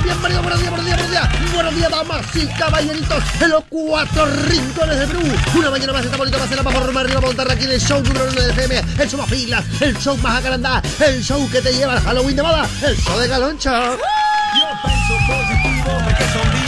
bienvenido, 0.00 0.42
bienvenido, 0.42 0.42
buenos 0.42 0.60
días, 0.60 0.70
buenos 0.70 0.86
días, 0.86 0.96
buenos 0.98 1.10
días. 1.10 1.52
Buenos 1.52 1.74
días, 1.76 1.90
damas 1.90 2.26
y 2.34 2.46
caballeritos, 2.58 3.22
en 3.40 3.50
los 3.50 3.64
cuatro 3.68 4.26
rincones 4.26 4.98
de 4.98 5.06
Perú. 5.06 5.22
Una 5.54 5.70
mañana 5.70 5.92
más, 5.92 6.04
esta 6.04 6.16
bonita 6.16 6.38
va 6.38 6.44
a 6.44 6.48
ser 6.48 6.56
la 6.56 6.62
mejor 6.62 6.96
arriba 6.98 7.18
a 7.18 7.20
montar 7.20 7.50
aquí 7.50 7.64
en 7.64 7.72
el 7.72 7.80
show 7.80 8.00
número 8.02 8.24
uno 8.30 8.40
de 8.42 8.50
FM, 8.50 8.82
el 8.98 9.08
show 9.10 9.18
más 9.20 9.28
pilas, 9.30 9.64
el 9.80 9.96
show 9.98 10.16
más 10.18 10.38
acarandá, 10.38 10.82
el 11.00 11.22
show 11.22 11.48
que 11.50 11.60
te 11.60 11.72
lleva 11.72 11.92
al 11.94 12.00
Halloween 12.02 12.36
de 12.36 12.42
moda, 12.42 12.66
el 12.86 12.96
show 12.96 13.18
de 13.18 13.28
Galoncho. 13.28 13.70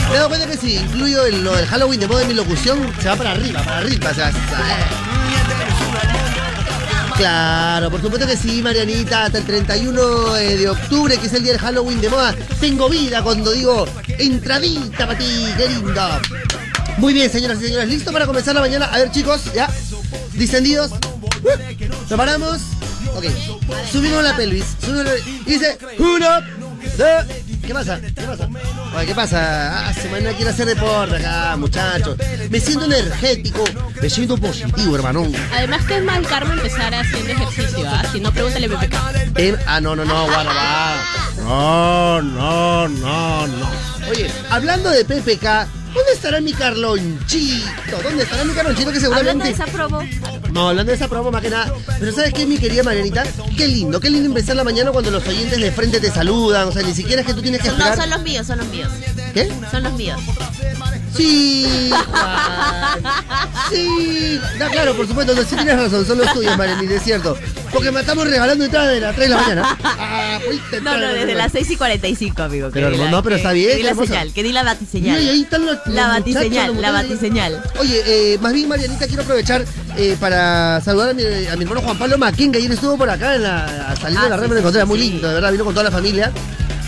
Me 0.09 0.13
he 0.13 0.17
dado 0.17 0.29
cuenta 0.29 0.47
que 0.47 0.57
si 0.57 0.75
incluyo 0.75 1.25
el- 1.25 1.43
lo 1.43 1.55
del 1.55 1.65
Halloween 1.67 1.99
de 1.99 2.07
moda 2.07 2.21
en 2.21 2.27
mi 2.27 2.33
locución, 2.35 2.93
se 3.01 3.09
va 3.09 3.15
para 3.15 3.31
arriba, 3.31 3.61
para 3.63 3.77
arriba, 3.79 4.11
o 4.11 4.13
sea, 4.13 4.31
Claro, 7.17 7.89
por 7.89 8.01
supuesto 8.01 8.27
que 8.27 8.35
sí, 8.35 8.61
Marianita, 8.61 9.25
hasta 9.25 9.37
el 9.37 9.45
31 9.45 10.37
eh, 10.37 10.57
de 10.57 10.69
octubre, 10.69 11.17
que 11.17 11.27
es 11.27 11.33
el 11.33 11.43
día 11.43 11.53
del 11.53 11.61
Halloween 11.61 12.01
de 12.01 12.09
moda. 12.09 12.35
Tengo 12.59 12.89
vida 12.89 13.23
cuando 13.23 13.51
digo 13.51 13.85
entradita 14.19 15.07
para 15.07 15.17
ti, 15.17 15.25
qué 15.55 15.69
lindo. 15.69 16.01
Muy 16.97 17.13
bien, 17.13 17.31
señoras 17.31 17.61
y 17.61 17.67
señores, 17.67 17.87
¿listo 17.87 18.11
para 18.11 18.25
comenzar 18.25 18.53
la 18.53 18.61
mañana? 18.61 18.85
A 18.85 18.97
ver, 18.97 19.11
chicos, 19.11 19.41
ya, 19.53 19.69
distendidos. 20.33 20.91
Uh, 20.91 22.07
¿Preparamos? 22.07 22.61
Ok, 23.15 23.25
subimos 23.91 24.21
la 24.21 24.35
pelvis, 24.35 24.65
subimos 24.81 25.05
la 25.05 25.11
pelvis. 25.11 25.45
Dice, 25.45 25.77
uno, 25.99 26.41
dos, 26.97 27.25
¿qué 27.65 27.73
pasa? 27.73 27.99
¿Qué 27.99 28.21
pasa? 28.21 28.49
Oye, 28.95 29.05
¿qué 29.05 29.15
pasa? 29.15 29.87
Ah, 29.87 29.93
semana 29.93 30.31
quiero 30.33 30.51
hacer 30.51 30.67
deporte 30.67 31.15
acá, 31.17 31.55
muchachos. 31.57 32.17
Me 32.49 32.59
siento 32.59 32.85
energético, 32.85 33.63
me 34.01 34.09
siento 34.09 34.37
positivo, 34.37 34.95
hermano. 34.95 35.25
Además 35.53 35.83
que 35.85 35.97
es 35.97 36.03
mal 36.03 36.25
karma 36.27 36.53
empezar 36.53 36.93
haciendo 36.93 37.31
ejercicio, 37.31 37.89
¿ah? 37.89 38.03
Si 38.11 38.19
no, 38.19 38.31
pregúntale 38.31 38.67
a 38.67 38.69
PPK. 38.69 38.95
Ah, 39.67 39.81
no, 39.81 39.95
no, 39.95 40.05
no, 40.05 40.25
guarda, 40.25 40.53
va. 40.53 41.03
No, 41.43 42.21
no, 42.21 42.87
no, 42.87 43.47
no. 43.47 43.69
Oye, 44.09 44.31
hablando 44.49 44.89
de 44.89 45.03
PPK, 45.03 45.67
¿dónde 45.95 46.11
estará 46.13 46.41
mi 46.41 46.53
Carlonchito? 46.53 47.97
¿Dónde 48.03 48.23
estará 48.23 48.43
mi 48.43 48.53
Carlonchito 48.53 48.91
que 48.91 48.97
Hablando 48.97 49.15
seguramente... 49.15 49.47
de 49.47 49.53
esa 49.53 49.65
promo, 49.65 50.01
No, 50.51 50.69
hablando 50.69 50.91
de 50.91 50.95
esa 50.95 51.07
promo 51.07 51.31
más 51.31 51.41
que 51.41 51.49
nada. 51.49 51.73
Pero 51.99 52.11
¿sabes 52.11 52.33
qué, 52.33 52.45
mi 52.45 52.57
querida 52.57 52.83
Marianita? 52.83 53.23
Qué 53.57 53.67
lindo, 53.67 53.99
qué 53.99 54.09
lindo 54.09 54.27
empezar 54.27 54.55
la 54.55 54.63
mañana 54.63 54.91
cuando 54.91 55.09
los 55.11 55.25
oyentes 55.27 55.59
de 55.59 55.71
frente 55.71 55.99
te 55.99 56.11
saludan. 56.11 56.67
O 56.67 56.71
sea, 56.71 56.83
ni 56.83 56.93
siquiera 56.93 57.21
es 57.21 57.27
que 57.27 57.33
tú 57.33 57.41
tienes 57.41 57.61
que 57.61 57.69
no, 57.69 57.73
esperar. 57.73 57.97
son 57.97 58.09
los 58.09 58.21
míos, 58.21 58.45
son 58.47 58.57
los 58.59 58.67
míos. 58.67 58.91
¿Qué? 59.33 59.51
Son 59.71 59.83
los 59.83 59.93
míos. 59.93 60.19
Sí, 61.15 61.89
Juan. 61.89 63.03
Sí. 63.69 64.39
No, 64.59 64.69
claro, 64.69 64.95
por 64.95 65.07
supuesto, 65.07 65.33
no, 65.33 65.41
sí 65.43 65.55
tienes 65.55 65.77
razón, 65.77 66.05
son 66.05 66.17
los 66.17 66.33
tuyos, 66.33 66.57
Marianita, 66.57 66.93
es 66.93 67.03
cierto. 67.03 67.37
Porque 67.75 67.91
me 67.91 67.99
estamos 67.99 68.25
regalando 68.25 68.63
entrada 68.63 68.87
de 68.87 69.01
las 69.01 69.15
3 69.15 69.29
de 69.29 69.35
la 69.35 69.41
mañana. 69.41 69.77
Ah, 69.97 70.39
No, 70.81 70.97
no, 70.97 71.07
de 71.07 71.13
desde 71.19 71.35
las 71.35 71.51
6 71.51 71.71
y 71.71 71.75
45, 71.77 72.41
amigo. 72.43 72.69
Pero, 72.71 72.89
que 72.91 72.97
no, 72.97 73.21
pero 73.23 73.35
está 73.35 73.51
bien, 73.51 73.69
Que 73.71 73.75
di 73.77 73.83
la 73.83 73.89
hermosa. 73.91 74.07
señal, 74.07 74.33
que 74.33 74.43
di 74.43 74.51
la 74.51 74.63
batiseñal. 74.63 75.21
y 75.21 75.29
ahí 75.29 75.41
están 75.41 75.65
los, 75.65 75.77
La 75.87 76.07
batiseñal, 76.07 76.67
los 76.73 76.81
la 76.81 76.91
batiseñal. 76.91 77.61
Oye, 77.79 78.01
eh, 78.05 78.37
más 78.39 78.53
bien, 78.53 78.67
Marianita, 78.69 79.07
quiero 79.07 79.23
aprovechar 79.23 79.65
eh, 79.97 80.15
para 80.19 80.79
saludar 80.81 81.09
a 81.09 81.13
mi, 81.13 81.23
a 81.23 81.55
mi 81.55 81.63
hermano 81.63 81.81
Juan 81.81 81.97
Pablo 81.97 82.17
Maquín, 82.17 82.51
que 82.51 82.59
ayer 82.59 82.71
estuvo 82.71 82.97
por 82.97 83.09
acá 83.09 83.35
en 83.35 83.43
la 83.43 83.95
salida 83.99 84.21
Ah, 84.21 84.23
de 84.25 84.29
la 84.29 84.35
sí, 84.37 84.41
red, 84.41 84.47
me 84.49 84.53
sí, 84.55 84.59
encontré, 84.59 84.81
sí, 84.81 84.87
muy 84.87 84.99
sí. 84.99 85.09
lindo, 85.09 85.27
de 85.27 85.33
verdad, 85.33 85.51
vino 85.51 85.65
con 85.65 85.73
toda 85.73 85.83
la 85.85 85.91
familia, 85.91 86.31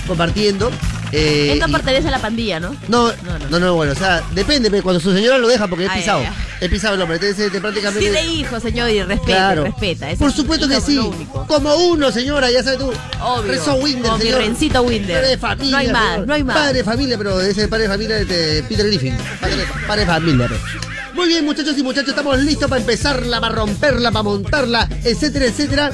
compartiendo. 0.07 0.71
Eh, 1.11 1.51
Él 1.53 1.59
no 1.59 1.69
pertenece 1.69 2.07
a 2.09 2.11
la 2.11 2.19
pandilla, 2.19 2.59
¿no? 2.59 2.75
no, 2.89 3.07
No, 3.23 3.39
no, 3.39 3.49
no. 3.49 3.59
no, 3.59 3.75
bueno, 3.75 3.93
o 3.93 3.95
sea, 3.95 4.21
depende, 4.33 4.69
pe, 4.69 4.81
cuando 4.81 4.99
su 4.99 5.13
señora 5.13 5.37
lo 5.37 5.47
deja, 5.47 5.67
porque 5.67 5.85
es 5.85 5.91
Ay, 5.91 6.01
pisado. 6.01 6.21
Es 6.59 6.69
pisado 6.69 6.95
el 6.95 7.01
hombre, 7.01 7.17
entonces 7.17 7.49
te 7.51 7.61
prácticamente... 7.61 7.99
Tiene 8.09 8.25
hijos, 8.25 8.61
señor, 8.61 8.89
y 8.89 9.01
respeta, 9.03 9.25
Claro. 9.25 9.63
respeta. 9.63 10.07
Por 10.17 10.29
es 10.29 10.35
supuesto 10.35 10.67
que 10.67 10.81
sí. 10.81 10.99
Como 11.47 11.75
uno, 11.75 12.11
señora, 12.11 12.51
ya 12.51 12.61
sabes 12.63 12.79
tú. 12.79 12.91
Obvio. 13.21 13.51
Rezo 13.51 13.75
Winder, 13.75 14.01
Como 14.03 14.17
mi 14.17 14.23
señor. 14.23 14.39
Rencito 14.41 14.81
Winder. 14.81 15.15
Padre 15.15 15.29
de 15.29 15.37
familia. 15.37 15.71
No 15.71 15.77
hay 15.77 15.87
más, 15.91 16.11
señor. 16.11 16.27
no 16.27 16.33
hay 16.33 16.43
más. 16.43 16.57
Padre 16.57 16.73
de 16.79 16.83
familia, 16.83 17.17
pero 17.17 17.39
ese 17.41 17.67
padre 17.69 17.83
de 17.83 17.89
familia 17.89 18.15
de 18.25 18.63
Peter 18.67 18.85
Griffin. 18.87 19.15
Padre, 19.39 19.55
padre 19.87 20.01
de 20.01 20.07
familia. 20.07 20.47
pe. 20.49 20.96
Muy 21.17 21.27
bien, 21.27 21.43
muchachos 21.45 21.75
y 21.77 21.83
muchachos, 21.83 22.09
estamos 22.09 22.37
listos 22.43 22.69
para 22.69 22.79
empezarla, 22.79 23.41
para 23.41 23.55
romperla, 23.55 24.11
para 24.11 24.23
montarla, 24.23 24.87
etcétera, 25.03 25.45
etcétera. 25.47 25.91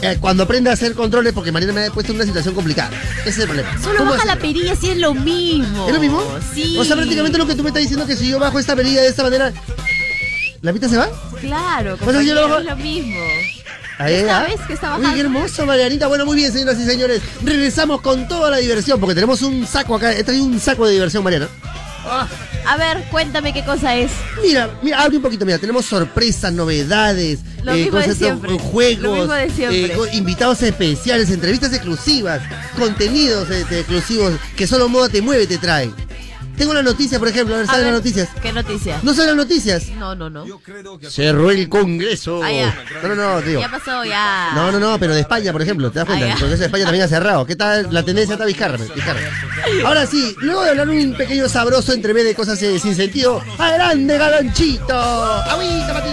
Eh, 0.00 0.16
cuando 0.18 0.44
aprenda 0.44 0.70
a 0.70 0.74
hacer 0.74 0.94
controles, 0.94 1.32
porque 1.34 1.52
Mariana 1.52 1.74
me 1.74 1.84
ha 1.86 1.90
puesto 1.90 2.12
en 2.12 2.16
una 2.16 2.24
situación 2.24 2.54
complicada. 2.54 2.90
Ese 3.20 3.28
es 3.28 3.38
el 3.40 3.46
problema. 3.48 3.70
Solo 3.82 3.98
¿Cómo 3.98 4.10
baja 4.12 4.24
la 4.24 4.36
perilla 4.36 4.74
si 4.74 4.88
es 4.90 4.96
lo 4.96 5.12
mismo. 5.14 5.86
¿Es 5.86 5.94
lo 5.94 6.00
mismo? 6.00 6.22
Sí. 6.54 6.76
O 6.78 6.84
sea, 6.84 6.96
prácticamente 6.96 7.36
lo 7.38 7.46
que 7.46 7.54
tú 7.54 7.62
me 7.62 7.68
estás 7.68 7.82
diciendo 7.82 8.06
que 8.06 8.16
si 8.16 8.28
yo 8.30 8.38
bajo 8.38 8.58
esta 8.58 8.74
perilla 8.74 9.02
de 9.02 9.08
esta 9.08 9.22
manera, 9.22 9.52
¿la 10.62 10.72
pita 10.72 10.88
se 10.88 10.96
va? 10.96 11.08
Claro, 11.40 11.94
O 12.00 12.10
sea, 12.10 12.22
yo 12.22 12.34
lo 12.34 12.40
compañero, 12.42 12.48
bajo- 12.48 12.58
es 12.60 12.64
lo 12.64 12.76
mismo. 12.76 13.20
Ahí, 13.98 14.24
¿ah? 14.28 14.46
que 14.66 14.72
está 14.72 14.86
Uy, 14.96 15.02
bajando. 15.02 15.14
qué 15.14 15.20
hermoso, 15.20 15.66
Marianita. 15.66 16.06
Bueno, 16.06 16.24
muy 16.24 16.36
bien, 16.36 16.50
señoras 16.50 16.78
y 16.80 16.84
señores. 16.86 17.20
Regresamos 17.44 18.00
con 18.00 18.26
toda 18.26 18.50
la 18.50 18.56
diversión, 18.56 18.98
porque 18.98 19.14
tenemos 19.14 19.42
un 19.42 19.66
saco 19.66 19.94
acá. 19.96 20.12
He 20.16 20.24
traído 20.24 20.44
un 20.44 20.58
saco 20.58 20.86
de 20.86 20.94
diversión, 20.94 21.22
Mariana. 21.22 21.48
Ah, 22.04 22.28
A 22.66 22.76
ver, 22.76 23.04
cuéntame 23.10 23.52
qué 23.52 23.64
cosa 23.64 23.96
es. 23.96 24.10
mira, 24.42 24.70
mira, 24.82 25.02
abre 25.02 25.16
un 25.16 25.22
poquito, 25.22 25.44
mira. 25.46 25.58
Tenemos 25.58 25.84
sorpresas, 25.86 26.52
novedades, 26.52 27.40
Lo 27.62 27.72
mismo 27.74 27.98
de 27.98 28.04
cosas, 28.04 28.18
siempre. 28.18 28.58
juegos, 28.58 29.02
Lo 29.02 29.12
mismo 29.14 29.32
de 29.32 29.50
siempre. 29.50 29.86
eh, 29.94 29.98
invitados 30.14 30.62
especiales, 30.62 31.30
entrevistas 31.30 31.72
exclusivas, 31.72 32.40
contenidos 32.78 33.50
este, 33.50 33.80
exclusivos 33.80 34.34
que 34.56 34.66
solo 34.66 34.88
Moda 34.88 35.08
Te 35.08 35.22
Mueve 35.22 35.46
te 35.46 35.58
trae. 35.58 35.90
Tengo 36.62 36.70
una 36.70 36.82
noticia, 36.84 37.18
por 37.18 37.26
ejemplo, 37.26 37.56
a 37.56 37.58
ver, 37.58 37.66
A 37.66 37.70
¿saben 37.72 37.86
ver, 37.86 37.92
las 37.92 38.00
noticias? 38.00 38.28
¿Qué 38.40 38.52
noticia? 38.52 39.00
¿No 39.02 39.12
son 39.14 39.26
las 39.26 39.34
noticias? 39.34 39.88
No, 39.98 40.14
no, 40.14 40.30
no. 40.30 40.44
Cerró 41.10 41.50
el 41.50 41.68
Congreso. 41.68 42.40
Ah, 42.40 42.52
ya. 42.52 42.84
No, 43.02 43.08
no, 43.08 43.14
no, 43.16 43.40
digo. 43.42 43.60
Ya 43.60 43.68
pasó, 43.68 44.04
ya. 44.04 44.52
No, 44.54 44.70
no, 44.70 44.78
no, 44.78 44.96
pero 44.96 45.12
de 45.12 45.22
España, 45.22 45.50
por 45.50 45.60
ejemplo, 45.60 45.90
¿te 45.90 45.98
das 45.98 46.06
cuenta? 46.06 46.24
Ah, 46.24 46.28
El. 46.34 46.38
Congreso 46.38 46.60
de 46.60 46.66
España 46.66 46.84
también 46.84 47.02
ha 47.04 47.08
cerrado. 47.08 47.44
¿Qué 47.46 47.56
tal? 47.56 47.88
La 47.90 48.04
tendencia 48.04 48.34
está 48.34 48.44
bizarra. 48.44 48.78
Ahora 49.84 50.06
sí, 50.06 50.36
luego 50.38 50.62
de 50.62 50.70
hablar 50.70 50.88
un 50.88 51.14
pequeño 51.16 51.48
sabroso 51.48 51.92
entrevé 51.94 52.22
de 52.22 52.36
cosas 52.36 52.62
eh, 52.62 52.78
sin 52.78 52.94
sentido, 52.94 53.42
¡adelante, 53.58 54.16
galonchito! 54.16 54.94
¡Agüita 54.94 55.92
para 55.94 56.04
ti! 56.04 56.10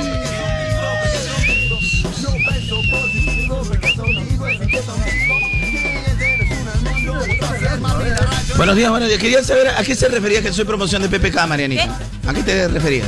Buenos 8.60 8.76
días, 8.76 8.90
buenos 8.90 9.08
días. 9.08 9.22
Quería 9.22 9.42
saber 9.42 9.70
a 9.70 9.82
qué 9.84 9.96
se 9.96 10.10
refería 10.10 10.42
que 10.42 10.52
soy 10.52 10.66
promoción 10.66 11.02
de 11.02 11.08
PPK, 11.08 11.48
Marianita. 11.48 11.98
¿A 12.28 12.34
qué 12.34 12.44
te 12.44 12.68
referías? 12.68 13.08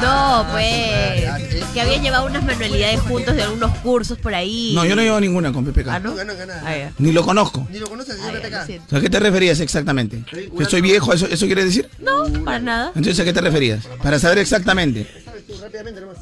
No, 0.00 0.46
pues. 0.50 1.70
Que 1.74 1.80
habían 1.82 2.02
llevado 2.02 2.24
unas 2.24 2.42
manualidades 2.42 3.00
juntos 3.00 3.36
de 3.36 3.42
algunos 3.42 3.76
cursos 3.80 4.16
por 4.16 4.34
ahí. 4.34 4.72
No, 4.74 4.86
yo 4.86 4.96
no 4.96 5.02
llevo 5.02 5.20
ninguna 5.20 5.52
con 5.52 5.66
PPK. 5.66 5.88
Ah, 5.88 5.98
¿no? 5.98 6.14
No, 6.14 6.24
no, 6.24 6.32
no, 6.32 6.46
no. 6.46 6.52
Ah. 6.64 6.90
Ni 6.96 7.12
lo 7.12 7.22
conozco. 7.22 7.68
Ni 7.70 7.80
lo 7.80 7.86
conoces, 7.86 8.16
Ah, 8.18 8.28
señor 8.28 8.40
PPK. 8.40 8.96
¿A 8.96 9.00
qué 9.02 9.10
te 9.10 9.20
referías 9.20 9.60
exactamente? 9.60 10.24
¿Que 10.30 10.64
soy 10.64 10.80
viejo? 10.80 11.12
¿Eso, 11.12 11.26
¿Eso 11.26 11.44
quiere 11.44 11.66
decir? 11.66 11.90
No, 11.98 12.24
para 12.42 12.58
nada. 12.58 12.92
Entonces, 12.94 13.20
¿a 13.20 13.24
qué 13.24 13.34
te 13.34 13.42
referías? 13.42 13.84
Para 14.02 14.18
saber 14.18 14.38
exactamente. 14.38 15.06
¿Sabes 15.22 15.46
tú 15.46 15.52
rápidamente 15.60 16.00
nomás? 16.00 16.16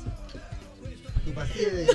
Tu 1.25 1.31
de... 1.31 1.87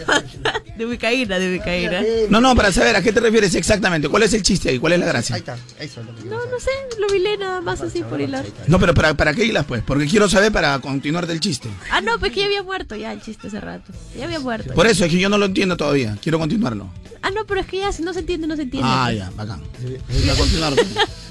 De 0.77 0.85
Micaína, 0.85 1.39
de 1.39 1.47
Micaína. 1.49 2.01
No, 2.29 2.41
no, 2.41 2.55
para 2.55 2.71
saber 2.71 2.95
a 2.95 3.01
qué 3.01 3.13
te 3.13 3.19
refieres 3.19 3.55
exactamente. 3.55 4.09
¿Cuál 4.09 4.23
es 4.23 4.33
el 4.33 4.43
chiste 4.43 4.69
ahí? 4.69 4.79
¿Cuál 4.79 4.93
es 4.93 4.99
la 4.99 5.05
gracia? 5.05 5.35
Ahí 5.35 5.39
está, 5.39 5.57
eso 5.79 6.01
es 6.01 6.07
lo 6.07 6.15
que 6.15 6.25
No, 6.25 6.37
no 6.37 6.59
sé, 6.59 6.71
lo 6.99 7.07
vilé 7.07 7.37
nada 7.37 7.61
más 7.61 7.81
así 7.81 8.03
por 8.03 8.19
hilar. 8.19 8.45
No, 8.67 8.79
pero 8.79 8.93
¿para, 8.93 9.13
para 9.13 9.33
qué 9.33 9.45
hilas, 9.45 9.65
pues? 9.65 9.83
Porque 9.83 10.05
quiero 10.05 10.27
saber 10.29 10.51
para 10.51 10.77
continuar 10.79 11.27
del 11.27 11.39
chiste. 11.39 11.69
Ah, 11.91 12.01
no, 12.01 12.19
pues 12.19 12.33
que 12.33 12.41
ya 12.41 12.45
había 12.47 12.63
muerto 12.63 12.95
ya 12.95 13.13
el 13.13 13.21
chiste 13.21 13.47
hace 13.47 13.61
rato. 13.61 13.93
Ya 14.17 14.25
había 14.25 14.39
muerto. 14.39 14.73
Por 14.73 14.87
eso 14.87 15.05
es 15.05 15.11
que 15.11 15.17
yo 15.19 15.29
no 15.29 15.37
lo 15.37 15.45
entiendo 15.45 15.77
todavía. 15.77 16.17
Quiero 16.21 16.39
continuarlo. 16.39 16.89
Ah, 17.21 17.31
no, 17.31 17.45
pero 17.45 17.61
es 17.61 17.67
que 17.67 17.77
ya 17.77 17.91
si 17.91 18.03
no 18.03 18.13
se 18.13 18.19
entiende, 18.19 18.45
no 18.45 18.55
se 18.55 18.63
entiende. 18.63 18.87
Ah, 18.91 19.11
ya, 19.11 19.31
bacán. 19.35 19.61
Para 20.25 20.35
continuar. 20.37 20.73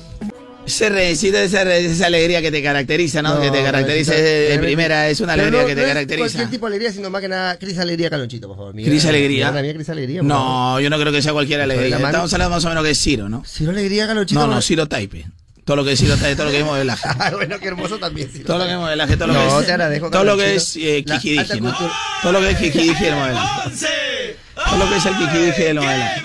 Ese 0.67 0.89
recita, 0.89 1.43
esa, 1.43 1.63
esa 1.77 2.07
alegría 2.07 2.41
que 2.41 2.51
te 2.51 2.63
caracteriza, 2.63 3.21
¿no? 3.23 3.35
No, 3.35 3.41
que 3.41 3.51
te 3.51 3.63
caracteriza 3.63 4.15
de, 4.15 4.59
primera, 4.61 5.09
es 5.11 5.21
una 5.21 5.35
alegría 5.35 5.61
no- 5.63 5.67
que 5.67 5.75
te 5.77 5.85
caracteriza. 5.85 6.19
cualquier 6.27 6.51
tipo 6.51 6.67
de 6.67 6.71
alegría, 6.71 6.93
sino 6.93 7.11
más 7.11 7.21
que 7.21 7.29
nada 7.29 7.59
Cris 7.59 7.79
Alegría 7.79 8.09
Calonchito, 8.11 8.49
por 8.49 8.57
favor. 8.57 8.75
Mi 8.75 8.85
Cris 8.85 9.05
Alegría. 9.05 9.53
Cris. 9.53 10.23
No, 10.23 10.81
yo 10.81 10.89
no 10.91 10.99
creo 10.99 11.13
que 11.13 11.21
sea 11.23 11.33
cualquier 11.33 11.61
alegría. 11.61 11.97
Estamos 11.97 12.33
hablando 12.33 12.55
más 12.57 12.65
o 12.65 12.69
menos 12.71 12.83
que 12.85 12.91
es 12.91 12.99
Ciro, 13.01 13.29
¿no? 13.29 13.45
Ciro 13.45 13.71
Alegría 13.73 14.07
Calonchito. 14.07 14.41
No, 14.41 14.47
no, 14.55 14.63
Ciro 14.63 14.87
Taipe. 14.87 15.27
Todo 15.65 15.77
lo 15.77 15.85
que 15.85 15.93
es 15.93 15.99
Ciro 16.01 16.17
Taipe, 16.17 16.37
todo 16.37 16.47
lo 16.47 16.53
que 16.53 16.59
es 16.61 16.65
modelaje. 16.65 17.09
Ah, 17.19 17.31
bueno, 17.35 17.59
qué 17.59 17.69
hermoso 17.69 17.99
también. 17.99 18.29
Ciro. 18.31 18.47
Todo 18.47 18.59
lo 18.59 18.65
que 18.67 18.73
es 18.73 18.79
modelaje, 18.79 19.17
todo 19.17 19.29
lo 19.29 19.35
No, 19.35 19.41
que 19.41 19.61
es. 19.61 19.67
te 19.67 19.73
agradezco, 19.73 20.11
todo 20.11 20.25
lo 20.25 20.37
que 20.37 20.55
es 20.57 20.77
eh, 20.77 21.05
Kikidiji, 21.07 21.61
¿no? 21.61 21.77
Todo 22.23 22.33
lo 22.33 22.41
que 22.41 22.51
es 22.51 22.59
Kikidiji 22.59 23.05
del 23.05 23.15
modelaje. 23.15 23.71
Todo 24.55 24.77
lo 24.79 24.89
que 24.91 24.97
es 24.97 25.07
el 25.07 25.17
Kikidiji 25.17 25.63
del 25.63 25.75
modelaje. 25.77 26.23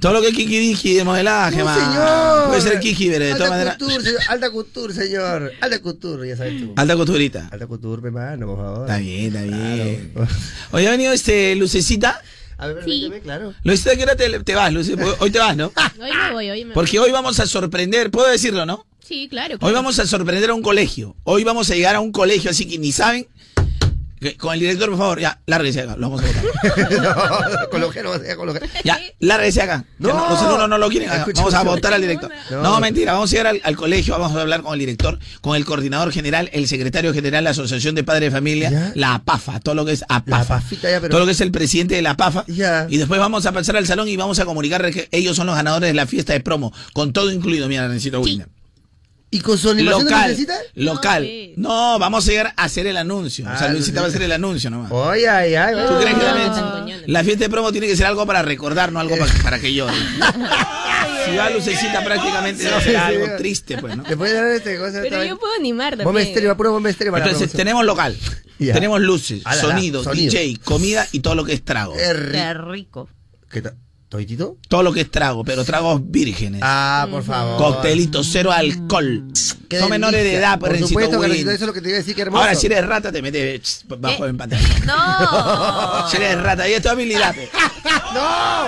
Todo 0.00 0.14
lo 0.14 0.20
que 0.22 0.28
es 0.28 0.34
Kikidiji 0.34 0.94
del 0.94 1.04
modelaje, 1.04 1.58
No, 1.58 1.64
man. 1.66 1.78
señor. 1.78 2.48
Puede 2.48 2.60
ser 2.62 2.80
Kiki, 2.80 3.10
pero 3.10 3.24
de 3.24 3.32
Alta 3.32 3.44
todas 3.44 3.50
maneras. 3.50 3.76
Alta 4.28 4.50
couture, 4.50 4.94
señor. 4.94 5.52
Alta 5.60 5.78
couture, 5.80 6.28
ya 6.28 6.36
sabes 6.36 6.60
tú. 6.60 6.72
Alta 6.76 6.96
costurita. 6.96 7.48
Alta 7.52 7.66
couture, 7.66 8.02
mi 8.02 8.10
mano, 8.10 8.46
por 8.46 8.56
favor. 8.56 8.80
Está 8.82 8.98
bien, 8.98 9.26
está 9.36 9.42
bien. 9.42 10.10
Claro. 10.14 10.28
Hoy 10.72 10.86
ha 10.86 10.90
venido 10.90 11.12
este 11.12 11.54
Lucecita. 11.56 12.20
A 12.58 12.66
ver, 12.66 12.84
Sí. 12.84 13.10
claro. 13.22 13.54
Lucecita, 13.62 13.96
¿qué 13.96 14.02
hora 14.02 14.16
te, 14.16 14.40
te 14.40 14.54
vas, 14.54 14.72
Luce? 14.72 14.94
Hoy 15.18 15.30
te 15.30 15.38
vas, 15.38 15.56
¿no? 15.56 15.72
Hoy 16.00 16.10
me 16.12 16.32
voy, 16.32 16.50
hoy 16.50 16.58
me 16.60 16.64
voy. 16.66 16.74
Porque 16.74 16.98
hoy 16.98 17.10
vamos 17.10 17.38
a 17.40 17.46
sorprender, 17.46 18.10
puedo 18.10 18.28
decirlo, 18.30 18.66
¿no? 18.66 18.86
Sí, 19.06 19.28
claro. 19.28 19.56
Hoy 19.60 19.72
vamos 19.72 19.98
a 19.98 20.06
sorprender 20.06 20.50
a 20.50 20.54
un 20.54 20.62
colegio. 20.62 21.16
Hoy 21.24 21.42
vamos 21.44 21.70
a 21.70 21.74
llegar 21.74 21.96
a 21.96 22.00
un 22.00 22.12
colegio, 22.12 22.50
así 22.50 22.66
que 22.68 22.78
ni 22.78 22.92
saben. 22.92 23.26
Que- 24.20 24.36
Con 24.36 24.52
el 24.54 24.60
director, 24.60 24.88
por 24.90 24.98
favor, 24.98 25.18
ya, 25.20 25.40
lárguese 25.46 25.80
acá, 25.80 25.96
lo 25.96 26.10
vamos 26.10 26.22
a 26.22 26.26
votar. 26.26 26.90
no, 27.62 27.68
coloqué, 27.70 28.02
no 28.02 28.10
vas 28.10 28.20
a 28.28 28.36
colocar. 28.36 28.62
Ya, 28.84 29.00
lárguese 29.18 29.62
acá. 29.62 29.84
No. 29.98 30.08
Ya 30.08 30.30
los 30.30 30.42
alumnos 30.42 30.68
no 30.68 30.78
lo 30.78 30.88
quieren. 30.90 31.08
acá. 31.10 31.26
Vamos 31.36 31.54
a 31.54 31.62
votar 31.62 31.94
al 31.94 32.02
director. 32.02 32.30
No. 32.50 32.62
No, 32.62 32.80
mentira, 32.80 33.14
vamos 33.14 33.30
a 33.30 33.32
llegar 33.32 33.46
al, 33.46 33.60
al 33.64 33.76
colegio, 33.76 34.18
vamos 34.18 34.36
a 34.36 34.40
hablar 34.42 34.62
con 34.62 34.74
el 34.74 34.78
director, 34.80 35.18
con 35.40 35.56
el 35.56 35.64
coordinador 35.64 36.12
general, 36.12 36.50
el 36.52 36.68
secretario 36.68 37.12
general 37.14 37.42
de 37.42 37.44
la 37.44 37.50
Asociación 37.50 37.94
de 37.94 38.04
Padres 38.04 38.30
de 38.30 38.30
Familia, 38.30 38.70
Ya. 38.70 38.92
la 38.94 39.14
APAFA, 39.14 39.60
todo 39.60 39.74
lo 39.74 39.84
que 39.86 39.92
es 39.92 40.04
APAFA. 40.08 40.38
La 40.54 40.60
pafita 40.60 40.90
ya, 40.90 41.00
pero. 41.00 41.10
Todo 41.10 41.20
lo 41.20 41.26
que 41.26 41.32
es 41.32 41.40
el 41.40 41.50
presidente 41.50 41.94
de 41.94 42.02
la 42.02 42.16
PAFA. 42.16 42.44
Ya. 42.46 42.86
Y 42.90 42.98
después 42.98 43.18
vamos 43.20 43.46
a 43.46 43.52
pasar 43.52 43.76
al 43.76 43.86
salón 43.86 44.06
y 44.08 44.16
vamos 44.16 44.38
a 44.38 44.44
comunicar 44.44 44.90
que 44.90 45.08
ellos 45.12 45.34
son 45.36 45.46
los 45.46 45.56
ganadores 45.56 45.88
de 45.88 45.94
la 45.94 46.06
fiesta 46.06 46.32
de 46.34 46.40
promo, 46.40 46.72
con 46.92 47.12
todo 47.14 47.30
incluido, 47.32 47.68
mira, 47.68 47.88
necesito 47.88 48.20
Winner. 48.20 48.48
¿Y 49.32 49.40
con 49.40 49.56
su 49.56 49.70
animación 49.70 50.06
de 50.06 50.10
Local, 50.10 50.30
lucecita? 50.30 50.54
local. 50.74 51.22
sí. 51.24 51.54
No, 51.56 51.98
vamos 52.00 52.26
a 52.26 52.30
llegar 52.30 52.52
a 52.56 52.64
hacer 52.64 52.86
el 52.88 52.96
anuncio. 52.96 53.44
o 53.44 53.56
sea, 53.58 53.68
Ah, 53.68 53.72
Luisita 53.72 53.96
no, 53.96 54.00
va 54.02 54.06
a 54.06 54.08
hacer 54.10 54.22
el 54.22 54.32
anuncio 54.32 54.70
nomás. 54.70 54.90
Ay, 54.92 55.24
ay, 55.24 55.54
ay. 55.54 55.74
¿Tú 55.86 55.94
crees 56.00 56.14
que 56.16 56.24
No. 56.24 56.72
también- 56.72 57.02
la 57.06 57.22
fiesta 57.24 57.44
de 57.44 57.50
promo 57.50 57.70
tiene 57.70 57.86
que 57.86 57.96
ser 57.96 58.06
algo 58.06 58.26
para 58.26 58.42
recordar, 58.42 58.90
no 58.90 58.98
algo 58.98 59.16
para, 59.16 59.32
para 59.42 59.58
que 59.60 59.72
llore? 59.72 59.94
si 61.26 61.36
va 61.36 61.50
Lucecita 61.50 62.02
prácticamente 62.04 62.64
no 62.64 62.80
será 62.80 62.82
Sí, 62.82 62.90
sí. 62.90 62.94
algo 62.96 63.36
triste, 63.36 63.78
pues, 63.78 63.96
¿no? 63.96 64.02
¿Le 64.08 64.16
puede 64.16 64.34
dar 64.34 64.46
este 64.46 64.78
cosa? 64.78 64.98
Pero 65.02 65.22
yo 65.24 65.38
puedo 65.38 65.52
animar 65.54 65.92
Bomba 65.96 66.04
también. 66.10 66.26
estéreo, 66.28 66.50
va 66.50 66.56
puro 66.56 66.72
bomba 66.72 66.90
estéreo 66.90 67.12
para 67.12 67.26
la 67.26 67.30
Entonces 67.32 67.56
tenemos 67.56 67.84
local, 67.84 68.16
Ya. 68.58 68.74
tenemos 68.74 69.00
luces, 69.00 69.42
Ah, 69.44 69.54
la, 69.54 69.62
la, 69.62 69.68
sonido, 69.68 70.02
sonido. 70.02 70.32
DJ, 70.32 70.58
comida 70.64 71.06
y 71.12 71.20
todo 71.20 71.34
lo 71.36 71.44
que 71.44 71.52
es 71.52 71.64
trago. 71.64 71.94
Qué 71.96 72.12
rico. 72.12 72.32
Qué 72.32 72.54
rico. 72.54 73.08
¿Qué 73.50 73.62
tal? 73.62 73.74
¿Toitito? 74.10 74.58
Todo 74.68 74.82
lo 74.82 74.92
que 74.92 75.02
es 75.02 75.10
trago, 75.10 75.44
pero 75.44 75.64
tragos 75.64 76.00
vírgenes. 76.04 76.62
Ah, 76.64 77.06
por 77.08 77.22
favor. 77.22 77.56
Coctelitos, 77.58 78.28
cero 78.28 78.50
alcohol. 78.50 79.24
Son 79.78 79.90
menores 79.90 80.22
de 80.24 80.34
edad, 80.34 80.58
Por 80.58 80.76
supuesto. 80.78 81.20
Carlosito, 81.20 81.50
eso 81.50 81.64
es 81.64 81.66
lo 81.66 81.72
que 81.72 81.80
te 81.80 81.88
iba 81.90 81.96
a 81.96 82.00
decir, 82.00 82.14
qué 82.14 82.22
hermoso. 82.22 82.42
Ahora, 82.42 82.54
si 82.54 82.66
eres 82.66 82.86
rata, 82.86 83.12
te 83.12 83.22
metes 83.22 83.84
bajo 83.86 84.24
¿Qué? 84.24 84.30
el 84.30 84.36
pantalón. 84.36 84.66
No. 84.86 86.08
Si 86.10 86.16
eres 86.16 86.40
rata, 86.42 86.68
y 86.68 86.72
es 86.72 86.82
tu 86.82 86.88
habilidad. 86.88 87.34
¡No! 88.14 88.66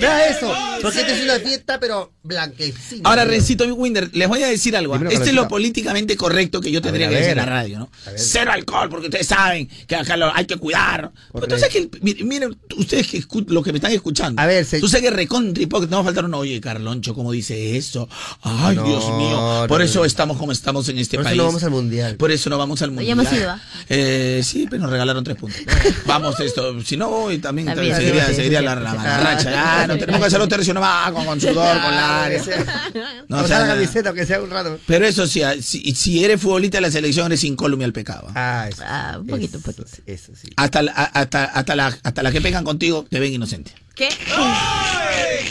Vea 0.00 0.28
eso. 0.28 0.52
Porque 0.82 1.00
esta 1.00 1.12
es 1.14 1.22
una 1.22 1.38
fiesta, 1.38 1.78
pero 1.78 2.12
blanquecina. 2.22 3.08
Ahora, 3.08 3.24
Rencito 3.24 3.64
Winder, 3.74 4.10
les 4.12 4.28
voy 4.28 4.42
a 4.42 4.48
decir 4.48 4.76
algo. 4.76 4.94
Dímelo, 4.94 5.10
Este 5.10 5.28
es 5.30 5.34
lo 5.34 5.48
políticamente 5.48 6.16
correcto 6.16 6.60
que 6.60 6.70
yo 6.70 6.82
tendría 6.82 7.08
que 7.08 7.14
decir 7.16 7.30
en 7.30 7.36
la 7.38 7.46
radio, 7.46 7.78
¿no? 7.78 7.90
Cero 8.16 8.50
alcohol, 8.52 8.88
porque 8.88 9.06
ustedes 9.06 9.26
saben 9.26 9.68
que 9.86 9.96
acá 9.96 10.16
lo 10.16 10.34
hay 10.34 10.44
que 10.46 10.56
cuidar. 10.56 11.12
Sabes 11.48 11.68
que, 11.68 11.88
miren, 12.24 12.56
ustedes 12.76 13.06
que 13.08 13.22
los 13.46 13.64
que 13.64 13.72
me 13.72 13.78
están 13.78 13.92
escuchando. 13.92 14.40
A 14.42 14.46
ver, 14.46 14.64
se- 14.64 14.80
Tú 14.80 14.88
sabes 14.88 15.04
que 15.08 15.10
recontra 15.16 15.62
hipócrita, 15.62 15.90
no 15.92 15.98
va 15.98 16.02
a 16.02 16.04
faltar 16.06 16.24
uno, 16.24 16.38
oye, 16.38 16.60
Carloncho, 16.60 17.14
¿cómo 17.14 17.32
dice 17.32 17.76
eso? 17.76 18.08
Ay, 18.42 18.76
No, 18.76 18.84
Dios 18.84 19.04
mío. 19.16 19.64
Por 19.68 19.78
no, 19.80 19.84
eso 19.84 20.00
no. 20.00 20.04
estamos 20.04 20.36
como 20.42 20.50
estamos 20.52 20.88
en 20.88 20.98
este 20.98 21.16
Por 21.16 21.22
eso 21.22 21.28
país. 21.30 21.38
no 21.38 21.44
vamos 21.46 21.62
al 21.62 21.70
mundial. 21.70 22.16
Por 22.16 22.32
eso 22.32 22.50
no 22.50 22.58
vamos 22.58 22.82
al 22.82 22.88
Ya 22.90 22.94
mundial. 22.96 23.18
hemos 23.20 23.32
ido, 23.32 23.50
¿ah? 23.52 23.60
Eh, 23.88 24.40
sí, 24.44 24.66
pero 24.68 24.82
nos 24.82 24.90
regalaron 24.90 25.22
tres 25.22 25.36
puntos. 25.36 25.60
vamos 26.06 26.40
esto. 26.40 26.82
Si 26.82 26.96
no 26.96 27.08
voy, 27.08 27.38
también, 27.38 27.68
También, 27.68 27.94
seguiría, 27.94 28.26
sí, 28.26 28.34
seguiría 28.34 28.58
sí, 28.58 28.64
la, 28.64 28.74
la 28.74 28.94
mamarracha. 28.94 29.50
Ya, 29.52 29.86
no 29.86 29.96
tenemos 29.98 30.20
que 30.20 30.26
hacerlo 30.26 30.48
tercio 30.48 30.74
nomás, 30.74 31.12
con, 31.12 31.24
con 31.24 31.40
sudor, 31.40 31.80
con 31.80 31.94
la 31.94 32.24
área. 32.24 32.42
No, 33.28 33.38
o 33.38 33.46
sea, 33.46 33.60
la 33.60 33.68
camiseta, 33.68 34.08
aunque 34.10 34.26
sea 34.26 34.42
un 34.42 34.50
rato. 34.50 34.78
pero 34.86 35.06
eso 35.06 35.26
sí, 35.28 35.42
ah, 35.42 35.54
si, 35.60 35.94
si 35.94 36.24
eres 36.24 36.40
futbolista 36.40 36.78
de 36.78 36.82
la 36.82 36.90
selección, 36.90 37.26
eres 37.26 37.44
incólume 37.44 37.84
al 37.84 37.92
pecado. 37.92 38.26
Ah, 38.34 38.66
eso. 38.68 38.82
Ah, 38.84 39.16
un 39.20 39.26
poquito, 39.28 39.58
un 39.58 39.62
poquito. 39.62 39.84
Eso 40.06 40.32
sí. 40.34 40.48
Hasta, 40.56 40.82
la- 40.82 40.92
hasta, 40.92 41.44
hasta, 41.44 41.76
la, 41.76 41.86
hasta 42.02 42.22
la 42.22 42.32
que 42.32 42.40
pegan 42.40 42.64
contigo, 42.64 43.06
te 43.08 43.20
ven 43.20 43.32
inocente. 43.32 43.72
¿Qué? 43.94 44.08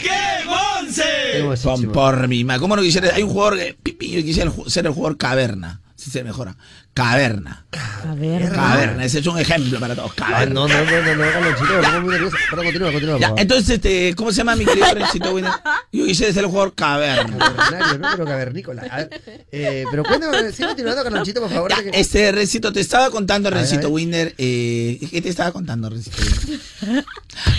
Tengo 0.02 0.56
ese 0.88 1.68
Con 1.68 1.80
chivo. 1.80 1.92
por 1.92 2.28
mi 2.28 2.44
ma- 2.44 2.58
¿Cómo 2.58 2.76
no 2.76 2.82
quisiera? 2.82 3.14
Hay 3.14 3.22
un 3.22 3.30
jugador 3.30 3.58
Yo 3.58 4.22
quisiera 4.22 4.52
ser 4.66 4.86
el 4.86 4.92
jugador 4.92 5.16
caverna. 5.18 5.80
Si 6.02 6.10
se 6.10 6.24
mejora. 6.24 6.56
Caverna. 6.94 7.64
A 8.08 8.14
ver. 8.14 8.50
Caverna. 8.50 9.04
Ese 9.04 9.20
es 9.20 9.26
un 9.28 9.38
ejemplo 9.38 9.78
para 9.78 9.94
todos. 9.94 10.10
Ah, 10.18 10.26
Caverna. 10.30 10.54
no, 10.54 10.66
no, 10.66 10.74
no, 10.84 10.84
no, 10.84 11.14
no, 11.14 11.32
Carlonchito, 11.32 11.74
me 11.76 11.82
pongo 11.82 12.00
muy 12.00 12.10
nervioso. 12.10 12.36
Perdón, 12.50 12.64
continúa, 12.66 12.90
continúa. 12.92 13.18
Ya, 13.20 13.34
entonces, 13.36 13.70
este, 13.76 14.14
¿cómo 14.16 14.32
se 14.32 14.38
llama 14.38 14.56
mi 14.56 14.64
querido 14.64 14.86
Rencito 14.94 15.32
Winner? 15.32 15.52
Yo 15.92 16.04
quisiera 16.06 16.32
ser 16.32 16.42
el 16.42 16.50
jugador 16.50 16.74
caverna. 16.74 17.38
Cavernario, 17.38 17.98
no, 17.98 18.08
pero 18.12 18.24
cavernícola. 18.24 18.82
A 18.90 18.96
ver, 18.96 19.22
eh, 19.52 19.84
pero 19.92 20.02
cuéntame, 20.02 20.50
sigue 20.50 20.66
continuando, 20.68 21.04
Carlonchito, 21.04 21.40
por 21.40 21.50
favor. 21.50 21.70
Ya, 21.70 21.82
que- 21.84 22.00
este, 22.00 22.32
Rencito, 22.32 22.72
te 22.72 22.80
estaba 22.80 23.10
contando, 23.10 23.48
Rencito. 23.48 23.88
Winner. 23.88 24.34
Eh, 24.38 24.98
¿Qué 25.08 25.22
te 25.22 25.28
estaba 25.28 25.52
contando, 25.52 25.88
Rencito 25.88 26.16
Winner? 26.20 27.04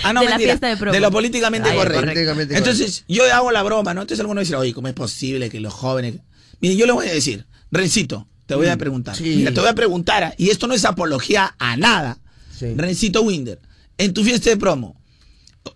Ah, 0.02 0.12
no, 0.12 0.20
De 0.20 0.26
la 0.26 0.30
mentira. 0.32 0.58
fiesta 0.58 0.84
de. 0.84 0.92
De 0.92 1.00
lo 1.00 1.10
políticamente 1.10 1.70
ya, 1.70 1.74
correcto. 1.76 2.00
políticamente 2.02 2.56
Entonces, 2.58 3.04
yo 3.08 3.24
hago 3.32 3.50
la 3.52 3.62
broma, 3.62 3.94
¿no? 3.94 4.02
Entonces 4.02 4.20
algunos 4.20 4.42
dicen, 4.42 4.56
oye, 4.56 4.74
¿cómo 4.74 4.88
es 4.88 4.94
posible 4.94 5.48
que 5.48 5.60
los 5.60 5.72
jóvenes. 5.72 6.16
Miren, 6.60 6.76
yo 6.78 6.86
le 6.86 6.92
voy 6.92 7.08
a 7.08 7.12
decir, 7.12 7.46
Rencito, 7.70 8.28
te 8.46 8.54
voy 8.54 8.66
a 8.68 8.76
preguntar. 8.76 9.16
Sí. 9.16 9.36
Mira, 9.36 9.52
te 9.52 9.60
voy 9.60 9.68
a 9.68 9.74
preguntar, 9.74 10.24
ah, 10.24 10.34
y 10.36 10.50
esto 10.50 10.66
no 10.66 10.74
es 10.74 10.84
apología 10.84 11.54
a 11.58 11.76
nada. 11.76 12.18
Sí. 12.56 12.74
Rencito 12.76 13.22
Winder, 13.22 13.58
en 13.98 14.12
tu 14.14 14.22
fiesta 14.24 14.50
de 14.50 14.56
promo, 14.56 15.00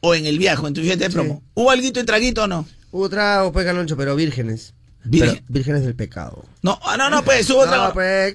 o 0.00 0.14
en 0.14 0.26
el 0.26 0.38
viaje, 0.38 0.66
en 0.66 0.74
tu 0.74 0.80
fiesta 0.82 1.04
de 1.04 1.10
Sí. 1.10 1.14
promo, 1.14 1.42
¿hubo 1.54 1.70
alguito 1.70 1.98
y 2.00 2.04
traguito 2.04 2.44
o 2.44 2.46
no? 2.46 2.66
Hubo 2.90 3.08
trago, 3.08 3.52
pues, 3.52 3.64
Carloncho, 3.66 3.96
pero 3.96 4.14
vírgenes. 4.16 4.74
Virgen. 5.04 5.34
Pero 5.36 5.44
vírgenes 5.48 5.84
del 5.84 5.94
pecado. 5.94 6.44
No, 6.62 6.78
ah, 6.82 6.96
no, 6.96 7.08
no, 7.08 7.24
pues, 7.24 7.48
hubo 7.50 7.64
No, 7.64 7.70
trago. 7.70 7.92
pues, 7.94 8.34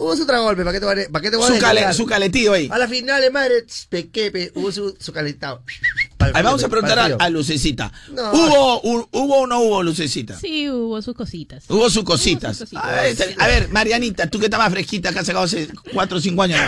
hubo 0.00 0.16
su, 0.16 0.24
trago 0.26 0.44
golpe, 0.44 0.64
¿para 0.64 0.72
qué 0.72 0.80
te 0.80 1.10
para 1.10 1.22
qué 1.22 1.30
te 1.30 1.36
voy 1.36 1.50
a 1.50 1.54
su, 1.54 1.60
cale- 1.60 1.92
su 1.92 2.06
caletío 2.06 2.52
ahí. 2.52 2.68
A 2.72 2.78
la 2.78 2.88
final, 2.88 3.22
madre, 3.32 3.64
pequepe, 3.90 4.52
hubo 4.54 4.70
su, 4.72 4.96
su 4.98 5.12
calentado. 5.12 5.62
Ahí 6.18 6.42
vamos 6.42 6.64
a 6.64 6.68
preguntar 6.68 6.98
a, 6.98 7.16
a 7.18 7.28
Lucecita. 7.30 7.92
No. 8.12 8.32
¿Hubo, 8.32 8.82
hu- 8.82 9.08
¿Hubo 9.12 9.38
o 9.40 9.46
no 9.46 9.60
hubo 9.60 9.82
Lucecita? 9.82 10.38
Sí, 10.38 10.68
hubo 10.70 11.00
sus 11.02 11.14
cositas. 11.14 11.64
Hubo 11.68 11.90
sus 11.90 12.04
cositas. 12.04 12.56
Hubo 12.60 12.66
sus 12.66 12.78
cositas. 12.78 12.84
A 12.84 13.02
ver, 13.02 13.34
a 13.38 13.46
ver, 13.46 13.68
Marianita, 13.70 14.28
tú 14.28 14.38
que 14.38 14.46
estás 14.46 14.58
más 14.60 14.70
fresquita, 14.72 15.12
que 15.12 15.18
has 15.18 15.26
sacado 15.26 15.44
hace 15.44 15.68
4 15.92 16.16
o 16.16 16.20
5 16.20 16.42
años. 16.42 16.60
¿no? 16.60 16.64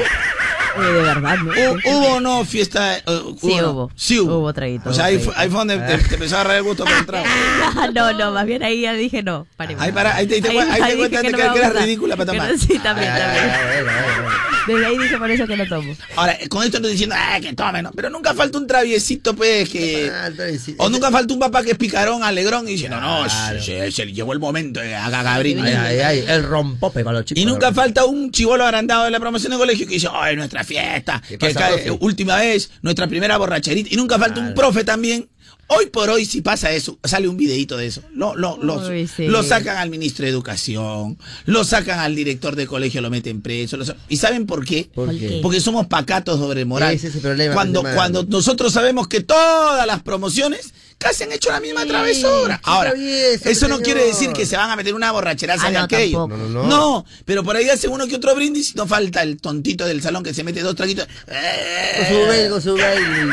Eh, 0.83 0.93
de 0.93 0.93
verdad, 1.03 1.37
¿no? 1.39 1.53
¿Hu- 1.55 1.81
¿Hubo 1.87 2.07
o 2.17 2.21
no 2.21 2.45
fiesta? 2.45 2.99
eh, 2.99 3.03
Sí 3.41 3.61
hubo. 3.63 3.91
Sí 3.97 4.21
hubo. 4.21 4.39
Hubo 4.41 4.53
traguito, 4.53 4.91
O 4.91 4.93
sea, 4.93 5.07
ahí 5.07 5.19
fue, 5.19 5.33
ahí 5.37 5.49
fue 5.49 5.59
donde 5.59 5.79
te, 5.79 5.99
te 6.07 6.15
empezó 6.15 6.37
a 6.37 6.41
agarrar 6.41 6.59
el 6.59 6.63
gusto 6.65 6.85
por 6.85 6.93
el 6.93 7.07
trago. 7.07 7.25
no, 7.95 8.13
no, 8.13 8.33
más 8.33 8.45
bien 8.47 8.63
ahí 8.63 8.83
ya 8.83 8.93
dije 8.93 9.23
no. 9.23 9.47
Paremos. 9.57 9.83
Ahí, 9.83 9.93
para, 9.93 10.15
ahí 10.17 10.27
te, 10.27 10.35
ahí 10.35 10.41
te, 10.43 10.49
ahí 10.51 10.83
te 10.93 10.97
cuenta 10.99 11.23
que 11.23 11.31
no 11.31 11.53
que 11.55 11.59
eras 11.61 11.83
ridícula 11.83 12.17
para 12.17 12.33
tomar. 12.33 12.59
Sí, 12.59 12.79
también, 12.79 13.11
también. 13.17 13.51
Ah, 14.67 14.73
Desde 14.73 14.87
ahí 14.87 14.99
dije 14.99 15.17
por 15.19 15.31
eso 15.31 15.47
que 15.47 15.57
no 15.57 15.67
tomo. 15.69 15.97
Ahora, 16.17 16.33
eh, 16.41 16.49
con 16.49 16.63
esto 16.65 16.79
no 16.81 16.87
estoy 16.89 16.93
diciendo, 16.93 17.15
ah, 17.19 17.39
que 17.41 17.53
tomen, 17.53 17.85
¿no? 17.85 17.93
Pero 17.93 18.11
nunca 18.11 18.35
falta 18.35 18.59
un 18.59 18.67
traviesito, 18.67 19.35
pues, 19.35 19.69
que... 19.69 20.11
O 20.79 20.89
nunca 20.89 21.11
falta 21.11 21.33
un 21.35 21.41
papá 21.41 21.63
que 21.63 21.73
es 21.73 21.79
picarón, 21.79 22.23
alegrón, 22.23 22.69
y 22.69 22.73
diciendo, 22.73 23.01
no, 23.01 23.25
Claro. 23.25 23.63
se, 23.63 23.91
se 23.93 24.05
le 24.07 24.13
llegó 24.13 24.33
el 24.33 24.39
momento, 24.39 24.81
de 24.81 24.95
haga 24.95 25.23
cabrito. 25.23 25.63
Ay, 25.63 25.73
ay, 25.73 25.99
ay, 26.01 26.25
el 26.29 26.43
rompope 26.43 27.05
para 27.05 27.19
los 27.19 27.27
chicos. 27.27 27.43
Y 27.43 27.47
nunca 27.47 27.73
falta 27.73 28.05
un 28.05 28.31
chivolo 28.31 28.65
agrandado 28.65 29.05
de 29.05 29.11
la 29.11 29.21
promoción 29.21 29.53
de 29.53 29.59
colegio 29.59 29.87
que 29.87 29.95
dice, 29.95 30.09
ay, 30.13 30.37
nuestra 30.37 30.65
fiesta, 30.65 31.23
¿Qué 31.27 31.39
que 31.39 31.53
pasa, 31.55 31.71
cae- 31.71 31.97
última 32.01 32.37
vez, 32.37 32.71
nuestra 32.83 33.07
primera 33.07 33.37
borracherita. 33.39 33.89
Y 33.93 33.97
nunca 33.97 34.19
falta 34.19 34.41
un 34.41 34.55
profe 34.55 34.85
también. 34.85 35.29
Hoy 35.69 35.87
por 35.87 36.09
hoy, 36.11 36.25
si 36.25 36.43
pasa 36.43 36.71
eso, 36.71 36.97
sale 37.03 37.27
un 37.27 37.37
videito 37.37 37.77
de 37.77 37.87
eso. 37.87 38.01
Lo, 38.15 38.37
lo, 38.37 38.57
lo, 38.63 38.89
Uy, 38.89 39.09
sí. 39.09 39.27
lo 39.27 39.43
sacan 39.43 39.77
al 39.79 39.91
ministro 39.91 40.25
de 40.25 40.31
Educación, 40.31 41.19
lo 41.45 41.65
sacan 41.65 41.99
al 41.99 42.15
director 42.15 42.55
de 42.55 42.67
colegio, 42.69 43.01
lo 43.01 43.11
meten 43.11 43.43
preso. 43.43 43.77
lo 43.77 43.85
¿Y 44.09 44.17
saben 44.19 44.47
por 44.47 44.65
qué? 44.65 44.89
¿Por 44.95 45.07
¿Por 45.07 45.19
qué? 45.19 45.29
qué? 45.29 45.41
Porque 45.43 45.61
somos 45.61 45.87
pacatos 45.89 46.39
sobre 46.39 46.65
moral. 46.65 46.95
Ese 46.95 47.09
es 47.09 47.17
el 47.17 47.21
problema, 47.21 47.55
Cuando, 47.55 47.83
cuando 47.83 48.23
nosotros 48.25 48.73
sabemos 48.73 49.09
que 49.09 49.23
todas 49.23 49.87
las 49.87 50.03
promociones 50.03 50.73
casi 50.99 51.25
han 51.25 51.33
hecho 51.33 51.51
la 51.51 51.61
misma 51.61 51.85
travesura. 51.87 52.61
Ahora, 52.65 52.91
travieso, 52.91 53.49
eso 53.49 53.69
no 53.69 53.77
señor. 53.77 53.83
quiere 53.83 54.05
decir 54.07 54.33
que 54.33 54.47
se 54.47 54.57
van 54.57 54.71
a 54.71 54.77
meter 54.77 54.95
una 54.95 55.13
borracheraza 55.13 55.67
Ah, 55.67 55.71
de 55.71 55.79
no, 55.79 55.85
aquello. 55.85 56.27
No, 56.29 56.37
no, 56.37 56.63
no. 56.67 57.07
pero 57.25 57.45
por 57.45 57.57
ahí 57.57 57.69
hace 57.69 57.89
uno 57.89 58.07
que 58.07 58.17
otro 58.17 58.35
brindis 58.35 58.73
y 58.75 58.75
no 58.77 58.87
falta 58.87 59.23
el 59.23 59.41
tontito 59.41 59.85
del 59.87 60.03
salón 60.03 60.23
que 60.25 60.33
se 60.35 60.43
mete 60.45 60.61
dos 60.63 60.75
traguitos. 60.75 61.07
Con 61.07 62.07
su 62.09 62.51
con 62.51 62.63
su 62.63 62.77
baile. 62.77 63.33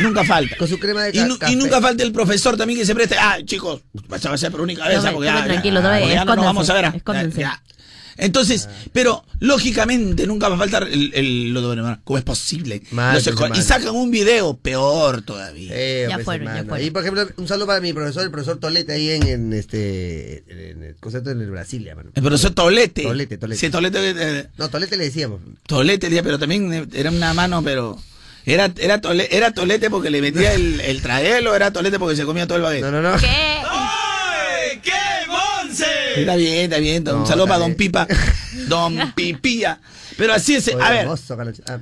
Nunca 0.00 0.24
falta. 0.24 0.56
Con 0.56 0.66
su 0.68 0.78
crema 0.78 1.04
de 1.04 1.10
Y, 1.10 1.12
ca- 1.20 1.26
nu- 1.26 1.34
y 1.36 1.38
café. 1.38 1.56
nunca 1.56 1.80
falta 1.80 2.02
el 2.02 2.10
profesor 2.12 2.56
también 2.56 2.80
que 2.80 2.84
se 2.86 2.94
preste. 2.96 3.16
Ah, 3.18 3.38
chicos, 3.44 3.80
vas 4.08 4.24
a 4.26 4.36
ser 4.36 4.50
por 4.50 4.60
única 4.60 4.88
vez. 4.88 4.98
Ah, 5.04 5.10
porque 5.12 5.26
ya- 5.26 5.36
ya- 5.38 5.44
tranquilo, 5.44 5.80
tome, 5.82 6.00
porque 6.00 6.14
ya 6.14 6.24
no 6.24 6.34
nos 6.36 6.44
vamos 6.44 6.68
a 6.68 6.74
ver. 6.74 6.84
ah. 6.86 6.94
Ya, 7.06 7.28
ya. 7.28 7.62
Entonces, 8.16 8.68
pero 8.92 9.24
lógicamente 9.40 10.26
nunca 10.26 10.48
va 10.48 10.54
a 10.56 10.58
faltar 10.58 10.84
el, 10.84 11.12
el- 11.14 11.52
lo 11.52 11.60
de 11.62 11.68
Benemar. 11.68 12.00
¿Cómo 12.04 12.18
es 12.18 12.24
posible? 12.24 12.82
Mal, 12.92 13.14
Los 13.14 13.26
esco- 13.26 13.56
y 13.58 13.62
sacan 13.62 13.94
un 13.94 14.10
video 14.10 14.56
peor 14.56 15.22
todavía. 15.22 15.70
Eh, 15.74 16.06
Ya 16.08 16.18
fueron, 16.20 16.46
ya 16.54 16.64
fueron. 16.64 16.86
Y 16.86 16.90
por 16.90 17.02
ejemplo, 17.02 17.26
un 17.36 17.48
saludo 17.48 17.66
para 17.66 17.80
mi 17.80 17.92
profesor, 17.92 18.22
el 18.22 18.30
profesor 18.30 18.58
Tolete, 18.58 18.92
ahí 18.92 19.10
en, 19.10 19.26
en 19.26 19.52
este. 19.52 20.44
En 20.72 20.82
el 20.84 20.96
concepto 20.96 21.30
en 21.30 21.40
el 21.40 21.50
Brasil, 21.50 21.86
hermano. 21.86 22.10
El 22.14 22.22
profesor 22.22 22.52
Tolete. 22.52 23.02
Tolete, 23.02 23.38
Tolete. 23.38 23.60
Sí, 23.60 23.70
Tolete. 23.70 23.98
eh, 24.16 24.46
No, 24.58 24.68
Tolete 24.70 24.96
le 24.96 25.04
decíamos. 25.04 25.40
Tolete, 25.66 26.06
decía, 26.08 26.22
pero 26.22 26.38
también 26.38 26.72
eh, 26.72 26.86
era 26.94 27.10
una 27.10 27.34
mano, 27.34 27.62
pero. 27.62 27.98
Era, 28.46 28.70
era, 28.78 29.00
tole- 29.00 29.28
era 29.30 29.52
tolete 29.54 29.88
porque 29.88 30.10
le 30.10 30.20
metía 30.20 30.52
el, 30.52 30.78
el 30.82 31.00
traguelo, 31.00 31.52
o 31.52 31.54
era 31.54 31.72
tolete 31.72 31.98
porque 31.98 32.14
se 32.14 32.26
comía 32.26 32.46
todo 32.46 32.58
el 32.58 32.62
baguette. 32.62 32.82
No, 32.84 32.90
no, 32.90 33.00
no. 33.00 33.16
¿Qué? 33.18 33.26
Está 36.16 36.36
bien, 36.36 36.54
está 36.64 36.78
bien. 36.78 37.08
Un 37.08 37.20
No, 37.20 37.26
saludo 37.26 37.46
para 37.46 37.58
Don. 37.60 37.74
Pipa. 37.74 38.06
Don 38.68 39.12
Pipilla. 39.16 39.80
Pero 40.16 40.32
así 40.34 40.54
es. 40.54 40.68
Oye, 40.68 40.82
A 40.82 40.90
ver, 40.90 41.00
hermoso. 41.00 41.36
Ah, 41.66 41.80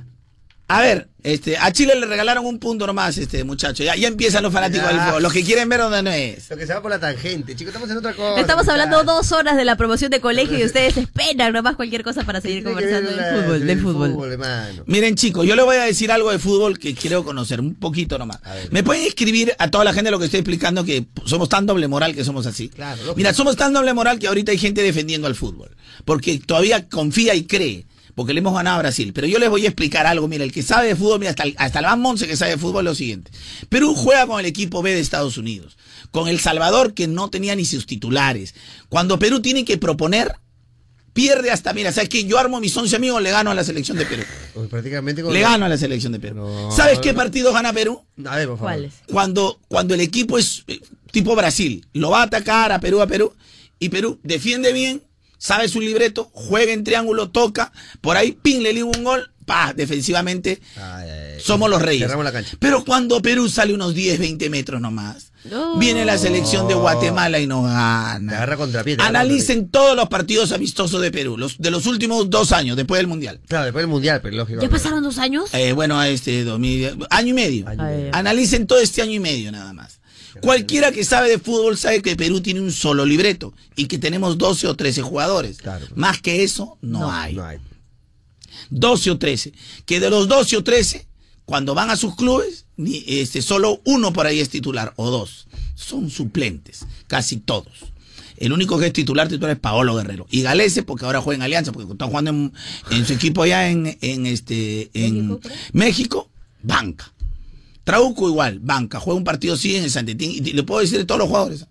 A 0.69 0.81
ver, 0.81 1.09
este, 1.23 1.57
a 1.57 1.71
Chile 1.73 1.93
le 1.99 2.05
regalaron 2.07 2.45
un 2.45 2.57
punto 2.57 2.87
nomás, 2.87 3.17
este 3.17 3.43
muchacho. 3.43 3.83
Ya, 3.83 3.95
ya 3.97 4.07
empiezan 4.07 4.41
los 4.43 4.51
fanáticos 4.53 4.87
del 4.87 4.99
fútbol. 4.99 5.21
Los 5.21 5.33
que 5.33 5.43
quieren 5.43 5.67
ver 5.67 5.81
donde 5.81 6.01
no 6.01 6.09
es. 6.09 6.49
Lo 6.49 6.55
que 6.57 6.65
se 6.65 6.73
va 6.73 6.81
por 6.81 6.89
la 6.89 6.99
tangente, 6.99 7.53
chicos, 7.55 7.67
estamos 7.75 7.91
en 7.91 7.97
otra 7.97 8.13
cosa. 8.13 8.39
Estamos 8.39 8.67
hablando 8.69 9.03
dos 9.03 9.31
horas 9.33 9.57
de 9.57 9.65
la 9.65 9.75
promoción 9.75 10.09
de 10.09 10.21
colegio 10.21 10.57
y 10.57 10.63
ustedes 10.63 10.95
esperan 10.97 11.51
nomás 11.53 11.75
cualquier 11.75 12.03
cosa 12.03 12.23
para 12.23 12.39
seguir 12.41 12.63
conversando 12.63 13.09
ver 13.09 13.19
del 13.19 13.35
la- 13.35 13.41
fútbol, 13.43 13.67
del 13.67 13.81
fútbol. 13.81 14.31
hermano. 14.31 14.83
Miren, 14.87 15.15
chicos, 15.15 15.45
yo 15.45 15.55
les 15.55 15.65
voy 15.65 15.75
a 15.75 15.83
decir 15.83 16.11
algo 16.11 16.31
de 16.31 16.39
fútbol 16.39 16.79
que 16.79 16.95
quiero 16.95 17.23
conocer, 17.25 17.59
un 17.59 17.75
poquito 17.75 18.17
nomás. 18.17 18.39
A 18.43 18.55
ver. 18.55 18.71
¿Me 18.71 18.83
pueden 18.83 19.05
escribir 19.05 19.53
a 19.59 19.69
toda 19.69 19.83
la 19.83 19.93
gente 19.93 20.11
lo 20.11 20.17
que 20.17 20.25
estoy 20.25 20.39
explicando 20.39 20.85
que 20.85 21.05
somos 21.25 21.49
tan 21.49 21.65
doble 21.65 21.87
moral 21.89 22.15
que 22.15 22.23
somos 22.23 22.47
así? 22.47 22.69
Claro. 22.69 23.13
Mira, 23.17 23.33
somos 23.33 23.57
tan 23.57 23.73
doble 23.73 23.93
moral 23.93 24.17
que 24.17 24.27
ahorita 24.27 24.51
hay 24.53 24.57
gente 24.57 24.81
defendiendo 24.81 25.27
al 25.27 25.35
fútbol. 25.35 25.75
Porque 26.05 26.39
todavía 26.39 26.87
confía 26.89 27.35
y 27.35 27.43
cree. 27.45 27.85
Porque 28.15 28.33
le 28.33 28.39
hemos 28.39 28.53
ganado 28.53 28.77
a 28.77 28.79
Brasil. 28.79 29.11
Pero 29.13 29.27
yo 29.27 29.39
les 29.39 29.49
voy 29.49 29.65
a 29.65 29.69
explicar 29.69 30.05
algo. 30.05 30.27
Mira, 30.27 30.43
el 30.43 30.51
que 30.51 30.61
sabe 30.63 30.87
de 30.87 30.95
fútbol, 30.95 31.19
mira, 31.19 31.31
hasta 31.31 31.43
el, 31.43 31.55
hasta 31.57 31.79
el 31.79 31.85
más 31.85 31.97
Monse 31.97 32.27
que 32.27 32.37
sabe 32.37 32.51
de 32.51 32.57
fútbol, 32.57 32.85
es 32.85 32.91
lo 32.91 32.95
siguiente. 32.95 33.31
Perú 33.69 33.95
juega 33.95 34.27
con 34.27 34.39
el 34.39 34.45
equipo 34.45 34.81
B 34.81 34.93
de 34.93 34.99
Estados 34.99 35.37
Unidos. 35.37 35.77
Con 36.11 36.27
El 36.27 36.39
Salvador, 36.39 36.93
que 36.93 37.07
no 37.07 37.29
tenía 37.29 37.55
ni 37.55 37.65
sus 37.65 37.85
titulares. 37.87 38.53
Cuando 38.89 39.17
Perú 39.17 39.41
tiene 39.41 39.65
que 39.65 39.77
proponer, 39.79 40.35
pierde 41.13 41.51
hasta, 41.51 41.73
mira, 41.73 41.91
¿sabes 41.91 42.09
qué? 42.09 42.23
Yo 42.25 42.37
armo 42.37 42.59
mis 42.59 42.75
11 42.75 42.95
amigos, 42.95 43.21
le 43.21 43.31
gano 43.31 43.51
a 43.51 43.55
la 43.55 43.63
selección 43.63 43.97
de 43.97 44.05
Perú. 44.05 44.23
Pues 44.53 44.69
prácticamente 44.69 45.23
con 45.23 45.33
Le 45.33 45.39
gano 45.39 45.65
a 45.65 45.69
la 45.69 45.77
selección 45.79 46.11
de 46.13 46.19
Perú. 46.19 46.35
No, 46.35 46.71
¿Sabes 46.71 46.99
qué 46.99 47.11
no. 47.13 47.17
partido 47.17 47.51
gana 47.53 47.73
Perú? 47.73 48.03
A 48.25 48.35
ver, 48.35 48.47
por 48.47 48.57
favor. 48.57 48.73
¿Cuáles? 48.73 48.93
Cuando, 49.07 49.59
cuando 49.67 49.95
el 49.95 50.01
equipo 50.01 50.37
es 50.37 50.63
eh, 50.67 50.79
tipo 51.11 51.35
Brasil, 51.35 51.87
lo 51.93 52.11
va 52.11 52.19
a 52.19 52.23
atacar 52.25 52.71
a 52.71 52.79
Perú, 52.79 53.01
a 53.01 53.07
Perú, 53.07 53.33
y 53.79 53.89
Perú 53.89 54.19
defiende 54.21 54.71
bien, 54.73 55.01
sabe 55.43 55.67
su 55.67 55.81
libreto, 55.81 56.29
juega 56.33 56.71
en 56.71 56.85
triángulo, 56.85 57.29
toca, 57.29 57.73
por 57.99 58.15
ahí, 58.15 58.31
pin, 58.31 58.63
le 58.63 58.71
liga 58.71 58.85
un 58.85 59.03
gol, 59.03 59.29
pa, 59.45 59.73
defensivamente, 59.75 60.61
Ay, 60.77 60.81
ay, 61.09 61.09
ay. 61.35 61.39
somos 61.41 61.69
los 61.69 61.81
reyes. 61.81 62.03
Cerramos 62.03 62.23
la 62.23 62.31
cancha. 62.31 62.55
Pero 62.59 62.85
cuando 62.85 63.21
Perú 63.21 63.49
sale 63.49 63.73
unos 63.73 63.93
10, 63.93 64.19
20 64.19 64.49
metros 64.49 64.79
nomás, 64.79 65.31
No. 65.43 65.77
viene 65.77 66.05
la 66.05 66.17
selección 66.17 66.69
de 66.69 66.75
Guatemala 66.75 67.37
y 67.41 67.47
nos 67.47 67.65
Te 67.65 67.73
gana. 67.73 68.33
agarra 68.37 68.55
contrapié. 68.55 68.95
te 68.95 69.01
agarra 69.01 69.19
Analicen 69.19 69.67
todos 69.67 69.97
los 69.97 70.07
partidos 70.07 70.53
amistosos 70.53 71.01
de 71.01 71.11
Perú, 71.11 71.37
los 71.37 71.57
de 71.57 71.71
los 71.71 71.87
últimos 71.87 72.29
dos 72.29 72.53
años, 72.53 72.77
después 72.77 72.99
del 72.99 73.07
Mundial. 73.07 73.41
Claro, 73.49 73.65
después 73.65 73.83
del 73.83 73.89
mundial, 73.89 74.21
pero 74.23 74.37
lógico. 74.37 74.61
¿Ya 74.61 74.69
pasaron 74.69 75.03
dos 75.03 75.17
años? 75.17 75.49
Eh, 75.53 75.73
bueno, 75.73 76.01
este 76.01 76.45
2000, 76.45 77.05
año 77.09 77.27
y 77.27 77.33
medio. 77.33 77.67
Año 77.67 77.83
y 77.83 77.85
medio. 77.97 78.09
Analicen 78.15 78.65
todo 78.65 78.79
este 78.79 79.01
año 79.01 79.11
y 79.11 79.19
medio 79.19 79.51
nada 79.51 79.73
más. 79.73 79.92
Cualquiera 80.41 80.91
que 80.91 81.03
sabe 81.03 81.29
de 81.29 81.39
fútbol 81.39 81.77
sabe 81.77 82.01
que 82.01 82.15
Perú 82.15 82.41
tiene 82.41 82.61
un 82.61 82.71
solo 82.71 83.05
libreto 83.05 83.53
y 83.75 83.85
que 83.85 83.97
tenemos 83.97 84.37
12 84.37 84.67
o 84.67 84.75
13 84.75 85.01
jugadores. 85.01 85.57
Claro. 85.57 85.85
Más 85.95 86.21
que 86.21 86.43
eso 86.43 86.77
no, 86.81 87.01
No, 87.01 87.11
hay. 87.11 87.35
No 87.35 87.45
hay. 87.45 87.59
12 88.69 89.11
o 89.11 89.17
13. 89.17 89.53
Que 89.85 89.99
de 89.99 90.09
los 90.09 90.27
12 90.27 90.57
o 90.57 90.63
13, 90.63 91.07
cuando 91.45 91.75
van 91.75 91.89
a 91.89 91.95
sus 91.95 92.15
clubes, 92.15 92.65
ni, 92.77 93.03
este, 93.07 93.41
solo 93.41 93.81
uno 93.85 94.13
por 94.13 94.25
ahí 94.25 94.39
es 94.39 94.49
titular 94.49 94.93
o 94.95 95.09
dos. 95.09 95.47
Son 95.75 96.09
suplentes, 96.09 96.85
casi 97.07 97.37
todos. 97.37 97.93
El 98.37 98.51
único 98.51 98.79
que 98.79 98.87
es 98.87 98.93
titular, 98.93 99.27
titular 99.27 99.51
es 99.51 99.59
Paolo 99.59 99.95
Guerrero. 99.95 100.27
Y 100.29 100.41
Galese, 100.41 100.83
porque 100.83 101.05
ahora 101.05 101.21
juega 101.21 101.37
en 101.37 101.41
Alianza, 101.43 101.71
porque 101.71 101.91
están 101.91 102.09
jugando 102.09 102.31
en, 102.31 102.53
en 102.91 103.05
su 103.05 103.13
equipo 103.13 103.43
allá 103.43 103.69
en, 103.69 103.97
en, 104.01 104.25
este, 104.25 104.89
en. 104.93 105.39
México, 105.71 106.29
banca. 106.61 107.12
Trauco 107.83 108.27
igual, 108.29 108.59
banca. 108.59 108.99
Juega 108.99 109.17
un 109.17 109.23
partido 109.23 109.57
sí 109.57 109.75
en 109.75 109.83
el 109.83 109.91
Santetín. 109.91 110.31
Y 110.31 110.53
le 110.53 110.63
puedo 110.63 110.81
decir 110.81 110.97
de 110.97 111.05
todos 111.05 111.19
los 111.19 111.27
jugadores. 111.27 111.65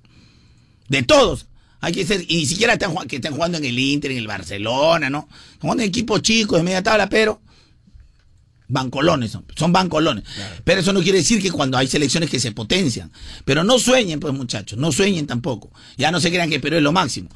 De 0.88 1.02
todos. 1.02 1.46
Hay 1.80 1.92
que 1.92 2.06
ser, 2.06 2.24
y 2.28 2.36
ni 2.36 2.46
siquiera 2.46 2.74
están, 2.74 2.90
jugando- 2.90 3.08
que 3.08 3.16
estén 3.16 3.32
jugando 3.34 3.58
en 3.58 3.64
el 3.64 3.78
Inter, 3.78 4.12
en 4.12 4.18
el 4.18 4.26
Barcelona, 4.26 5.10
¿no? 5.10 5.28
Están 5.30 5.60
jugando 5.62 5.82
en 5.82 5.88
equipos 5.88 6.22
chicos, 6.22 6.58
de 6.58 6.62
media 6.64 6.82
tabla, 6.82 7.08
pero 7.08 7.40
bancolones 8.68 9.32
son, 9.32 9.44
son 9.56 9.72
bancolones. 9.72 10.24
Pero 10.64 10.80
eso 10.80 10.92
no 10.92 11.02
quiere 11.02 11.18
decir 11.18 11.42
que 11.42 11.50
cuando 11.50 11.76
hay 11.76 11.86
selecciones 11.88 12.30
que 12.30 12.40
se 12.40 12.52
potencian. 12.52 13.10
Pero 13.44 13.64
no 13.64 13.78
sueñen, 13.78 14.20
pues 14.20 14.32
muchachos, 14.32 14.78
no 14.78 14.92
sueñen 14.92 15.26
tampoco. 15.26 15.70
Ya 15.96 16.10
no 16.10 16.20
se 16.20 16.30
crean 16.30 16.48
que 16.48 16.60
Perú 16.60 16.76
es 16.76 16.82
lo 16.82 16.92
máximo. 16.92 17.28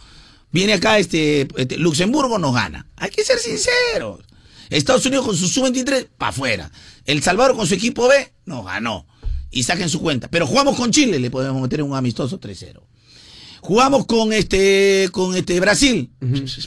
Viene 0.53 0.75
acá 0.75 0.99
este, 0.99 1.49
este, 1.57 1.77
Luxemburgo 1.77 2.39
nos 2.39 2.55
gana. 2.55 2.87
Hay 2.97 3.11
que 3.11 3.25
ser 3.25 3.39
sinceros. 3.39 4.21
Estados 4.71 5.05
Unidos 5.07 5.27
con 5.27 5.37
su 5.37 5.49
sub-23 5.49 6.09
para 6.17 6.31
afuera. 6.31 6.71
El 7.05 7.23
Salvador 7.23 7.57
con 7.57 7.67
su 7.67 7.75
equipo 7.75 8.09
B 8.09 8.33
nos 8.45 8.65
ganó. 8.65 9.07
Y 9.51 9.63
saquen 9.63 9.89
su 9.89 10.01
cuenta. 10.01 10.29
Pero 10.29 10.47
jugamos 10.47 10.77
con 10.77 10.91
Chile, 10.91 11.19
le 11.19 11.31
podemos 11.31 11.63
meter 11.63 11.83
un 11.83 11.95
amistoso 11.95 12.39
3-0. 12.41 12.81
Jugamos 13.61 14.07
con 14.07 14.33
este 14.33 15.09
con 15.13 15.35
este 15.35 15.59
Brasil. 15.61 16.11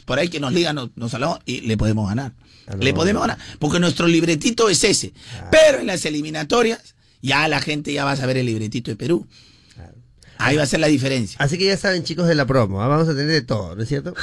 Por 0.05 0.19
ahí 0.19 0.27
que 0.27 0.39
nos 0.39 0.53
liga, 0.53 0.73
nos, 0.73 0.89
nos 0.95 1.13
hablamos 1.13 1.39
y 1.45 1.61
le 1.61 1.77
podemos 1.77 2.09
ganar. 2.09 2.33
Ah, 2.67 2.75
no. 2.75 2.83
Le 2.83 2.93
podemos 2.93 3.21
ganar. 3.21 3.37
Porque 3.59 3.79
nuestro 3.79 4.07
libretito 4.07 4.69
es 4.69 4.83
ese. 4.83 5.13
Pero 5.51 5.79
en 5.79 5.87
las 5.87 6.03
eliminatorias, 6.05 6.95
ya 7.21 7.47
la 7.47 7.61
gente 7.61 7.93
ya 7.93 8.05
va 8.05 8.11
a 8.11 8.15
saber 8.17 8.37
el 8.37 8.47
libretito 8.47 8.91
de 8.91 8.97
Perú. 8.97 9.27
Ahí 10.41 10.55
va 10.55 10.63
a 10.63 10.65
ser 10.65 10.79
la 10.79 10.87
diferencia. 10.87 11.35
Así 11.39 11.57
que 11.57 11.65
ya 11.65 11.75
saben, 11.77 12.03
chicos, 12.03 12.25
de 12.27 12.33
la 12.33 12.45
promo. 12.47 12.81
¿ah? 12.81 12.87
Vamos 12.87 13.07
a 13.09 13.11
tener 13.11 13.27
de 13.27 13.41
todo, 13.41 13.75
¿no 13.75 13.83
es 13.83 13.89
cierto? 13.89 14.13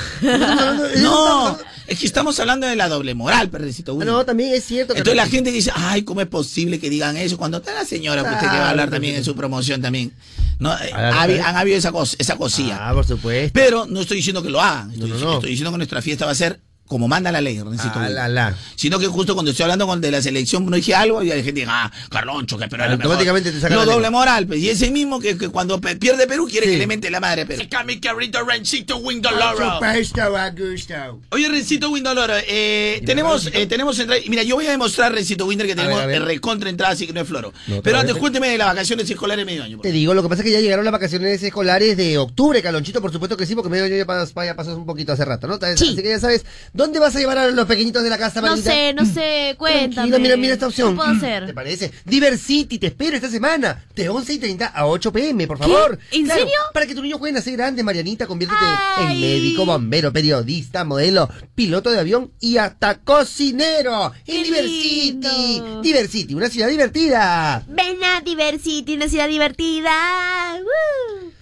No, 1.02 1.58
es 1.86 1.98
que 1.98 2.06
estamos 2.06 2.38
hablando 2.40 2.66
de 2.66 2.74
la 2.76 2.88
doble 2.88 3.14
moral, 3.14 3.50
perrecito. 3.50 3.92
Ah, 3.92 3.94
Willy. 3.94 4.10
No, 4.10 4.24
también 4.24 4.54
es 4.54 4.64
cierto. 4.64 4.94
que- 4.94 5.00
Entonces 5.00 5.16
la 5.16 5.26
gente 5.28 5.50
dice, 5.50 5.70
ay, 5.74 6.02
¿cómo 6.02 6.20
es 6.20 6.26
posible 6.26 6.78
que 6.80 6.90
digan 6.90 7.16
eso? 7.16 7.36
Cuando 7.36 7.58
está 7.58 7.74
la 7.74 7.84
señora, 7.84 8.22
que 8.22 8.28
usted 8.30 8.40
que 8.40 8.46
va 8.58 8.66
a 8.66 8.70
hablar 8.70 8.90
también 8.90 9.14
en 9.16 9.24
su 9.24 9.34
promoción 9.36 9.82
también. 9.82 10.12
No, 10.58 10.72
eh, 10.72 10.90
ha 10.94 11.22
han 11.22 11.56
habido 11.56 11.76
esa, 11.76 11.92
cos- 11.92 12.16
esa 12.18 12.36
cosilla. 12.36 12.78
Ah, 12.88 12.94
por 12.94 13.06
supuesto. 13.06 13.50
Pero 13.52 13.84
no 13.86 14.00
estoy 14.00 14.16
diciendo 14.16 14.42
que 14.42 14.48
lo 14.50 14.60
hagan. 14.60 14.90
Estoy, 14.92 15.10
No, 15.10 15.16
no, 15.18 15.24
no. 15.24 15.34
estoy 15.34 15.50
diciendo 15.50 15.70
que 15.70 15.76
nuestra 15.76 16.00
fiesta 16.00 16.24
va 16.24 16.32
a 16.32 16.34
ser 16.34 16.60
como 16.86 17.08
manda 17.08 17.30
la 17.32 17.40
ley, 17.40 17.60
Rencito 17.60 17.92
Ah, 17.96 18.08
la, 18.08 18.28
la. 18.28 18.54
Sino 18.76 18.98
que 18.98 19.06
justo 19.06 19.34
cuando 19.34 19.50
estoy 19.50 19.64
hablando 19.64 19.86
con 19.86 20.00
de 20.00 20.10
la 20.10 20.22
selección 20.22 20.66
no 20.66 20.76
dije 20.76 20.94
algo 20.94 21.22
y 21.22 21.28
la 21.28 21.34
gente 21.36 21.52
dice, 21.52 21.66
ah, 21.68 21.90
Carloncho, 22.10 22.58
que 22.58 22.68
pero 22.68 22.84
es 22.84 22.90
lo 22.90 22.96
mejor. 22.98 23.12
Automáticamente 23.12 23.52
te 23.52 23.60
sacan 23.60 23.76
Lo 23.78 23.84
la 23.84 23.92
doble 23.92 24.04
lengua. 24.06 24.20
moral, 24.20 24.46
pues. 24.46 24.60
Y 24.60 24.68
ese 24.70 24.90
mismo 24.90 25.20
que, 25.20 25.36
que 25.38 25.48
cuando 25.48 25.80
pierde 25.80 26.26
Perú 26.26 26.46
quiere 26.50 26.66
Sí. 26.66 26.72
que 26.72 26.78
le 26.78 26.86
mente 26.86 27.10
la 27.10 27.20
madre 27.20 27.42
a 27.42 27.46
Perú. 27.46 27.62
mi 27.86 28.00
carrito 28.00 28.42
Rencito 28.44 28.96
Windoloro. 28.98 29.74
Supuesto, 29.74 30.22
Augusto. 30.36 31.20
Oye, 31.30 31.48
Rencito 31.48 31.90
Windoloro, 31.90 32.34
eh, 32.46 33.02
tenemos, 33.04 33.46
eh, 33.52 33.66
tenemos 33.66 33.98
entrada. 33.98 34.20
Mira, 34.28 34.42
yo 34.42 34.56
voy 34.56 34.66
a 34.66 34.70
demostrar, 34.70 35.12
Rencito 35.12 35.46
Winder, 35.46 35.66
que 35.66 35.74
tenemos 35.74 35.96
ver, 35.98 36.04
a 36.04 36.06
ver. 36.06 36.22
recontra 36.24 36.70
entrada, 36.70 36.92
así 36.92 37.06
que 37.06 37.12
no 37.12 37.20
es 37.20 37.28
floro. 37.28 37.52
No, 37.66 37.82
Pero 37.82 37.98
antes, 37.98 38.14
cuénteme 38.16 38.48
de 38.48 38.58
las 38.58 38.68
vacaciones 38.68 39.08
escolares 39.10 39.44
medio 39.46 39.62
año. 39.64 39.78
Te 39.80 39.92
digo, 39.92 40.14
lo 40.14 40.22
que 40.22 40.28
pasa 40.28 40.42
es 40.42 40.46
que 40.46 40.52
ya 40.52 40.60
llegaron 40.60 40.84
las 40.84 40.92
vacaciones 40.92 41.42
escolares 41.42 41.96
de 41.96 42.18
octubre, 42.18 42.62
Calonchito, 42.62 43.00
por 43.00 43.12
supuesto 43.12 43.36
que 43.36 43.46
sí, 43.46 43.54
porque 43.54 43.70
medio 43.70 43.84
año 43.84 43.96
ya 43.96 44.06
pas- 44.06 44.32
ya 44.44 44.54
pasó 44.54 44.76
un 44.76 44.86
poquito 44.86 45.12
hace 45.12 45.24
rato, 45.24 45.46
¿no? 45.46 45.56
Sí. 45.56 45.64
Así 45.92 45.96
que 45.96 46.08
ya 46.08 46.20
sabes, 46.20 46.44
¿dónde 46.76 46.98
vas 46.98 47.16
a 47.16 47.18
llevar 47.18 47.38
a 47.38 47.48
los 47.50 47.66
pequeñitos 47.66 48.02
de 48.02 48.10
la 48.10 48.18
casa, 48.18 48.40
No 48.40 48.48
Marita? 48.48 48.70
sé, 48.70 48.92
no 48.94 49.04
sé, 49.04 49.54
cuéntame. 49.58 50.18
Mira, 50.18 50.36
mira 50.36 50.52
esta 50.54 50.66
opción. 50.66 50.90
¿Qué 50.90 50.96
puedo 50.96 51.10
¿Te 51.18 51.26
hacer? 51.26 51.54
parece? 51.54 51.90
Diversity, 52.04 52.78
te 52.78 52.88
espero 52.88 53.16
esta 53.16 53.30
semana, 53.30 53.84
de 53.94 54.08
11 54.08 54.32
y 54.34 54.38
30 54.38 54.66
a 54.66 54.86
8 54.86 55.12
pm, 55.12 55.46
por 55.46 55.58
favor. 55.58 55.98
¿En 56.12 56.24
Claro, 56.24 56.40
serio? 56.40 56.54
Para 56.72 56.86
que 56.86 56.94
tu 56.94 57.02
niño 57.02 57.18
juegue 57.18 57.38
a 57.38 57.42
ser 57.42 57.54
grande, 57.54 57.82
Marianita, 57.82 58.26
conviértete 58.26 58.60
Ay. 58.96 59.14
en 59.14 59.20
médico, 59.20 59.64
bombero, 59.66 60.12
periodista, 60.12 60.84
modelo, 60.84 61.28
piloto 61.54 61.90
de 61.90 61.98
avión 62.00 62.30
y 62.40 62.56
hasta 62.58 62.98
cocinero. 63.00 64.12
En 64.26 64.42
Diversity. 64.42 65.20
lindo. 65.20 65.82
Diversity, 65.82 66.34
una 66.34 66.48
ciudad 66.48 66.68
divertida. 66.68 67.64
Ven 67.68 68.02
a 68.04 68.20
Diversity, 68.20 68.94
una 68.96 69.08
ciudad 69.08 69.28
divertida. 69.28 70.56
¡Woo! 70.60 71.32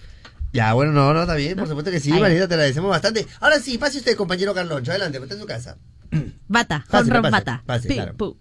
Ya, 0.55 0.71
bueno, 0.71 0.93
no, 0.93 1.13
no, 1.13 1.21
está 1.23 1.35
bien, 1.35 1.57
por 1.57 1.67
supuesto 1.67 1.91
que 1.91 1.99
sí, 1.99 2.11
Ay. 2.13 2.19
Marianita, 2.21 2.47
te 2.47 2.53
agradecemos 2.53 2.89
bastante. 2.89 3.27
Ahora 3.41 3.59
sí, 3.59 3.77
pase 3.77 3.97
usted, 3.97 4.15
compañero 4.15 4.53
Carloncho, 4.53 4.91
adelante, 4.91 5.19
ponte 5.19 5.33
en 5.33 5.41
su 5.41 5.45
casa. 5.45 5.77
Bata, 6.47 6.85
Pase, 6.89 7.03
honron 7.03 7.23
pase, 7.23 7.31
bata. 7.33 7.63
pase, 7.65 7.87
Pi, 7.89 7.93
claro. 7.95 8.13
pu. 8.15 8.37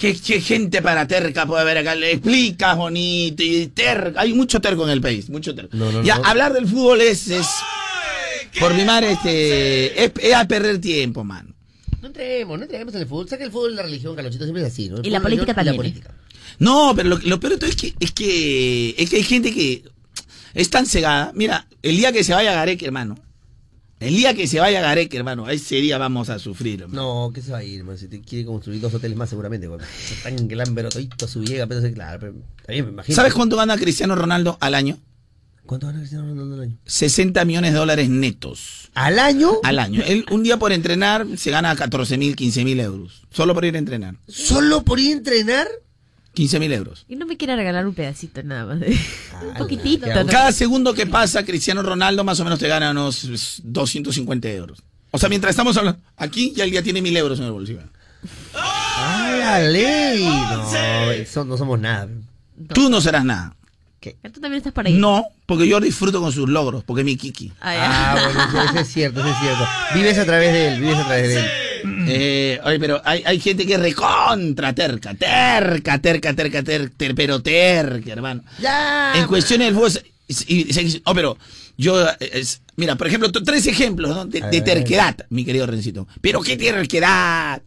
¿Qué, 0.00 0.16
qué 0.18 0.40
gente 0.40 0.80
para 0.80 1.06
terca 1.06 1.44
puede 1.46 1.60
haber 1.60 1.76
acá? 1.76 1.94
Le 1.94 2.12
explicas 2.12 2.74
bonito 2.74 3.42
y 3.42 3.66
terca. 3.66 4.18
Hay 4.22 4.32
mucho 4.32 4.60
terco 4.62 4.82
en 4.84 4.90
el 4.90 5.02
país, 5.02 5.28
mucho 5.28 5.54
terco. 5.54 5.76
No, 5.76 5.92
no, 5.92 6.02
ya, 6.02 6.18
no. 6.18 6.24
hablar 6.24 6.54
del 6.54 6.66
fútbol 6.66 7.02
es, 7.02 7.28
es 7.28 7.46
por 8.58 8.72
mi 8.72 8.84
madre, 8.86 9.12
este, 9.12 10.04
es, 10.04 10.12
es 10.22 10.34
a 10.34 10.48
perder 10.48 10.80
tiempo, 10.80 11.22
mano. 11.22 11.54
No 12.00 12.08
entremos, 12.08 12.56
no 12.58 12.64
entremos 12.64 12.94
en 12.94 13.02
el 13.02 13.06
fútbol. 13.06 13.28
Sé 13.28 13.36
que 13.36 13.44
el 13.44 13.52
fútbol 13.52 13.72
y 13.72 13.74
la 13.76 13.82
religión, 13.82 14.16
Carlonchito, 14.16 14.44
siempre 14.44 14.62
es 14.66 14.72
así, 14.72 14.88
¿no? 14.88 14.96
El 14.96 15.06
Y 15.06 15.10
la 15.10 15.20
política 15.20 15.52
religión 15.52 15.54
también, 15.54 15.74
Y 15.74 15.76
la 15.76 15.76
política. 15.76 16.14
No, 16.60 16.92
pero 16.96 17.10
lo, 17.10 17.18
lo 17.18 17.38
peor 17.38 17.52
de 17.52 17.58
todo 17.58 17.68
es 17.70 17.76
que, 17.76 17.94
es 18.00 18.10
que 18.12 18.94
es 18.96 19.10
que 19.10 19.16
hay 19.16 19.22
gente 19.22 19.52
que 19.52 19.84
es 20.54 20.70
tan 20.70 20.86
cegada. 20.86 21.32
Mira, 21.34 21.66
el 21.82 21.96
día 21.96 22.12
que 22.12 22.24
se 22.24 22.32
vaya 22.34 22.52
Gareca, 22.52 22.84
hermano. 22.86 23.16
El 24.00 24.14
día 24.14 24.32
que 24.32 24.46
se 24.46 24.60
vaya 24.60 24.80
Gareca, 24.80 25.16
hermano, 25.16 25.48
ese 25.50 25.76
día 25.76 25.98
vamos 25.98 26.30
a 26.30 26.38
sufrir. 26.38 26.82
hermano. 26.82 27.26
No, 27.26 27.32
¿qué 27.32 27.42
se 27.42 27.50
va 27.50 27.58
a 27.58 27.64
ir, 27.64 27.82
man? 27.82 27.98
Si 27.98 28.06
te 28.06 28.20
quiere 28.20 28.44
construir 28.44 28.80
dos 28.80 28.94
hoteles 28.94 29.16
más, 29.16 29.28
seguramente, 29.28 29.66
güey. 29.66 29.80
Tan 30.22 30.46
glambero, 30.46 30.88
todito 30.88 31.26
su 31.26 31.40
vieja, 31.40 31.66
pero 31.66 31.82
sí, 31.82 31.92
claro, 31.92 32.20
pero 32.20 32.34
también 32.64 32.84
me 32.86 32.92
imagino. 32.92 33.16
¿Sabes 33.16 33.34
cuánto 33.34 33.56
gana 33.56 33.76
Cristiano 33.76 34.14
Ronaldo 34.14 34.56
al 34.60 34.74
año? 34.76 34.98
¿Cuánto 35.66 35.88
gana 35.88 35.98
Cristiano 35.98 36.28
Ronaldo 36.28 36.54
al 36.54 36.60
año? 36.62 36.76
60 36.86 37.44
millones 37.44 37.72
de 37.72 37.78
dólares 37.78 38.08
netos 38.08 38.88
¿Al 38.94 39.18
año? 39.18 39.50
al 39.64 39.78
año. 39.80 40.02
Él 40.06 40.24
un 40.30 40.42
día 40.44 40.58
por 40.58 40.72
entrenar 40.72 41.26
se 41.36 41.50
gana 41.50 41.74
14 41.74 42.16
mil, 42.18 42.36
15 42.36 42.64
mil 42.64 42.78
euros. 42.80 43.26
Solo 43.30 43.52
por 43.52 43.64
ir 43.64 43.74
a 43.74 43.78
entrenar. 43.78 44.14
¿Solo 44.28 44.84
por 44.84 45.00
ir 45.00 45.08
a 45.10 45.18
entrenar? 45.18 45.66
15 46.38 46.60
mil 46.60 46.72
euros. 46.72 47.04
Y 47.08 47.16
no 47.16 47.26
me 47.26 47.36
quiere 47.36 47.56
regalar 47.56 47.84
un 47.84 47.94
pedacito 47.94 48.44
nada 48.44 48.64
más. 48.64 48.78
un 48.88 48.94
Ah, 49.54 49.58
poquitito. 49.58 50.06
¿no? 50.06 50.24
Cada 50.26 50.52
segundo 50.52 50.94
que 50.94 51.04
pasa, 51.04 51.44
Cristiano 51.44 51.82
Ronaldo 51.82 52.22
más 52.22 52.38
o 52.38 52.44
menos 52.44 52.60
te 52.60 52.68
gana 52.68 52.92
unos 52.92 53.60
250 53.64 54.48
euros. 54.50 54.80
O 55.10 55.18
sea, 55.18 55.28
mientras 55.28 55.50
estamos 55.50 55.76
hablando, 55.76 55.98
aquí 56.16 56.52
ya 56.54 56.62
el 56.62 56.70
día 56.70 56.80
tiene 56.80 57.02
mil 57.02 57.16
euros 57.16 57.40
en 57.40 57.46
el 57.46 57.50
bolsillo. 57.50 57.80
¡A 58.54 59.32
la 59.36 59.60
ley. 59.62 60.24
No, 60.28 61.10
eso 61.10 61.44
no 61.44 61.56
somos 61.56 61.80
nada. 61.80 62.06
Tú 62.72 62.88
no 62.88 63.00
serás 63.00 63.24
nada. 63.24 63.56
¿Qué? 63.98 64.16
Tú 64.32 64.40
también 64.40 64.58
estás 64.58 64.72
por 64.72 64.86
ahí. 64.86 64.92
No, 64.94 65.24
porque 65.44 65.66
yo 65.66 65.80
disfruto 65.80 66.20
con 66.20 66.30
sus 66.30 66.48
logros, 66.48 66.84
porque 66.84 67.00
es 67.00 67.04
mi 67.04 67.16
Kiki. 67.16 67.52
Ah, 67.60 68.16
bueno, 68.32 68.64
eso, 68.70 68.78
es 68.78 68.86
cierto, 68.92 69.18
eso 69.18 69.28
es 69.30 69.36
cierto. 69.40 69.64
Vives 69.92 70.18
a 70.18 70.24
través 70.24 70.52
de 70.52 70.68
él, 70.68 70.80
vives 70.80 70.98
a 70.98 71.04
través 71.04 71.28
de 71.30 71.40
él. 71.40 71.46
Eh, 71.84 72.60
oye, 72.64 72.78
pero 72.78 73.00
hay, 73.04 73.22
hay 73.24 73.40
gente 73.40 73.66
que 73.66 73.74
es 73.74 73.80
recontra 73.80 74.74
terca, 74.74 75.14
terca, 75.14 75.98
terca, 75.98 76.34
terca, 76.34 76.62
terca, 76.62 77.14
pero 77.14 77.42
terca, 77.42 78.12
hermano. 78.12 78.42
Ya. 78.60 79.12
En 79.16 79.26
cuestiones 79.26 79.68
del 79.68 79.74
fútbol. 79.74 81.02
oh, 81.04 81.14
pero 81.14 81.38
yo, 81.76 82.04
mira, 82.76 82.96
por 82.96 83.06
ejemplo, 83.06 83.30
tres 83.30 83.66
ejemplos 83.66 84.28
de, 84.30 84.60
terquedad, 84.60 85.16
mi 85.30 85.44
querido 85.44 85.66
Rencito. 85.66 86.08
Pero 86.20 86.42
qué 86.42 86.56
terquedad. 86.56 87.62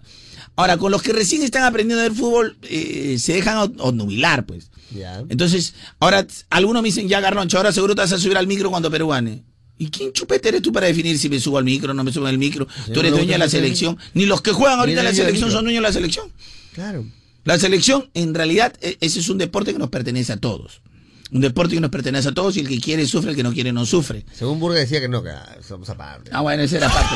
Ahora, 0.57 0.77
con 0.77 0.91
los 0.91 1.01
que 1.01 1.13
recién 1.13 1.43
están 1.43 1.63
aprendiendo 1.63 2.03
del 2.03 2.13
fútbol, 2.13 2.57
eh, 2.63 3.17
se 3.19 3.33
dejan 3.33 3.73
obnubilar, 3.79 4.45
pues. 4.45 4.69
Entonces, 5.29 5.73
ahora 5.99 6.27
algunos 6.49 6.81
me 6.81 6.89
dicen, 6.89 7.07
ya 7.07 7.21
Garloncho, 7.21 7.57
ahora 7.57 7.71
seguro 7.71 7.95
te 7.95 8.01
vas 8.01 8.11
a 8.11 8.17
subir 8.17 8.37
al 8.37 8.47
micro 8.47 8.69
cuando 8.69 8.91
Perú 8.91 9.07
gane. 9.07 9.43
¿Y 9.81 9.89
quién 9.89 10.13
chupete 10.13 10.49
eres 10.49 10.61
tú 10.61 10.71
para 10.71 10.85
definir 10.85 11.17
si 11.17 11.27
me 11.27 11.39
subo 11.39 11.57
al 11.57 11.63
micro 11.63 11.89
o 11.89 11.93
no 11.95 12.03
me 12.03 12.13
subo 12.13 12.27
al 12.27 12.37
micro? 12.37 12.67
tú 12.93 12.99
eres 12.99 13.13
dueño 13.13 13.31
de 13.31 13.39
la 13.39 13.49
selección. 13.49 13.97
Ni 14.13 14.27
los 14.27 14.43
que 14.43 14.51
juegan 14.51 14.79
ahorita 14.79 14.99
en 14.99 15.05
la 15.05 15.13
selección 15.13 15.49
son 15.49 15.63
dueños 15.63 15.81
de 15.81 15.87
la 15.87 15.91
selección. 15.91 16.31
Claro. 16.73 17.03
La 17.45 17.57
selección, 17.57 18.07
en 18.13 18.35
realidad, 18.35 18.75
e, 18.81 18.97
ese 19.01 19.19
es 19.19 19.29
un 19.29 19.39
deporte 19.39 19.73
que 19.73 19.79
nos 19.79 19.89
pertenece 19.89 20.33
a 20.33 20.37
todos 20.37 20.81
un 21.31 21.39
deporte 21.39 21.75
que 21.75 21.81
nos 21.81 21.89
pertenece 21.89 22.27
a 22.27 22.33
todos 22.33 22.57
y 22.57 22.59
el 22.59 22.67
que 22.67 22.79
quiere 22.79 23.05
sufre, 23.05 23.31
el 23.31 23.37
que 23.37 23.43
no 23.43 23.53
quiere 23.53 23.71
no 23.71 23.85
sufre. 23.85 24.25
Según 24.33 24.59
Burga 24.59 24.79
decía 24.79 24.99
que 24.99 25.07
no, 25.07 25.23
que 25.23 25.31
somos 25.65 25.89
aparte. 25.89 26.29
Ah, 26.33 26.41
bueno, 26.41 26.61
esa 26.61 26.77
era 26.77 26.89
parte. 26.89 27.15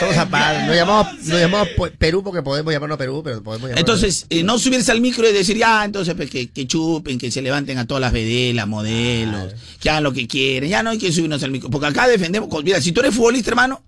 Somos 0.00 0.16
aparte. 0.16 0.66
Nos 0.66 0.74
llamamos, 0.74 1.14
nos 1.26 1.40
llamamos 1.40 1.68
Perú 1.96 2.24
porque 2.24 2.42
podemos 2.42 2.72
llamarnos 2.72 2.98
Perú, 2.98 3.22
pero 3.22 3.40
podemos 3.42 3.70
llamarnos... 3.70 3.80
Entonces, 3.80 4.26
eh, 4.30 4.42
no 4.42 4.58
subirse 4.58 4.90
al 4.90 5.00
micro 5.00 5.28
y 5.28 5.32
decir, 5.32 5.56
ya, 5.56 5.84
entonces 5.84 6.14
pues, 6.16 6.28
que, 6.28 6.66
chupen, 6.66 7.18
que 7.18 7.30
se 7.30 7.40
levanten 7.40 7.78
a 7.78 7.86
todas 7.86 8.00
las 8.00 8.12
vedelas, 8.12 8.66
modelos, 8.66 9.54
que 9.78 9.90
hagan 9.90 10.02
lo 10.02 10.12
que 10.12 10.26
quieren. 10.26 10.68
Ya 10.68 10.82
no 10.82 10.90
hay 10.90 10.98
que 10.98 11.12
subirnos 11.12 11.42
al 11.44 11.52
micro. 11.52 11.70
Porque 11.70 11.86
acá 11.86 12.08
defendemos, 12.08 12.48
mira, 12.64 12.80
si 12.80 12.90
tú 12.90 13.00
eres 13.00 13.14
futbolista, 13.14 13.50
hermano, 13.50 13.84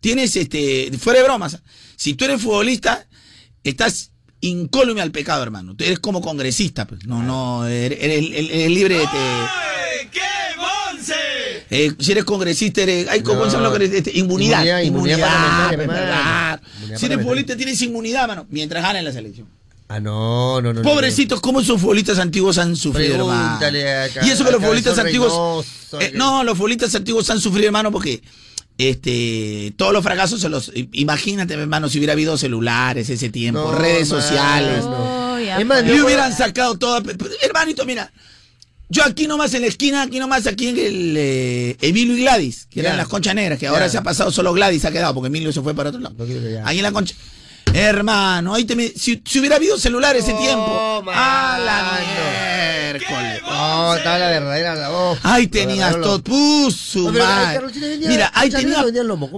tienes, 0.00 0.36
este, 0.36 0.90
fuera 0.98 1.20
de 1.20 1.24
bromas, 1.24 1.62
si 1.96 2.12
tú 2.12 2.26
eres 2.26 2.42
futbolista, 2.42 3.06
estás 3.62 4.10
incólume 4.48 5.00
al 5.00 5.10
pecado, 5.10 5.42
hermano. 5.42 5.74
Eres 5.78 5.98
como 5.98 6.20
congresista, 6.20 6.86
pues. 6.86 7.06
No, 7.06 7.22
no, 7.22 7.66
eres, 7.66 8.00
libre 8.70 8.98
de... 8.98 9.06
¡Ay, 9.06 10.08
qué 10.10 10.20
monse! 10.56 11.14
Eh, 11.70 11.92
si 11.98 12.12
eres 12.12 12.24
congresista, 12.24 12.82
eres, 12.82 13.08
hay 13.08 13.22
como 13.22 13.46
no. 13.46 13.60
lo 13.60 13.72
que 13.72 13.84
este, 13.84 14.10
inmunidad. 14.14 14.60
Inmunidad, 14.82 14.82
inmunidad, 14.82 15.72
inmunidad 15.72 16.60
Si 16.96 17.06
eres 17.06 17.18
futbolista, 17.18 17.56
tienes 17.56 17.80
inmunidad, 17.82 18.28
mano, 18.28 18.46
mientras 18.50 18.82
gana 18.82 18.98
en 18.98 19.04
la 19.04 19.12
selección. 19.12 19.48
Ah, 19.88 20.00
no, 20.00 20.62
no, 20.62 20.72
no. 20.72 20.82
Pobrecitos, 20.82 21.40
¿cómo 21.40 21.60
esos 21.60 21.80
futbolistas 21.80 22.18
antiguos 22.18 22.56
han 22.58 22.74
sufrido, 22.74 23.16
hermano? 23.16 23.58
y 24.22 24.30
eso 24.30 24.44
que 24.44 24.50
los 24.50 24.60
futbolistas 24.60 24.98
antiguos. 24.98 25.66
Eh, 26.00 26.12
no, 26.14 26.42
los 26.42 26.56
futbolistas 26.56 26.94
antiguos 26.94 27.28
han 27.30 27.40
sufrido, 27.40 27.66
hermano, 27.66 27.92
porque 27.92 28.22
este, 28.76 29.72
todos 29.76 29.92
los 29.92 30.02
fracasos 30.02 30.40
se 30.40 30.48
los. 30.48 30.72
Imagínate, 30.92 31.54
hermano, 31.54 31.88
si 31.88 31.98
hubiera 31.98 32.14
habido 32.14 32.36
celulares 32.36 33.08
ese 33.08 33.28
tiempo, 33.28 33.72
redes 33.72 34.08
sociales. 34.08 34.84
le 35.84 36.02
hubieran 36.02 36.36
sacado 36.36 36.76
todo. 36.76 37.02
Hermanito, 37.42 37.84
mira. 37.84 38.10
Yo 38.90 39.02
aquí 39.02 39.26
nomás 39.26 39.54
en 39.54 39.62
la 39.62 39.68
esquina, 39.68 40.02
aquí 40.02 40.18
nomás 40.18 40.46
aquí 40.46 40.68
en 40.68 40.78
el 40.78 41.14
eh, 41.16 41.76
Emilio 41.80 42.16
y 42.16 42.20
Gladys, 42.20 42.66
que 42.70 42.80
eran 42.80 42.98
las 42.98 43.08
conchas 43.08 43.34
negras, 43.34 43.58
que 43.58 43.66
ahora 43.66 43.88
se 43.88 43.96
ha 43.96 44.02
pasado 44.02 44.30
solo 44.30 44.52
Gladys, 44.52 44.84
ha 44.84 44.92
quedado, 44.92 45.14
porque 45.14 45.28
Emilio 45.28 45.52
se 45.52 45.62
fue 45.62 45.74
para 45.74 45.88
otro 45.88 46.00
lado. 46.02 46.14
ahí 46.64 46.76
en 46.76 46.82
la 46.82 46.92
concha. 46.92 47.14
Hermano, 47.72 48.54
ahí 48.54 48.64
te 48.64 48.92
si, 48.96 49.20
hubiera 49.40 49.56
habido 49.56 49.78
celular 49.78 50.14
ese 50.14 50.32
tiempo. 50.34 51.02
a 51.12 51.58
la 51.58 52.92
miércoles. 52.92 53.33
No, 53.74 53.94
estaba 53.96 54.18
la 54.18 54.28
verdadera 54.28 54.74
la 54.74 54.88
voz. 54.88 55.18
Ahí 55.22 55.46
tenías 55.48 55.92
todo. 56.00 56.22
Puso, 56.22 57.10
Mira, 57.10 58.30
ahí 58.34 58.50
tenías, 58.50 58.84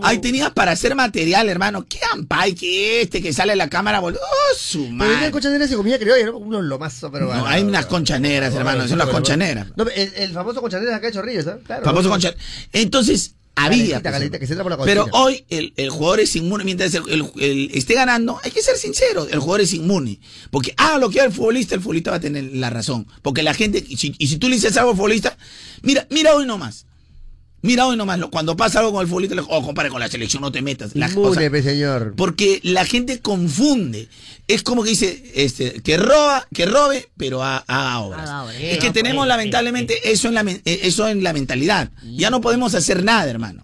ahí 0.02 0.18
tenías 0.18 0.50
para 0.50 0.72
hacer 0.72 0.94
material, 0.94 1.48
hermano. 1.48 1.86
Qué 1.88 1.98
ampay 2.12 2.54
que 2.54 3.02
este 3.02 3.22
que 3.22 3.32
sale 3.32 3.56
la 3.56 3.68
cámara, 3.68 4.00
boludo. 4.00 4.20
Oh, 4.22 4.56
su 4.56 4.88
madre. 4.88 5.16
Pero 5.20 5.32
conchas 5.32 5.52
negras 5.52 5.70
comía 5.74 5.98
creo, 5.98 6.32
¿no? 6.32 6.38
Unos 6.38 6.64
lomazos, 6.64 7.10
pero 7.12 7.32
No, 7.32 7.46
hay 7.46 7.62
unas 7.62 7.86
conchaneras, 7.86 8.54
hermano. 8.54 8.86
Son 8.88 8.98
las 8.98 9.08
conchaneras. 9.08 9.68
No, 9.76 9.84
el, 9.94 10.32
famoso 10.32 10.60
conchanera 10.60 10.96
acá 10.96 11.06
de 11.06 11.12
Chorrillos, 11.12 11.44
¿sabes? 11.44 11.64
Claro. 11.64 11.84
Famoso 11.84 12.08
conchanera. 12.08 12.40
Entonces, 12.72 13.34
había. 13.56 14.00
pero 14.84 15.06
hoy 15.12 15.44
el, 15.48 15.90
jugador 15.90 16.20
es 16.20 16.36
inmune. 16.36 16.64
Mientras 16.64 16.94
el, 16.94 17.70
esté 17.74 17.94
ganando, 17.94 18.38
hay 18.44 18.50
que 18.50 18.62
ser 18.62 18.76
sincero, 18.76 19.26
el 19.28 19.40
jugador 19.40 19.62
es 19.62 19.72
inmune. 19.72 20.20
Porque 20.50 20.74
haga 20.76 20.98
lo 20.98 21.10
que 21.10 21.20
haga 21.20 21.28
el 21.28 21.34
futbolista, 21.34 21.74
el 21.74 21.80
futbolista 21.80 22.10
va 22.12 22.18
a 22.18 22.20
tener 22.20 22.44
la 22.52 22.70
razón. 22.70 23.06
Porque 23.22 23.42
la 23.42 23.54
gente, 23.54 23.84
y 23.86 23.96
si, 23.96 24.14
y 24.18 24.28
si 24.28 24.36
tú 24.36 24.48
le 24.48 24.56
dices 24.56 24.76
algo 24.76 24.90
al 24.90 24.96
futbolista, 24.96 25.36
mira, 25.82 26.06
mira 26.10 26.34
hoy 26.34 26.46
nomás. 26.46 26.86
Mira 27.66 27.86
hoy 27.86 27.96
nomás, 27.96 28.20
cuando 28.30 28.56
pasa 28.56 28.78
algo 28.78 28.92
con 28.92 29.02
el 29.02 29.08
futbolista, 29.08 29.36
oh, 29.48 29.62
compare 29.62 29.90
con 29.90 30.00
la 30.00 30.08
selección, 30.08 30.42
no 30.42 30.52
te 30.52 30.62
metas. 30.62 30.94
La, 30.94 31.08
Inmune, 31.08 31.62
señor. 31.62 32.14
Porque 32.16 32.60
la 32.62 32.84
gente 32.84 33.20
confunde. 33.20 34.08
Es 34.48 34.62
como 34.62 34.84
que 34.84 34.90
dice, 34.90 35.32
este, 35.34 35.82
que 35.82 35.96
roba, 35.96 36.46
que 36.54 36.66
robe, 36.66 37.08
pero 37.16 37.42
haga 37.42 37.98
obras. 37.98 38.54
es 38.60 38.78
que 38.78 38.90
tenemos 38.90 39.26
lamentablemente 39.26 40.12
eso 40.12 40.28
en 40.28 40.34
la, 40.34 40.42
eh, 40.42 40.80
eso 40.84 41.08
en 41.08 41.24
la 41.24 41.32
mentalidad. 41.32 41.90
Ya 42.14 42.30
no 42.30 42.40
podemos 42.40 42.74
hacer 42.76 43.02
nada, 43.02 43.28
hermano. 43.28 43.60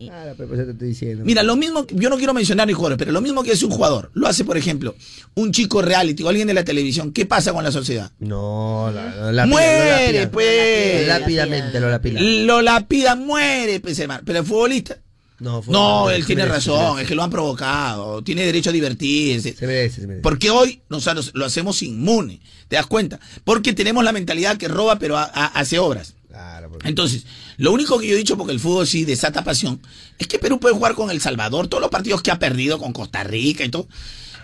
Mira, 1.25 1.45
lo 1.45 1.55
mismo, 1.55 1.87
yo 1.93 2.11
no 2.11 2.17
quiero 2.17 2.35
mencionar 2.35 2.67
ni 2.67 2.73
jugadores, 2.73 2.99
pero 2.99 3.13
lo 3.13 3.21
mismo 3.21 3.45
que 3.45 3.53
hace 3.53 3.65
un 3.65 3.71
jugador, 3.71 4.11
lo 4.15 4.27
hace, 4.27 4.45
por 4.45 4.57
ejemplo, 4.57 4.97
un 5.35 5.53
chico 5.53 5.83
reality 5.83 6.25
o 6.25 6.29
alguien 6.29 6.49
de 6.49 6.55
la 6.55 6.65
televisión. 6.65 7.13
¿Qué 7.13 7.27
pasa 7.27 7.53
con 7.53 7.63
la 7.63 7.71
sociedad? 7.71 8.11
No, 8.19 8.93
la, 8.93 9.47
muere, 9.47 10.27
pues. 10.27 11.07
Lápidamente 11.07 11.79
lo 11.79 11.91
lapida. 11.91 12.21
Lo 12.21 12.61
lapida, 12.61 13.15
muere, 13.15 13.79
pues, 13.79 13.92
Pero 14.25 14.39
el 14.39 14.45
futbolista 14.45 14.99
no, 15.43 16.11
él 16.11 16.25
tiene 16.25 16.45
razón, 16.45 17.01
es 17.01 17.09
que 17.09 17.15
lo 17.15 17.23
han 17.23 17.31
provocado, 17.31 18.23
tiene 18.23 18.45
derecho 18.47 18.71
a 18.71 18.73
divertirse. 18.73 19.55
Se 19.55 19.67
merece, 19.67 20.03
se 20.03 20.07
merece. 20.07 20.23
Porque 20.23 20.51
hoy 20.51 20.83
nosotros 20.89 21.33
lo 21.35 21.45
hacemos 21.45 21.83
inmune, 21.83 22.41
¿te 22.69 22.77
das 22.77 22.87
cuenta? 22.87 23.19
Porque 23.43 23.73
tenemos 23.73 24.05
la 24.05 24.13
mentalidad 24.13 24.57
que 24.57 24.69
roba 24.69 24.99
pero 24.99 25.17
hace 25.19 25.79
obras. 25.79 26.15
Claro, 26.29 26.71
Entonces, 26.85 27.27
lo 27.59 27.73
único 27.73 27.99
que 27.99 28.07
yo 28.07 28.15
he 28.15 28.19
dicho, 28.19 28.39
porque 28.39 28.55
el 28.55 28.61
fútbol 28.61 28.87
sí 28.87 29.05
desata 29.05 29.45
pasión, 29.45 29.83
es 30.19 30.27
que 30.27 30.39
Perú 30.39 30.59
puede 30.61 30.75
jugar 30.75 30.95
con 30.95 31.11
El 31.11 31.21
Salvador, 31.21 31.69
todos 31.69 31.83
los 31.83 31.91
partidos 31.91 32.23
que 32.23 32.31
ha 32.31 32.39
perdido 32.39 32.79
con 32.79 32.93
Costa 32.93 33.23
Rica 33.23 33.65
y 33.65 33.69
todo, 33.69 33.87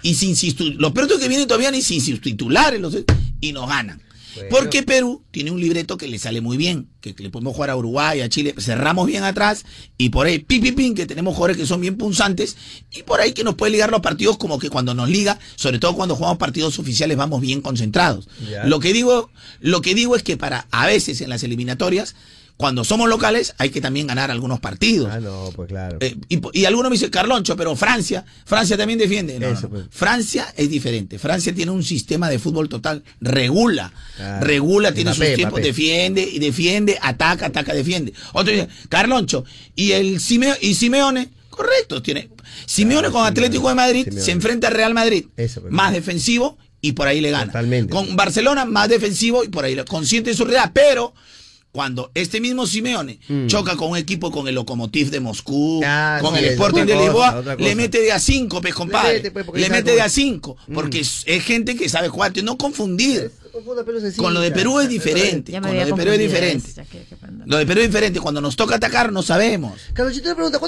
y 0.03 0.15
sin 0.15 0.35
los 0.79 0.93
perros 0.93 1.19
que 1.19 1.29
vienen 1.29 1.47
todavía 1.47 1.71
ni 1.71 1.81
sin 1.81 2.03
sus 2.03 2.21
titulares, 2.21 2.81
y 3.41 3.53
nos 3.53 3.69
ganan. 3.69 4.03
Porque 4.51 4.83
Perú 4.83 5.23
tiene 5.31 5.51
un 5.51 5.61
libreto 5.61 5.97
que 5.97 6.09
le 6.09 6.19
sale 6.19 6.41
muy 6.41 6.57
bien, 6.57 6.89
que 7.01 7.15
le 7.19 7.31
podemos 7.31 7.55
jugar 7.55 7.71
a 7.71 7.77
Uruguay, 7.77 8.21
a 8.21 8.29
Chile, 8.29 8.55
cerramos 8.59 9.07
bien 9.07 9.25
atrás 9.25 9.65
y 9.97 10.09
por 10.11 10.27
ahí, 10.27 10.39
pim, 10.39 10.75
pim, 10.75 10.95
que 10.95 11.07
tenemos 11.07 11.35
jugadores 11.35 11.57
que 11.57 11.67
son 11.67 11.81
bien 11.81 11.97
punzantes 11.97 12.57
y 12.91 13.03
por 13.03 13.21
ahí 13.21 13.33
que 13.33 13.45
nos 13.45 13.55
puede 13.55 13.73
ligar 13.73 13.91
los 13.91 14.01
partidos 14.01 14.39
como 14.39 14.59
que 14.59 14.71
cuando 14.71 14.95
nos 14.95 15.09
liga, 15.09 15.39
sobre 15.57 15.79
todo 15.79 15.95
cuando 15.95 16.17
jugamos 16.17 16.39
partidos 16.39 16.79
oficiales, 16.79 17.17
vamos 17.17 17.41
bien 17.41 17.61
concentrados. 17.61 18.29
Lo 18.65 18.81
que 18.81 18.93
digo, 18.93 19.31
lo 19.61 19.81
que 19.81 19.95
digo 19.95 20.17
es 20.17 20.23
que 20.23 20.37
para 20.37 20.67
a 20.71 20.87
veces 20.87 21.21
en 21.21 21.31
las 21.31 21.43
eliminatorias 21.43 22.15
cuando 22.59 22.83
somos 22.83 23.09
locales 23.09 23.55
hay 23.57 23.71
que 23.71 23.81
también 23.81 24.09
ganar 24.09 24.33
algunos 24.33 24.59
partidos. 24.59 25.09
Ah, 25.13 25.21
no, 25.21 25.53
pues 25.55 25.69
claro. 25.69 25.99
Eh, 26.01 26.17
y, 26.29 26.41
y 26.53 26.65
algunos 26.65 26.91
me 26.91 26.97
dicen, 26.97 27.09
Carloncho, 27.09 27.57
pero 27.57 27.77
Francia, 27.77 28.25
Francia 28.45 28.77
también 28.77 28.99
defiende. 28.99 29.39
Pues. 29.39 29.85
Francia 29.91 30.53
es 30.57 30.69
diferente. 30.69 31.21
Francia 31.21 31.55
tiene 31.55 31.71
un 31.71 31.85
sistema 31.85 32.29
de 32.29 32.41
fútbol 32.41 32.69
total, 32.69 33.05
regula, 33.21 33.93
regula, 34.41 34.93
tiene 34.93 35.15
sus 35.15 35.25
tiempos, 35.37 35.63
defiende 35.63 36.21
y 36.23 36.41
defiende, 36.41 36.99
ataca, 37.01 37.47
ataca, 37.47 37.73
defiende. 37.73 38.13
Otro 38.33 38.53
dice, 38.53 38.69
Carloncho, 38.89 39.45
y 39.77 39.93
el 39.93 40.19
Simeone, 40.19 40.59
y 40.61 40.75
Simeone, 40.75 41.29
correcto, 41.51 42.03
tiene. 42.03 42.29
Simeone 42.67 43.11
con 43.11 43.25
Atlético 43.25 43.69
de 43.69 43.77
Madrid 43.77 44.09
se 44.19 44.33
enfrenta 44.33 44.67
al 44.67 44.75
Real 44.75 44.95
Madrid, 44.95 45.27
pues. 45.37 45.61
más 45.71 45.93
defensivo 45.93 46.59
y 46.81 46.93
por 46.93 47.07
ahí 47.07 47.21
le 47.21 47.31
gana. 47.31 47.47
Totalmente. 47.47 47.93
Con 47.93 48.17
Barcelona 48.17 48.65
más 48.65 48.89
defensivo 48.89 49.45
y 49.45 49.49
por 49.49 49.65
ahí 49.65 49.77
le 49.77 49.85
consciente 49.85 50.31
de 50.31 50.37
su 50.37 50.45
realidad, 50.45 50.73
pero 50.75 51.15
cuando 51.73 52.11
este 52.15 52.41
mismo 52.41 52.67
Simeone 52.67 53.19
mm. 53.29 53.47
choca 53.47 53.77
con 53.77 53.91
un 53.91 53.97
equipo 53.97 54.31
con 54.31 54.49
el 54.49 54.55
Lokomotiv 54.55 55.11
de 55.11 55.21
Moscú, 55.21 55.81
ah, 55.85 56.19
con 56.21 56.35
el 56.37 56.45
Sporting 56.47 56.85
de 56.85 56.97
Lisboa, 56.97 57.43
le 57.59 57.75
mete 57.75 58.01
de 58.01 58.13
a 58.13 58.19
cinco, 58.19 58.61
pues, 58.61 58.75
compadre. 58.75 59.23
Le 59.55 59.69
mete, 59.69 59.83
pues, 59.85 59.85
de 59.85 60.01
a 60.01 60.09
cinco, 60.09 60.57
mm. 60.67 60.75
porque 60.75 61.01
es, 61.01 61.25
gente 61.45 61.77
que 61.77 61.89
sabe 61.89 62.09
jugar, 62.09 62.33
no 62.43 62.57
confundir. 62.57 63.31
Con 64.17 64.35
lo 64.35 64.41
de 64.41 64.51
Perú 64.51 64.81
es 64.81 64.89
diferente. 64.89 65.53
Con 65.53 65.77
lo 65.77 65.85
de 65.85 65.95
Perú 65.95 66.13
es 66.13 66.19
diferente. 66.19 66.87
Lo 67.47 67.57
de 67.57 67.67
Perú 67.67 67.81
es 67.81 67.87
diferente. 67.89 68.21
Cuando 68.21 68.41
nos 68.41 68.57
toca 68.57 68.77
atacar, 68.77 69.13
no 69.13 69.23
sabemos. 69.23 69.81
Carlos, 69.93 70.21
te 70.21 70.35
pregunta, 70.35 70.59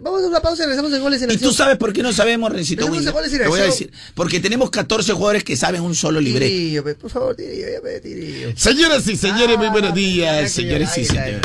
vamos 0.00 0.22
a 0.22 0.26
una 0.26 0.40
pausa 0.40 0.62
y 0.62 0.66
regresamos 0.66 0.92
en 0.92 1.00
goles 1.00 1.22
en 1.22 1.30
¿Y 1.30 1.36
tú 1.36 1.52
sabes 1.52 1.76
por 1.76 1.92
qué 1.92 2.02
no 2.02 2.12
sabemos, 2.12 2.52
Rencito 2.52 2.84
Te 2.84 3.46
voy 3.46 3.60
a 3.60 3.64
decir. 3.64 3.92
Porque 4.14 4.40
tenemos 4.40 4.70
14 4.70 5.12
jugadores 5.12 5.44
que 5.44 5.56
saben 5.56 5.82
un 5.82 5.94
solo 5.94 6.20
libreto. 6.20 6.84
por 7.00 7.10
favor, 7.10 7.36
Tirillo, 7.36 7.68
Tirillo. 8.02 8.52
Señoras 8.56 9.06
y 9.06 9.16
señores, 9.16 9.56
muy 9.56 9.68
buenos 9.68 9.94
días. 9.94 10.50
Señores 10.50 10.96
y 10.98 11.04
señores. 11.04 11.40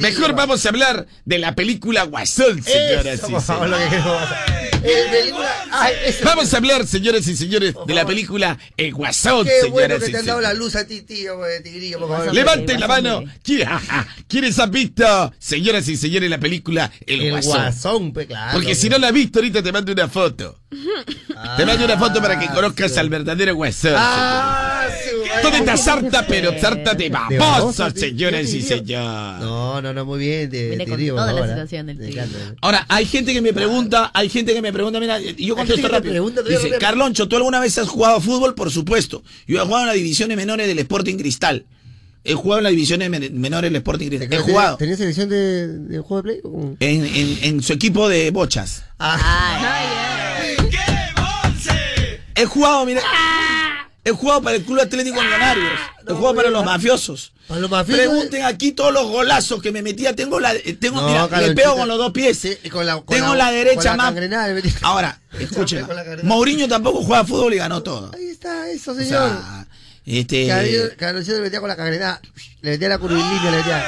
Mejor 0.00 0.34
vamos 0.34 0.64
a 0.64 0.68
hablar 0.68 1.06
de 1.24 1.38
la 1.38 1.54
película 1.54 2.04
Guasón, 2.04 2.62
señoras 2.62 3.20
y 3.28 3.40
señores. 3.40 4.73
El 4.84 5.10
película. 5.10 5.54
Ay, 5.72 5.94
eso- 6.06 6.24
Vamos 6.24 6.52
a 6.52 6.56
hablar, 6.58 6.86
señores 6.86 7.26
y 7.28 7.36
señores, 7.36 7.74
de 7.86 7.94
la 7.94 8.06
película 8.06 8.58
El 8.76 8.92
Guasón, 8.94 9.46
Qué 9.46 9.68
bueno 9.70 9.94
señoras 9.94 10.02
que 10.04 10.08
y 10.08 10.12
te 10.12 10.18
han 10.18 10.26
dado 10.26 10.40
la 10.40 10.50
señores. 10.50 10.72
luz 10.74 10.76
a 10.76 10.86
ti, 10.86 11.00
tío, 11.02 11.46
eh, 11.46 11.60
tigrillo, 11.60 11.98
por 11.98 12.08
favor. 12.08 12.24
Guasón. 12.24 12.34
Levanten 12.34 12.80
la 12.80 12.88
mano. 12.88 13.16
hombre. 13.18 13.34
¿Qui- 13.44 13.64
ajá, 13.66 14.06
¿Quiénes 14.28 14.58
han 14.58 14.70
visto, 14.70 15.32
señoras 15.38 15.88
y 15.88 15.96
señores, 15.96 16.28
la 16.30 16.38
película 16.38 16.90
El, 17.06 17.22
El 17.22 17.30
Guasón? 17.32 17.52
guasón, 17.52 18.12
pues 18.12 18.26
claro. 18.26 18.52
Porque 18.52 18.74
si 18.74 18.88
no 18.88 18.98
la 18.98 19.08
has 19.08 19.12
visto, 19.14 19.38
ahorita 19.38 19.62
te 19.62 19.72
mando 19.72 19.92
una 19.92 20.08
foto. 20.08 20.60
Te 21.56 21.64
mando 21.66 21.84
una 21.84 21.96
foto 21.98 22.20
para 22.20 22.38
que 22.38 22.46
conozcas 22.48 22.96
al 22.98 23.08
verdadero 23.08 23.54
Guasón. 23.54 23.94
Ah, 23.96 24.86
Todo 25.42 25.54
está 25.56 25.76
sarta, 25.76 26.26
pero 26.26 26.58
sarta 26.58 26.94
de 26.94 27.10
señores 27.94 28.50
sí, 28.50 28.58
y 28.58 28.62
señores. 28.62 29.40
No, 29.40 29.80
no, 29.82 29.92
no, 29.92 30.04
muy 30.04 30.18
bien. 30.20 30.50
Te, 30.50 30.68
Viene 30.68 30.84
te 30.84 30.90
con 30.90 30.98
digo, 31.00 31.16
toda 31.16 31.32
la 31.32 31.40
ahora. 31.40 31.52
situación 31.52 31.86
del 31.86 31.98
hay 32.88 33.06
gente 33.06 33.32
que 33.32 33.42
me 33.42 33.52
pregunta, 33.52 34.10
hay 34.14 34.28
gente 34.28 34.54
que 34.54 34.62
me 34.62 34.72
pregunta, 34.72 35.00
mira, 35.00 35.18
yo 35.20 35.56
contesto 35.56 35.88
rápido. 35.88 36.12
pregunta, 36.12 36.42
Dice, 36.42 36.70
Carloncho, 36.78 37.28
¿tú 37.28 37.36
alguna 37.36 37.60
vez 37.60 37.76
has 37.78 37.88
jugado 37.88 38.20
fútbol? 38.20 38.54
Por 38.54 38.70
supuesto. 38.70 39.22
Yo 39.46 39.56
he 39.60 39.64
jugado 39.64 39.82
en 39.82 39.86
las 39.88 39.96
divisiones 39.96 40.36
menores 40.36 40.66
del 40.66 40.78
Sporting 40.78 41.16
Cristal. 41.16 41.66
He 42.26 42.32
jugado 42.34 42.60
en 42.60 42.64
las 42.64 42.70
divisiones 42.72 43.10
men- 43.10 43.38
menores 43.40 43.70
del 43.70 43.76
Sporting 43.76 44.08
Cristal. 44.08 44.32
He 44.32 44.38
jugado 44.38 44.76
¿Tenías 44.78 44.96
selección 44.98 45.28
de, 45.28 45.68
de 45.68 45.98
juego 45.98 46.22
de 46.22 46.40
play? 46.40 46.76
en, 46.80 47.04
en- 47.04 47.38
en 47.42 47.62
su 47.62 47.72
equipo 47.74 48.08
de 48.08 48.30
bochas. 48.30 48.84
Ah, 48.98 49.18
Ay, 49.60 50.56
He 52.36 52.46
jugado, 52.46 52.84
mira. 52.84 53.00
He 54.04 54.10
jugado 54.10 54.42
para 54.42 54.56
el 54.56 54.64
Club 54.64 54.80
Atlético 54.80 55.20
Millonarios. 55.22 55.66
He 56.02 56.10
No, 56.10 56.16
jugado 56.16 56.34
para 56.36 56.50
los 56.50 56.64
mafiosos. 56.64 57.32
a 57.48 57.56
los 57.56 57.70
mafiosos. 57.70 58.04
Pregunten 58.04 58.44
aquí 58.44 58.72
todos 58.72 58.92
los 58.92 59.06
golazos 59.08 59.62
que 59.62 59.72
me 59.72 59.80
metía. 59.82 60.14
Tengo 60.14 60.38
la, 60.40 60.54
eh, 60.54 60.76
tengo, 60.78 61.00
No, 61.00 61.08
mira, 61.28 61.40
le 61.40 61.54
pego 61.54 61.74
con 61.76 61.88
los 61.88 61.96
dos 61.98 62.12
pies. 62.12 62.38
Sí, 62.38 62.56
con 62.70 62.84
la- 62.84 62.96
con 62.96 63.06
tengo 63.16 63.34
la- 63.34 63.46
la, 63.46 63.50
derecha 63.52 63.96
con 63.96 63.98
la 63.98 64.12
más. 64.12 64.14
Ahora, 64.82 65.20
cangrenada. 65.32 66.22
Mourinho 66.22 66.68
tampoco 66.68 67.02
juega 67.02 67.24
fútbol 67.24 67.54
y 67.54 67.56
ganó 67.56 67.82
todo. 67.82 68.10
Ahí 68.14 68.26
está, 68.28 68.68
eso, 68.70 68.92
O 68.92 68.94
señor. 68.94 69.08
sea, 69.08 69.66
este. 70.04 70.94
Carlonchito 70.98 71.36
le 71.36 71.42
metía 71.42 71.60
con 71.60 71.68
la 71.70 71.76
cangrenada. 71.76 72.20
Le 72.60 72.72
metía 72.72 72.88
la 72.90 72.98
curvilínea, 72.98 73.50
le 73.50 73.56
metía. 73.56 73.86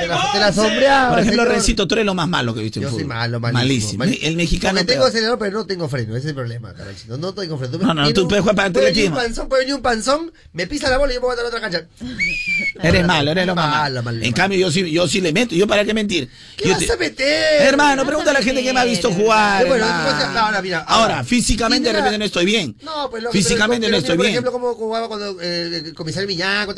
Te 0.00 0.06
la, 0.08 0.32
te 0.32 0.38
la 0.40 0.52
sombreaba. 0.52 1.10
Por 1.10 1.18
ejemplo. 1.20 1.44
Rencito, 1.44 1.86
tú 1.88 1.94
eres 1.94 2.06
lo 2.06 2.14
más 2.14 2.28
malo 2.28 2.54
que 2.54 2.60
he 2.60 2.62
visto 2.64 2.78
en 2.78 2.84
Yo 2.84 2.88
soy 2.90 2.98
fútbol. 3.02 3.08
malo, 3.16 3.40
malísimo. 3.40 3.98
malísimo. 3.98 4.26
El 4.28 4.36
mexicano. 4.36 4.78
Porque 4.78 4.92
tengo 4.92 5.04
acelerador, 5.06 5.38
pero 5.38 5.58
no 5.58 5.66
tengo 5.66 5.88
freno. 5.88 6.12
Ese 6.16 6.18
es 6.26 6.28
el 6.30 6.34
problema, 6.34 6.72
Carlonchito. 6.74 7.16
No 7.18 7.34
tengo 7.34 7.58
freno. 7.58 7.78
No, 7.78 7.94
no, 7.94 8.12
tú 8.12 8.26
puedes 8.28 8.42
jugar 8.42 8.56
para 8.56 8.70
puede 8.72 8.86
venir 8.92 9.08
un 9.10 9.14
panzón, 9.16 9.48
puede 9.48 9.62
venir 9.62 9.74
un 9.74 9.82
panzón, 9.82 10.32
me 10.52 10.66
pisa 10.66 10.88
la 10.90 10.98
bola 10.98 11.12
y 11.12 11.14
yo 11.16 11.20
puedo 11.20 11.32
matar 11.32 11.44
a 11.44 11.48
otra 11.48 11.60
cancha. 11.60 11.86
Eres 12.82 13.06
malo, 13.06 13.30
eres 13.32 13.46
lo 13.46 13.54
más 13.54 13.92
malo. 13.92 14.10
En 14.22 14.32
cambio, 14.32 14.58
yo 14.58 14.70
sí, 14.70 14.90
yo 14.90 15.06
sí 15.06 15.20
le 15.20 15.32
meto. 15.32 15.54
¿Yo 15.54 15.66
para 15.66 15.84
qué 15.84 15.92
mentir? 15.94 16.28
¿Qué 16.56 16.64
Yo 16.68 16.74
vas 16.74 16.78
te- 16.86 16.92
a 16.92 16.96
meter? 16.96 17.62
Hermano, 17.62 18.06
pregunta 18.06 18.30
a 18.30 18.34
la 18.34 18.42
gente 18.42 18.62
que 18.62 18.72
me 18.72 18.80
ha 18.80 18.84
visto 18.84 19.12
jugar. 19.12 19.66
Bueno, 19.66 19.84
ahora, 19.84 20.62
mira, 20.62 20.78
Ahora, 20.80 21.14
ahora. 21.16 21.24
físicamente 21.24 21.88
de 21.88 21.94
repente 21.96 22.18
no 22.18 22.24
estoy 22.24 22.44
bien. 22.44 22.76
No, 22.82 23.10
pues 23.10 23.22
lo 23.22 23.30
Físicamente 23.32 23.88
no 23.88 23.96
estoy 23.96 24.16
bien. 24.16 24.18
Por 24.18 24.26
ejemplo, 24.30 24.52
como 24.52 24.74
jugaba 24.74 25.08
cuando 25.08 25.36
eh, 25.40 25.82
el 25.86 25.94
comisario 25.94 26.26
Miñán, 26.28 26.68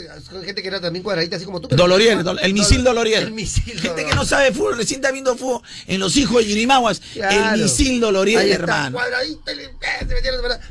gente 0.45 0.63
que 0.63 0.69
era 0.69 0.81
también 0.81 1.03
cuadradita, 1.03 1.37
así 1.37 1.45
como 1.45 1.61
tú. 1.61 1.69
pero- 1.69 1.83
Dolorier, 1.83 2.19
dol- 2.25 2.39
el 2.43 2.53
misil 2.55 2.83
Dolorier. 3.16 3.29
El 3.29 3.35
misil 3.35 3.81
Gente 3.81 4.05
que 4.05 4.14
no 4.14 4.25
sabe 4.25 4.53
fútbol, 4.53 4.77
recién 4.77 5.01
está 5.01 5.11
viendo 5.12 5.37
fútbol 5.37 5.62
en 5.87 6.01
los 6.01 6.16
hijos 6.16 6.38
de 6.42 6.48
Yurimaguas. 6.51 7.01
Claro. 7.12 7.55
El 7.55 7.62
misil 7.62 8.01
está, 8.03 8.55
hermano. 8.55 8.98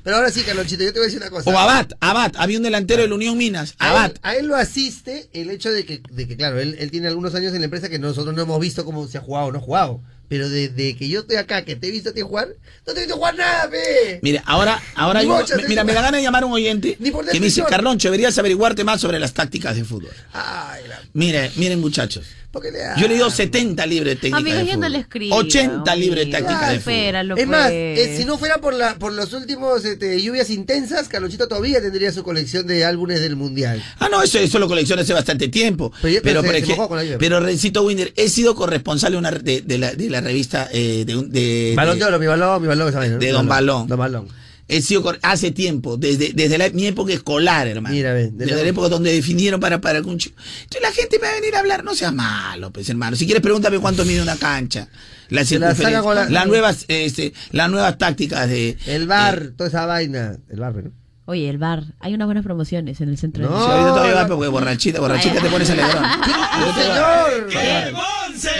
Pero 0.03 0.15
ahora 0.17 0.31
sí, 0.31 0.41
Carlonchito, 0.41 0.83
yo 0.83 0.93
te 0.93 0.99
voy 0.99 1.05
a 1.05 1.07
decir 1.07 1.21
una 1.21 1.29
cosa. 1.29 1.49
O 1.49 1.57
Abad, 1.57 1.87
Abad, 1.99 2.33
había 2.37 2.57
un 2.57 2.63
delantero 2.63 3.01
de 3.01 3.07
la 3.07 3.15
Unión 3.15 3.37
Minas. 3.37 3.75
A 3.79 3.91
Abad. 3.91 4.11
él, 4.11 4.19
a 4.23 4.35
él 4.35 4.47
lo 4.47 4.55
asiste 4.55 5.29
el 5.33 5.49
hecho 5.49 5.71
de 5.71 5.85
que, 5.85 6.01
de 6.09 6.27
que 6.27 6.37
claro, 6.37 6.59
él, 6.59 6.75
él 6.79 6.91
tiene 6.91 7.07
algunos 7.07 7.35
años 7.35 7.53
en 7.53 7.59
la 7.59 7.65
empresa 7.65 7.89
que 7.89 7.99
nosotros 7.99 8.35
no 8.35 8.41
hemos 8.41 8.59
visto 8.59 8.85
cómo 8.85 9.07
se 9.07 9.17
ha 9.17 9.21
jugado 9.21 9.47
o 9.47 9.51
no 9.51 9.59
ha 9.59 9.61
jugado. 9.61 10.01
Pero 10.31 10.47
desde 10.49 10.95
que 10.95 11.09
yo 11.09 11.19
estoy 11.19 11.35
acá, 11.35 11.65
que 11.65 11.75
te 11.75 11.89
he 11.89 11.91
visto 11.91 12.11
a 12.11 12.13
ti 12.13 12.21
jugar, 12.21 12.47
no 12.87 12.93
te 12.93 12.99
he 13.01 13.03
visto 13.03 13.17
jugar 13.17 13.35
nada, 13.35 13.69
pe. 13.69 14.21
Mira, 14.23 14.41
ahora, 14.45 14.81
ahora 14.95 15.19
hay 15.19 15.25
bocha, 15.27 15.57
me- 15.57 15.67
mira, 15.67 15.83
me 15.83 15.91
da 15.93 16.01
ganas 16.01 16.19
de 16.21 16.23
llamar 16.23 16.43
a 16.43 16.45
un 16.45 16.53
oyente 16.53 16.95
que 16.95 17.39
me 17.41 17.45
dice. 17.47 17.63
Carloncho, 17.69 18.07
deberías 18.07 18.37
averiguarte 18.37 18.85
más 18.85 19.01
sobre 19.01 19.19
las 19.19 19.33
tácticas 19.33 19.75
de 19.75 19.83
fútbol. 19.83 20.11
Ay, 20.31 20.83
la... 20.87 21.01
Mire, 21.11 21.51
miren 21.57 21.81
muchachos. 21.81 22.25
¿Por 22.51 22.61
qué 22.61 22.71
le 22.71 22.79
Yo 22.97 23.07
le 23.07 23.13
digo 23.15 23.25
das? 23.27 23.35
70 23.35 23.85
libres 23.85 24.15
de 24.15 24.21
técnica 24.21 24.37
Amigo, 24.37 24.57
de 24.57 24.65
yo 24.65 24.77
no 24.77 24.89
le 24.89 24.97
escribo. 24.99 25.35
80 25.35 25.95
libres 25.95 26.25
de 26.25 26.31
táctica 26.31 26.69
de 26.69 26.79
fútbol. 26.79 26.93
Espéralo, 26.93 27.37
Es 27.37 27.47
más, 27.47 27.67
pues. 27.69 27.99
eh, 27.99 28.15
si 28.17 28.25
no 28.25 28.37
fuera 28.37 28.57
por 28.59 28.73
la 28.73 28.95
por 28.95 29.13
los 29.13 29.33
últimos 29.33 29.83
este, 29.85 30.21
lluvias 30.21 30.49
intensas, 30.49 31.07
Carlonchito 31.07 31.47
todavía 31.47 31.81
tendría 31.81 32.11
su 32.11 32.23
colección 32.23 32.67
de 32.67 32.85
álbumes 32.85 33.21
del 33.21 33.35
mundial. 33.35 33.81
Ah, 33.99 34.09
no, 34.11 34.21
eso, 34.21 34.37
eso 34.39 34.59
lo 34.59 34.67
coleccioné 34.67 35.01
hace 35.03 35.13
bastante 35.13 35.47
tiempo. 35.47 35.91
Pero 36.01 36.13
ya- 36.13 36.21
pero 36.21 36.41
Pero, 36.41 36.53
se- 36.65 36.75
lluvia. 36.75 37.17
pero 37.17 37.39
Rencito 37.39 37.83
Winder, 37.83 38.13
he 38.15 38.29
sido 38.29 38.55
corresponsal 38.55 39.13
de, 39.13 39.17
una, 39.17 39.31
de, 39.31 39.61
de 39.61 39.77
la, 39.77 39.93
de 39.93 40.09
la 40.09 40.21
revista 40.21 40.67
eh, 40.71 41.03
de, 41.05 41.15
un- 41.15 41.31
de, 41.31 41.73
Balón 41.75 41.97
de 41.99 42.05
oro, 42.05 42.19
mi 42.19 42.27
balón, 42.27 42.61
mi 42.61 42.67
balón, 42.67 42.89
esa 42.89 42.99
de 42.99 43.31
Don 43.31 43.47
Balón. 43.47 43.87
Don 43.87 43.97
Balón. 43.97 44.40
He 44.73 44.81
sido 44.81 45.01
cor- 45.03 45.19
hace 45.21 45.51
tiempo, 45.51 45.97
desde, 45.97 46.31
desde 46.33 46.57
la- 46.57 46.69
mi 46.69 46.87
época 46.87 47.11
escolar, 47.13 47.67
hermano. 47.67 47.93
Mira, 47.93 48.13
ve, 48.13 48.23
de 48.25 48.31
desde 48.31 48.55
la- 48.55 48.63
la 48.63 48.69
época 48.69 48.87
donde 48.89 49.11
definieron 49.13 49.59
para, 49.59 49.81
para 49.81 49.97
algún 49.97 50.17
chico. 50.17 50.35
Entonces 50.63 50.81
la 50.81 50.91
gente 50.91 51.19
me 51.19 51.27
va 51.27 51.33
a 51.33 51.35
venir 51.35 51.55
a 51.55 51.59
hablar, 51.59 51.83
no 51.83 51.93
seas 51.93 52.13
malo, 52.13 52.71
pues 52.71 52.87
hermano. 52.89 53.15
Si 53.17 53.25
quieres 53.25 53.43
pregúntame 53.43 53.79
cuánto 53.79 54.05
mide 54.05 54.21
una 54.21 54.37
cancha. 54.37 54.87
La 55.29 55.43
circunferencia, 55.45 56.01
la- 56.13 56.29
las 56.29 56.47
nuevas, 56.47 56.85
este, 56.87 57.33
las 57.51 57.69
nuevas 57.69 57.97
tácticas 57.97 58.47
de. 58.49 58.77
El 58.85 59.07
bar, 59.07 59.51
toda 59.57 59.67
esa 59.69 59.85
vaina. 59.85 60.37
El 60.49 60.59
bar, 60.59 60.73
¿no? 60.75 60.91
Oye, 61.25 61.49
el 61.49 61.57
bar. 61.57 61.83
Hay 61.99 62.13
unas 62.13 62.25
buenas 62.27 62.43
promociones 62.43 62.99
en 62.99 63.09
el 63.09 63.17
centro 63.17 63.43
No. 63.43 63.49
de 63.57 63.63
Si 63.65 63.71
ahorita 63.71 63.89
todavía 63.89 64.15
va 64.15 64.27
porque 64.27 64.47
borrachita, 64.49 64.99
borrachita 64.99 65.41
te 65.41 65.49
pones 65.49 65.69
alegrón. 65.69 66.03
¡Señor! 66.75 67.49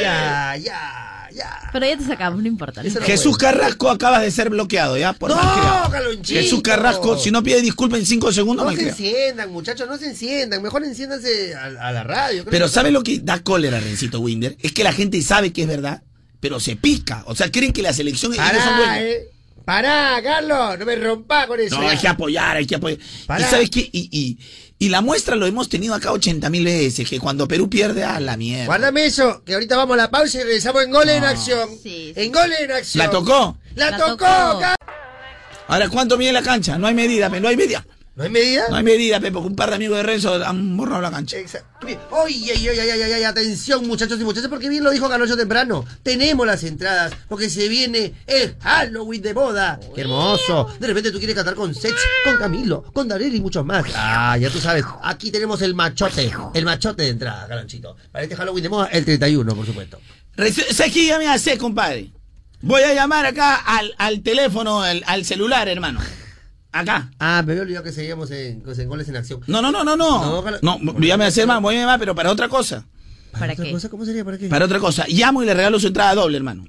Ya, 0.02 0.56
ya, 0.58 1.01
ya. 1.42 1.70
Pero 1.74 1.86
ya 1.86 1.98
te 1.98 2.04
sacamos, 2.06 2.42
no 2.42 2.48
importa. 2.48 2.84
no. 2.84 3.02
Jesús 3.02 3.38
Carrasco 3.38 3.90
acaba 3.90 4.20
de 4.20 4.32
ser 4.32 4.50
bloqueado, 4.50 4.98
¿ya? 4.98 5.14
Por 5.14 5.30
No. 5.32 5.38
Calonchito. 5.92 6.40
Jesús 6.40 6.62
Carrasco, 6.62 7.18
si 7.18 7.32
no 7.32 7.42
pide 7.44 7.62
disculpa 7.62 7.98
en 7.98 8.06
cinco 8.06 8.32
segundos, 8.32 8.66
No 8.66 8.72
se 8.76 8.90
enciendan, 8.90 9.52
muchachos, 9.52 9.88
no 9.88 9.98
se 9.98 10.08
enciendan. 10.08 10.62
Mejor 10.62 10.84
enciéndanse 10.84 11.56
a, 11.56 11.66
a 11.88 11.92
la 11.92 12.04
radio. 12.04 12.46
Pero 12.50 12.66
que- 12.66 12.72
¿sabe 12.72 12.92
lo 12.92 13.04
que 13.04 13.20
da 13.20 13.42
cólera, 13.44 13.80
Rencito 13.80 14.20
Winder? 14.20 14.56
Es 14.62 14.72
que 14.72 14.84
la 14.84 14.94
gente 14.94 15.22
sabe 15.22 15.52
que 15.54 15.64
es 15.64 15.68
verdad, 15.68 16.04
pero 16.40 16.60
se 16.60 16.76
pica. 16.76 17.24
O 17.28 17.36
sea, 17.36 17.52
creen 17.52 17.74
que 17.74 17.82
la 17.82 17.94
selección 17.94 18.36
Pará, 18.36 19.02
eh. 19.02 19.28
Pará, 19.66 20.20
Carlos, 20.24 20.80
no 20.80 20.86
me 20.86 20.96
rompa 20.96 21.46
con 21.48 21.60
eso. 21.60 21.76
No, 21.76 21.84
ya. 21.84 21.92
hay 21.92 21.98
que 21.98 22.08
apoyar, 22.08 22.58
hay 22.58 22.66
que 22.66 22.76
apoyar. 22.76 23.00
Pará. 23.28 23.46
¿Y 23.48 23.50
sabes 23.50 23.70
qué? 23.70 23.80
Y, 23.92 24.10
y, 24.12 24.38
y 24.82 24.90
la 24.90 25.02
muestra 25.02 25.36
lo 25.36 25.46
hemos 25.46 25.70
tenido 25.70 25.94
acá 25.94 26.12
80 26.12 26.50
mil 26.50 26.66
veces, 26.66 27.08
que 27.08 27.20
cuando 27.20 27.48
Perú 27.48 27.70
pierde, 27.70 28.04
a 28.04 28.20
la 28.20 28.36
mierda. 28.36 28.66
Guárdame 28.66 29.06
eso, 29.06 29.44
que 29.46 29.54
ahorita 29.54 29.78
vamos 29.78 29.94
a 29.94 29.98
la 29.98 30.10
pausa 30.10 30.40
y 30.40 30.44
regresamos 30.44 30.84
en 30.84 30.90
goles 30.90 31.18
en 31.18 31.24
acción. 31.24 31.70
Sí, 31.84 32.12
sí. 32.12 32.14
En 32.16 32.32
goles 32.32 32.62
en 32.62 32.72
acción. 32.72 33.06
¿La 33.06 33.12
tocó? 33.12 33.58
La, 33.76 33.92
La 33.92 33.98
tocó, 33.98 34.26
tocó. 34.26 34.76
Ahora, 35.68 35.88
¿cuánto 35.88 36.18
mide 36.18 36.32
la 36.34 36.42
cancha? 36.42 36.80
No 36.80 36.88
hay 36.88 36.96
medida, 36.96 37.30
no 37.30 37.48
hay 37.48 37.56
medida. 37.56 37.86
¿No 38.22 38.26
hay 38.26 38.32
medida? 38.32 38.70
No 38.70 38.76
hay 38.76 38.84
medida, 38.84 39.20
pe, 39.20 39.32
porque 39.32 39.48
un 39.48 39.56
par 39.56 39.70
de 39.70 39.78
amigos 39.78 39.98
de 39.98 40.04
Renzo 40.04 40.36
han 40.46 40.78
borrado 40.78 41.02
la 41.02 41.10
cancha. 41.10 41.38
Exacto. 41.38 41.88
Oye, 42.12 42.54
oye, 42.54 42.70
oye, 42.70 42.82
oye, 42.94 43.04
oye, 43.16 43.26
atención 43.26 43.88
muchachos 43.88 44.22
y 44.22 44.24
muchachas, 44.24 44.48
porque 44.48 44.70
bien 44.70 44.84
lo 44.84 44.92
dijo 44.92 45.10
Carlos 45.10 45.36
temprano. 45.36 45.84
Tenemos 46.04 46.46
las 46.46 46.64
entradas, 46.64 47.14
porque 47.28 47.50
se 47.50 47.68
viene 47.68 48.14
el 48.28 48.56
Halloween 48.60 49.24
de 49.24 49.34
boda. 49.34 49.80
¡Qué 49.96 50.02
hermoso! 50.02 50.72
De 50.80 50.86
repente 50.86 51.12
tú 51.12 51.18
quieres 51.18 51.36
cantar 51.36 51.56
con 51.56 51.74
Sex, 51.74 51.96
con 52.24 52.38
Camilo, 52.38 52.84
con 52.94 53.08
Darel 53.08 53.34
y 53.34 53.42
muchos 53.42 53.66
más. 53.66 53.86
Ah, 53.96 54.38
ya 54.38 54.52
tú 54.52 54.60
sabes, 54.60 54.86
aquí 55.02 55.32
tenemos 55.32 55.60
el 55.64 55.74
machote, 55.74 56.32
el 56.54 56.64
machote 56.64 57.02
de 57.02 57.10
entrada, 57.10 57.48
Carlonchito. 57.48 57.98
Para 58.12 58.24
este 58.24 58.36
Halloween 58.36 58.62
de 58.64 58.70
moda, 58.70 58.86
el 58.92 59.04
31, 59.04 59.56
por 59.56 59.66
supuesto. 59.66 60.00
¿Sabes 60.38 60.94
qué 60.94 61.08
ya 61.08 61.18
me 61.18 61.28
hace, 61.28 61.58
compadre? 61.58 62.12
Voy 62.62 62.84
a 62.84 62.94
llamar 62.94 63.26
acá 63.26 63.56
al, 63.56 63.96
al 63.98 64.22
teléfono, 64.22 64.84
al, 64.84 65.04
al 65.08 65.26
celular, 65.26 65.68
hermano. 65.68 66.00
Acá. 66.72 67.12
Ah, 67.20 67.44
me 67.46 67.52
había 67.52 67.64
olvidado 67.64 67.84
que 67.84 67.92
seguíamos 67.92 68.32
en, 68.32 68.64
en 68.66 68.88
goles 68.88 69.08
en 69.10 69.18
acción. 69.18 69.42
No, 69.48 69.62
no, 69.62 69.72
no, 69.72 69.84
no, 69.84 69.96
no. 69.96 70.42
No, 70.62 70.80
No, 70.80 71.00
ya 71.00 71.18
me 71.18 71.26
hace 71.26 71.46
más, 71.46 71.62
voy 71.62 71.76
a 71.76 71.80
llamar, 71.82 72.00
pero 72.00 72.16
para 72.16 72.32
otra 72.32 72.48
cosa. 72.48 72.86
¿Para 73.34 73.54
otra 73.54 73.66
qué? 73.66 73.72
cosa? 73.72 73.90
¿Cómo 73.90 74.06
sería? 74.06 74.24
¿Para 74.24 74.38
qué? 74.38 74.48
Para 74.48 74.66
otra 74.66 74.80
cosa. 74.80 75.06
Llamo 75.08 75.44
y 75.44 75.46
le 75.46 75.54
regalo 75.54 75.80
su 75.80 75.88
entrada 75.88 76.16
doble, 76.16 76.38
hermano. 76.38 76.66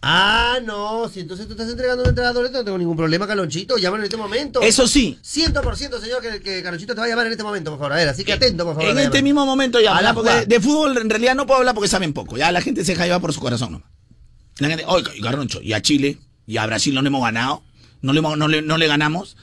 Ah, 0.00 0.58
no, 0.64 1.08
si 1.08 1.20
entonces 1.20 1.46
tú 1.46 1.54
estás 1.54 1.68
entregando 1.68 2.02
una 2.02 2.10
entrada 2.10 2.32
doble, 2.32 2.50
no 2.50 2.64
tengo 2.64 2.78
ningún 2.78 2.96
problema, 2.96 3.26
Carlonchito. 3.26 3.78
Llámalo 3.78 4.02
en 4.02 4.04
este 4.04 4.16
momento. 4.16 4.60
Eso 4.62 4.86
sí, 4.86 5.18
100% 5.24 6.00
señor 6.00 6.22
que, 6.22 6.40
que 6.40 6.62
Carlonchito 6.62 6.94
te 6.94 7.00
va 7.00 7.06
a 7.06 7.08
llamar 7.08 7.26
en 7.26 7.32
este 7.32 7.42
momento, 7.42 7.72
por 7.72 7.80
favor. 7.80 7.92
A 7.94 7.96
ver, 7.96 8.08
así 8.08 8.24
que 8.24 8.32
atento, 8.32 8.64
por 8.64 8.76
favor. 8.76 8.90
en 8.90 8.98
este 8.98 9.22
mismo 9.22 9.44
momento 9.44 9.80
ya, 9.80 10.14
porque 10.14 10.46
de 10.46 10.60
fútbol 10.60 10.96
en 10.98 11.10
realidad 11.10 11.34
no 11.34 11.46
puedo 11.46 11.58
hablar 11.58 11.74
porque 11.74 11.88
saben 11.88 12.12
poco. 12.12 12.36
Ya 12.36 12.52
la 12.52 12.60
gente 12.60 12.84
se 12.84 12.92
deja 12.92 13.04
llevar 13.06 13.20
por 13.20 13.32
su 13.32 13.40
corazón 13.40 13.72
nomás. 13.72 13.88
La 14.58 14.68
gente, 14.68 14.84
oye, 14.86 15.04
Garroncho, 15.20 15.60
y 15.62 15.72
a 15.72 15.82
Chile, 15.82 16.18
y 16.46 16.56
a 16.58 16.66
Brasil 16.66 16.94
no 16.94 17.02
le 17.02 17.08
hemos 17.08 17.22
ganado, 17.22 17.62
no 18.02 18.12
le, 18.12 18.20
no 18.22 18.48
le, 18.48 18.62
no 18.62 18.76
le 18.78 18.86
ganamos. 18.86 19.36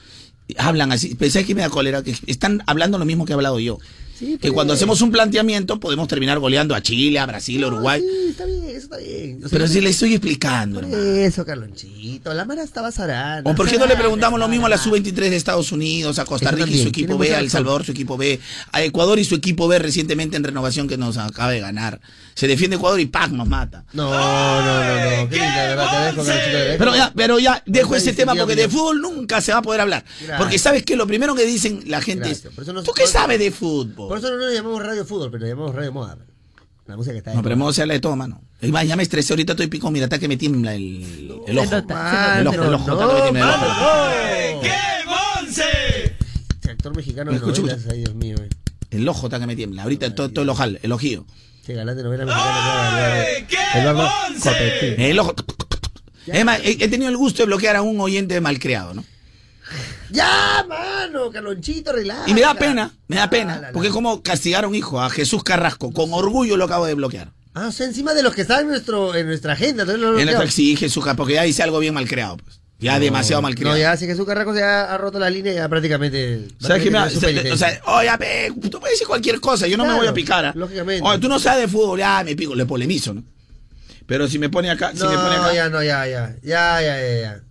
Hablan 0.58 0.92
así, 0.92 1.14
pensé 1.14 1.44
que 1.44 1.54
me 1.54 1.62
da 1.62 1.70
cólera, 1.70 2.02
que 2.02 2.14
están 2.26 2.62
hablando 2.66 2.98
lo 2.98 3.04
mismo 3.04 3.24
que 3.24 3.32
he 3.32 3.34
hablado 3.34 3.58
yo. 3.58 3.78
Sí, 4.18 4.38
que 4.40 4.50
cuando 4.50 4.72
hacemos 4.72 5.00
un 5.02 5.10
planteamiento 5.10 5.78
podemos 5.78 6.08
terminar 6.08 6.38
goleando 6.38 6.74
a 6.74 6.82
Chile, 6.82 7.18
a 7.18 7.26
Brasil, 7.26 7.62
a 7.62 7.68
No, 7.68 7.74
Uruguay. 7.74 8.00
Sí, 8.00 8.28
está 8.30 8.46
bien, 8.46 8.64
eso 8.68 8.78
está 8.78 8.96
bien. 8.96 9.36
O 9.44 9.48
sea, 9.48 9.58
Pero 9.58 9.68
si 9.68 9.80
le 9.80 9.90
estoy 9.90 10.12
explicando, 10.14 10.80
Por 10.80 10.88
hermano. 10.90 11.04
eso, 11.16 11.44
Carlonchito. 11.44 12.32
La 12.34 12.44
mara 12.44 12.62
estaba 12.62 12.90
zarana. 12.92 13.42
¿O 13.50 13.54
por 13.54 13.68
qué 13.68 13.78
no 13.78 13.86
le 13.86 13.96
preguntamos 13.96 14.40
lo 14.40 14.48
mismo 14.48 14.66
a 14.66 14.68
la 14.68 14.78
zarana. 14.78 14.96
sub-23 14.96 15.30
de 15.30 15.36
Estados 15.36 15.72
Unidos, 15.72 16.18
a 16.18 16.24
Costa 16.24 16.50
Rica 16.50 16.70
y 16.70 16.82
su 16.82 16.88
equipo 16.88 17.18
B, 17.18 17.34
a 17.34 17.40
El. 17.40 17.50
Salvador 17.50 17.84
su 17.84 17.92
equipo 17.92 18.16
B, 18.16 18.40
a 18.72 18.82
Ecuador 18.82 19.18
y 19.18 19.24
su 19.24 19.34
equipo 19.34 19.68
B 19.68 19.78
recientemente 19.78 20.36
en 20.36 20.44
renovación 20.44 20.88
que 20.88 20.96
nos 20.96 21.16
acaba 21.18 21.50
de 21.50 21.60
ganar? 21.60 22.00
Se 22.34 22.46
defiende 22.46 22.76
Ecuador 22.76 23.00
y 23.00 23.06
¡pac! 23.06 23.30
nos 23.30 23.48
mata. 23.48 23.84
No, 23.92 24.10
no, 24.10 24.60
no, 24.60 25.22
no. 25.24 25.28
Pero 26.78 26.94
ya, 26.94 27.12
pero 27.14 27.38
ya 27.38 27.62
dejo 27.66 27.96
ese 27.96 28.12
tema 28.12 28.34
porque 28.34 28.56
de 28.56 28.68
fútbol 28.68 29.00
nunca 29.00 29.40
se 29.40 29.52
va 29.52 29.58
a 29.58 29.62
poder 29.62 29.80
hablar. 29.80 30.04
Gracias. 30.20 30.38
Porque 30.38 30.58
sabes 30.58 30.82
que 30.84 30.96
lo 30.96 31.06
primero 31.06 31.34
que 31.34 31.44
dicen 31.46 31.80
la 31.86 32.00
gente 32.00 32.30
es, 32.30 32.42
¿tú 32.84 32.92
qué 32.94 33.06
sabes 33.06 33.38
de 33.38 33.50
fútbol? 33.50 34.05
Por 34.08 34.18
eso 34.18 34.30
no 34.30 34.36
nos 34.38 34.52
llamamos 34.54 34.82
radio 34.82 35.04
fútbol, 35.04 35.30
pero 35.30 35.46
llamamos 35.46 35.74
radio 35.74 35.92
moda. 35.92 36.18
La 36.86 36.96
música 36.96 37.12
que 37.12 37.18
está 37.18 37.30
ahí. 37.30 37.36
No, 37.36 37.42
pero 37.42 37.54
hemos 37.54 37.74
se 37.74 37.82
habla 37.82 37.94
de 37.94 38.00
todo, 38.00 38.14
mano. 38.16 38.40
Ya 38.60 38.96
me 38.96 39.02
estresé, 39.02 39.32
ahorita 39.32 39.52
estoy 39.54 39.66
pico, 39.66 39.90
mira, 39.90 40.04
hasta 40.06 40.18
que 40.20 40.28
me 40.28 40.36
tiembla 40.36 40.74
el, 40.74 41.02
el 41.02 41.30
ojo. 41.32 41.42
El 41.48 41.58
ojo, 41.58 41.74
el 41.74 42.46
ojo, 42.46 42.54
no, 42.54 42.54
que 42.54 42.64
el 42.68 42.74
ojo. 42.74 43.32
mano, 43.32 43.66
no. 44.54 44.60
¡Qué 44.62 44.72
bonce! 45.42 46.16
Ese 46.62 46.70
actor 46.70 46.94
mexicano 46.96 47.30
de 47.32 47.36
Escucha, 47.38 47.60
novelas, 47.62 47.86
ay 47.90 47.98
Dios 47.98 48.14
mío. 48.14 48.36
eh. 48.38 48.48
El 48.90 49.08
ojo 49.08 49.26
está 49.26 49.40
que 49.40 49.46
me 49.46 49.56
tiembla. 49.56 49.82
Ahorita 49.82 50.14
todo, 50.14 50.30
todo 50.30 50.42
el 50.44 50.48
ojal, 50.48 50.78
el 50.82 50.92
ojío. 50.92 51.26
Ese 51.62 51.74
galán 51.74 51.96
de 51.96 52.04
novela 52.04 52.24
mexicana. 52.24 53.14
¡Ay, 53.16 53.46
qué 53.48 53.92
bonce! 53.92 54.48
Copetín. 54.48 55.00
El 55.04 55.18
ojo. 55.18 55.34
Es 56.26 56.44
más, 56.44 56.60
he, 56.62 56.70
he 56.84 56.88
tenido 56.88 57.08
el 57.10 57.16
gusto 57.16 57.42
de 57.42 57.46
bloquear 57.46 57.74
a 57.76 57.82
un 57.82 58.00
oyente 58.00 58.40
malcriado, 58.40 58.94
¿no? 58.94 59.04
Ya, 60.10 60.64
mano, 61.06 61.30
Carlonchito, 61.30 61.92
relaja. 61.92 62.28
Y 62.28 62.34
me 62.34 62.40
da 62.40 62.54
pena, 62.54 62.92
me 63.08 63.16
da 63.16 63.30
pena. 63.30 63.54
Ah, 63.54 63.56
la, 63.56 63.66
la. 63.68 63.72
Porque 63.72 63.88
es 63.88 63.94
como 63.94 64.22
castigar 64.22 64.64
a 64.64 64.68
un 64.68 64.74
hijo, 64.74 65.00
a 65.00 65.10
Jesús 65.10 65.42
Carrasco. 65.42 65.92
Con 65.92 66.12
orgullo 66.12 66.56
lo 66.56 66.64
acabo 66.64 66.86
de 66.86 66.94
bloquear. 66.94 67.32
Ah, 67.54 67.68
o 67.68 67.72
sea, 67.72 67.86
encima 67.86 68.12
de 68.12 68.22
los 68.22 68.34
que 68.34 68.42
están 68.42 68.60
en, 68.62 68.68
nuestro, 68.68 69.14
en 69.14 69.26
nuestra 69.26 69.54
agenda. 69.54 69.84
lo 69.84 70.18
En 70.18 70.26
nuestra 70.26 70.50
sí, 70.50 70.76
Jesús 70.76 71.02
Carrasco, 71.02 71.22
porque 71.22 71.34
ya 71.34 71.42
dice 71.42 71.62
algo 71.62 71.78
bien 71.78 71.94
malcriado, 71.94 72.36
pues. 72.36 72.60
Ya 72.78 72.98
demasiado 72.98 73.40
malcriado. 73.40 73.74
No, 73.74 73.80
ya, 73.80 73.96
si 73.96 74.06
Jesús 74.06 74.26
Carrasco 74.26 74.54
se 74.54 74.62
ha, 74.62 74.92
ha 74.92 74.98
roto 74.98 75.18
la 75.18 75.30
línea, 75.30 75.54
ya 75.54 75.68
prácticamente. 75.68 76.48
¿Sabes 76.58 76.82
qué 76.82 76.90
me 76.90 77.08
su 77.08 77.18
o 77.18 77.56
sea, 77.56 77.80
oye, 77.86 78.10
pe, 78.18 78.52
tú 78.70 78.78
puedes 78.78 78.94
decir 78.96 79.06
cualquier 79.06 79.40
cosa, 79.40 79.66
yo 79.66 79.78
no 79.78 79.86
me 79.86 79.94
voy 79.94 80.06
a 80.06 80.12
picar. 80.12 80.44
¿ah? 80.44 80.52
lógicamente. 80.54 81.02
Oye, 81.02 81.18
tú 81.18 81.28
no 81.28 81.38
sabes 81.38 81.62
de 81.62 81.68
fútbol, 81.68 81.98
ya 81.98 82.22
me 82.22 82.36
pico, 82.36 82.54
le 82.54 82.66
polemizo, 82.66 83.14
¿no? 83.14 83.24
Pero 84.06 84.28
si 84.28 84.38
me 84.38 84.50
pone 84.50 84.70
acá, 84.70 84.92
si 84.92 84.98
no, 84.98 85.10
me 85.10 85.16
pone 85.16 85.36
acá. 85.36 85.54
ya, 85.54 85.68
no, 85.70 85.82
ya, 85.82 86.06
ya. 86.06 86.36
Ya, 86.42 86.82
ya, 86.82 87.00
ya, 87.00 87.20
ya. 87.20 87.42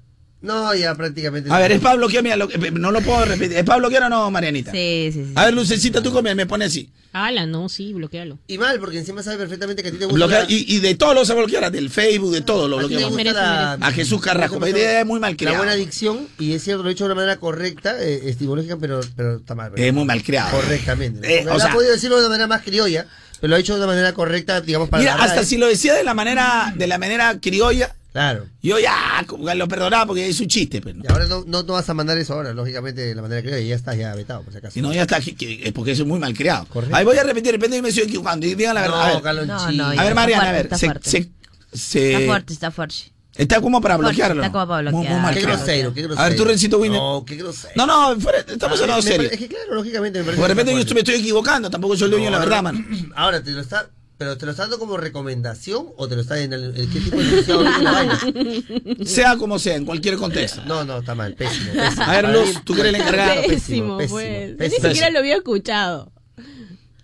No, 0.46 0.74
ya 0.76 0.96
prácticamente. 0.96 1.50
A 1.52 1.60
ver, 1.60 1.72
es 1.74 1.80
para 1.82 1.96
bloquear, 1.96 2.24
mira, 2.24 2.36
lo 2.38 2.48
que- 2.48 2.72
no 2.72 2.92
lo 2.92 3.02
puedo 3.02 3.26
repetir. 3.26 3.58
¿Es 3.58 3.64
para 3.64 3.80
bloquear 3.80 4.04
o 4.04 4.10
no, 4.10 4.30
Marianita? 4.32 4.72
Sí, 4.72 5.10
sí, 5.12 5.26
sí. 5.26 5.32
A 5.36 5.46
ver, 5.46 5.54
Lucecita, 5.54 6.02
tú 6.02 6.12
come, 6.12 6.34
me 6.36 6.46
pone 6.46 6.66
así. 6.66 6.90
Ala, 7.14 7.46
no, 7.46 7.70
sí, 7.70 7.94
bloquealo. 7.94 8.38
Y 8.46 8.58
mal, 8.58 8.78
porque 8.80 8.98
encima 9.00 9.24
sabe 9.24 9.38
perfectamente 9.38 9.82
que 9.82 9.88
a 9.88 9.92
ti 9.92 9.98
te 9.98 10.06
gusta. 10.06 10.18
Bloquea- 10.18 10.44
la- 10.44 10.52
y, 10.52 10.66
y 10.76 10.80
de 10.82 10.96
todo 10.96 11.14
lo 11.14 11.24
se 11.24 11.34
bloqueará, 11.34 11.70
del 11.72 11.90
Facebook, 11.90 12.34
de 12.34 12.42
todo 12.42 12.68
lo 12.68 12.78
a 12.78 12.82
ti 12.82 12.88
te 12.90 12.96
bloqueamos. 12.96 13.14
gusta 13.18 13.24
Merece, 13.34 13.80
la- 13.80 13.88
A 13.88 13.92
Jesús 13.94 14.22
Carrasco, 14.22 14.56
¿cómo 14.56 14.66
se 14.66 14.72
pero 14.74 14.78
llama? 14.84 14.92
idea 14.92 15.00
es 15.02 15.06
muy 15.08 15.20
mal 15.22 15.32
La 15.32 15.38
criado. 15.38 15.58
buena 15.58 15.74
dicción, 15.76 16.28
y 16.40 16.52
es 16.54 16.64
cierto, 16.64 16.84
lo 16.84 16.90
he 16.90 16.92
hecho 16.92 17.06
de 17.06 17.14
una 17.14 17.16
manera 17.22 17.38
correcta, 17.40 17.96
eh, 18.04 18.30
estimológica, 18.30 18.76
pero, 18.78 19.00
pero 19.16 19.38
está 19.38 19.56
mal. 19.56 19.72
Es 19.78 19.94
muy 19.94 20.04
mal 20.04 20.22
criado. 20.24 20.52
Correctamente. 20.52 21.40
Eh, 21.40 21.48
o 21.50 21.58
sea- 21.58 21.70
ha 21.70 21.74
podido 21.74 21.94
decirlo 21.94 22.18
de 22.18 22.24
una 22.24 22.30
manera 22.32 22.48
más 22.48 22.64
criolla, 22.64 23.08
pero 23.40 23.50
lo 23.52 23.56
ha 23.56 23.60
hecho 23.60 23.76
de 23.76 23.80
una 23.80 23.88
manera 23.88 24.14
correcta, 24.14 24.60
digamos, 24.60 24.90
para 24.90 25.02
Mira, 25.02 25.16
la 25.16 25.24
hasta 25.24 25.46
si 25.46 25.56
lo 25.58 25.68
decía 25.68 25.94
de 25.94 26.04
la 26.04 26.14
manera, 26.14 26.74
de 26.76 26.86
la 26.88 26.98
manera 26.98 27.40
criolla, 27.42 27.96
Claro. 28.16 28.46
yo 28.62 28.80
ya 28.80 29.26
que 29.28 29.56
lo 29.56 29.68
perdonaba 29.68 30.06
porque 30.06 30.26
es 30.26 30.40
un 30.40 30.48
chiste, 30.48 30.80
pero 30.82 30.98
no. 30.98 31.04
Y 31.04 31.08
ahora 31.12 31.26
no, 31.26 31.44
no, 31.46 31.64
no 31.64 31.74
vas 31.74 31.90
a 31.90 31.94
mandar 31.94 32.18
eso 32.18 32.34
ahora, 32.34 32.54
lógicamente, 32.54 33.02
de 33.02 33.14
la 33.14 33.22
manera 33.22 33.42
criolla, 33.42 33.60
y 33.60 33.68
ya 33.68 33.76
estás 33.76 33.98
ya 33.98 34.16
vetado, 34.16 34.42
por 34.42 34.54
si 34.54 34.60
acaso. 34.60 34.74
Si 34.74 34.82
no, 34.82 34.94
ya 34.94 35.02
está, 35.02 35.20
que- 35.20 35.36
que- 35.36 35.68
es 35.68 35.74
porque 35.74 35.92
eso 35.92 36.04
es 36.04 36.08
muy 36.08 36.18
mal 36.18 36.34
criado. 36.34 36.66
Correcto. 36.68 36.96
Ahí 36.96 37.04
voy 37.04 37.18
a 37.18 37.24
repetir, 37.24 37.60
de 37.60 37.82
me 37.82 37.90
estoy 37.90 38.06
equivocando. 38.06 38.46
Y 38.46 38.56
digan 38.56 38.74
la 38.74 38.82
verdad. 38.84 39.02
a 39.18 39.22
ver. 39.34 39.46
No, 39.48 39.72
no, 39.74 39.86
a 40.00 40.04
ver, 40.06 40.16
Mariana, 40.16 40.50
a 40.50 40.52
ver. 40.54 40.66
Está 40.68 40.78
Se, 40.78 40.86
fuerte. 40.86 41.10
se- 41.10 41.30
se- 41.74 42.14
Está 42.14 42.26
fuerte, 42.26 42.54
está 42.54 42.72
fuerte. 42.72 42.96
está 43.36 43.60
como 43.60 43.82
para 43.82 43.96
Fuerte, 43.96 44.12
bloquearlo. 44.14 44.42
está 44.44 44.52
como 44.54 44.68
para 44.68 44.84
Muy- 44.84 44.92
muy 44.94 45.02
bloquear. 45.08 45.22
mal 45.22 45.34
Qué 45.34 45.42
criado. 45.42 45.58
grosero, 45.58 45.94
qué 45.94 46.02
grosero. 46.04 46.22
A 46.26 46.30
ver, 46.30 46.38
tú, 46.38 46.46
Rencito 46.46 46.80
Winner. 46.80 46.98
No, 47.02 47.26
qué 47.28 47.36
grosero. 47.36 47.74
No, 47.76 47.86
no, 47.86 48.18
fuera- 48.22 48.40
estamos 48.40 48.80
hablando 48.82 49.02
serio. 49.02 49.30
Es 49.30 49.38
que 49.38 49.50
claro, 49.50 49.76
lógicamente 49.76 50.20
me 50.20 50.24
parece 50.26 50.42
De 50.42 50.48
que 50.48 50.54
repente 50.54 50.86
yo 50.86 50.94
me 50.94 51.00
estoy 51.02 51.16
equivocando, 51.16 51.70
tampoco 51.70 51.98
soy 51.98 52.06
el 52.06 52.12
dueño 52.12 52.26
de 52.28 52.32
la 52.32 52.38
No, 52.38 52.44
verdad, 52.46 52.58
no. 52.58 52.64
mano. 52.64 52.86
Ahora, 53.18 53.44
¿te 53.44 53.52
lo 53.52 53.60
está, 53.60 53.90
pero 54.18 54.38
te 54.38 54.46
lo 54.46 54.52
está 54.52 54.64
dando 54.64 54.80
como 54.80 54.98
recomendación 54.98 55.88
o 55.98 56.08
te 56.08 56.16
lo 56.16 56.22
está 56.22 56.40
en 56.40 56.54
el, 56.54 56.64
el- 56.76 56.90
qué 56.90 57.00
tipo 57.00 57.18
de 57.18 57.24
enunciado? 57.30 59.06
Sea 59.06 59.38
como 59.38 59.60
sea, 59.60 59.76
en 59.76 59.86
cualquier 59.86 60.18
contexto. 60.18 60.62
No, 60.66 60.84
no, 60.84 61.00
está 61.00 61.16
mal, 61.16 61.34
pésimo, 61.36 61.74
pésimo. 61.74 62.04
A 62.04 62.12
ver, 62.22 62.30
Luz, 62.30 62.62
tú 62.64 62.74
que 62.74 62.82
eres 62.82 62.92
la 62.94 62.98
encargada. 63.00 63.36
Pésimo, 63.48 63.98
pésimo, 63.98 64.16
pues. 64.16 64.52
Yo 64.52 64.58
pésimo. 64.58 64.84
ni 64.84 64.94
siquiera 64.94 65.10
lo 65.12 65.20
había 65.20 65.36
escuchado. 65.36 66.12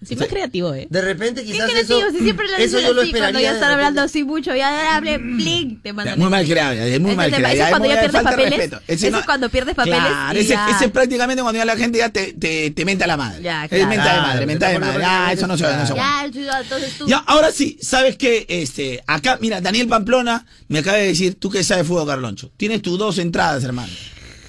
Sí, 0.04 0.16
más 0.16 0.28
creativo, 0.28 0.74
¿eh? 0.74 0.88
De 0.90 1.02
repente 1.02 1.44
¿Qué 1.44 1.52
quizás 1.52 1.70
creativo? 1.70 2.00
eso, 2.00 2.12
Si 2.12 2.24
siempre 2.24 2.48
lo 2.48 2.56
eso 2.56 2.78
dicen 2.78 2.82
yo 2.82 2.94
lo 2.94 3.02
así, 3.02 3.12
cuando 3.12 3.40
ya 3.40 3.52
están 3.54 3.72
hablando 3.72 4.02
así 4.02 4.24
mucho, 4.24 4.56
ya 4.56 4.96
hable, 4.96 5.20
blink, 5.20 5.84
te 5.84 5.94
mandan. 5.94 6.18
Muy 6.18 6.30
mal 6.30 6.46
creado, 6.46 6.74
ya, 6.74 6.88
es 6.88 7.00
muy 7.00 7.16
mal 7.16 7.32
creado. 7.32 7.56
ya, 7.56 7.64
es 7.66 7.70
cuando 7.70 7.88
ya 7.88 8.00
pierdes 8.00 8.22
papeles. 8.24 8.72
Ese 8.88 9.08
es 9.10 9.16
cuando 9.26 9.50
pierdes 9.50 9.76
papeles 9.76 10.00
Claro, 10.00 10.40
ese, 10.40 10.56
es 10.86 10.92
prácticamente 10.92 11.44
cuando 11.44 11.60
ya 11.60 11.66
la 11.66 11.78
gente 11.78 12.00
ya 12.00 12.10
te, 12.10 12.34
te, 12.34 12.72
te 12.72 12.86
menta 12.86 13.06
la 13.06 13.18
madre. 13.18 13.44
Ya, 13.44 13.66
Es 13.66 13.70
claro. 13.70 13.88
menta 13.88 14.14
de 14.16 14.22
madre, 14.22 14.46
menta 14.48 14.68
de 14.70 14.74
está 14.74 14.86
madre. 14.88 15.04
Ah, 15.06 15.34
eso 15.34 15.48
no 15.48 15.58
se 15.58 15.64
no 15.64 15.86
se 15.86 15.96
Ya, 15.96 16.28
ya, 16.32 16.62
entonces 16.62 16.94
tú. 16.98 17.08
Ya, 17.08 17.18
ahora 17.18 17.52
sí, 17.52 17.78
¿sabes 17.82 18.18
qué? 18.18 18.46
Este, 18.50 19.04
acá, 19.06 19.38
mira, 19.40 19.62
Daniel 19.62 19.88
Pamplona 19.88 20.46
me 20.68 20.80
acaba 20.80 20.98
de 20.98 21.08
decir, 21.08 21.36
tú 21.36 21.50
que 21.52 21.64
sabes 21.64 21.86
fútbol, 21.86 22.08
Carloncho. 22.08 22.52
Tienes 22.58 22.82
tus 22.82 22.98
dos 22.98 23.20
entradas, 23.20 23.64
hermano. 23.64 23.92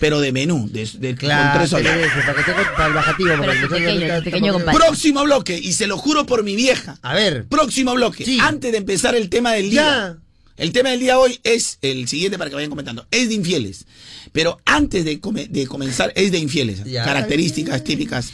Pero 0.03 0.21
de 0.21 0.33
menú, 0.33 0.69
de, 0.69 0.85
de- 0.99 1.15
Claro, 1.15 1.61
con 1.61 1.81
tres 1.81 1.85
mereces, 1.95 2.25
para 2.27 2.35
que 2.35 2.43
tenga 2.53 2.73
para 2.75 2.87
el 2.89 2.93
bajativo. 2.95 3.29
Pero 3.39 3.53
el 3.53 4.23
pequeño, 4.25 4.59
está. 4.59 4.73
Próximo 4.73 5.23
bloque, 5.23 5.57
y 5.57 5.73
se 5.75 5.87
lo 5.87 5.97
juro 5.97 6.27
por 6.27 6.43
mi 6.43 6.57
vieja. 6.57 6.99
A 7.03 7.15
ver, 7.15 7.47
Próximo 7.47 7.95
bloque. 7.95 8.25
Sí. 8.25 8.37
Antes 8.43 8.73
de 8.73 8.79
empezar 8.79 9.15
el 9.15 9.29
tema 9.29 9.53
del 9.53 9.71
día. 9.71 9.83
Ya. 9.83 10.17
El 10.57 10.73
tema 10.73 10.91
del 10.91 10.99
día 10.99 11.21
hoy 11.21 11.39
es 11.45 11.79
el 11.83 12.09
siguiente 12.09 12.37
para 12.37 12.51
que 12.51 12.57
vayan 12.57 12.69
comentando. 12.69 13.07
Es 13.13 13.29
de 13.29 13.35
infieles. 13.35 13.87
Pero 14.33 14.61
antes 14.65 15.05
de, 15.05 15.21
come- 15.21 15.47
de 15.49 15.69
comenzar, 15.69 16.13
es 16.17 16.33
de 16.33 16.39
infieles. 16.39 16.83
Ya. 16.83 17.05
Características 17.05 17.85
típicas. 17.85 18.29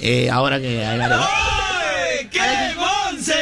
eh, 0.00 0.30
ahora 0.30 0.58
que 0.58 0.86
hablaré. 0.86 1.16
¡Ay, 1.18 2.28
qué 2.32 2.40
bonce! 2.78 3.34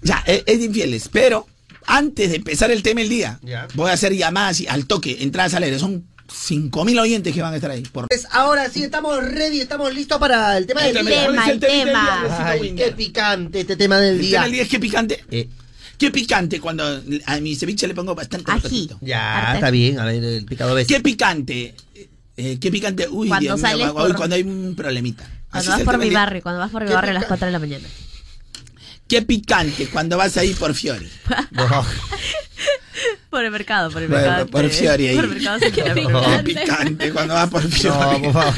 Ya, 0.00 0.22
es, 0.26 0.44
es 0.46 0.58
de 0.60 0.64
infieles. 0.66 1.08
Pero 1.12 1.48
antes 1.88 2.30
de 2.30 2.36
empezar 2.36 2.70
el 2.70 2.82
tema 2.82 3.00
del 3.00 3.08
día, 3.08 3.40
Ya. 3.42 3.66
voy 3.74 3.90
a 3.90 3.94
hacer 3.94 4.14
llamadas 4.14 4.60
y- 4.60 4.66
al 4.68 4.86
toque, 4.86 5.18
entradas 5.20 5.54
al 5.54 5.62
aire. 5.64 5.78
Son 5.78 6.04
5.000 6.30 6.98
oyentes 7.00 7.32
que 7.34 7.40
van 7.42 7.52
a 7.54 7.56
estar 7.56 7.70
ahí. 7.70 7.82
Por... 7.82 8.06
pues 8.08 8.26
ahora 8.30 8.68
sí 8.68 8.82
estamos 8.84 9.16
ready, 9.24 9.60
estamos 9.60 9.94
listos 9.94 10.18
para 10.18 10.56
el 10.58 10.66
tema 10.66 10.82
del 10.82 10.96
El 10.98 11.06
día. 11.06 11.14
tema, 11.22 11.34
¿Cuál 11.34 11.48
es 11.48 11.54
el 11.54 11.60
tema 11.60 11.72
del 11.74 11.86
tema. 11.86 12.20
día, 12.28 12.46
Ay, 12.46 12.74
qué 12.76 12.92
picante 12.92 13.60
este 13.60 13.76
tema 13.76 13.98
del 13.98 14.14
El 14.16 14.20
día. 14.20 14.30
tema 14.32 14.44
del 14.44 14.52
día 14.52 14.62
es 14.62 14.68
que 14.68 14.78
picante. 14.78 15.24
Eh, 15.30 15.48
Qué 15.96 16.12
picante 16.12 16.60
cuando 16.60 17.02
a 17.26 17.40
mi 17.40 17.56
ceviche 17.56 17.88
le 17.88 17.94
pongo 17.94 18.14
bastante 18.14 18.52
Ají. 18.52 18.88
ya, 19.00 19.38
Arte. 19.48 19.54
está 19.56 19.70
bien, 19.72 19.98
a 19.98 20.04
ver, 20.04 20.22
el 20.22 20.44
picado 20.44 20.72
ves. 20.74 20.86
Qué 20.86 21.00
picante. 21.00 21.74
Eh, 22.36 22.58
qué 22.60 22.70
picante. 22.70 23.08
Uy, 23.08 23.26
Cuando 23.26 23.56
Dios 23.56 23.74
mío, 23.74 23.92
por- 23.94 24.14
cuando 24.14 24.36
hay 24.36 24.42
un 24.42 24.74
problemita. 24.76 25.28
Cuando 25.50 25.70
vas 25.72 25.80
el 25.80 25.84
por 25.84 25.94
mi 25.96 26.00
del 26.04 26.10
día. 26.10 26.18
barrio, 26.20 26.42
cuando 26.42 26.60
vas 26.60 26.70
por 26.70 26.82
mi 26.82 26.88
¿Qué 26.88 26.94
barrio 26.94 27.10
a 27.10 27.14
las 27.14 27.22
pica- 27.24 27.28
4 27.28 27.46
de 27.46 27.52
la 27.52 27.58
mañana. 27.58 27.88
Qué 29.08 29.22
picante 29.22 29.88
cuando 29.88 30.16
vas 30.18 30.36
ahí 30.36 30.52
por 30.54 30.74
Fiori. 30.74 31.10
No. 31.50 31.66
Por 33.30 33.44
el 33.44 33.50
mercado, 33.52 33.90
por 33.90 34.02
el 34.02 34.08
mercado. 34.08 34.46
por 34.46 34.68
Fiori 34.70 35.08
ahí. 35.08 35.14
Por 35.14 35.24
el 35.26 35.30
mercado 35.30 35.58
central. 35.60 35.94
Qué 35.94 36.42
picante 36.54 37.12
cuando 37.12 37.34
vas 37.34 37.48
por 37.48 37.62
No, 37.62 37.70
Fiori. 37.70 38.20
por 38.22 38.32
favor. 38.32 38.54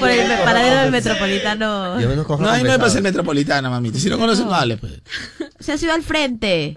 Por 0.00 0.10
el 0.10 0.38
paradero 0.40 0.80
del 0.82 0.90
metropolitano. 0.90 1.98
Yo 2.00 2.14
No, 2.38 2.50
ahí 2.50 2.62
no 2.62 2.70
me 2.70 2.78
pasa 2.78 2.98
el 2.98 3.04
metropolitano, 3.04 3.70
mamita. 3.70 3.98
Si 3.98 4.10
no 4.10 4.18
conoces, 4.18 4.44
no 4.44 4.50
vale, 4.50 4.76
pues. 4.76 5.00
Se 5.60 5.72
ha 5.72 5.78
subido 5.78 5.94
al 5.94 6.02
frente. 6.02 6.76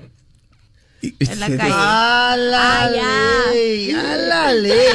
En 1.01 1.39
la 1.39 1.47
calle. 1.47 1.73
¡A 1.73 2.35
la 2.37 2.83
Ah, 2.83 2.89
ya. 2.95 3.51
ley! 3.53 3.91
¡A 3.91 4.15
la 4.17 4.53
ley! 4.53 4.87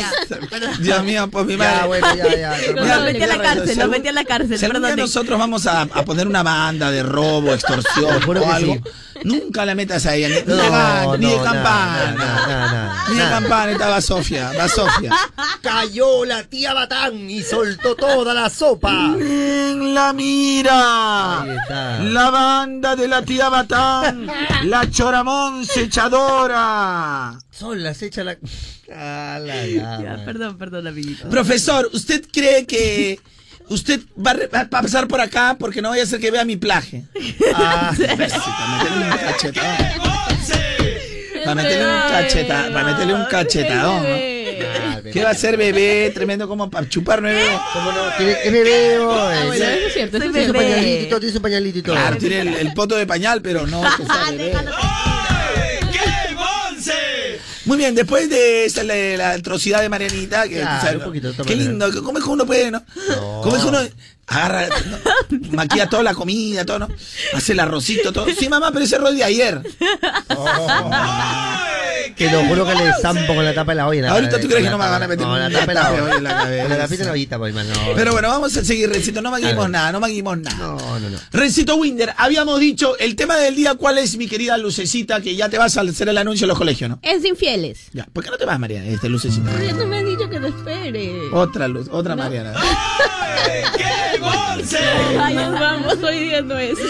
Dios 0.80 1.02
mío, 1.04 1.28
pues 1.30 1.46
mi 1.46 1.56
madre. 1.56 1.76
Ya, 1.80 1.86
bueno, 1.86 2.06
ya, 2.16 2.36
ya. 2.36 2.72
Lo 2.74 2.86
Ya, 2.86 2.98
metí 3.00 3.22
a 3.22 3.26
la 3.26 3.38
cárcel, 3.38 3.66
según- 3.68 3.82
lo 3.82 3.88
metí 3.88 4.08
a 4.08 4.12
la 4.12 4.24
cárcel, 4.24 4.58
día 4.58 4.68
perdón. 4.68 4.96
nosotros 4.96 5.38
vamos 5.38 5.66
a, 5.66 5.82
a 5.82 6.04
poner 6.04 6.26
una 6.28 6.42
banda 6.42 6.90
de 6.90 7.02
robo, 7.02 7.52
extorsión 7.54 8.22
o 8.22 8.32
que 8.32 8.44
algo, 8.46 8.74
sí. 8.74 8.80
Nunca 9.24 9.64
la 9.64 9.74
metas 9.74 10.06
a 10.06 10.14
ella, 10.14 10.28
ni, 10.28 10.34
No, 10.46 10.56
de 10.56 10.70
gana, 10.70 11.16
ni 11.16 11.26
de 11.26 11.36
no, 11.36 11.42
campana. 11.42 13.04
Ni 13.08 13.16
de 13.16 13.22
campana 13.24 13.72
estaba 13.72 14.00
Sofía, 14.00 14.52
va 14.58 14.68
Sofía. 14.68 15.10
Cayó 15.62 16.24
la 16.24 16.44
tía 16.44 16.74
Batán 16.74 17.28
y 17.30 17.42
soltó 17.42 17.94
toda 17.94 18.34
la 18.34 18.50
sopa. 18.50 19.14
En 19.18 19.94
la 19.94 20.12
mira. 20.12 21.42
Ahí 21.42 21.50
está. 21.50 21.98
La 22.00 22.30
banda 22.30 22.96
de 22.96 23.08
la 23.08 23.22
tía 23.22 23.48
Batán. 23.48 24.26
La 24.64 24.90
choramón 24.90 25.64
echadora. 25.74 27.38
Son 27.50 27.82
las 27.82 28.02
echa 28.02 28.22
la. 28.24 28.36
¡A 28.94 29.38
la 29.40 29.66
ya, 29.66 30.22
perdón, 30.24 30.58
perdón, 30.58 30.86
amiguito. 30.86 31.28
Profesor, 31.28 31.88
¿usted 31.92 32.24
cree 32.30 32.66
que 32.66 33.18
usted 33.68 34.00
va 34.24 34.30
a, 34.32 34.34
re- 34.34 34.46
va 34.48 34.60
a 34.60 34.68
pasar 34.68 35.06
por 35.08 35.20
acá 35.20 35.56
porque 35.58 35.80
no 35.82 35.90
vaya 35.90 36.02
a 36.02 36.06
ser 36.06 36.20
que 36.20 36.30
vea 36.30 36.44
mi 36.44 36.56
plaje? 36.56 37.04
Ah, 37.54 37.92
Para 37.96 38.16
meterle 38.16 39.04
un 39.04 39.18
cachetadón. 39.18 39.76
¡Qué 39.92 39.98
bonce! 39.98 41.40
Para 41.44 41.54
meterle 41.54 41.84
un 41.86 42.00
cacheta, 42.10 42.68
para 42.72 42.84
meterle 42.84 43.14
un 43.14 43.24
cachetadón, 43.26 44.02
¿no? 44.02 44.08
ah, 44.14 45.00
¿Qué 45.02 45.10
¿Qué 45.12 45.22
va 45.22 45.30
a 45.30 45.34
ser 45.34 45.56
bebé? 45.56 46.10
Tremendo 46.14 46.48
como 46.48 46.68
para 46.68 46.88
chupar 46.88 47.22
nueve. 47.22 47.44
¿Cómo 47.72 47.92
no? 47.92 48.00
Tiene, 48.18 48.32
es 48.44 48.52
bebé, 48.52 48.96
Ah, 49.00 49.42
bueno, 49.46 49.64
eso 49.64 49.86
es 49.86 49.92
cierto, 49.94 50.18
Tiene 50.18 50.26
su 50.32 50.32
cierto. 50.38 50.52
bebé. 50.58 50.70
pañalito 50.74 51.02
y 51.02 51.08
todo, 51.08 51.20
tiene 51.20 51.32
su 51.32 51.42
pañalito 51.42 51.78
y 51.78 51.82
todo. 51.82 51.94
Claro, 51.94 52.16
tiene 52.16 52.40
el, 52.40 52.48
el 52.54 52.74
poto 52.74 52.96
de 52.96 53.06
pañal, 53.06 53.40
pero 53.42 53.66
no. 53.66 53.80
que 53.96 54.04
sea 54.04 54.30
bebé. 54.32 54.52
¡Game 57.66 57.68
11! 57.68 57.68
Muy 57.68 57.78
bien, 57.78 57.94
después 57.94 58.28
de 58.30 58.64
esta, 58.64 58.82
la, 58.84 58.94
la 59.16 59.30
atrocidad 59.32 59.80
de 59.80 59.88
Marianita, 59.88 60.48
que 60.48 60.60
Claro, 60.60 60.80
sabes, 60.80 60.96
un 60.98 61.04
poquito, 61.04 61.32
qué 61.44 61.56
lindo, 61.56 61.90
¿cómo 62.02 62.18
es 62.18 62.24
que 62.24 62.30
uno 62.30 62.46
puede, 62.46 62.70
no? 62.70 62.82
No. 63.08 63.40
¿Cómo 63.42 63.56
es 63.56 63.62
que 63.62 63.68
uno 63.68 63.78
agarra, 64.26 64.68
no? 64.68 64.98
maquilla 65.52 65.88
toda 65.88 66.02
la 66.02 66.14
comida, 66.14 66.64
todo, 66.64 66.80
¿no? 66.80 66.88
Hace 67.34 67.52
el 67.52 67.60
arrocito, 67.60 68.12
todo. 68.12 68.26
Sí, 68.36 68.48
mamá, 68.48 68.70
pero 68.72 68.84
ese 68.84 68.96
arroz 68.96 69.14
de 69.14 69.24
ayer. 69.24 69.62
¡Ay, 70.28 72.14
Que 72.14 72.30
lo 72.30 72.44
juro 72.44 72.66
que 72.66 72.74
le 72.74 72.92
zampo 73.00 73.34
con 73.34 73.44
la 73.44 73.54
tapa 73.54 73.72
de 73.72 73.76
la 73.76 73.86
olla. 73.86 74.10
Ahorita 74.10 74.40
tú 74.40 74.48
crees 74.48 74.64
que 74.64 74.70
no 74.70 74.78
me 74.78 74.84
van 74.88 75.02
a 75.02 75.08
meter 75.08 75.26
Con 75.26 75.38
la 75.38 75.50
tapa 75.50 75.66
de 75.66 75.74
la 75.74 75.90
de 75.90 76.02
olla 76.02 76.16
en 76.16 76.24
la 76.24 76.36
cabeza. 76.36 76.62
Con 76.62 76.70
la 76.70 76.78
tapita 76.78 77.02
en 77.02 77.06
la 77.06 77.12
ollita, 77.12 77.38
pues, 77.38 77.56
hermano. 77.56 77.80
Pero 77.94 78.12
bueno, 78.12 78.28
vamos 78.28 78.56
a 78.56 78.64
seguir, 78.64 78.88
Rencito, 78.90 79.22
no 79.22 79.30
ver. 79.30 79.70
nada, 79.70 79.92
no 79.92 80.00
maguimos 80.00 80.38
nada. 80.38 80.56
No, 80.56 80.98
no, 80.98 81.10
no. 81.10 81.18
Rencito 81.32 81.76
Winder, 81.76 82.12
habíamos 82.16 82.58
dicho, 82.60 82.98
el 82.98 83.16
tema 83.16 83.36
del 83.36 83.54
día, 83.54 83.74
¿cuál 83.74 83.98
es, 83.98 84.16
mi 84.16 84.26
querida 84.26 84.56
Lucecita? 84.56 85.20
Que 85.20 85.36
ya 85.36 85.48
te 85.48 85.58
vas 85.58 85.76
a 85.76 85.82
hacer 85.82 86.08
el 86.08 86.18
anuncio 86.18 86.44
en 86.44 86.48
los 86.48 86.58
colegios, 86.58 86.90
¿no? 86.90 86.98
Es 87.02 87.22
de 87.22 87.28
infieles. 87.28 87.88
Ya, 87.92 88.06
¿por 88.12 88.24
qué 88.24 88.30
no 88.30 88.38
te 88.38 88.44
vas, 88.44 88.58
Mariana, 88.58 88.86
este 88.86 89.08
Lucecita? 89.08 89.50
Pero 89.52 89.64
ya 89.64 89.72
no 89.72 89.86
me 89.86 89.98
has 89.98 90.04
dicho 90.04 90.28
que 90.28 90.40
te 90.40 90.48
espere. 90.48 91.12
Otra 91.32 91.68
luz, 91.68 91.88
otra 91.90 92.16
Mariana. 92.16 92.54
¡Game 94.20 94.36
11! 94.60 94.78
Ay, 95.22 95.34
nos 95.34 95.60
vamos, 95.60 95.92
estoy 95.94 96.18
diciendo 96.20 96.58
eso. 96.58 96.82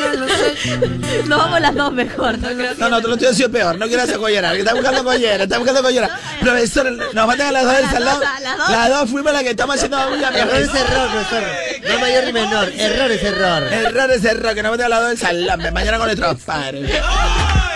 Nos 1.26 1.38
vamos 1.38 1.60
las 1.60 1.74
dos 1.74 1.92
mejor. 1.92 2.38
No, 2.38 2.48
creo 2.48 2.74
No, 2.78 2.88
no, 2.88 3.00
te 3.00 3.08
lo 3.08 3.14
estoy 3.14 3.28
haciendo 3.28 3.58
peor, 3.58 3.78
no 3.78 3.86
quieras 3.86 4.10
acollerar, 4.10 4.54
que 4.54 4.60
está 4.60 4.74
buscando 4.74 5.04
collera, 5.04 5.44
está 5.44 5.58
buscando 5.58 5.82
collera. 5.82 6.20
Profesor, 6.40 6.92
nos 7.14 7.26
matan 7.26 7.48
a 7.48 7.52
las 7.52 7.64
dos 7.64 7.76
del 7.76 7.90
salón. 7.90 8.22
a 8.24 8.70
las 8.70 8.88
dos. 8.90 9.10
Fuimos 9.10 9.32
las 9.32 9.42
que 9.42 9.50
estamos 9.50 9.76
haciendo 9.76 10.08
bulla, 10.08 10.30
mi 10.30 10.38
Error 10.38 10.56
es 10.56 10.74
error, 10.74 11.10
profesor. 11.10 11.42
No 11.88 11.98
mayor 12.00 12.24
ni 12.24 12.32
menor. 12.32 12.68
Error 12.76 13.10
es 13.10 13.22
error. 13.22 13.62
Error 13.72 14.10
es 14.10 14.24
error, 14.24 14.54
que 14.54 14.62
nos 14.62 14.72
meten 14.72 14.86
a 14.86 14.88
las 14.88 15.00
dos 15.00 15.08
del 15.10 15.18
salón. 15.18 15.62
me 15.62 15.70
Mañana 15.70 15.98
con 15.98 16.06
nuestros 16.06 16.40
padres. 16.42 16.90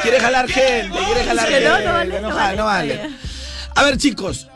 Quiere 0.03 0.21
jalar 0.21 0.49
gente, 0.49 0.99
quiere 1.05 1.25
jalar 1.25 1.47
gente. 1.49 1.69
no, 1.69 1.81
no 1.81 2.05
no, 2.05 2.21
no 2.31 2.57
no 2.57 2.65
vale. 2.65 3.11
A 3.75 3.83
ver, 3.83 3.97
chicos. 3.99 4.50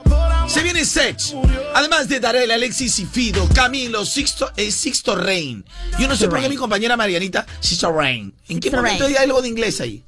Se 0.48 0.62
viene 0.62 0.84
Sech. 0.84 1.34
Además 1.74 2.08
de 2.08 2.20
Darel, 2.20 2.50
Alexis 2.50 2.98
y 3.00 3.06
Fido, 3.06 3.48
Camilo, 3.54 4.04
Sixto, 4.04 4.50
eh, 4.56 4.70
Sixto 4.70 5.16
Rain. 5.16 5.64
Yo 5.98 6.06
no 6.06 6.14
sé 6.16 6.28
por 6.28 6.40
qué 6.40 6.48
mi 6.48 6.56
compañera 6.56 6.96
Marianita, 6.96 7.46
Sixto 7.60 7.90
Rain. 7.92 8.32
¿En 8.48 8.60
qué 8.60 8.68
Sixto 8.68 8.76
momento 8.76 9.04
Rain. 9.04 9.16
hay 9.16 9.24
algo 9.24 9.42
de 9.42 9.48
inglés 9.48 9.80
ahí? 9.80 10.02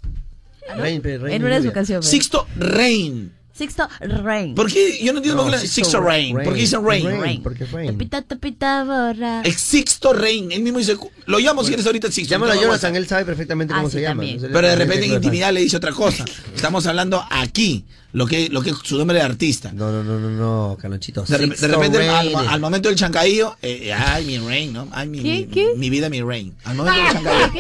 Rein, 0.77 1.01
pe, 1.01 1.19
rein, 1.19 1.35
En 1.37 1.45
una 1.45 1.61
de 1.61 1.73
canciones. 1.73 2.07
Sixto 2.09 2.47
Rain. 2.57 3.33
Sixto 3.53 3.89
Rain. 4.01 4.55
¿Por 4.55 4.71
qué? 4.71 4.99
Yo 5.03 5.13
no 5.13 5.19
entiendo 5.19 5.43
por 5.43 5.59
qué 5.59 5.67
Sixto 5.67 6.01
Rain. 6.01 6.35
¿Por 6.35 6.55
qué 6.55 6.61
dicen 6.61 6.85
Rain? 6.85 7.21
Rain, 7.21 7.43
porque 7.43 7.65
es 7.65 7.73
rain. 7.73 7.93
Topita, 7.93 8.23
topita, 8.23 8.85
borra. 8.85 9.41
El 9.43 9.55
Sixto 9.55 10.13
Rain. 10.13 10.53
Él 10.53 10.61
mismo 10.63 10.79
dice, 10.79 10.97
lo 11.25 11.39
llamo 11.39 11.63
si 11.63 11.69
quieres 11.69 11.87
ahorita 11.87 12.13
Sixto. 12.13 12.33
Llámalo 12.33 12.53
a 12.53 12.57
Jonathan, 12.57 12.95
él 12.95 13.07
sabe 13.07 13.25
perfectamente 13.25 13.73
Ah, 13.73 13.79
cómo 13.79 13.89
sí, 13.89 13.95
se 13.97 14.03
llama. 14.03 14.23
también. 14.23 14.51
Pero 14.53 14.69
de 14.69 14.77
repente 14.77 15.07
en 15.07 15.13
intimidad 15.15 15.53
le 15.53 15.61
dice 15.61 15.77
otra 15.79 15.93
cosa. 15.93 16.25
Estamos 16.55 16.87
hablando 16.87 17.25
aquí, 17.31 17.85
lo 18.17 18.27
que, 18.27 18.49
lo 18.49 18.63
que 18.63 18.71
es 18.71 18.77
su 18.83 18.97
nombre 18.97 19.19
de 19.19 19.23
artista. 19.25 19.73
No, 19.73 19.93
no, 19.93 20.03
no, 20.03 20.19
no, 20.19 20.31
no, 20.31 20.77
Calonchito. 20.81 21.23
De, 21.25 21.37
re- 21.37 21.49
de 21.49 21.69
repente, 21.69 22.09
al, 22.09 22.35
al 22.35 22.61
momento 22.61 22.89
del 22.89 22.97
chancaillo, 22.97 23.57
eh, 23.61 23.93
ay, 23.93 24.25
mi 24.25 24.39
rain, 24.39 24.73
¿no? 24.73 24.89
Ay, 24.91 25.07
mi, 25.07 25.19
¿Qué? 25.23 25.29
mi, 25.29 25.45
¿Qué? 25.47 25.73
mi 25.77 25.91
vida, 25.91 26.09
mi 26.09 26.23
rain. 26.23 26.55
Al 26.65 26.77
momento 26.77 26.99
del. 27.23 27.53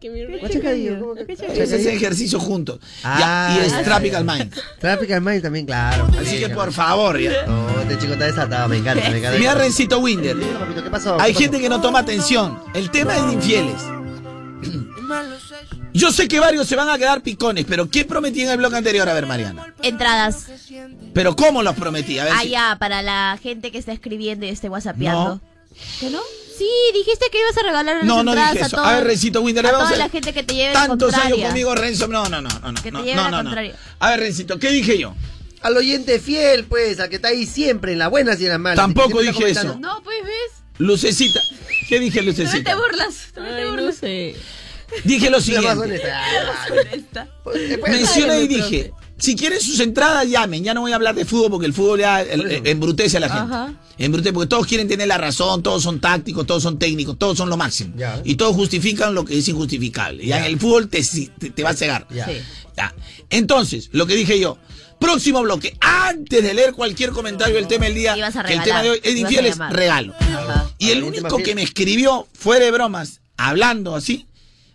¿Qué 0.00 0.08
mi 0.10 0.24
rey- 0.24 0.38
¿Cuál 0.40 0.50
chacadillo? 0.50 0.98
¿Cómo 0.98 1.14
que- 1.14 1.26
¿Qué 1.26 1.34
Es 1.62 1.72
ese 1.72 1.92
ejercicio 1.94 2.40
juntos. 2.40 2.78
Ya, 3.02 3.48
Ah, 3.54 3.58
y 3.62 3.66
es 3.66 3.84
Tropical. 3.84 4.24
Mind. 4.24 4.54
Tropical 4.80 5.20
Mind 5.20 5.42
también, 5.42 5.66
claro. 5.66 6.08
Así 6.18 6.38
que 6.38 6.48
por 6.48 6.72
favor, 6.72 7.20
ya. 7.20 7.44
No, 7.46 7.80
este 7.82 7.98
chico 7.98 8.14
está 8.14 8.24
desatado, 8.24 8.68
me 8.68 8.78
encanta, 8.78 9.10
me 9.10 9.18
encanta. 9.18 9.38
Mira, 9.38 9.54
Rencito 9.54 9.98
Winder. 9.98 10.36
¿Qué 10.38 10.90
pasó? 10.90 11.20
Hay 11.20 11.34
¿Qué 11.34 11.40
gente 11.44 11.60
que 11.60 11.68
no 11.68 11.80
toma 11.82 11.98
atención. 11.98 12.58
El 12.74 12.90
tema 12.90 13.14
es 13.16 13.26
de 13.26 13.32
infieles. 13.34 13.74
Yo 15.94 16.10
sé 16.12 16.26
que 16.28 16.40
varios 16.40 16.66
se 16.66 16.74
van 16.76 16.88
a 16.88 16.98
quedar 16.98 17.22
picones, 17.22 17.64
pero 17.68 17.88
¿qué 17.88 18.04
prometí 18.04 18.42
en 18.42 18.50
el 18.50 18.56
blog 18.58 18.74
anterior? 18.74 19.08
A 19.08 19.14
ver, 19.14 19.26
Mariana. 19.26 19.72
Entradas. 19.82 20.46
Pero 21.14 21.36
¿cómo 21.36 21.62
los 21.62 21.74
prometí? 21.76 22.18
A 22.18 22.24
ver 22.24 22.32
Ah, 22.36 22.40
si- 22.42 22.48
ya, 22.50 22.76
para 22.80 23.00
la 23.00 23.38
gente 23.42 23.70
que 23.70 23.78
está 23.78 23.92
escribiendo 23.92 24.44
y 24.44 24.48
esté 24.48 24.68
whatsappeando. 24.68 25.36
No. 25.36 25.40
¿Qué 26.00 26.10
no? 26.10 26.20
Sí, 26.58 26.68
dijiste 26.92 27.26
que 27.32 27.40
ibas 27.40 27.56
a 27.58 27.62
regalar 27.62 27.96
unas 27.96 28.06
No, 28.06 28.22
no 28.22 28.32
entradas 28.32 28.52
dije 28.52 28.64
a 28.64 28.66
eso. 28.66 28.78
A 28.80 28.94
ver, 28.96 29.04
Rencito 29.04 29.40
Winder, 29.42 29.66
a 29.66 29.72
vamos 29.72 29.88
toda 29.88 29.96
a- 29.96 30.06
la 30.06 30.08
gente 30.10 30.32
que 30.32 30.42
te 30.42 30.54
lleve 30.54 30.72
Tantos 30.72 31.14
años 31.14 31.38
conmigo, 31.38 31.74
Renzo. 31.74 32.06
No, 32.08 32.24
no, 32.28 32.40
no, 32.40 32.48
no, 32.60 32.72
no. 32.72 32.74
Que 32.82 32.90
te 32.90 32.92
no, 32.92 33.00
lleve 33.04 33.16
no, 33.16 33.30
la 33.30 33.42
no, 33.42 33.50
no. 33.54 33.60
A 34.00 34.10
ver, 34.10 34.20
Rencito, 34.20 34.58
¿qué 34.58 34.70
dije 34.70 34.98
yo? 34.98 35.14
Al 35.62 35.76
oyente 35.76 36.18
fiel, 36.20 36.64
pues, 36.64 37.00
al 37.00 37.08
que 37.08 37.16
está 37.16 37.28
ahí 37.28 37.46
siempre, 37.46 37.92
en 37.92 37.98
las 38.00 38.10
buenas 38.10 38.40
y 38.40 38.44
en 38.44 38.50
las 38.50 38.60
malas. 38.60 38.76
Tampoco 38.76 39.20
dije 39.20 39.50
eso. 39.50 39.76
No, 39.78 40.02
pues 40.02 40.18
ves. 40.24 40.62
Lucecita. 40.78 41.40
¿Qué 41.88 41.98
dije, 42.00 42.20
No 42.22 42.32
te 42.34 42.42
Lucecita? 42.42 42.74
burlas. 42.76 43.28
No 43.36 43.42
te 43.44 43.48
Ay, 43.50 43.64
no 43.64 43.70
burlas. 43.70 43.96
sé. 43.96 44.34
Dije 45.04 45.30
lo 45.30 45.40
siguiente. 45.40 45.68
honesta. 45.68 46.22
Esta. 46.92 47.28
Pues, 47.42 47.78
Mencioné 47.88 48.42
y 48.42 48.48
dije, 48.48 48.92
si 49.18 49.36
quieren 49.36 49.60
sus 49.60 49.80
entradas, 49.80 50.28
llamen. 50.28 50.62
Ya 50.64 50.74
no 50.74 50.80
voy 50.82 50.92
a 50.92 50.96
hablar 50.96 51.14
de 51.14 51.24
fútbol 51.24 51.50
porque 51.50 51.66
el 51.66 51.72
fútbol 51.74 52.00
ya 52.00 52.22
el- 52.22 52.50
eso. 52.50 52.62
embrutece 52.64 53.16
a 53.16 53.20
la 53.20 53.28
gente. 53.28 53.54
Ajá. 53.54 53.74
Embrutece 53.98 54.32
porque 54.32 54.48
todos 54.48 54.66
quieren 54.66 54.88
tener 54.88 55.06
la 55.08 55.18
razón, 55.18 55.62
todos 55.62 55.82
son 55.82 56.00
tácticos, 56.00 56.46
todos 56.46 56.62
son 56.62 56.78
técnicos, 56.78 57.16
todos 57.18 57.36
son 57.38 57.48
lo 57.48 57.56
máximo. 57.56 57.94
Ya. 57.96 58.20
Y 58.24 58.34
todos 58.34 58.54
justifican 58.56 59.14
lo 59.14 59.24
que 59.24 59.38
es 59.38 59.46
injustificable. 59.48 60.24
Ya, 60.26 60.38
Ya. 60.38 60.46
en 60.46 60.52
el 60.52 60.58
fútbol 60.60 60.88
te, 60.88 61.00
te- 61.38 61.50
te 61.50 61.62
va 61.62 61.70
a 61.70 61.74
cegar. 61.74 62.06
Ya. 62.10 62.26
Sí. 62.26 62.32
Ya. 62.76 62.92
Entonces, 63.30 63.88
lo 63.92 64.06
que 64.06 64.16
dije 64.16 64.38
yo, 64.40 64.58
próximo 64.98 65.42
bloque, 65.42 65.76
antes 65.80 66.42
de 66.42 66.54
leer 66.54 66.72
cualquier 66.72 67.10
comentario 67.10 67.54
del 67.54 67.68
tema 67.68 67.84
del 67.86 67.94
día, 67.94 68.14
que 68.46 68.52
el 68.54 68.62
tema 68.62 68.82
de 68.82 68.90
hoy 68.90 69.00
es 69.02 69.16
infieles, 69.16 69.58
regalo. 69.70 70.12
Ajá. 70.18 70.70
Y 70.78 70.90
el 70.90 71.04
único 71.04 71.36
que 71.38 71.54
me 71.54 71.62
escribió, 71.62 72.26
fuera 72.32 72.64
de 72.64 72.70
bromas, 72.72 73.20
hablando 73.36 73.94
así, 73.94 74.26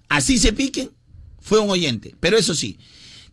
así 0.09 0.37
se 0.37 0.51
piquen, 0.53 0.89
fue 1.41 1.59
un 1.59 1.69
oyente. 1.69 2.15
Pero 2.19 2.37
eso 2.37 2.53
sí, 2.53 2.77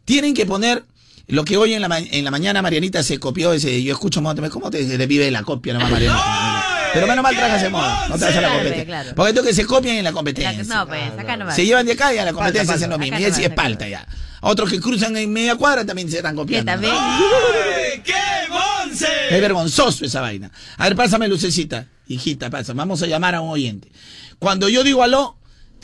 tienen 0.04 0.34
que 0.34 0.46
poner 0.46 0.84
lo 1.28 1.44
que 1.44 1.56
hoy 1.56 1.74
en 1.74 1.82
la, 1.82 1.88
ma- 1.88 1.98
en 1.98 2.24
la 2.24 2.30
mañana 2.30 2.62
Marianita 2.62 3.02
se 3.02 3.18
copió 3.18 3.52
ese, 3.52 3.82
yo 3.82 3.92
escucho 3.92 4.22
¿cómo 4.50 4.70
te, 4.70 4.84
te 4.84 5.06
vive 5.06 5.28
la 5.30 5.42
copia 5.42 5.72
nomás 5.72 5.90
Marianita? 5.90 6.62
Pero 6.94 7.06
menos 7.08 7.22
mal 7.22 7.34
tragas 7.36 7.60
de 7.60 7.68
moda, 7.68 8.06
no 8.08 8.16
te 8.16 8.24
vas 8.24 8.36
a 8.36 8.40
la 8.40 8.48
competencia. 8.48 8.84
claro. 8.86 9.10
Porque 9.16 9.32
tú 9.34 9.42
que 9.42 9.52
se 9.52 9.66
copian 9.66 9.96
en 9.96 10.04
la 10.04 10.12
competencia. 10.12 10.62
No, 10.64 10.86
pues, 10.86 11.02
acá 11.18 11.36
no 11.36 11.44
va. 11.44 11.52
Se 11.52 11.66
llevan 11.66 11.84
de 11.84 11.92
acá 11.92 12.14
y 12.14 12.18
a 12.18 12.24
la 12.24 12.32
competencia 12.32 12.64
Falta, 12.72 12.74
hacen 12.76 12.90
lo 12.90 12.98
mismo. 12.98 13.16
Acá 13.16 13.20
Y 13.26 13.30
no 13.30 13.36
es, 13.36 13.42
es 13.42 13.50
palta 13.50 13.88
ya. 13.88 14.06
Otros 14.40 14.70
que 14.70 14.80
cruzan 14.80 15.16
en 15.16 15.30
media 15.32 15.56
cuadra 15.56 15.84
también 15.84 16.08
se 16.10 16.18
están 16.18 16.36
copiando. 16.36 16.70
también. 16.72 16.94
¡Ay, 16.96 18.00
¡Qué 18.04 18.12
Es 18.12 18.50
once! 18.84 19.06
vergonzoso 19.40 20.04
esa 20.06 20.20
vaina. 20.20 20.50
A 20.78 20.84
ver, 20.84 20.96
pásame 20.96 21.28
lucecita. 21.28 21.86
Hijita, 22.06 22.48
pasa. 22.48 22.72
Vamos 22.72 23.02
a 23.02 23.06
llamar 23.06 23.34
a 23.34 23.40
un 23.40 23.50
oyente. 23.50 23.90
Cuando 24.38 24.68
yo 24.68 24.82
digo 24.84 25.02
aló, 25.02 25.36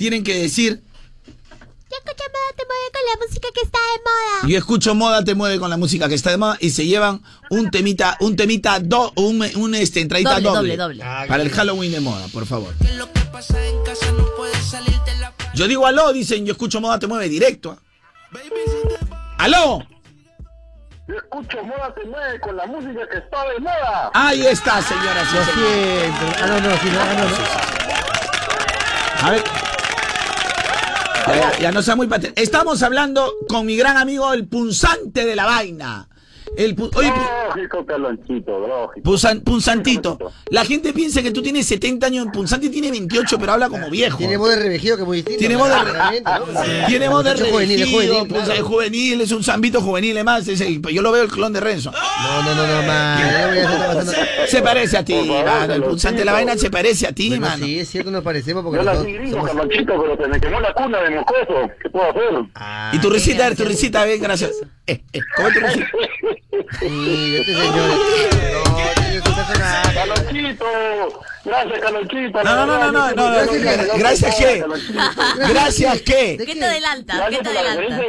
tienen 0.02 0.24
que 0.24 0.34
decir, 0.34 0.82
Ya 1.88 1.96
escucha 1.96 2.24
moda 2.32 2.52
te 2.56 2.64
mueve 2.66 2.90
con 2.92 3.02
la 3.06 3.24
música 3.24 3.48
que 3.54 3.60
está 3.60 3.78
de 3.78 3.98
moda. 4.02 4.48
yo 4.52 4.58
escucho 4.58 4.94
moda, 4.96 5.22
te 5.24 5.34
mueve 5.36 5.58
con 5.60 5.70
la 5.70 5.76
música 5.76 6.08
que 6.08 6.16
está 6.16 6.30
de 6.30 6.38
moda 6.38 6.56
y 6.60 6.70
se 6.70 6.86
llevan 6.86 7.22
un 7.50 7.70
temita, 7.70 8.16
un 8.18 8.34
temita, 8.34 8.80
do, 8.80 9.12
un, 9.14 9.44
un 9.54 9.74
este, 9.76 10.00
entradita 10.00 10.40
Doble, 10.40 10.48
doble. 10.50 10.76
doble, 10.76 11.04
doble. 11.04 11.28
Para 11.28 11.42
el 11.44 11.50
Halloween 11.50 11.92
de 11.92 12.00
moda, 12.00 12.26
por 12.32 12.46
favor. 12.46 12.74
Yo 15.54 15.68
digo 15.68 15.86
aló, 15.86 16.12
dicen, 16.12 16.44
yo 16.46 16.52
escucho 16.52 16.80
moda, 16.80 16.98
te 16.98 17.06
mueve 17.06 17.28
directo. 17.28 17.70
¿ah? 17.70 17.78
¡Aló! 19.38 19.86
Yo 21.06 21.14
escucho 21.16 21.62
moda 21.62 21.94
te 21.94 22.04
mueve 22.08 22.40
con 22.40 22.56
la 22.56 22.66
música 22.66 23.06
que 23.08 23.18
está 23.18 23.44
de 23.52 23.60
moda. 23.60 24.10
Ahí 24.14 24.46
está, 24.46 24.82
señoras 24.82 25.28
y 25.30 25.36
Lo 25.36 25.44
señores. 25.44 26.02
siento. 26.02 26.26
Ah, 26.42 26.46
no, 26.48 26.60
no, 26.60 26.76
sí, 26.78 26.88
no, 26.90 27.00
ah, 27.00 27.14
no, 27.18 27.24
no. 27.28 27.36
A 29.26 29.30
ver. 29.30 29.44
Ya, 31.26 31.58
ya, 31.58 31.72
no 31.72 31.82
sea 31.82 31.96
muy 31.96 32.06
patente. 32.08 32.42
Estamos 32.42 32.82
hablando 32.82 33.32
con 33.48 33.64
mi 33.66 33.76
gran 33.76 33.96
amigo, 33.96 34.32
el 34.32 34.46
punzante 34.46 35.24
de 35.24 35.36
la 35.36 35.46
vaina. 35.46 36.08
El 36.56 36.76
pu- 36.76 36.90
Oye, 36.94 37.08
pu- 37.08 37.28
Lógico, 37.54 37.86
Calonchito, 37.86 38.58
lógico. 38.66 39.10
punzan- 39.10 39.40
punzantito. 39.42 40.18
La 40.50 40.64
gente 40.64 40.92
piensa 40.92 41.22
que 41.22 41.30
tú 41.30 41.42
tienes 41.42 41.66
70 41.66 42.06
años. 42.06 42.26
Punzante 42.32 42.68
tiene 42.68 42.90
28, 42.90 43.38
pero 43.38 43.52
habla 43.52 43.68
como 43.70 43.88
viejo. 43.88 44.18
Tiene 44.18 44.36
voz 44.36 44.50
de 44.50 44.56
revejido 44.56 44.96
que 44.96 45.02
es 45.02 45.06
muy 45.08 45.16
distinto. 45.18 45.38
Tiene 45.38 45.56
voz 45.56 45.68
de-. 45.70 46.22
Tiene 46.88 47.08
voz 47.08 47.24
de 47.24 47.50
juvenil, 47.50 47.82
es 47.82 47.90
juvenil, 47.90 48.28
claro. 48.28 48.52
es 48.52 48.60
juvenil, 48.62 49.20
es 49.22 49.32
un 49.32 49.42
zambito 49.44 49.80
juvenil, 49.80 50.14
además. 50.16 50.46
es 50.48 50.60
el- 50.60 50.82
yo 50.82 51.00
lo 51.02 51.10
veo 51.12 51.22
el 51.22 51.30
clon 51.30 51.52
de 51.52 51.60
Renzo. 51.60 51.90
No, 51.90 52.42
no, 52.42 52.54
no, 52.54 52.66
no, 52.66 52.82
man. 52.86 54.06
Se 54.48 54.60
parece 54.62 54.98
a 54.98 55.04
ti, 55.04 55.14
favor, 55.14 55.44
mano. 55.46 55.74
El 55.74 55.82
punzante 55.82 56.18
de 56.20 56.24
la 56.24 56.32
vaina 56.32 56.56
se 56.58 56.70
parece 56.70 57.06
a 57.06 57.12
ti, 57.12 57.28
Bueno, 57.30 57.46
mano. 57.46 57.64
sí, 57.64 57.78
es 57.78 57.88
cierto, 57.88 58.10
nos 58.10 58.22
parecemos 58.22 58.62
porque 58.62 58.78
Yo 58.78 58.84
los 58.84 58.94
nací 58.98 59.12
dos 59.12 59.42
gringo, 59.42 60.02
pero 60.02 60.16
se 60.16 60.28
me 60.28 60.40
quemó 60.40 60.60
la 60.60 60.72
cuna 60.74 61.00
de 61.00 61.10
mocoso. 61.10 61.70
¿Qué 61.82 61.88
puedo 61.90 62.10
hacer? 62.10 62.22
Ah, 62.54 62.90
Y 62.94 62.98
tu 62.98 63.08
risita, 63.10 63.46
a 63.46 63.48
ver, 63.48 63.56
tu 63.58 63.64
risita, 63.64 64.04
ven, 64.04 64.20
gracias. 64.20 64.52
¿Cómo 65.36 65.48
es 65.48 65.54
tu 65.54 65.60
risita? 65.60 65.86
sí, 66.80 67.36
este 67.36 67.54
señor... 67.54 68.22
Calonchito, 69.94 70.64
gracias 71.44 71.80
Calonchito. 71.80 72.42
No, 72.42 72.54
no, 72.54 72.66
no, 72.66 72.78
no, 72.78 72.92
no, 72.92 73.14
no, 73.14 73.30
no, 73.30 73.44
no, 73.44 73.98
gracias 73.98 74.34
qué. 74.36 74.64
Gracias 75.48 76.02
qué. 76.02 76.38
¿Qué 76.44 76.54
te 76.56 76.64
adelanta? 76.64 77.26
¿Qué 77.30 77.38
te 77.38 77.48
adelanta? 77.48 78.04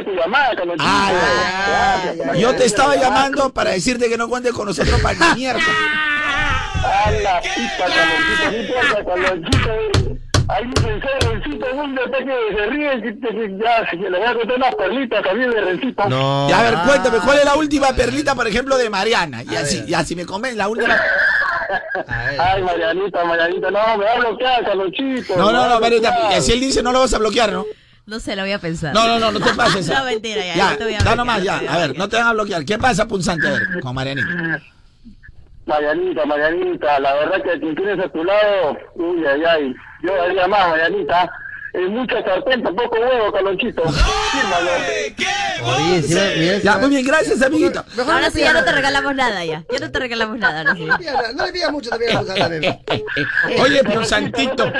Ah. 0.78 2.02
Yo 2.36 2.54
te 2.56 2.64
estaba 2.64 2.96
llamando 2.96 3.52
para 3.52 3.70
decirte 3.70 4.08
que 4.08 4.16
no 4.16 4.28
cuentes 4.28 4.52
con 4.52 4.66
nosotros 4.66 5.00
para 5.00 5.34
ni 5.34 5.40
mierda. 5.40 5.62
A 6.84 7.10
la 7.10 7.40
pita, 7.40 7.86
Calonchito, 7.86 8.50
no 8.50 8.56
importa, 8.58 9.04
Calonchito. 9.04 10.03
Ahí 10.48 10.66
me 10.66 10.74
pensé, 10.74 11.08
Rencito, 11.26 11.66
un 11.74 11.94
detalle 11.94 12.32
que 12.48 12.54
se 12.56 12.66
ríe, 12.66 13.00
que, 13.02 13.58
ya, 13.62 13.86
que 13.90 13.96
le 13.96 14.10
voy 14.18 14.26
a 14.28 14.34
contar 14.34 14.56
unas 14.56 14.74
perlitas 14.74 15.22
también 15.24 15.50
de 15.50 15.60
Rencito. 15.60 16.08
No. 16.08 16.48
Ya, 16.50 16.58
a 16.58 16.62
ver, 16.62 16.74
ah. 16.76 16.84
cuéntame, 16.86 17.18
¿cuál 17.24 17.38
es 17.38 17.44
la 17.46 17.56
última 17.56 17.92
perlita, 17.94 18.34
por 18.34 18.46
ejemplo, 18.46 18.76
de 18.76 18.90
Mariana? 18.90 19.42
Y 19.42 19.56
A 19.56 19.60
así, 19.60 19.78
ver. 19.80 19.86
ya, 19.86 20.04
si 20.04 20.14
me 20.14 20.26
comen 20.26 20.58
la 20.58 20.68
última. 20.68 20.96
Ay, 22.38 22.62
Marianita, 22.62 23.24
Marianita, 23.24 23.70
no, 23.70 23.96
me 23.96 24.04
va 24.04 24.12
a 24.12 24.18
bloquear, 24.18 24.64
Calonchito. 24.64 25.36
No, 25.36 25.50
no, 25.50 25.66
no, 25.68 25.80
Mariana, 25.80 26.10
bloquear. 26.10 26.42
si 26.42 26.52
él 26.52 26.60
dice 26.60 26.82
no 26.82 26.92
lo 26.92 27.00
vas 27.00 27.14
a 27.14 27.18
bloquear, 27.18 27.50
¿no? 27.52 27.64
No 28.06 28.20
sé, 28.20 28.36
lo 28.36 28.42
voy 28.42 28.52
a 28.52 28.58
pensar. 28.58 28.92
No, 28.92 29.06
no, 29.06 29.18
no, 29.18 29.32
no 29.32 29.40
te 29.40 29.54
pases. 29.56 29.88
No, 29.88 30.04
mentira, 30.04 30.44
ya, 30.44 30.54
Ya, 30.56 30.70
no 30.72 30.76
te 30.76 30.84
voy 30.84 30.94
a 30.94 30.96
bloquear, 30.98 31.16
nomás, 31.16 31.38
no 31.38 31.44
ya. 31.44 31.54
a 31.56 31.74
A 31.74 31.78
ver, 31.78 31.96
no 31.98 32.08
te 32.08 32.16
van 32.16 32.26
a 32.26 32.32
bloquear. 32.34 32.64
¿Qué 32.66 32.78
pasa, 32.78 33.08
punzante? 33.08 33.48
A 33.48 33.52
ver, 33.52 33.62
con 33.82 33.94
Marianita. 33.94 34.28
Marianita, 35.66 36.26
Marianita, 36.26 37.00
la 37.00 37.14
verdad 37.14 37.42
que 37.42 37.58
quien 37.60 37.74
tienes 37.74 37.98
a 37.98 38.08
tu 38.10 38.22
lado, 38.22 38.76
uy, 38.96 39.24
ay, 39.26 39.42
ay, 39.48 39.74
yo 40.04 40.14
daría 40.16 40.46
más, 40.48 40.68
Marianita. 40.68 41.30
Es 41.72 41.88
mucha 41.90 42.22
sartén, 42.22 42.62
poco 42.62 42.96
huevo, 43.00 43.32
Calonchito. 43.32 43.82
Fírmalo. 43.82 44.70
¡Qué 45.16 45.26
Oye, 45.64 46.02
mira, 46.38 46.58
Ya, 46.58 46.78
muy 46.78 46.90
bien, 46.90 47.04
gracias, 47.04 47.42
amiguito. 47.42 47.84
Mejor 47.96 48.14
Ahora 48.14 48.30
sí 48.30 48.40
ya 48.40 48.52
no 48.52 48.62
te 48.62 48.70
regalamos 48.70 49.14
nada 49.16 49.44
ya. 49.44 49.64
Ya 49.72 49.78
no 49.80 49.90
te 49.90 49.98
regalamos 49.98 50.38
nada, 50.38 50.72
sí. 50.74 50.84
No 50.84 50.96
le 50.96 51.04
pidas- 51.04 51.34
No 51.34 51.46
le 51.46 51.52
pidas 51.52 51.72
mucho 51.72 51.90
también 51.90 52.16
a 52.16 52.24
también. 52.24 52.62
Oye, 53.60 53.80
Calonchito, 53.82 53.92
punzantito. 53.92 54.72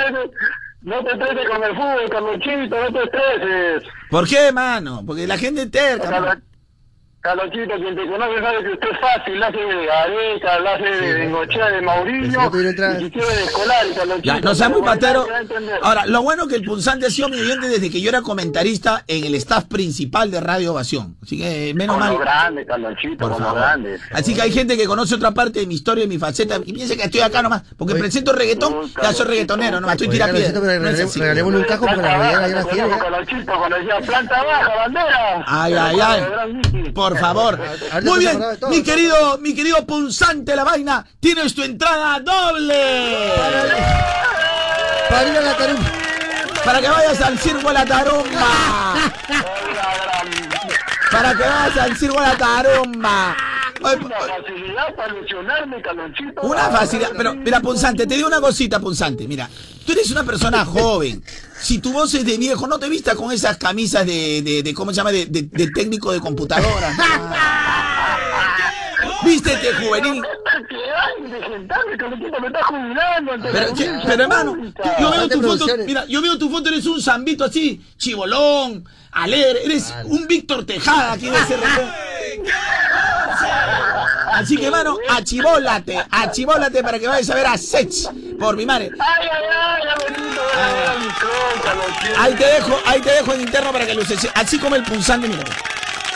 No 0.82 1.02
te 1.02 1.12
estreses, 1.12 1.48
con 1.48 1.64
el 1.64 1.74
fútbol, 1.74 2.10
Calonchito, 2.10 2.76
no 2.80 2.92
te 2.92 3.02
estreses. 3.04 3.82
¿Por 4.10 4.28
qué, 4.28 4.52
mano? 4.52 5.02
Porque 5.04 5.26
la 5.26 5.36
gente 5.38 5.62
es 5.62 5.70
terca. 5.72 6.38
Calonchito, 7.24 7.74
quien 7.76 7.96
te 7.96 8.06
conoce 8.06 8.38
sabe 8.38 8.62
que 8.64 8.72
usted 8.74 8.88
es 8.92 9.00
fácil, 9.00 9.40
la 9.40 9.46
hace 9.46 9.56
de 9.56 9.90
Areca, 9.90 10.58
la 10.60 10.74
hace 10.74 10.84
de 10.84 11.14
Bengochea, 11.14 11.70
de 11.70 11.78
entrada. 12.68 13.00
y 13.00 13.10
quiere 13.10 13.34
de 13.34 13.42
escolar, 13.44 13.86
Calonchito. 13.96 14.34
Ya, 14.34 14.40
no 14.42 14.54
seas 14.54 14.70
muy 14.70 14.82
patero. 14.82 15.26
Ahora, 15.82 16.04
lo 16.04 16.20
bueno 16.20 16.46
que 16.46 16.56
el 16.56 16.64
punzante 16.64 17.06
ha 17.06 17.10
sido 17.10 17.30
mi 17.30 17.40
oyente 17.40 17.68
desde 17.70 17.90
que 17.90 18.02
yo 18.02 18.10
era 18.10 18.20
comentarista 18.20 19.04
en 19.06 19.24
el 19.24 19.34
staff 19.36 19.64
principal 19.64 20.30
de 20.30 20.40
Radio 20.42 20.72
Ovación. 20.72 21.16
Así 21.22 21.38
que, 21.38 21.72
menos 21.74 21.96
Como 21.96 22.06
mal. 22.10 22.18
grande, 22.18 22.66
Calonchito, 22.66 23.16
Por 23.16 23.32
como 23.32 23.44
favor. 23.46 23.58
grande. 23.62 23.98
Así 24.12 24.34
que 24.34 24.42
hay 24.42 24.52
gente 24.52 24.76
que 24.76 24.84
conoce 24.84 25.14
otra 25.14 25.30
parte 25.30 25.60
de 25.60 25.66
mi 25.66 25.76
historia 25.76 26.04
y 26.04 26.08
mi 26.08 26.18
faceta 26.18 26.58
y 26.62 26.74
piensa 26.74 26.94
que 26.94 27.04
estoy 27.04 27.22
acá 27.22 27.40
nomás. 27.40 27.62
Porque 27.78 27.94
Oye. 27.94 28.02
presento 28.02 28.34
reggaetón, 28.34 28.92
ya 29.02 29.14
soy 29.14 29.24
reggaetonero, 29.28 29.80
nomás 29.80 29.94
estoy 29.94 30.08
tirapiedra. 30.08 30.60
Regalémosle 30.60 31.58
un 31.58 31.64
cajo 31.64 31.86
porque 31.86 32.02
la 32.02 32.16
rodilla 32.18 32.48
ya 32.48 32.54
las 32.56 32.68
tiene. 32.68 32.88
¿eh? 32.88 32.98
Calonchito, 33.00 33.52
cuando 33.58 33.76
decía 33.78 33.98
planta 34.04 34.42
baja, 34.42 34.74
bandera. 34.76 35.44
Ay, 35.46 35.72
ay, 35.72 35.96
ay. 36.02 36.92
Por 36.92 37.13
favor. 37.18 37.60
Ahorita 37.92 38.10
Muy 38.10 38.18
bien, 38.20 38.42
mi 38.68 38.82
querido, 38.82 39.38
mi 39.38 39.54
querido 39.54 39.84
punzante 39.86 40.54
la 40.54 40.64
vaina, 40.64 41.06
tienes 41.20 41.54
tu 41.54 41.62
entrada 41.62 42.20
doble. 42.20 43.32
Para 45.08 45.28
ir 45.28 45.36
a 45.36 45.40
la 45.40 45.56
tarumba. 45.56 45.92
Para 46.64 46.80
que 46.80 46.88
vayas 46.88 47.20
al 47.20 47.38
circo 47.38 47.68
de 47.68 47.74
la 47.74 47.84
tarumba. 47.84 48.94
Para 51.10 51.34
que 51.34 51.42
vayas 51.42 51.76
al 51.78 51.96
circo 51.96 52.20
de 52.20 52.26
la 52.26 52.36
tarumba. 52.36 53.36
Una 53.80 54.18
facilidad 54.18 54.94
para 54.96 55.12
lesionarme, 55.12 55.82
Calonchito. 55.82 56.42
Una 56.42 56.70
facilidad, 56.70 57.10
pero 57.16 57.34
mira, 57.34 57.60
Punzante, 57.60 58.06
te 58.06 58.14
digo 58.14 58.28
una 58.28 58.40
cosita, 58.40 58.80
Punzante, 58.80 59.28
mira, 59.28 59.48
tú 59.84 59.92
eres 59.92 60.10
una 60.10 60.24
persona 60.24 60.64
joven, 60.74 61.22
si 61.60 61.78
tu 61.78 61.92
voz 61.92 62.12
es 62.14 62.24
de 62.24 62.36
viejo, 62.36 62.66
no 62.66 62.78
te 62.78 62.88
vistas 62.88 63.14
con 63.14 63.32
esas 63.32 63.56
camisas 63.56 64.04
de, 64.06 64.42
de, 64.42 64.62
de 64.62 64.74
¿cómo 64.74 64.90
se 64.90 64.96
llama?, 64.96 65.12
de, 65.12 65.26
de- 65.26 65.42
de 65.42 65.70
técnico 65.70 66.12
de 66.12 66.20
computadora. 66.20 66.94
Vístete 69.24 69.72
juvenil. 69.74 70.22
Pero, 73.52 73.74
che, 73.74 73.90
pero 74.04 74.22
hermano, 74.24 74.56
yo 75.00 75.10
veo 75.10 75.28
tu 75.28 75.42
foto, 75.42 75.66
mira, 75.86 76.04
yo 76.06 76.20
veo 76.20 76.36
tu 76.38 76.50
foto, 76.50 76.68
eres 76.68 76.84
un 76.86 77.00
zambito 77.00 77.44
así, 77.44 77.80
chibolón, 77.96 78.84
alegre, 79.12 79.64
eres 79.64 79.94
un 80.04 80.26
Víctor 80.26 80.66
Tejada 80.66 81.12
aquí 81.12 81.30
de 81.30 81.38
SRT. 81.38 82.44
Así 84.34 84.56
que, 84.56 84.66
hermano, 84.66 84.98
achibólate, 85.08 85.96
achibólate 86.10 86.82
para 86.82 86.98
que 86.98 87.06
vayas 87.06 87.30
a 87.30 87.34
ver 87.34 87.46
a 87.46 87.56
Sech, 87.56 88.10
por 88.38 88.56
mi 88.56 88.66
madre. 88.66 88.90
Ay, 88.98 89.28
ay, 89.32 89.44
ay, 89.52 89.82
abuelito, 89.88 90.42
ay, 90.54 90.72
ay. 90.88 92.14
Ahí 92.18 92.34
te 92.34 92.44
dejo, 92.44 92.78
ahí 92.84 93.00
te 93.00 93.10
dejo 93.10 93.32
en 93.32 93.40
interno 93.42 93.72
para 93.72 93.86
que 93.86 93.94
lo 93.94 94.02
uses. 94.02 94.28
Así 94.34 94.58
como 94.58 94.76
el 94.76 94.82
punzante, 94.82 95.28
mira. 95.28 95.44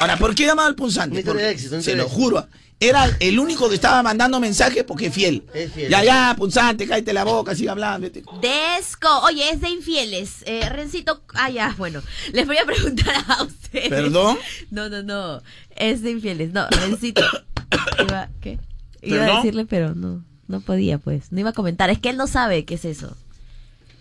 Ahora, 0.00 0.16
¿por 0.16 0.34
qué 0.34 0.46
llamaba 0.46 0.68
al 0.68 0.74
punzante? 0.74 1.22
Porque, 1.24 1.56
se 1.58 1.94
lo 1.94 2.08
juro. 2.08 2.46
Era 2.80 3.10
el 3.18 3.38
único 3.40 3.68
que 3.68 3.74
estaba 3.74 4.02
mandando 4.04 4.38
mensajes 4.38 4.84
porque 4.84 5.06
es 5.06 5.14
fiel. 5.14 5.42
Es 5.52 5.72
fiel. 5.72 5.90
Ya, 5.90 6.04
ya, 6.04 6.34
punzante, 6.38 6.86
cállate 6.86 7.12
la 7.12 7.24
boca, 7.24 7.54
sigue 7.56 7.70
hablando. 7.70 8.06
vete. 8.06 8.22
Desco. 8.40 9.08
Oye, 9.24 9.50
es 9.50 9.60
de 9.60 9.68
infieles. 9.70 10.42
Eh, 10.46 10.68
Rencito. 10.68 11.22
Ah, 11.34 11.50
ya, 11.50 11.74
bueno. 11.76 12.00
Les 12.32 12.46
voy 12.46 12.56
a 12.58 12.64
preguntar 12.64 13.14
a 13.26 13.42
ustedes. 13.42 13.88
¿Perdón? 13.88 14.38
No, 14.70 14.88
no, 14.88 15.02
no. 15.02 15.42
Es 15.74 16.02
de 16.02 16.12
infieles. 16.12 16.52
No, 16.52 16.68
Rencito. 16.70 17.22
Iba, 17.98 18.28
¿Qué? 18.40 18.58
Iba 19.02 19.16
¿Perdón? 19.18 19.30
a 19.30 19.36
decirle, 19.38 19.64
pero 19.66 19.94
no. 19.96 20.24
No 20.46 20.60
podía, 20.60 20.98
pues. 20.98 21.32
No 21.32 21.40
iba 21.40 21.50
a 21.50 21.54
comentar. 21.54 21.90
Es 21.90 21.98
que 21.98 22.10
él 22.10 22.16
no 22.16 22.26
sabe 22.28 22.64
qué 22.64 22.74
es 22.76 22.84
eso. 22.84 23.16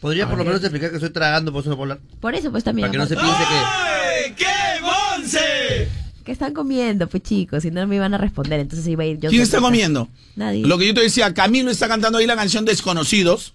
Podría 0.02 0.30
por 0.30 0.38
lo 0.38 0.46
menos 0.46 0.62
explicar 0.62 0.92
que 0.92 0.98
estoy 0.98 1.10
tragando, 1.10 1.52
por 1.52 1.62
eso 1.62 1.72
no 1.72 1.76
puedo 1.78 1.92
hablar. 1.94 2.08
Por 2.22 2.36
eso, 2.36 2.52
pues 2.52 2.64
también. 2.64 2.84
Para 2.88 2.92
que 2.92 2.98
no 3.00 3.08
se 3.08 3.16
aparte- 3.16 3.34
piense 3.36 3.54
que. 3.54 3.60
¡Ay, 3.66 4.36
qué 4.38 4.82
bonce! 4.84 5.90
¿Qué 6.28 6.34
están 6.34 6.54
comiendo, 6.54 7.08
pues 7.08 7.24
chicos? 7.24 7.64
Si 7.64 7.72
no 7.72 7.88
me 7.88 7.96
iban 7.96 8.14
a 8.14 8.18
responder, 8.18 8.60
entonces 8.60 8.86
iba 8.86 9.02
a 9.02 9.06
ir 9.06 9.18
yo. 9.18 9.30
¿Quién 9.30 9.44
está 9.44 9.62
comiendo? 9.62 10.10
Nadie. 10.36 10.66
Lo 10.66 10.78
que 10.78 10.86
yo 10.86 10.94
te 10.94 11.00
decía, 11.00 11.34
Camilo 11.34 11.72
está 11.72 11.88
cantando 11.88 12.18
ahí 12.18 12.28
la 12.28 12.36
canción 12.36 12.66
Desconocidos. 12.66 13.54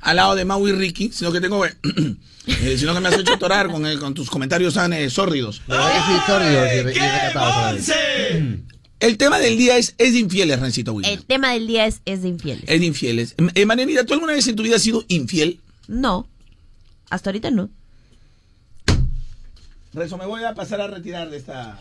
Al 0.00 0.16
lado 0.16 0.36
de 0.36 0.46
Mau 0.46 0.66
y 0.66 0.72
Ricky, 0.72 1.10
sino 1.12 1.32
que 1.32 1.42
tengo 1.42 1.62
eh, 2.46 2.76
sino 2.78 2.94
que 2.94 3.00
me 3.00 3.08
has 3.08 3.18
hecho 3.18 3.34
atorar 3.34 3.70
con, 3.70 3.84
eh, 3.86 3.98
con 3.98 4.14
tus 4.14 4.30
comentarios 4.30 4.72
tan 4.72 4.94
eh, 4.94 5.10
sórdidos. 5.10 5.60
El 9.00 9.18
tema 9.18 9.38
del 9.38 9.58
día 9.58 9.76
es, 9.76 9.94
es 9.98 10.14
de 10.14 10.20
infieles, 10.20 10.58
Rencito 10.58 10.94
Williams. 10.94 11.14
El 11.14 11.26
tema 11.26 11.52
del 11.52 11.66
día 11.66 11.84
es, 11.84 12.00
es 12.06 12.22
de 12.22 12.28
infieles. 12.28 12.64
Es 12.66 12.80
de 12.80 12.86
infieles. 12.86 13.34
Eh, 13.54 13.66
Marianita, 13.66 14.06
¿tú 14.06 14.14
alguna 14.14 14.32
vez 14.32 14.48
en 14.48 14.56
tu 14.56 14.62
vida 14.62 14.76
has 14.76 14.82
sido 14.82 15.04
infiel? 15.08 15.60
No. 15.88 16.26
Hasta 17.10 17.28
ahorita 17.28 17.50
no. 17.50 17.68
Rezo, 19.94 20.18
me 20.18 20.26
voy 20.26 20.42
a 20.44 20.54
pasar 20.54 20.80
a 20.80 20.86
retirar 20.88 21.30
de 21.30 21.36
esta... 21.36 21.78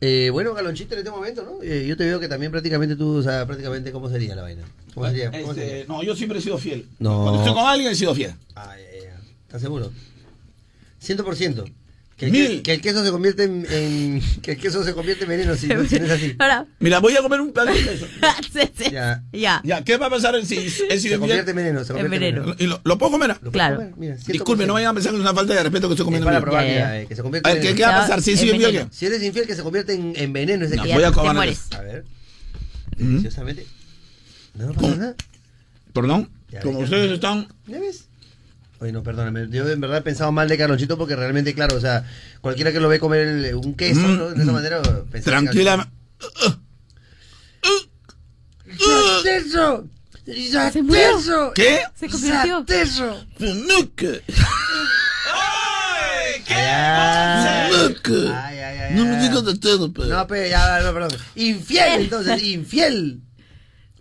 Eh, 0.00 0.30
bueno, 0.32 0.54
Galonchito, 0.54 0.94
en 0.94 1.00
este 1.00 1.10
momento, 1.10 1.42
¿no? 1.42 1.62
Eh, 1.62 1.86
yo 1.86 1.94
te 1.94 2.04
veo 2.06 2.18
que 2.18 2.26
también 2.28 2.50
prácticamente 2.50 2.96
tú, 2.96 3.16
o 3.18 3.22
sea, 3.22 3.44
prácticamente, 3.46 3.92
¿cómo 3.92 4.08
sería 4.08 4.34
la 4.34 4.40
vaina? 4.42 4.62
¿Cómo 4.94 5.06
sería? 5.06 5.30
¿Cómo 5.30 5.52
Este, 5.52 5.68
sería? 5.68 5.84
no, 5.86 6.02
yo 6.02 6.16
siempre 6.16 6.38
he 6.38 6.42
sido 6.42 6.56
fiel. 6.56 6.88
No. 6.98 7.22
Cuando 7.22 7.40
estoy 7.40 7.52
con 7.54 7.66
alguien 7.66 7.92
he 7.92 7.94
sido 7.94 8.14
fiel. 8.14 8.34
Ah, 8.56 8.74
ya, 8.78 9.04
ya. 9.04 9.20
¿Estás 9.46 9.60
seguro? 9.60 9.92
100%. 11.04 11.70
Que 12.20 12.26
el, 12.26 12.32
Mil. 12.32 12.60
que 12.60 12.74
el 12.74 12.82
queso 12.82 13.02
se 13.02 13.10
convierte 13.10 13.44
en, 13.44 13.66
en- 13.70 14.22
que 14.42 14.52
el 14.52 14.58
queso 14.58 14.84
se 14.84 14.92
convierte 14.92 15.24
en 15.24 15.30
veneno 15.30 15.56
si, 15.56 15.68
no- 15.68 15.82
si 15.88 15.98
no 15.98 16.04
es 16.04 16.10
así. 16.10 16.36
Ahora. 16.38 16.66
Mira, 16.78 16.98
voy 16.98 17.16
a 17.16 17.22
comer 17.22 17.40
un 17.40 17.50
pedazo 17.50 17.72
de 17.72 17.82
queso. 17.82 18.06
sí, 18.52 18.60
sí. 18.76 18.90
Ya. 18.92 19.22
Ya. 19.32 19.62
Ya, 19.64 19.82
¿qué 19.84 19.96
va 19.96 20.06
a 20.06 20.10
pasar 20.10 20.34
si 20.44 20.58
he 20.58 20.68
sido 20.70 21.14
Se 21.14 21.18
convierte 21.18 21.50
en 21.52 21.56
veneno, 21.56 21.80
se 21.82 21.94
convierte 21.94 22.14
en 22.16 22.20
veneno. 22.20 22.40
veneno. 22.42 22.56
¿Y 22.58 22.66
lo, 22.66 22.78
lo 22.84 22.98
puedo 22.98 23.12
comer? 23.12 23.30
¿Lo 23.30 23.36
puedes 23.36 23.52
Claro. 23.52 23.76
comer? 23.76 23.94
Mira, 23.96 24.16
100%. 24.16 24.26
Disculpe, 24.32 24.66
no 24.66 24.74
vayan 24.74 24.90
a 24.90 24.92
pensar 24.94 25.12
que 25.12 25.16
es 25.16 25.20
una 25.22 25.32
falta 25.32 25.54
de 25.54 25.62
respeto 25.62 25.88
que 25.88 25.94
estoy 25.94 26.02
Es 26.02 26.04
comiendo. 26.04 26.26
para 26.26 26.38
mío. 26.40 26.44
probar, 26.44 26.64
Ya, 26.66 26.68
ya. 26.68 26.74
mira, 26.74 27.00
eh, 27.00 27.06
que 27.06 27.16
se 27.16 27.22
convierte 27.22 27.48
A 27.48 27.52
en 27.52 27.56
ver, 27.56 27.62
¿qué, 27.62 27.68
veneno. 27.72 27.76
qué 27.78 27.82
va 27.84 27.88
a 27.88 27.92
Ya, 28.02 28.06
pasar? 28.06 28.22
¿Si 28.22 28.30
he 28.30 28.34
es 28.34 28.40
sido 28.40 28.52
infiel 28.54 28.68
o 28.68 28.72
veneno. 28.74 28.90
Si 28.92 29.06
eres 29.06 29.22
infiel, 29.22 29.46
que 29.46 29.56
se 29.56 29.62
convierte 29.62 29.94
en, 29.94 30.12
en 30.14 30.32
veneno 30.34 30.66
ese 30.66 30.76
No, 30.76 30.82
queso. 30.82 30.94
voy 30.96 31.04
a 31.04 31.08
te 31.08 31.14
comer 31.14 31.34
mueres. 31.34 31.60
A 31.72 31.80
ver. 31.80 32.04
Deliciosamente. 32.98 33.66
No, 34.56 34.66
no 34.66 34.74
pasa 34.74 34.96
nada. 34.96 35.14
Perdón, 35.94 36.28
Ya, 36.50 36.60
como 36.60 36.80
ya. 36.80 36.84
ustedes 36.84 37.12
están... 37.12 37.48
¿Ya 37.66 37.80
ves? 37.80 38.04
Oye, 38.80 38.92
no, 38.92 39.02
perdóname. 39.02 39.46
Yo 39.50 39.68
en 39.68 39.80
verdad 39.80 39.98
he 39.98 40.02
pensado 40.02 40.32
mal 40.32 40.48
de 40.48 40.56
Carlonchito 40.56 40.96
porque 40.96 41.14
realmente, 41.14 41.54
claro, 41.54 41.76
o 41.76 41.80
sea, 41.80 42.04
cualquiera 42.40 42.72
que 42.72 42.80
lo 42.80 42.88
ve 42.88 42.98
comer 42.98 43.26
el- 43.28 43.54
un 43.54 43.74
queso, 43.74 44.00
Mm, 44.00 44.16
¿no? 44.16 44.30
De 44.30 44.42
esa 44.42 44.52
manera. 44.52 44.80
pensar 44.82 45.10
que 45.12 45.20
Tranquila. 45.22 45.76
Carlonchito- 45.76 46.60
¡Sateso! 49.22 49.84
Se 50.72 50.82
murió. 50.82 51.02
¡Sateso! 51.18 51.52
¿Qué? 51.54 51.80
Se 51.98 52.08
convirtió. 52.08 52.58
¡Sateso! 52.60 53.26
Funuque. 53.38 54.22
¡Ay, 55.32 56.42
qué 56.46 56.54
Ay, 56.54 57.72
ay, 58.32 58.58
ay, 58.58 58.78
ay, 58.78 58.94
No 58.94 59.04
me 59.04 59.20
digas 59.20 59.44
de 59.44 59.58
todo, 59.58 59.92
pero... 59.92 60.06
No, 60.08 60.26
pero 60.26 60.46
ya, 60.48 60.80
no, 60.80 60.92
perdón. 60.92 61.18
Infiel, 61.34 62.02
entonces, 62.02 62.42
infiel. 62.42 63.20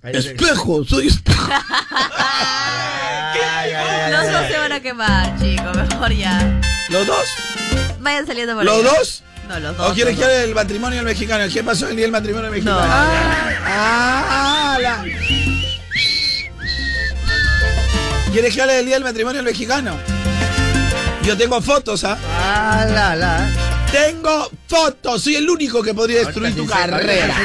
Espejo, 0.03 0.83
soy 0.85 1.07
espejo. 1.07 1.49
Los 4.11 4.31
dos 4.31 4.47
se 4.49 4.57
van 4.57 4.71
a 4.71 4.79
quemar, 4.79 5.37
chicos. 5.39 5.75
Mejor 5.75 6.11
ya. 6.13 6.59
¿Los 6.89 7.05
dos? 7.05 7.25
Vayan 7.99 8.25
saliendo 8.25 8.55
por 8.55 8.63
¿Los 8.65 8.77
ahí. 8.77 8.83
dos? 8.83 9.23
No, 9.47 9.59
los 9.59 9.77
dos. 9.77 9.91
¿O 9.91 9.93
quieres 9.93 10.17
que 10.17 10.23
hable 10.23 10.37
del 10.39 10.55
matrimonio 10.55 10.97
del 10.97 11.05
mexicano? 11.05 11.43
¿Qué 11.51 11.63
pasó 11.63 11.87
el 11.89 11.95
día 11.95 12.05
del 12.05 12.11
matrimonio 12.11 12.49
mexicano? 12.51 12.79
Ah, 12.81 13.55
ah, 13.65 14.77
la- 14.81 15.03
¿Quieres 18.31 18.53
que 18.55 18.61
hable 18.61 18.73
del 18.75 18.85
día 18.85 18.95
del 18.95 19.03
matrimonio 19.03 19.37
del 19.41 19.51
mexicano? 19.51 19.97
Yo 21.23 21.35
tengo 21.37 21.61
fotos, 21.61 22.03
¿ah? 22.03 22.17
Ah, 22.41 22.85
la, 22.89 23.15
la. 23.15 23.47
Tengo 23.91 24.49
fotos. 24.67 25.23
Soy 25.23 25.35
el 25.35 25.49
único 25.49 25.81
que 25.81 25.93
podría 25.93 26.19
destruir 26.19 26.55
tu 26.55 26.61
Ahorita 26.61 26.75
sí, 26.75 26.81
ahorita 26.91 26.97
carrera. 27.07 27.35
sí 27.35 27.43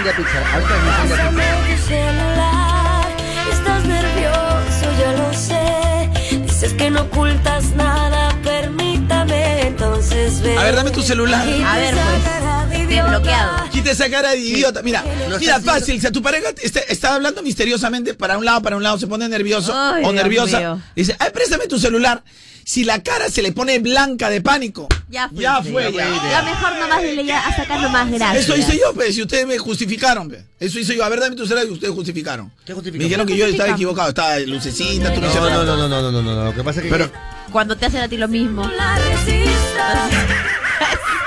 que 6.76 6.90
no 6.90 7.02
ocultas 7.02 7.70
nada, 7.76 8.36
permítame, 8.42 9.62
entonces 9.68 10.40
ve. 10.42 10.56
A 10.56 10.62
ver, 10.64 10.76
dame 10.76 10.90
tu 10.90 11.02
celular. 11.02 11.40
A 11.42 11.76
ver, 11.76 11.94
pues. 11.94 12.88
Desbloqueado. 12.88 13.70
Quita 13.70 13.90
esa 13.90 14.08
cara 14.10 14.30
de 14.30 14.38
idiota. 14.38 14.82
Mira, 14.82 15.04
mira, 15.40 15.60
fácil. 15.60 16.00
Si 16.00 16.06
a 16.06 16.12
tu 16.12 16.22
pareja 16.22 16.52
te- 16.52 16.66
está, 16.66 16.80
está 16.80 17.14
hablando 17.14 17.42
misteriosamente 17.42 18.14
para 18.14 18.38
un 18.38 18.44
lado, 18.44 18.62
para 18.62 18.76
un 18.76 18.82
lado, 18.82 18.98
se 18.98 19.06
pone 19.06 19.28
nervioso 19.28 19.72
Ay, 19.74 20.04
o 20.04 20.12
Dios 20.12 20.14
nerviosa. 20.14 20.58
mío. 20.58 20.80
Dice, 20.94 21.16
ay, 21.18 21.30
préstame 21.32 21.66
tu 21.66 21.78
celular. 21.78 22.22
Si 22.64 22.84
la 22.84 23.02
cara 23.02 23.28
se 23.28 23.42
le 23.42 23.52
pone 23.52 23.78
blanca 23.78 24.30
de 24.30 24.40
pánico, 24.40 24.88
Ya 25.10 25.28
fue. 25.28 25.42
ya 25.42 25.62
fue, 25.62 25.92
ya 25.92 26.08
ya. 26.30 26.42
mejor 26.42 26.72
nomás 26.78 27.26
ya 27.26 27.46
hasta 27.46 27.62
acá 27.62 27.78
nomás 27.78 28.10
gracias. 28.10 28.44
Eso 28.44 28.56
hice 28.56 28.78
yo, 28.78 28.94
pues, 28.94 29.14
si 29.14 29.22
ustedes 29.22 29.46
me 29.46 29.58
justificaron, 29.58 30.28
pues. 30.28 30.42
Eso 30.58 30.78
hice 30.78 30.96
yo. 30.96 31.04
A 31.04 31.08
ver, 31.10 31.20
dame 31.20 31.36
tu 31.36 31.44
celular 31.46 31.66
y 31.66 31.70
ustedes 31.72 31.92
justificaron. 31.92 32.50
¿Qué 32.64 32.72
justificamos? 32.72 32.98
Me 32.98 33.04
dijeron 33.04 33.26
que 33.26 33.36
yo 33.36 33.46
estaba 33.46 33.70
equivocado. 33.70 34.08
Estaba 34.08 34.38
lucecita, 34.40 35.12
tú 35.12 35.20
me 35.20 35.26
No, 35.28 35.34
no, 35.34 35.64
no, 35.64 35.76
no, 35.76 35.88
no, 35.88 36.00
no, 36.10 36.22
no, 36.22 36.34
no, 36.34 36.44
lo 36.46 36.54
que 36.54 36.64
pasa 36.64 36.80
es 36.80 36.84
que... 36.86 36.90
Pero, 36.90 37.10
Cuando 37.52 37.76
te 37.76 37.86
hacen 37.86 38.00
a 38.00 38.08
ti 38.08 38.16
lo 38.16 38.28
mismo. 38.28 38.62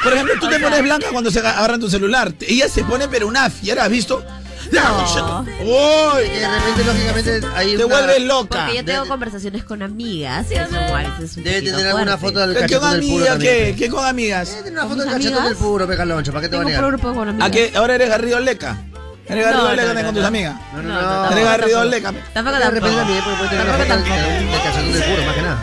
Por 0.03 0.13
ejemplo, 0.13 0.35
tú 0.39 0.45
O 0.45 0.49
te 0.49 0.55
sea- 0.57 0.63
pones 0.69 0.83
blanca 0.83 1.07
cuando 1.11 1.29
se 1.31 1.39
agarran 1.39 1.79
tu 1.79 1.89
celular. 1.89 2.33
Ella 2.47 2.69
se 2.69 2.83
pone, 2.83 3.07
pero 3.07 3.27
una 3.27 3.49
fiera, 3.49 3.83
¿has 3.83 3.89
visto? 3.89 4.23
No. 4.71 5.41
¡Uy! 5.61 6.23
que 6.29 6.39
de 6.39 6.47
repente, 6.49 6.83
lógicamente, 6.85 7.41
hay 7.55 7.75
Te 7.77 7.85
una- 7.85 7.95
vuelves 7.95 8.21
loca. 8.23 8.59
Porque 8.65 8.77
yo 8.77 8.85
tengo 8.85 8.99
Debe- 9.03 9.07
conversaciones 9.07 9.63
con 9.63 9.81
amigas. 9.81 10.47
Un 10.49 11.43
Debe 11.43 11.61
tener 11.61 11.87
alguna 11.87 12.17
fuerte. 12.17 12.39
foto 12.39 12.39
del 12.39 12.49
¿Qué 12.49 12.59
con 12.59 12.61
cachetón 12.81 12.99
del 12.99 13.09
puro. 13.09 13.37
¿Qué? 13.39 13.75
¿Qué 13.77 13.89
con 13.89 14.05
amigas? 14.05 14.49
Debe 14.49 14.63
tener 14.63 14.73
una 14.73 14.81
¿Con 14.81 14.89
foto 14.91 15.03
del 15.03 15.13
cachetón 15.13 15.43
del 15.45 15.55
puro, 15.55 15.87
Pecaloncho, 15.87 16.31
¿para 16.31 16.41
qué 16.41 16.49
te 16.49 16.55
va 16.57 16.61
a 16.61 16.65
negar? 16.65 16.97
puro 16.97 17.13
con 17.15 17.29
amigas. 17.29 17.47
¿A 17.47 17.51
qué? 17.51 17.71
¿Ahora 17.75 17.95
eres 17.95 18.09
Garrido 18.09 18.39
Leca? 18.39 18.77
¿Eres 19.29 19.45
Garrido 19.45 19.63
No, 19.67 19.73
Leca 19.75 19.87
no, 19.87 19.93
no, 19.99 20.05
con 20.05 20.13
tus 20.15 20.21
no. 20.21 20.27
amigas? 20.27 20.55
No, 20.73 20.81
no, 20.83 20.89
No, 20.89 20.95
¿Eres 20.99 21.09
tampoco, 21.09 21.45
Garrido 21.45 21.79
tampoco. 21.79 21.95
Leca? 21.95 22.13
Tampoco, 22.33 22.57
De 22.57 22.63
repente 22.65 22.79
tampoco. 22.81 22.97
también 22.97 23.23
puede 23.23 23.37
puede 23.37 23.49
tener 23.49 23.65
una 23.65 23.77
Tampoco, 23.77 23.95
foto 23.95 24.09
tampoco. 24.09 24.31
del 24.37 24.61
cachetón 24.63 24.93
del 24.93 25.03
puro, 25.03 25.25
más 25.25 25.35
que 25.35 25.41
nada. 25.41 25.57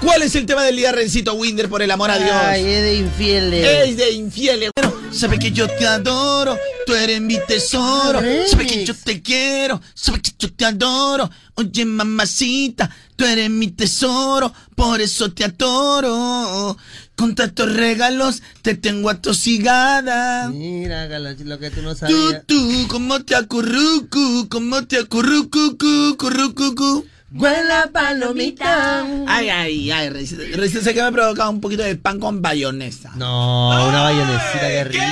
¿Cuál 0.00 0.22
es 0.22 0.34
el 0.36 0.46
tema 0.46 0.62
del 0.62 0.76
día, 0.76 0.92
Rencito 0.92 1.34
Winder, 1.34 1.68
por 1.68 1.82
el 1.82 1.90
amor 1.90 2.10
a 2.10 2.18
Dios? 2.18 2.30
Ay, 2.32 2.64
es 2.64 2.82
de 2.82 2.96
infieles. 2.96 3.66
Es 3.88 3.96
de 3.96 4.12
infieles. 4.12 4.70
Bueno, 4.76 4.94
sabe 5.12 5.38
que 5.38 5.50
yo 5.52 5.66
te 5.68 5.86
adoro, 5.86 6.58
tú 6.86 6.94
eres 6.94 7.20
mi 7.20 7.38
tesoro. 7.46 8.20
Sabe 8.48 8.66
que 8.66 8.84
yo 8.84 8.94
te 8.94 9.22
quiero, 9.22 9.80
sabe 9.94 10.20
que 10.20 10.30
yo 10.38 10.52
te 10.52 10.64
adoro. 10.64 11.30
Oye, 11.54 11.84
mamacita, 11.86 12.94
tú 13.16 13.24
eres 13.24 13.48
mi 13.50 13.68
tesoro, 13.68 14.52
por 14.74 15.00
eso 15.00 15.32
te 15.32 15.44
adoro. 15.44 16.76
Con 17.16 17.34
tantos 17.34 17.72
regalos 17.72 18.42
te 18.62 18.74
tengo 18.74 19.08
atosigada. 19.08 20.50
Mira, 20.50 21.08
Caloncho, 21.08 21.44
lo 21.44 21.58
que 21.58 21.70
tú 21.70 21.80
no 21.80 21.94
Tú, 21.94 21.98
sabías. 22.00 22.42
tú, 22.46 22.86
como 22.88 23.24
te 23.24 23.34
acurrucu, 23.34 24.46
como 24.50 24.86
te 24.86 24.98
acurrucu, 24.98 25.78
cu, 25.78 26.16
currucucu. 26.18 27.06
Huela 27.32 27.90
palomita. 27.92 29.04
Ay, 29.26 29.48
ay, 29.48 29.90
ay, 29.90 30.10
Rencito, 30.10 30.80
sé 30.80 30.94
que 30.94 31.00
me 31.02 31.08
ha 31.08 31.10
provocado 31.10 31.50
un 31.50 31.60
poquito 31.60 31.82
de 31.82 31.96
pan 31.96 32.20
con 32.20 32.40
bayonesa. 32.40 33.12
No, 33.16 33.88
una 33.88 34.02
bayonesita, 34.04 34.60
qué 34.68 34.84
rico. 34.84 35.02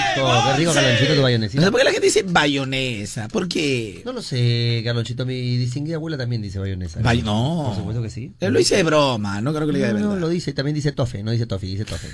Qué 0.46 0.56
rico, 0.58 0.72
Calonchito, 0.72 1.10
tu 1.10 1.16
No 1.16 1.22
bayonesita. 1.22 1.62
sé 1.64 1.70
por 1.72 1.80
qué 1.80 1.84
la 1.84 1.90
gente 1.90 2.06
dice 2.06 2.22
bayonesa. 2.22 3.26
¿Por 3.28 3.48
qué? 3.48 4.02
No 4.04 4.12
lo 4.12 4.22
sé, 4.22 4.80
Carlonchito. 4.84 5.26
Mi 5.26 5.56
distinguida 5.56 5.96
abuela 5.96 6.16
también 6.16 6.40
dice 6.40 6.60
bayonesa. 6.60 7.00
Bay- 7.02 7.22
no. 7.22 7.64
Por 7.66 7.76
supuesto 7.76 8.00
que 8.02 8.10
sí. 8.10 8.32
Él 8.38 8.52
lo 8.52 8.60
hice 8.60 8.76
de 8.76 8.84
broma, 8.84 9.40
no 9.40 9.52
creo 9.52 9.66
que 9.66 9.72
lo 9.72 9.78
diga 9.78 9.88
de 9.88 9.94
No, 9.94 10.00
no, 10.00 10.08
verdad. 10.10 10.20
lo 10.20 10.28
dice. 10.28 10.52
También 10.52 10.76
dice 10.76 10.92
tofe. 10.92 11.22
No 11.24 11.32
dice 11.32 11.46
tofe, 11.46 11.66
dice 11.66 11.84
tofe. 11.84 12.08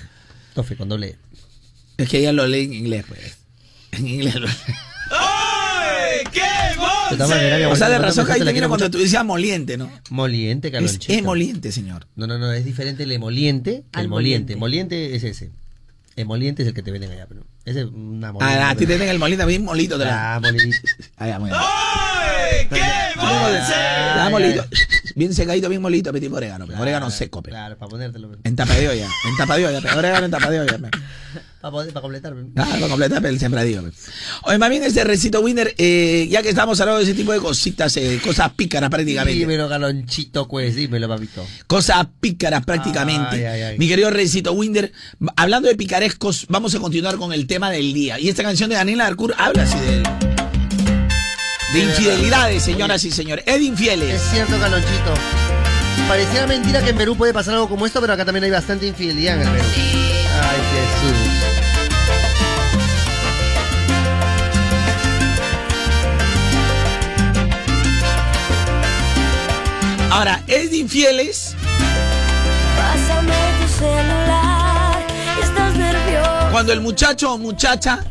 Tofe 0.55 0.77
con 0.77 0.89
doble. 0.89 1.09
E. 1.09 1.17
Es 2.05 2.09
que 2.09 2.19
ella 2.21 2.33
lo 2.33 2.47
lee 2.47 2.65
en 2.65 2.73
inglés, 2.73 3.05
pues. 3.07 3.37
En 3.93 4.09
inglés 4.09 4.35
lo 4.37 4.49
¡Ay, 4.49 4.55
qué 6.33 7.67
O 7.67 7.77
sea, 7.77 7.89
de 7.89 7.99
razón 7.99 8.27
que 8.27 8.33
ahí 8.33 8.41
te 8.45 8.53
quiero 8.53 8.69
cuando 8.69 8.91
tú 8.91 8.99
decías 8.99 9.25
moliente, 9.25 9.77
¿no? 9.77 9.91
Moliente, 10.11 10.69
Es 10.69 10.73
Carlonchito. 10.73 11.13
emoliente, 11.13 11.73
señor. 11.73 12.07
No, 12.17 12.27
no, 12.27 12.39
no, 12.39 12.53
es 12.53 12.65
diferente 12.65 13.03
el 13.05 13.13
emoliente 13.13 13.85
que 13.91 13.99
Al 13.99 14.05
el 14.05 14.09
moliente. 14.09 14.57
moliente. 14.57 14.57
Moliente 14.57 15.17
es 15.17 15.25
ese. 15.25 15.51
Emoliente 16.17 16.63
es 16.63 16.69
el 16.69 16.75
que 16.75 16.83
te 16.83 16.91
venden 16.91 17.11
allá, 17.13 17.27
pero 17.29 17.45
ese 17.65 17.81
es 17.81 17.87
una 17.87 18.33
moliente. 18.33 18.59
Ah, 18.63 18.71
a 18.71 18.75
ti 18.75 18.81
te 18.81 18.87
pero- 18.89 19.01
ven 19.01 19.09
el 19.09 19.19
molito, 19.19 19.47
bien 19.47 19.65
molito. 19.65 19.99
te 19.99 20.05
la- 20.05 20.35
Ah, 20.35 20.41
molidito. 20.41 20.77
Ah, 21.17 21.27
ya, 21.29 21.39
muy 21.39 21.51
bien. 21.51 21.61
¡Ay, 21.63 22.67
qué! 22.69 22.81
Ah, 23.17 24.29
molito. 24.31 24.65
Bien 25.17 25.35
secadito, 25.35 25.69
bien 25.69 25.83
molito, 25.83 26.13
petit 26.13 26.31
orégano. 26.33 26.67
pe. 26.69 26.75
Orégano 26.77 27.11
seco, 27.11 27.43
pe. 27.43 27.51
Claro, 27.51 27.77
para 27.77 27.89
ponértelo. 27.91 28.31
En 28.45 28.55
tapa 28.57 28.75
de 28.75 28.89
olla. 28.89 29.09
En 29.29 29.37
tapa 29.37 29.57
de 29.57 29.67
olla, 29.67 29.81
pe. 29.81 29.91
Orégano 29.91 30.25
en 30.27 30.31
tapa 30.31 30.49
de 30.51 30.61
olla, 30.61 30.79
pe. 30.79 30.89
Para, 31.61 31.73
poder- 31.73 31.93
para 31.93 32.01
completar. 32.01 32.35
Ah, 32.57 32.67
para 32.71 32.89
completar 32.89 33.27
el 33.27 33.39
sembradío. 33.39 33.85
Oye, 34.45 34.57
más 34.59 34.71
bien 34.71 34.83
ese 34.83 35.05
recito 35.05 35.41
winner, 35.43 35.75
eh, 35.77 36.27
ya 36.31 36.41
que 36.43 36.49
estamos 36.49 36.81
hablando 36.81 36.99
de 36.99 37.05
ese 37.05 37.15
tipo 37.15 37.33
de 37.33 37.39
cositas, 37.39 37.95
eh, 37.99 38.19
cosas 38.25 38.51
pícaras 38.53 38.89
prácticamente. 38.89 39.39
Dímelo, 39.39 39.69
Carlonchito, 39.69 40.49
pues, 40.49 40.75
dímelo, 40.75 41.07
papito. 41.07 41.47
Cosas 41.67 42.07
pícaras 42.19 42.65
prácticamente. 42.65 43.37
Ay, 43.37 43.45
ay, 43.45 43.63
ay. 43.63 43.79
Mi 43.79 43.89
querido 43.89 44.09
Recito 44.11 44.53
Winder, 44.53 44.91
hablando 45.37 45.69
de 45.69 45.77
picarescos, 45.77 46.47
vamos 46.49 46.75
a 46.75 46.79
continuar 46.79 47.17
con 47.19 47.33
el 47.35 47.47
tema 47.47 47.71
del 47.71 47.93
día. 47.93 48.19
Y 48.19 48.31
esta 48.31 48.43
canción 48.43 48.71
de 48.71 48.77
Daniela 48.77 49.07
Arcur 49.07 49.35
habla 49.37 49.65
así 49.65 49.79
de, 49.81 50.03
de 51.75 51.85
infidelidades, 51.85 52.63
señoras 52.63 53.05
y 53.05 53.11
señores. 53.11 53.45
Es 53.47 53.55
de 53.57 53.61
Es 53.61 53.67
infieles. 53.69 54.23
cierto, 54.33 54.59
Carlonchito. 54.59 55.15
Pareciera 56.09 56.47
mentira 56.47 56.83
que 56.83 56.91
en 56.91 56.97
Perú 56.97 57.17
puede 57.17 57.35
pasar 57.35 57.53
algo 57.55 57.69
como 57.69 57.85
esto, 57.85 58.01
pero 58.01 58.15
acá 58.15 58.25
también 58.25 58.45
hay 58.45 58.51
bastante 58.51 58.87
infidelidad 58.87 59.35
en 59.43 59.43
el 59.47 59.49
Perú. 59.53 60.00
Ahora, 70.21 70.45
es 70.49 70.71
de 70.71 70.77
infieles 70.77 71.55
Pásame 72.77 73.33
tu 73.63 73.69
celular, 73.79 75.07
estás 75.43 75.75
nervioso. 75.79 76.49
cuando 76.53 76.75
el 76.75 76.83
muchacho 76.83 77.33
o 77.33 77.39
muchacha 77.39 78.05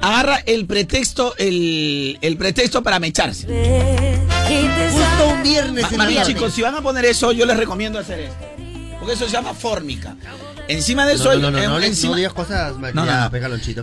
agarra 0.00 0.44
el 0.46 0.64
pretexto, 0.66 1.34
el, 1.36 2.18
el 2.22 2.36
pretexto 2.36 2.84
para 2.84 3.00
mecharse. 3.00 3.48
Justo 3.48 5.26
un 5.28 5.42
viernes 5.42 5.82
Ma- 5.90 6.04
en 6.06 6.14
tarde. 6.14 6.32
chicos, 6.32 6.54
si 6.54 6.62
van 6.62 6.76
a 6.76 6.82
poner 6.82 7.04
eso, 7.04 7.32
yo 7.32 7.46
les 7.46 7.56
recomiendo 7.56 7.98
hacer 7.98 8.20
esto. 8.20 8.46
Porque 9.00 9.14
eso 9.14 9.24
se 9.26 9.32
llama 9.32 9.54
fórmica. 9.54 10.14
Encima 10.68 11.06
de 11.06 11.14
eso, 11.14 11.24
No, 11.34 11.40
no, 11.40 11.50
no, 11.50 11.58
en- 11.58 11.64
no, 11.64 11.78
no, 11.78 11.84
encima- 11.84 12.10
no 12.12 12.16
digas 12.16 12.32
cosas 12.32 12.74
ya, 13.06 13.30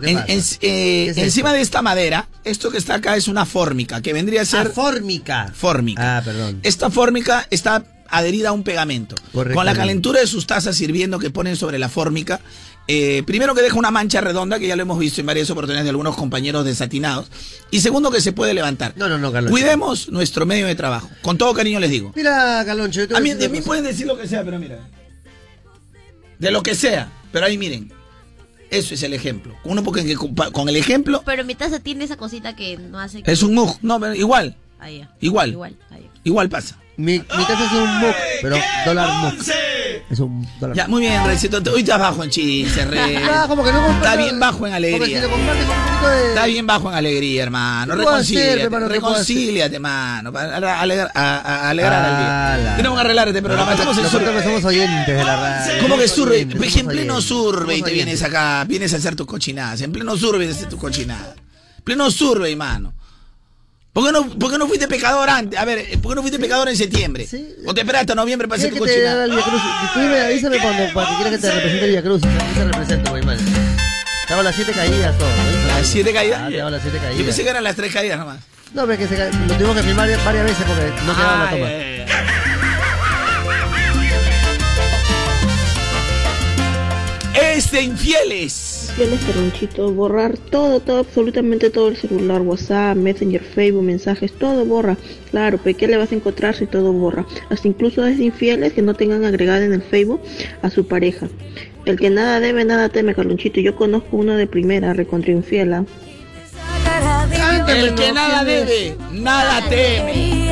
¿qué 0.02 0.10
En- 0.10 0.16
pasa? 0.16 0.34
en- 0.34 0.40
eh, 0.40 0.46
¿Qué 0.62 1.10
es 1.12 1.18
encima 1.18 1.50
esto? 1.50 1.56
de 1.58 1.62
esta 1.62 1.82
madera, 1.82 2.28
esto 2.44 2.72
que 2.72 2.78
está 2.80 2.96
acá 2.96 3.16
es 3.16 3.28
una 3.28 3.46
fórmica, 3.46 4.02
que 4.02 4.14
vendría 4.14 4.42
a 4.42 4.44
Ah, 4.44 4.48
ser 4.48 4.70
fórmica. 4.72 5.52
fórmica. 5.54 6.18
Ah, 6.18 6.22
perdón. 6.24 6.60
Esta 6.64 6.90
fórmica 6.90 7.46
está 7.52 7.84
adherida 8.10 8.50
a 8.50 8.52
un 8.52 8.64
pegamento. 8.64 9.16
Correcto. 9.32 9.56
Con 9.56 9.66
la 9.66 9.74
calentura 9.76 10.20
de 10.20 10.28
sus 10.28 10.48
tazas 10.48 10.80
hirviendo 10.82 11.20
que 11.20 11.30
ponen 11.30 11.56
sobre 11.56 11.78
la 11.80 11.88
fórmica, 11.88 12.42
eh, 12.88 13.22
primero 13.28 13.54
que 13.56 13.62
deja 13.62 13.78
una 13.78 13.92
mancha 13.92 14.20
redonda, 14.20 14.58
que 14.60 14.68
ya 14.68 14.76
lo 14.76 14.82
hemos 14.82 14.98
visto 15.00 15.22
en 15.22 15.28
varias 15.28 15.50
oportunidades 15.52 15.86
de 15.86 15.92
algunos 15.92 16.16
compañeros 16.18 16.66
desatinados, 16.66 17.28
y 17.70 17.80
segundo 17.82 18.10
que 18.12 18.20
se 18.22 18.34
puede 18.34 18.54
levantar. 18.56 18.94
No, 18.98 19.08
no, 19.08 19.18
no, 19.20 19.32
Carlonchito. 19.32 19.52
Cuidemos 19.62 20.10
nuestro 20.10 20.46
medio 20.48 20.66
de 20.66 20.76
trabajo. 20.76 21.10
Con 21.22 21.38
todo 21.38 21.54
cariño 21.54 21.80
les 21.80 21.92
digo. 21.92 22.12
Mira, 22.16 22.64
Carloncho, 22.66 23.02
yo 23.02 23.08
te 23.08 23.16
A 23.16 23.20
mí, 23.20 23.34
de 23.34 23.48
mí 23.50 23.62
pueden 23.62 23.84
decir 23.84 24.08
lo 24.08 24.18
que 24.18 24.28
sea, 24.28 24.44
pero 24.44 24.58
mira. 24.60 24.80
De 26.42 26.50
lo 26.50 26.64
que 26.64 26.74
sea. 26.74 27.08
Pero 27.32 27.46
ahí 27.46 27.56
miren. 27.56 27.94
Eso 28.72 28.96
es 28.96 29.04
el 29.04 29.14
ejemplo. 29.14 29.56
Uno 29.64 29.84
porque 29.84 30.16
con 30.16 30.70
el 30.70 30.78
ejemplo 30.78 31.22
Pero 31.26 31.44
mi 31.44 31.56
taza 31.56 31.82
tiene 31.82 32.06
esa 32.06 32.16
cosita 32.16 32.56
que 32.56 32.78
no 32.78 33.00
hace 33.00 33.22
que... 33.22 33.32
es 33.32 33.44
un 33.44 33.54
mug. 33.54 33.78
No, 33.82 34.00
pero 34.00 34.16
igual. 34.16 34.56
Ahí 34.80 35.00
ya. 35.00 35.14
Igual. 35.20 35.52
Igual. 35.52 35.76
ahí. 35.92 36.10
Igual 36.24 36.50
pasa. 36.50 36.80
Mi, 36.98 37.20
mi 37.20 37.46
casa 37.46 37.66
es 37.66 37.72
un 37.72 38.00
MOOC, 38.00 38.16
pero 38.42 38.58
dólar 38.86 39.10
MOOC. 39.22 39.46
Monse! 40.12 40.14
Es 40.14 40.20
un 40.20 40.47
dólar 40.59 40.76
Ya, 40.76 40.88
muy 40.88 41.01
bien, 41.01 41.26
Recito. 41.26 41.62
Hoy 41.74 41.82
estás 41.82 41.99
bajo 41.99 42.24
en 42.24 42.30
chiste, 42.30 42.86
Re. 42.86 43.18
Ah, 43.26 43.45
como 43.47 43.64
que 43.64 43.72
no 43.72 43.80
comparte- 43.82 44.05
Está 44.07 44.16
bien 44.18 44.39
bajo 44.39 44.66
en 44.68 44.72
si 44.72 44.76
alegría. 44.78 45.22
lo 45.22 45.30
compartes 45.30 45.66
con 45.66 45.78
un 45.78 45.86
poquito 45.86 46.09
de... 46.09 46.28
Está 46.30 46.45
bien 46.47 46.68
bajo 46.68 46.89
en 46.89 46.95
alegría, 46.95 47.43
hermano. 47.43 47.95
¿Qué 47.95 48.03
puedo 48.03 48.16
hacer, 48.16 48.36
Reconcíliate. 48.36 48.62
hermano? 48.64 48.89
¿Qué 48.89 48.99
puedo 48.99 49.14
hacer? 49.16 49.36
Reconcíliate, 49.36 49.76
hermano. 49.76 50.34
Para 50.34 50.55
alegrar, 50.82 51.12
al 51.16 52.62
día. 52.64 52.76
Tenemos 52.78 52.97
que 52.97 53.01
arreglar 53.05 53.28
este 53.30 53.41
programa. 53.41 53.72
Estamos 53.74 53.97
en 53.97 54.03
que 54.34 54.43
somos 54.43 54.64
oyentes 54.66 55.07
de 55.18 55.24
la 55.24 55.36
radio. 55.38 55.82
¿Cómo 55.82 55.97
que 55.97 56.07
somos 56.07 56.80
en 56.80 56.88
pleno 56.88 57.22
survey 57.22 57.80
somos 57.80 57.84
te 57.84 57.91
vienes 57.91 58.22
acá, 58.24 58.64
vienes 58.68 58.93
a 58.93 58.97
hacer 58.97 59.16
tus 59.16 59.26
cochinadas. 59.28 59.82
En 59.82 59.91
pleno 59.91 60.18
survey 60.18 60.49
haces 60.49 60.68
tus 60.70 60.80
cochinadas. 60.80 61.36
Pleno 61.84 62.12
survey, 62.12 62.55
mano. 62.55 62.93
¿Por 63.94 64.06
qué, 64.06 64.12
no, 64.14 64.26
¿Por 64.39 64.50
qué 64.52 64.58
no 64.58 64.68
fuiste 64.68 64.88
pecador 64.88 65.30
antes? 65.30 65.60
A 65.60 65.66
ver, 65.66 65.86
¿por 66.00 66.12
qué 66.12 66.16
no 66.16 66.22
fuiste 66.22 66.39
pecador 66.39 66.70
en 66.70 66.78
septiembre? 66.78 67.28
Sí. 67.28 67.46
¿O 67.66 67.74
te 67.74 67.82
esperaste 67.82 68.14
a 68.14 68.16
noviembre 68.16 68.48
para 68.48 68.58
hacer 68.58 68.72
¿Quieres 68.72 68.88
tu 68.89 68.94
te 68.96 69.02
cochinada? 69.04 69.26
Via 69.26 69.44
Cruz? 69.44 69.62
Tú 69.94 70.00
dime, 70.00 70.20
avísame 70.22 70.60
cuando, 70.60 70.94
para 70.94 71.10
que 71.10 71.16
quieras 71.16 71.34
que 71.34 71.39
te 71.39 71.52
represente 71.52 71.86
el 71.86 71.92
Via 71.92 72.02
Cruz. 72.02 72.22
Yo 72.22 72.30
te 72.56 72.64
represento, 72.66 73.12
muy 73.12 73.22
mal. 73.24 73.38
Te 74.28 74.34
hago 74.34 74.44
las 74.44 74.56
siete 74.56 74.72
caídas 74.72 75.18
todo. 75.18 75.28
¿Las 75.68 75.88
siete 75.88 76.14
caídas? 76.14 76.42
Ah, 76.42 76.48
te 76.50 76.62
hago 76.62 76.70
las 76.70 76.82
siete 76.82 76.98
caídas. 77.00 77.18
Yo 77.18 77.26
pensé 77.26 77.44
que 77.44 77.50
eran 77.50 77.64
las 77.66 77.76
tres 77.76 77.94
caídas 77.94 78.18
nomás. 78.18 78.38
No, 78.74 78.84
pero 78.88 78.94
es 78.94 79.00
que 79.00 79.08
se 79.18 79.30
lo 79.48 79.56
tuvimos 79.56 79.76
que 79.76 79.84
filmar 79.84 80.10
varias 80.24 80.46
veces 80.46 80.66
porque 80.66 80.94
no 81.06 81.14
quedaba 81.14 81.38
la 81.44 81.50
Ay, 81.50 81.56
toma. 81.60 81.68
ay, 81.68 82.06
ay. 87.36 87.58
Es 87.58 87.72
de 87.72 87.82
infieles. 87.82 88.61
Fieles 88.96 89.24
Carlonchito, 89.24 89.92
borrar 89.94 90.38
todo, 90.38 90.80
todo, 90.82 91.00
absolutamente 91.00 91.70
todo 91.70 91.88
el 91.88 91.96
celular, 91.96 92.42
WhatsApp, 92.42 92.98
Messenger, 92.98 93.42
Facebook, 93.42 93.84
mensajes, 93.84 94.34
todo 94.34 94.66
borra. 94.66 94.98
Claro, 95.30 95.58
pues 95.58 95.78
¿qué 95.78 95.88
le 95.88 95.98
vas 95.98 96.12
a 96.12 96.16
encontrar 96.16 96.56
si 96.56 96.68
todo 96.68 96.92
borra? 96.92 97.26
Hasta 97.50 97.68
incluso 97.68 98.06
es 98.06 98.18
de 98.18 98.26
infieles 98.26 98.74
que 98.74 98.82
no 98.82 98.94
tengan 98.94 99.24
agregada 99.24 99.64
en 99.64 99.74
el 99.74 99.82
Facebook 99.82 100.22
a 100.62 100.70
su 100.70 100.86
pareja. 100.88 101.30
El 101.86 101.98
que 101.98 102.10
nada 102.10 102.39
debe, 102.39 102.66
nada 102.66 102.89
teme, 102.89 103.16
Carlonchito. 103.16 103.62
Yo 103.62 103.76
conozco 103.76 104.18
uno 104.18 104.36
de 104.36 104.46
primera, 104.46 104.94
recontra 104.94 105.32
infiel. 105.32 105.74
¿ah? 105.74 105.86
El 107.68 107.96
que 107.96 108.12
nada 108.12 108.44
debe, 108.44 108.98
nada 109.14 109.68
teme. 109.70 110.52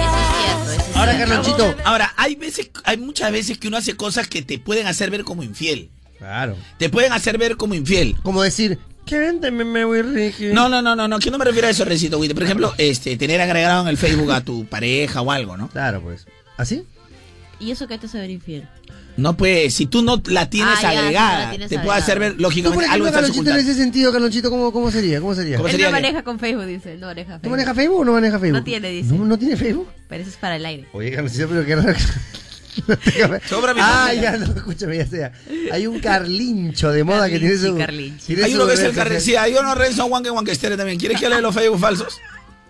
Ahora. 0.96 1.18
Carlonchito. 1.18 1.76
Ahora, 1.84 2.14
hay 2.16 2.36
veces, 2.36 2.72
hay 2.84 2.98
muchas 2.98 3.32
veces 3.32 3.58
que 3.58 3.68
uno 3.68 3.78
hace 3.78 3.96
cosas 3.96 4.28
que 4.28 4.42
te 4.42 4.60
pueden 4.60 4.88
hacer 4.88 5.12
ver 5.12 5.24
como 5.24 5.44
infiel. 5.44 5.90
Claro. 6.20 6.56
Te 6.78 6.90
pueden 6.90 7.14
hacer 7.14 7.38
ver 7.38 7.58
como 7.58 7.74
infiel. 7.74 8.16
Como 8.22 8.44
decir, 8.44 8.78
que 9.06 9.18
véndeme, 9.18 9.66
me 9.66 9.86
voy 9.86 10.04
Ricky. 10.04 10.48
No, 10.54 10.70
no, 10.70 10.84
no, 10.84 10.96
no, 10.96 11.08
no, 11.08 11.18
que 11.18 11.32
no 11.32 11.40
me 11.40 11.46
refiero 11.46 11.68
a 11.68 11.72
eso, 11.72 11.84
Recito, 11.84 12.18
güey. 12.18 12.32
Por 12.34 12.44
ejemplo, 12.44 12.74
este, 12.78 13.18
tener 13.18 13.42
agregado 13.42 13.82
en 13.82 13.88
el 13.88 13.98
Facebook 13.98 14.32
a 14.32 14.42
tu 14.42 14.66
pareja 14.70 15.22
o 15.22 15.32
algo, 15.32 15.58
¿no? 15.58 15.68
Claro, 15.70 16.02
pues. 16.02 16.28
¿Así? 16.58 16.84
¿Y 17.60 17.72
eso 17.72 17.88
qué 17.88 17.98
te 17.98 18.06
hace 18.06 18.20
ver 18.20 18.30
infiel? 18.30 18.68
No, 19.18 19.36
pues, 19.36 19.74
si 19.74 19.86
tú 19.86 20.02
no 20.02 20.22
la 20.28 20.50
tienes 20.50 20.76
Ah, 20.78 20.82
ya, 20.82 20.90
si 20.90 20.96
no 20.96 21.02
agregada, 21.02 21.40
la 21.40 21.50
tienes 21.50 21.70
te 21.70 21.80
puede 21.80 21.98
hacer 21.98 22.20
ver, 22.20 22.32
Tú, 22.32 22.38
por 22.38 22.42
lógicamente, 22.44 22.86
algo 22.86 23.08
ejemplo, 23.08 23.22
Carlonchito, 23.28 23.50
en 23.50 23.58
ese 23.58 23.74
sentido, 23.74 24.14
Carlonchito, 24.14 24.50
¿cómo, 24.50 24.72
cómo 24.72 24.92
sería? 24.92 25.20
¿Cómo 25.20 25.36
sería? 25.36 25.58
¿Cómo 25.58 25.68
Él 25.68 25.72
sería 25.72 25.88
no 25.88 25.92
maneja 25.92 26.24
con 26.24 26.40
Facebook, 26.40 26.66
dice. 26.66 26.96
No 26.98 27.08
maneja 27.08 27.32
Facebook. 27.32 27.42
¿Tú 27.42 27.50
manejas 27.50 27.76
Facebook 27.76 28.00
o 28.00 28.06
no 28.06 28.12
manejas 28.14 28.40
Facebook? 28.40 28.60
No 28.60 28.64
tiene, 28.64 28.90
dice. 28.92 29.14
¿No, 29.14 29.26
no 29.26 29.38
tiene 29.38 29.58
Facebook? 29.58 29.90
Pero 30.08 30.22
eso 30.22 30.30
es 30.30 30.38
para 30.38 30.56
el 30.56 30.66
aire. 30.66 30.88
Oye, 30.94 31.12
Carlonchito, 31.12 31.50
pero 31.50 31.66
qué 31.66 31.76
raro. 31.76 31.98
Sobra 33.50 33.74
mi 33.74 33.82
ah, 33.82 34.06
familia. 34.08 34.32
ya, 34.32 34.38
no, 34.38 34.46
escúchame, 34.46 34.98
ya 34.98 35.06
sea. 35.06 35.32
Hay 35.72 35.88
un 35.88 36.00
carlincho 36.00 36.92
de 36.92 37.04
moda 37.04 37.30
que 37.30 37.40
tiene 37.40 37.58
su. 37.58 37.78
Carlinchi, 37.78 38.28
tiene 38.28 38.44
Hay 38.44 38.52
su 38.52 38.58
uno 38.58 38.68
que 38.68 38.74
es 38.74 38.80
el 38.80 38.94
carril. 38.94 39.22
Sí, 39.22 39.36
hay 39.36 39.54
uno 39.54 39.76
Renzo 39.76 40.06
Wanke 40.06 40.32
Wankestere 40.32 40.78
también. 40.78 41.00
¿Quieres 41.00 41.20
que 41.20 41.26
hable 41.26 41.38
de 41.38 41.42
los 41.42 41.56
Facebook 41.56 41.80
falsos? 41.80 42.20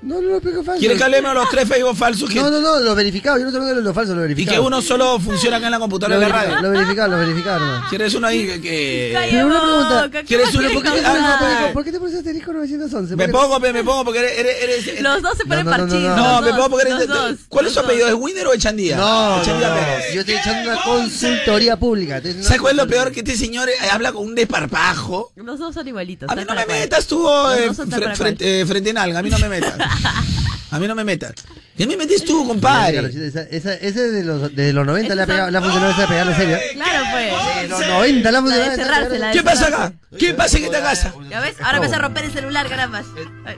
No, 0.02 0.22
no, 0.22 0.30
no, 0.30 0.40
pero 0.40 0.64
falso. 0.64 0.80
¿Quieres 0.80 0.98
que 0.98 1.04
hablemos 1.04 1.32
de 1.32 1.36
los 1.36 1.50
tres 1.50 1.68
Facebook 1.68 1.96
falsos 1.98 2.30
que, 2.30 2.36
No, 2.40 2.50
no, 2.50 2.62
no, 2.62 2.80
lo 2.80 2.96
verificado. 2.96 3.38
Yo 3.38 3.44
no 3.44 3.52
te 3.52 3.58
hablo 3.58 3.68
de 3.76 3.82
lo 3.82 3.94
falso, 3.94 4.14
lo 4.16 4.20
y 4.22 4.24
verificado. 4.24 4.62
que 4.62 4.66
uno 4.68 4.82
solo 4.82 5.20
funciona 5.20 5.58
acá 5.58 5.66
en 5.66 5.72
la 5.74 5.80
computadora 5.80 6.16
lo 6.16 6.22
de 6.26 6.30
la 6.30 6.36
radio? 6.42 6.62
lo 6.62 6.70
verificado, 6.72 7.10
lo 7.10 7.18
verificado, 7.20 7.60
nomás. 7.60 7.90
¿Quieres 7.90 8.14
uno 8.14 8.28
ahí 8.28 8.48
que- 8.48 8.62
que... 8.62 9.28
Pero 9.30 9.48
una 9.48 9.62
pregunta. 9.62 9.96
boca, 10.06 10.10
¿qué 10.22 10.24
¿Quieres 10.26 10.50
uno? 10.52 10.60
quieres 10.70 10.74
¿Por 10.74 10.84
qué 10.94 11.00
te- 11.02 11.06
ah, 11.06 11.70
¿Por 11.74 11.84
qué 11.84 11.92
te 11.92 12.00
pones 12.00 12.16
asterisco 12.16 12.54
911? 12.54 13.16
Me 13.18 13.28
¿Por 13.28 13.42
qué- 13.42 13.48
pongo, 13.50 13.60
me 13.60 13.84
pongo 13.84 14.06
porque 14.06 14.20
eres... 14.20 14.40
eres, 14.64 14.88
eres- 14.88 15.02
Los 15.02 15.22
dos 15.22 15.38
se 15.38 15.44
ponen 15.44 15.66
No, 15.66 15.72
no, 15.72 15.78
no, 15.78 15.84
no, 15.86 15.90
parchitos. 15.92 16.16
no. 16.18 16.24
No, 16.28 16.42
los 16.42 16.46
me 16.46 16.52
pongo 16.58 16.70
porque 16.70 16.88
eres... 16.88 17.00
los 17.00 17.08
dos, 17.08 17.38
¿Cuál 17.50 17.66
es 17.66 17.74
su 17.74 17.80
los 17.80 17.86
apellido? 17.86 18.08
¿Es. 18.08 18.14
Winner 18.14 18.48
o 18.48 18.54
Echandía? 18.54 18.96
No, 18.96 19.36
no, 19.36 19.42
Echandía 19.42 19.68
no. 19.70 19.76
Pérez. 19.76 20.14
Yo 20.14 20.20
estoy 20.22 20.36
echando 20.36 20.72
una 20.72 20.82
consultoría 20.84 21.78
pública. 21.78 22.22
¿Sabes 22.42 22.62
cuál 22.62 22.72
es 22.72 22.78
lo 22.78 22.88
peor? 22.88 23.12
Que 23.12 23.20
este 23.20 23.36
señor 23.36 23.68
eh, 23.68 23.74
habla 23.92 24.14
con 24.14 24.24
un 24.26 24.34
desparpajo. 24.34 25.34
Los 25.36 25.60
dos 25.60 25.74
son 25.74 25.86
igualitos. 25.88 26.30
A 26.30 26.36
mí 26.36 26.44
no 26.48 26.56
me 26.56 26.66
metas 26.66 27.06
tú 27.06 27.22
Los 27.22 27.58
eh, 27.58 28.16
frente, 28.16 28.62
eh, 28.62 28.66
frente 28.66 28.92
en 28.92 28.98
alga, 28.98 29.20
a 29.20 29.22
mí 29.24 29.30
no 29.30 29.38
me 29.40 29.50
metas. 29.50 29.74
A 30.72 30.80
mí 30.80 30.88
no 30.88 30.94
me 30.94 31.04
metas. 31.04 31.34
¿Qué 31.76 31.88
me 31.88 31.98
metes 31.98 32.24
tú, 32.26 32.46
compadre? 32.48 32.96
Carlonchito, 32.96 33.24
esa- 33.26 33.42
esa- 33.44 33.74
Ese 33.74 34.12
de 34.12 34.24
los, 34.24 34.56
de 34.56 34.72
los 34.74 34.86
90 34.86 35.16
le 35.16 35.22
ha, 35.24 35.26
pegado, 35.26 35.62
funcionado 35.64 35.92
esa 35.92 36.02
de 36.02 36.08
pegarle 36.08 36.36
seria. 36.36 36.60
Claro, 36.74 37.06
pues. 37.12 37.62
De 37.64 37.68
los 37.70 37.88
90 37.88 38.32
le 38.32 38.38
ha 38.38 38.42
La 38.42 38.74
esa 38.76 39.08
la 39.18 39.32
¿Qué 39.32 39.42
pasa 39.44 39.68
acá? 39.68 39.94
¿Qué 40.20 40.34
pasa 40.36 40.58
en 40.58 40.66
esta 40.66 40.82
casa? 40.82 41.14
¿Ya 41.30 41.40
ves? 41.40 41.56
Ahora 41.62 41.80
vas 41.80 41.92
a 41.94 41.98
romper 41.98 42.26
el 42.26 42.32
celular, 42.34 42.68
caramba. 42.70 43.02
Ay, 43.46 43.56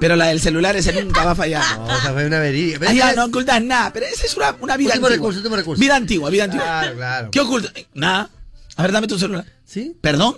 Pero 0.00 0.14
la 0.14 0.26
del 0.26 0.40
celular 0.40 0.76
esa 0.76 0.92
nunca 0.92 1.24
va 1.24 1.32
a 1.32 1.34
fallar. 1.34 1.64
No, 1.78 1.96
esa 1.96 2.12
fue 2.12 2.26
una. 2.26 2.38
Pero 2.40 2.78
Ah, 2.88 2.92
ya, 2.92 3.06
esa 3.10 3.16
no 3.16 3.22
es- 3.22 3.28
ocultas 3.30 3.62
nada, 3.62 3.92
pero 3.92 4.06
esa 4.06 4.24
es 4.26 4.36
una, 4.36 4.54
una 4.60 4.76
vida 4.76 4.90
Último 4.90 5.06
antigua. 5.06 5.10
recurso, 5.10 5.38
último 5.38 5.56
recurso. 5.56 5.80
Vida 5.80 5.96
antigua, 5.96 6.30
vida 6.30 6.44
antigua. 6.44 6.64
Claro, 6.64 6.94
claro. 6.96 7.30
¿Qué 7.32 7.40
ocultas? 7.40 7.72
Nada. 7.94 8.30
A 8.76 8.82
ver, 8.82 8.92
dame 8.92 9.08
tu 9.08 9.18
celular. 9.18 9.44
¿Sí? 9.64 9.96
¿Perdón? 10.00 10.36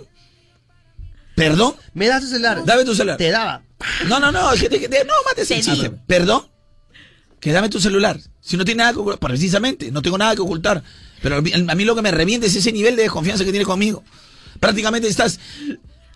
¿Perdón? 1.35 1.75
Me 1.93 2.07
das 2.07 2.21
tu 2.21 2.27
celular. 2.27 2.63
Dame 2.65 2.83
tu 2.83 2.95
celular. 2.95 3.17
Te 3.17 3.29
daba. 3.29 3.61
No, 4.07 4.19
no, 4.19 4.31
no, 4.31 4.51
que 4.53 4.69
te- 4.69 5.05
no 5.05 5.13
mates 5.25 5.49
el 5.51 5.57
Te 5.63 5.71
chiste. 5.71 5.91
¿Perdón? 6.07 6.47
Que 7.39 7.51
dame 7.51 7.69
tu 7.69 7.79
celular. 7.79 8.19
Si 8.39 8.57
no 8.57 8.65
tiene 8.65 8.79
nada 8.79 8.93
que 8.93 8.99
ocultar, 8.99 9.19
precisamente, 9.19 9.91
no 9.91 10.01
tengo 10.01 10.17
nada 10.17 10.35
que 10.35 10.41
ocultar. 10.41 10.83
Pero 11.21 11.37
a 11.37 11.41
mí- 11.41 11.51
a 11.53 11.75
mí 11.75 11.85
lo 11.85 11.95
que 11.95 12.01
me 12.01 12.11
revienta 12.11 12.47
es 12.47 12.55
ese 12.55 12.71
nivel 12.71 12.95
de 12.95 13.03
desconfianza 13.03 13.43
que 13.43 13.51
tienes 13.51 13.67
conmigo. 13.67 14.03
Prácticamente 14.59 15.07
estás... 15.07 15.39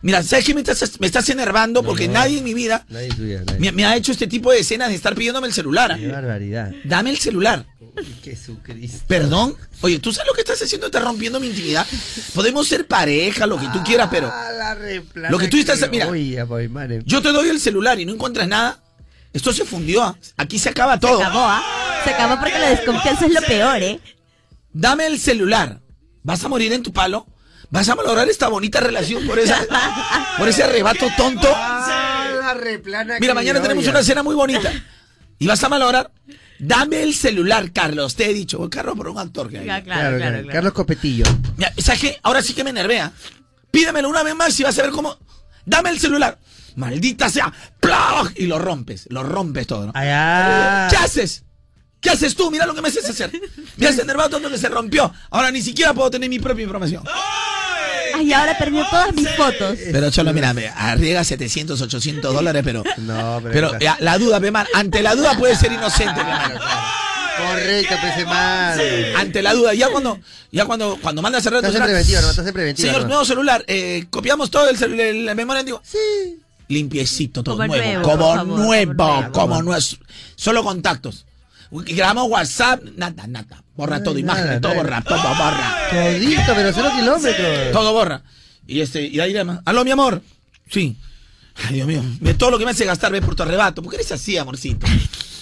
Mira, 0.05 0.21
¿sabes 0.21 0.45
qué 0.45 0.53
me 0.53 0.61
estás, 0.61 0.99
me 0.99 1.07
estás 1.07 1.27
enervando? 1.31 1.81
Porque 1.81 2.07
nadie 2.07 2.37
en 2.37 2.43
mi 2.43 2.53
vida 2.53 2.85
Nadie 2.89 3.09
tuya, 3.09 3.41
nadie. 3.43 3.59
me, 3.59 3.71
me 3.71 3.85
ha 3.85 3.95
hecho 3.95 4.11
este 4.11 4.27
tipo 4.27 4.51
de 4.51 4.59
escenas 4.59 4.89
de 4.89 4.95
estar 4.95 5.15
pidiéndome 5.15 5.47
el 5.47 5.53
celular. 5.53 5.97
Qué 5.97 6.07
barbaridad. 6.07 6.71
Dame 6.83 7.09
el 7.09 7.17
celular. 7.17 7.65
Jesucristo. 8.23 9.03
Perdón. 9.07 9.55
Oye, 9.81 9.97
¿tú 9.97 10.13
sabes 10.13 10.27
lo 10.27 10.33
que 10.35 10.41
estás 10.41 10.61
haciendo? 10.61 10.85
Estás 10.87 11.03
rompiendo 11.03 11.39
mi 11.39 11.47
intimidad. 11.47 11.87
Podemos 12.35 12.67
ser 12.67 12.85
pareja, 12.85 13.47
lo 13.47 13.57
que 13.59 13.67
tú 13.69 13.83
quieras, 13.83 14.09
pero 14.11 14.31
Ah, 14.31 14.51
la 15.15 15.29
Lo 15.31 15.39
que 15.39 15.47
tú 15.47 15.57
estás- 15.57 15.89
mira. 15.89 16.07
Oye, 16.07 16.43
madre. 16.69 17.01
yo 17.05 17.21
te 17.23 17.29
doy 17.31 17.49
el 17.49 17.59
celular 17.59 17.99
y 17.99 18.05
no 18.05 18.13
encuentras 18.13 18.47
nada. 18.47 18.83
Esto 19.33 19.51
se 19.53 19.65
fundió. 19.65 20.03
¿ah? 20.03 20.15
Aquí 20.37 20.59
se 20.59 20.69
acaba 20.69 20.99
todo. 20.99 21.17
Se 21.17 21.23
acabó, 21.23 21.39
¿ah? 21.41 21.63
Se 22.03 22.11
acabó 22.11 22.39
porque 22.39 22.59
la 22.59 22.69
desconfianza 22.69 23.25
es 23.25 23.33
lo 23.33 23.41
peor, 23.41 23.81
¿eh? 23.81 23.99
Dame 24.71 25.07
el 25.07 25.19
celular. 25.19 25.81
¿Vas 26.21 26.43
a 26.43 26.47
morir 26.47 26.71
en 26.73 26.83
tu 26.83 26.93
palo? 26.93 27.25
¿Vas 27.69 27.89
a 27.89 27.95
malograr 27.95 28.29
esta 28.29 28.47
bonita 28.47 28.79
relación 28.79 29.25
por, 29.25 29.39
esa, 29.39 29.65
por 30.37 30.47
ese 30.47 30.63
arrebato 30.63 31.07
tonto? 31.17 31.51
Ah, 31.53 32.27
la 32.39 32.53
replana 32.53 33.17
Mira, 33.19 33.33
mañana 33.33 33.61
tenemos 33.61 33.87
una 33.87 34.03
cena 34.03 34.23
muy 34.23 34.35
bonita. 34.35 34.71
¿Y 35.39 35.47
vas 35.47 35.63
a 35.63 35.69
malograr? 35.69 36.11
Dame 36.59 37.03
el 37.03 37.13
celular, 37.13 37.71
Carlos. 37.71 38.15
Te 38.15 38.29
he 38.29 38.33
dicho. 38.33 38.59
Oh, 38.61 38.69
Carlos, 38.69 38.95
por 38.95 39.09
un 39.09 39.17
actor 39.17 39.49
que 39.49 39.59
hay. 39.59 39.65
Claro, 39.65 39.83
claro, 39.83 40.01
claro, 40.01 40.17
claro. 40.17 40.37
claro. 40.43 40.53
Carlos 40.53 40.73
Copetillo. 40.73 41.25
Mira, 41.57 41.73
¿Sabes 41.77 42.01
qué? 42.01 42.19
Ahora 42.23 42.41
sí 42.41 42.53
que 42.53 42.63
me 42.63 42.71
nervea. 42.71 43.11
Pídemelo 43.71 44.09
una 44.09 44.23
vez 44.23 44.35
más 44.35 44.57
y 44.59 44.63
vas 44.63 44.77
a 44.79 44.83
ver 44.83 44.91
cómo. 44.91 45.17
Dame 45.65 45.89
el 45.89 45.99
celular. 45.99 46.39
Maldita 46.75 47.29
sea. 47.29 47.51
¡Plog! 47.79 48.31
Y 48.35 48.47
lo 48.47 48.59
rompes. 48.59 49.07
Lo 49.09 49.23
rompes 49.23 49.67
todo, 49.67 49.87
¿no? 49.87 49.91
Allá. 49.95 50.87
¿Qué 50.89 50.97
haces? 50.97 51.44
¿Qué 52.05 52.11
haces 52.11 52.35
tú? 52.35 52.51
Mira 52.51 52.65
lo 52.65 52.73
que 52.75 52.81
me 52.81 52.87
haces 52.89 53.09
hacer. 53.09 53.31
Me 53.77 53.87
has 53.87 53.97
enervado 53.97 54.29
tanto 54.29 54.49
que 54.49 54.57
se 54.57 54.69
rompió. 54.69 55.11
Ahora 55.31 55.49
ni 55.51 55.61
siquiera 55.61 55.93
puedo 55.93 56.09
tener 56.11 56.29
mi 56.29 56.39
propia 56.39 56.63
información. 56.63 57.03
Ay, 58.13 58.31
ahora 58.31 58.57
perdió 58.57 58.85
todas 58.89 59.13
mis 59.13 59.27
fotos. 59.31 59.77
Pero 59.91 60.09
Cholo, 60.11 60.31
mira, 60.31 60.53
me 60.53 60.67
arriesga 60.69 61.23
700, 61.23 61.81
800 61.81 62.33
dólares, 62.33 62.61
pero. 62.63 62.83
No, 62.97 63.39
pero. 63.43 63.71
Pero 63.71 63.79
ya, 63.79 63.97
la 63.99 64.17
duda, 64.17 64.39
pe, 64.39 64.51
man, 64.51 64.65
ante 64.73 65.01
la 65.01 65.15
duda 65.15 65.37
puede 65.37 65.55
ser 65.55 65.71
inocente, 65.71 66.13
pe, 66.15 66.23
man. 66.23 66.53
Correcto, 67.37 67.95
pues, 67.99 68.25
madre. 68.25 69.15
Ante 69.15 69.41
la 69.41 69.53
duda, 69.53 69.73
ya 69.73 69.89
cuando, 69.89 70.19
ya 70.51 70.65
cuando, 70.65 70.97
cuando 71.01 71.21
mandas 71.21 71.41
a 71.41 71.43
cerrar 71.43 71.61
tu 71.61 71.67
Estás 71.67 71.73
celular, 71.73 71.89
preventiva, 71.89 72.21
no, 72.21 72.29
estás 72.29 72.47
en 72.47 72.53
preventiva. 72.53 72.87
Señor, 72.87 73.01
no. 73.03 73.07
nuevo 73.09 73.25
celular, 73.25 73.65
eh, 73.67 74.05
copiamos 74.09 74.49
todo 74.49 74.69
el, 74.69 74.77
celu- 74.77 74.99
el- 74.99 75.25
la 75.25 75.35
memoria 75.35 75.59
antigua. 75.59 75.81
Sí. 75.83 76.39
Limpiecito, 76.69 77.43
todo 77.43 77.55
Como 77.57 77.67
nuevo. 77.75 77.83
nuevo, 77.85 78.01
como 78.03 78.17
por 78.17 78.35
favor, 78.37 78.45
nuevo, 78.59 78.93
como 78.95 79.13
nuevo. 79.17 79.31
como 79.33 79.61
nuevo. 79.63 79.81
Solo 80.37 80.63
contactos. 80.63 81.25
Grabamos 81.83 82.29
WhatsApp, 82.29 82.83
nada, 82.95 83.27
nada. 83.27 83.63
Borra 83.75 84.01
todo, 84.01 84.17
imágenes, 84.17 84.61
todo 84.61 84.73
borra, 84.75 85.01
todo 85.01 85.17
borra. 85.17 85.75
Todito, 85.91 86.53
pero 86.55 86.71
cero 86.73 86.89
kilómetros. 86.97 87.71
Todo 87.71 87.93
borra. 87.93 88.21
Y 88.67 88.79
este, 88.81 89.05
y 89.07 89.19
ahí 89.19 89.33
además, 89.35 89.59
aló 89.65 89.83
mi 89.83 89.91
amor. 89.91 90.21
Sí. 90.69 90.95
Ay, 91.67 91.75
Dios 91.75 91.87
mío. 91.87 92.01
De 92.19 92.33
todo 92.33 92.51
lo 92.51 92.57
que 92.59 92.65
me 92.65 92.71
hace 92.71 92.85
gastar 92.85 93.11
ves 93.11 93.21
por 93.23 93.35
tu 93.35 93.43
arrebato. 93.43 93.81
¿Por 93.81 93.91
qué 93.91 93.97
eres 93.97 94.11
así, 94.11 94.37
amorcito? 94.37 94.87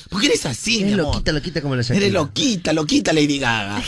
¿Por 0.10 0.20
qué 0.22 0.28
eres 0.28 0.46
así, 0.46 0.84
mi 0.84 0.94
Es 0.94 1.00
amor? 1.00 1.14
loquita, 1.16 1.32
loquita 1.32 1.62
como 1.62 1.76
la 1.76 1.82
Shakira. 1.82 1.98
Eres 2.06 2.14
loquita, 2.14 2.74
loquita, 2.74 3.14
Lady 3.14 3.40
Gaga. 3.40 3.82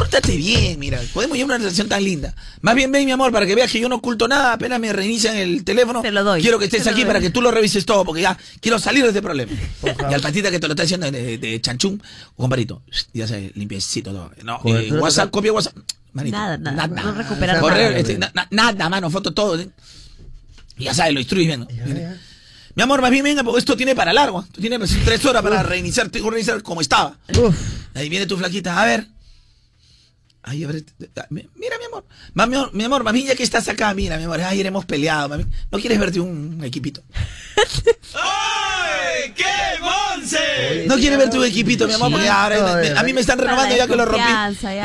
Pórtate 0.00 0.34
bien, 0.34 0.78
mira. 0.78 0.98
Podemos 1.12 1.36
llevar 1.36 1.50
una 1.56 1.58
relación 1.58 1.86
tan 1.86 2.02
linda. 2.02 2.34
Más 2.62 2.74
bien 2.74 2.90
ven, 2.90 3.04
mi 3.04 3.12
amor, 3.12 3.30
para 3.32 3.44
que 3.44 3.54
veas 3.54 3.70
que 3.70 3.78
yo 3.80 3.88
no 3.88 3.96
oculto 3.96 4.26
nada. 4.28 4.54
Apenas 4.54 4.80
me 4.80 4.90
reinician 4.94 5.36
el 5.36 5.62
teléfono. 5.62 6.00
Te 6.00 6.10
lo 6.10 6.24
doy. 6.24 6.40
Quiero 6.40 6.58
que 6.58 6.64
estés 6.64 6.86
aquí 6.86 7.02
doy. 7.02 7.04
para 7.04 7.20
que 7.20 7.28
tú 7.28 7.42
lo 7.42 7.50
revises 7.50 7.84
todo, 7.84 8.02
porque 8.06 8.22
ya 8.22 8.38
quiero 8.60 8.78
salir 8.78 9.02
de 9.02 9.08
este 9.10 9.20
problema. 9.20 9.52
Y 10.10 10.14
al 10.14 10.22
patita 10.22 10.50
que 10.50 10.58
te 10.58 10.66
lo 10.68 10.72
está 10.72 10.84
haciendo 10.84 11.10
de, 11.10 11.36
de 11.36 11.60
chanchum, 11.60 11.98
comparito. 12.34 12.80
Ya 13.12 13.26
se 13.26 13.52
limpiecito 13.54 14.10
todo. 14.12 14.30
No, 14.42 14.58
eh, 14.64 14.90
WhatsApp, 14.92 15.30
copia 15.30 15.52
WhatsApp. 15.52 15.76
Manito, 16.14 16.34
Nada, 16.36 16.56
nada. 16.56 16.86
No 16.88 17.12
recuperar 17.12 17.60
Correo, 17.60 17.88
nada. 17.90 17.98
este, 17.98 18.16
na- 18.18 18.32
na- 18.34 18.48
nada, 18.50 18.88
mano, 18.88 19.10
foto, 19.10 19.32
todo. 19.32 19.60
¿eh? 19.60 19.68
Ya 20.78 20.94
sabes, 20.94 21.12
lo 21.12 21.20
instruyes 21.20 21.46
bien. 21.46 21.60
¿no? 21.60 21.68
Ya, 21.68 21.86
ya. 21.86 22.16
Mi 22.74 22.82
amor, 22.82 23.02
más 23.02 23.10
bien 23.10 23.22
venga, 23.22 23.44
porque 23.44 23.58
esto 23.58 23.76
tiene 23.76 23.94
para 23.94 24.14
largo. 24.14 24.40
Esto 24.42 24.62
tiene 24.62 24.78
pues, 24.78 24.96
tres 25.04 25.22
horas 25.26 25.42
para 25.42 25.62
reiniciar, 25.62 26.08
tengo 26.08 26.24
que 26.26 26.30
reiniciar 26.30 26.62
como 26.62 26.80
estaba. 26.80 27.18
Uf. 27.38 27.54
Ahí 27.94 28.08
viene 28.08 28.24
tu 28.26 28.38
flaquita, 28.38 28.80
a 28.80 28.86
ver. 28.86 29.06
Ay, 30.42 30.64
ver, 30.64 30.82
mira, 31.28 31.76
mi 31.78 31.84
amor. 31.86 32.04
Ma- 32.32 32.46
mi 32.46 32.56
amor, 32.56 32.70
mi 32.74 32.84
amor, 32.84 33.04
mami, 33.04 33.24
ya 33.24 33.34
que 33.36 33.42
estás 33.42 33.68
acá, 33.68 33.92
mira, 33.94 34.16
mi 34.16 34.24
amor, 34.24 34.40
ayer 34.40 34.64
hemos 34.66 34.84
peleado, 34.86 35.28
mami. 35.28 35.44
¿No 35.70 35.78
quieres 35.78 35.98
verte 35.98 36.18
un 36.20 36.60
equipito? 36.64 37.02
¡Ay, 38.14 39.32
qué 39.36 39.44
Monse! 39.80 40.84
No 40.86 40.96
quiere 40.96 41.16
ver 41.16 41.30
tu 41.30 41.42
equipito, 41.44 41.86
mi 41.86 41.92
amor, 41.94 42.10
porque 42.12 42.28
ahora 42.28 42.82
a 42.98 43.02
mí 43.02 43.12
me 43.12 43.20
están 43.20 43.38
renovando 43.38 43.74
ya 43.76 43.86
que 43.86 43.96
lo 43.96 44.04
rompí. 44.04 44.22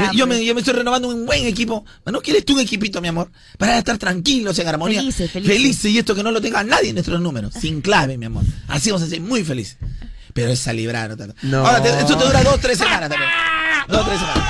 Ya, 0.05 0.11
Yo 0.13 0.27
me, 0.27 0.43
yo 0.45 0.53
me 0.53 0.61
estoy 0.61 0.73
renovando 0.73 1.07
un 1.09 1.25
buen 1.25 1.45
equipo. 1.45 1.85
¿No 2.05 2.21
quieres 2.21 2.45
tú 2.45 2.53
un 2.53 2.59
equipito, 2.59 3.01
mi 3.01 3.07
amor? 3.07 3.31
Para 3.57 3.77
estar 3.77 3.97
tranquilos, 3.97 4.57
en 4.59 4.67
armonía. 4.67 4.99
Felices, 5.01 5.31
felices. 5.31 5.85
y 5.91 5.97
esto 5.99 6.15
que 6.15 6.23
no 6.23 6.31
lo 6.31 6.41
tenga 6.41 6.63
nadie 6.63 6.89
en 6.89 6.95
nuestros 6.95 7.19
números. 7.21 7.53
Sin 7.59 7.81
clave, 7.81 8.17
mi 8.17 8.25
amor. 8.25 8.43
Así 8.67 8.91
vamos 8.91 9.07
a 9.07 9.09
ser 9.09 9.21
muy 9.21 9.43
felices. 9.43 9.77
Pero 10.33 10.49
es 10.51 10.67
librar, 10.67 11.09
no 11.09 11.17
tanto. 11.17 11.35
No. 11.43 11.65
Ahora, 11.65 11.81
te- 11.81 11.89
esto 11.99 12.17
te 12.17 12.25
dura 12.25 12.43
dos, 12.43 12.59
tres 12.59 12.77
semanas 12.77 13.09
también. 13.09 13.29
Dos, 13.87 14.03
tres 14.05 14.19
semanas. 14.19 14.49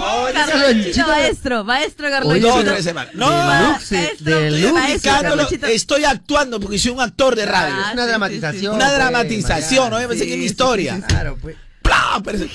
Carlonchito 0.00 1.06
maestro, 1.06 1.64
maestro 1.64 2.08
Carlonchito. 2.10 2.48
Dos, 2.48 2.64
tres 2.64 2.84
semanas. 2.84 3.14
No, 3.14 3.28
Maestro, 3.30 4.72
maestro, 4.74 5.68
estoy 5.68 6.04
actuando 6.04 6.60
porque 6.60 6.78
soy 6.78 6.92
un 6.92 7.00
actor 7.00 7.36
de 7.36 7.46
radio. 7.46 7.74
Ah, 7.76 7.86
Es 7.88 7.92
una 7.94 8.02
sí, 8.04 8.08
dramatización. 8.08 8.74
Una 8.74 8.84
pues, 8.86 8.96
dramatización. 8.96 9.90
¿no? 9.90 10.00
Yo 10.00 10.08
pensé 10.08 10.26
que 10.26 10.34
sí, 10.34 10.44
historia. 10.44 11.00
Claro, 11.06 11.38
pues. 11.40 11.56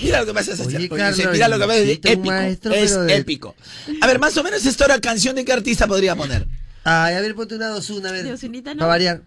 Mira 0.01 0.19
lo 0.21 0.25
que 0.25 0.33
me 0.33 0.39
haces 0.41 0.59
hacer. 0.59 0.79
Mira 1.31 1.47
lo 1.47 1.59
que 1.59 1.67
me 1.67 1.73
haces 1.73 1.99
épico. 2.03 2.25
maestro, 2.25 2.73
es 2.73 2.99
de- 2.99 3.15
épico. 3.15 3.55
A 4.01 4.07
ver, 4.07 4.19
más 4.19 4.35
o 4.37 4.43
menos 4.43 4.65
esta 4.65 4.85
hora 4.85 4.99
canción 4.99 5.35
de 5.35 5.45
qué 5.45 5.53
artista 5.53 5.87
podría 5.87 6.15
poner. 6.15 6.47
Ay, 6.83 7.15
a 7.15 7.21
ver, 7.21 7.35
ponte 7.35 7.55
una 7.55 7.67
dos, 7.67 7.89
una, 7.91 8.09
a 8.09 8.11
ver. 8.11 8.25
¿no? 8.25 8.37
Para 8.63 8.85
variar. 8.87 9.21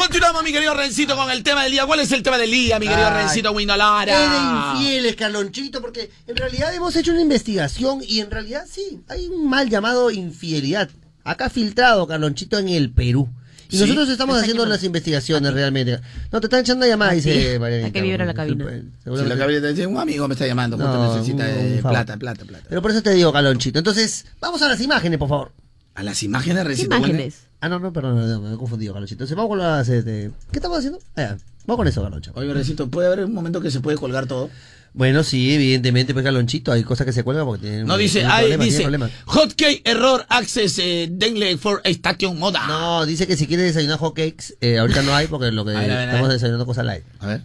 Continuamos, 0.00 0.42
mi 0.42 0.52
querido 0.52 0.72
Rencito, 0.74 1.14
con 1.14 1.30
el 1.30 1.42
tema 1.42 1.62
del 1.64 1.72
día. 1.72 1.84
¿Cuál 1.84 2.00
es 2.00 2.10
el 2.12 2.22
tema 2.22 2.38
del 2.38 2.50
día, 2.50 2.78
mi 2.78 2.88
querido 2.88 3.06
Ay, 3.08 3.22
Rencito 3.24 3.50
Es 3.50 3.54
Windolara? 3.56 4.72
de 4.74 4.78
infieles, 4.78 5.14
Carlonchito, 5.14 5.80
porque 5.82 6.10
en 6.26 6.36
realidad 6.36 6.74
hemos 6.74 6.96
hecho 6.96 7.12
una 7.12 7.20
investigación 7.20 8.00
y 8.06 8.20
en 8.20 8.30
realidad 8.30 8.64
sí, 8.70 9.00
hay 9.08 9.26
un 9.28 9.48
mal 9.48 9.68
llamado 9.68 10.10
infidelidad. 10.10 10.88
Acá 11.22 11.50
filtrado, 11.50 12.06
Carlonchito, 12.06 12.58
en 12.58 12.70
el 12.70 12.90
Perú. 12.90 13.28
Y 13.68 13.76
¿Sí? 13.76 13.82
nosotros 13.82 14.08
estamos 14.08 14.36
haciendo 14.38 14.62
llamando. 14.62 14.74
las 14.76 14.84
investigaciones 14.84 15.52
realmente. 15.52 16.00
No, 16.32 16.40
te 16.40 16.46
están 16.46 16.60
echando 16.60 16.86
llamada, 16.86 17.12
dice 17.12 17.58
Marianita. 17.58 17.88
¿A 17.88 17.92
qué 17.92 18.00
vibra 18.02 18.24
la 18.24 18.34
cabina? 18.34 18.64
Si 19.04 19.10
la 19.10 19.36
cabina 19.36 19.60
te 19.60 19.68
dice, 19.68 19.86
un 19.86 19.98
amigo 19.98 20.26
me 20.26 20.34
está 20.34 20.46
llamando, 20.46 20.76
justo 20.78 20.92
No, 20.92 21.14
necesita 21.14 21.44
un- 21.44 21.50
eh, 21.50 21.80
un 21.84 21.90
plata, 21.90 22.16
plata, 22.16 22.44
plata. 22.46 22.64
Pero 22.68 22.80
por 22.82 22.90
eso 22.90 23.02
te 23.02 23.10
digo, 23.14 23.32
Carlonchito. 23.32 23.78
Entonces, 23.78 24.24
vamos 24.40 24.62
a 24.62 24.68
las 24.68 24.80
imágenes, 24.80 25.18
por 25.18 25.28
favor. 25.28 25.52
A 25.94 26.02
las 26.02 26.22
imágenes, 26.22 26.62
¿Qué 26.62 26.68
Rencito. 26.68 26.96
imágenes? 26.96 27.34
Ah, 27.60 27.68
no, 27.68 27.78
no, 27.78 27.92
perdón, 27.92 28.16
no, 28.16 28.26
no, 28.26 28.40
me 28.40 28.54
he 28.54 28.56
confundido, 28.56 28.94
Carlonchito. 28.94 29.24
Entonces, 29.24 29.36
vamos 29.36 29.50
con 29.50 29.58
las... 29.58 29.88
este, 29.88 30.30
¿Qué 30.50 30.58
estamos 30.58 30.78
haciendo? 30.78 30.98
Ah, 31.16 31.36
vamos 31.66 31.76
con 31.76 31.88
eso, 31.88 32.02
Carloncho. 32.02 32.32
Oye, 32.34 32.52
Rencito, 32.54 32.88
¿puede 32.88 33.08
haber 33.08 33.26
un 33.26 33.34
momento 33.34 33.60
que 33.60 33.70
se 33.70 33.80
puede 33.80 33.98
colgar 33.98 34.26
todo? 34.26 34.48
Bueno, 34.92 35.22
sí, 35.22 35.54
evidentemente, 35.54 36.14
pues, 36.14 36.24
Carlonchito, 36.24 36.72
hay 36.72 36.82
cosas 36.82 37.04
que 37.04 37.12
se 37.12 37.22
cuelgan 37.22 37.44
porque 37.46 37.60
tienen 37.62 37.86
No, 37.86 37.96
dice, 37.96 38.20
tienen 38.20 38.30
ay, 38.32 38.56
dice, 38.56 38.88
hotkey 39.26 39.82
error 39.84 40.24
access 40.28 40.78
eh, 40.78 41.08
denle 41.10 41.58
for 41.58 41.80
station 41.84 42.38
moda. 42.38 42.66
No, 42.66 43.06
dice 43.06 43.26
que 43.26 43.36
si 43.36 43.46
quiere 43.46 43.62
desayunar 43.62 43.98
hot 43.98 44.14
cakes, 44.14 44.56
eh, 44.60 44.78
ahorita 44.78 45.02
no 45.02 45.14
hay 45.14 45.28
porque 45.28 45.52
lo 45.52 45.64
que 45.64 45.72
ver, 45.72 45.90
estamos 45.90 46.28
ver. 46.28 46.32
desayunando 46.32 46.66
cosas 46.66 46.86
light. 46.86 47.04
A 47.20 47.26
ver. 47.26 47.42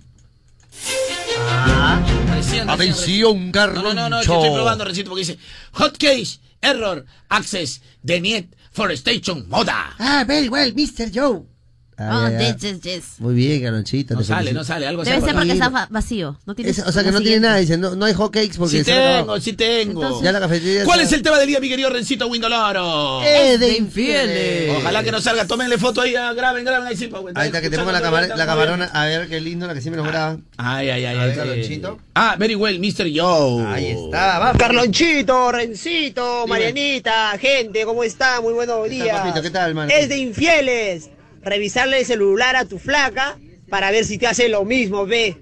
Atención, 2.67 3.51
No, 3.51 3.67
no, 3.67 3.93
no, 3.93 4.09
no, 4.09 4.19
es 4.21 4.27
que 4.27 4.33
estoy 4.33 4.51
probando, 4.51 4.85
Rencito, 4.85 5.09
porque 5.09 5.21
dice, 5.21 5.37
hotcase 5.73 6.39
error 6.65 7.05
access 7.29 7.79
the 8.03 8.19
net 8.19 8.45
for 8.71 8.93
station 8.95 9.43
moda. 9.45 9.93
Ah, 9.99 10.23
very 10.27 10.49
well, 10.49 10.71
Mr. 10.71 11.11
Joe. 11.11 11.45
Ah, 11.97 12.25
Oh, 12.25 12.29
ya, 12.29 12.39
ya. 12.39 12.47
yes, 12.53 12.61
yes, 12.61 12.81
yes. 12.81 13.03
Muy 13.19 13.35
bien, 13.35 13.63
Carlonchito. 13.63 14.15
No 14.15 14.23
sale, 14.23 14.37
felicito. 14.39 14.59
no 14.59 14.63
sale, 14.65 14.87
algo 14.87 15.03
Debe 15.05 15.21
ser 15.21 15.33
porque 15.33 15.51
está 15.53 15.87
vacío. 15.89 16.37
No 16.45 16.53
tiene 16.53 16.71
Es- 16.71 16.79
o 16.79 16.91
sea 16.91 17.03
que 17.05 17.11
no 17.11 17.21
tiene 17.21 17.39
nada, 17.39 17.55
dice, 17.57 17.77
no, 17.77 17.95
no 17.95 18.05
hay 18.05 18.13
hot 18.13 18.33
cakes 18.33 18.55
porque 18.57 18.79
Sí 18.79 18.83
tengo, 18.83 19.39
sí 19.39 19.53
tengo. 19.53 20.01
Entonces- 20.03 20.23
Ya 20.25 20.31
la 20.33 20.39
cafetería 20.41 20.83
¿Cuál 20.83 20.99
está- 20.99 21.07
es 21.11 21.17
el 21.17 21.23
tema 21.23 21.39
del 21.39 21.47
día, 21.47 21.59
mi 21.61 21.69
querido 21.69 21.89
Rencito 21.89 22.27
Windolaro? 22.27 23.23
Eh, 23.23 23.57
de 23.57 23.77
infieles. 23.77 24.75
Ojalá 24.77 25.03
que 25.03 25.11
no 25.11 25.21
salga, 25.21 25.45
tómenle 25.47 25.77
foto 25.77 26.01
ahí, 26.01 26.15
ah, 26.15 26.33
graben, 26.33 26.65
graben 26.65 26.85
ahí 26.87 26.97
sí, 26.97 27.07
pa' 27.07 27.19
Ahí 27.33 27.47
está, 27.47 27.61
que 27.61 27.69
te 27.69 27.77
ponga 27.77 27.93
la, 27.93 28.01
camar- 28.01 28.27
la 28.35 28.45
camarona. 28.45 28.85
A 28.93 29.05
ver, 29.05 29.29
qué 29.29 29.39
lindo, 29.39 29.65
la 29.65 29.73
que 29.73 29.79
siempre 29.81 30.01
nos 30.01 30.11
graba. 30.11 30.37
Ay, 30.57 30.89
ay, 30.89 31.05
ay, 31.05 31.15
A 31.17 31.21
ver, 31.25 31.31
ay. 31.31 31.35
Carlonchito. 31.37 31.97
Ah, 32.13 32.35
very 32.37 32.55
well, 32.55 32.77
Mr. 32.79 33.07
Joe. 33.15 33.65
Ahí 33.67 33.87
está, 33.87 34.39
vamos. 34.39 34.57
Carlonchito, 34.57 35.51
Rencito, 35.51 36.45
Marianita, 36.47 37.37
gente, 37.39 37.85
¿cómo 37.85 38.03
está? 38.03 38.41
Muy 38.41 38.53
buenos 38.53 38.79
tal, 38.81 38.89
días. 38.89 39.17
papito? 39.19 39.41
¿Qué 39.41 39.49
tal, 39.49 39.69
hermano? 39.69 39.91
Es 39.93 40.09
de 40.09 40.17
infieles. 40.17 41.09
Revisarle 41.45 41.99
el 41.99 42.05
celular 42.05 42.55
a 42.55 42.65
tu 42.65 42.79
flaca 42.79 43.37
para 43.69 43.91
ver 43.91 44.03
si 44.03 44.17
te 44.17 44.27
hace 44.27 44.49
lo 44.49 44.65
mismo, 44.65 45.05
ve. 45.05 45.37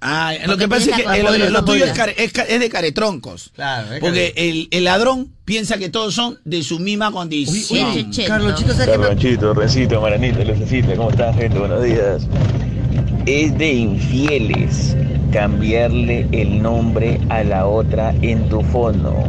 Ay, 0.00 0.38
lo 0.40 0.46
Porque 0.48 0.64
que 0.64 0.68
pasa 0.68 0.90
es 0.90 0.96
que 0.96 1.22
lo, 1.50 1.64
tuyo 1.64 1.84
es, 1.86 1.92
care- 1.92 2.14
es 2.18 2.60
de 2.60 2.68
caretroncos. 2.68 3.50
Claro, 3.54 3.94
es 3.94 4.00
Porque 4.00 4.32
care- 4.34 4.48
el, 4.50 4.68
el 4.70 4.84
ladrón 4.84 5.32
piensa 5.46 5.78
que 5.78 5.88
todos 5.88 6.14
son 6.14 6.38
de 6.44 6.62
su 6.62 6.78
misma 6.78 7.08
Uy, 7.08 7.14
condición. 7.14 7.90
uy, 7.90 8.10
che, 8.10 8.24
Carlonchito, 8.26 8.68
¿no? 8.68 8.74
¿sabes 8.74 8.90
qué 8.90 8.98
me- 8.98 9.04
Carlonchito, 9.04 9.54
Rencito, 9.54 10.00
Maranita, 10.02 10.44
Lucecita, 10.44 10.94
¿cómo 10.96 11.10
están, 11.10 11.34
gente? 11.34 11.58
Buenos 11.58 11.82
días. 11.84 12.26
Es 13.24 13.56
de 13.56 13.72
infieles 13.72 14.94
cambiarle 15.32 16.26
el 16.32 16.60
nombre 16.62 17.18
a 17.30 17.42
la 17.44 17.66
otra 17.66 18.14
en 18.20 18.46
tu 18.50 18.60
fono. 18.62 19.24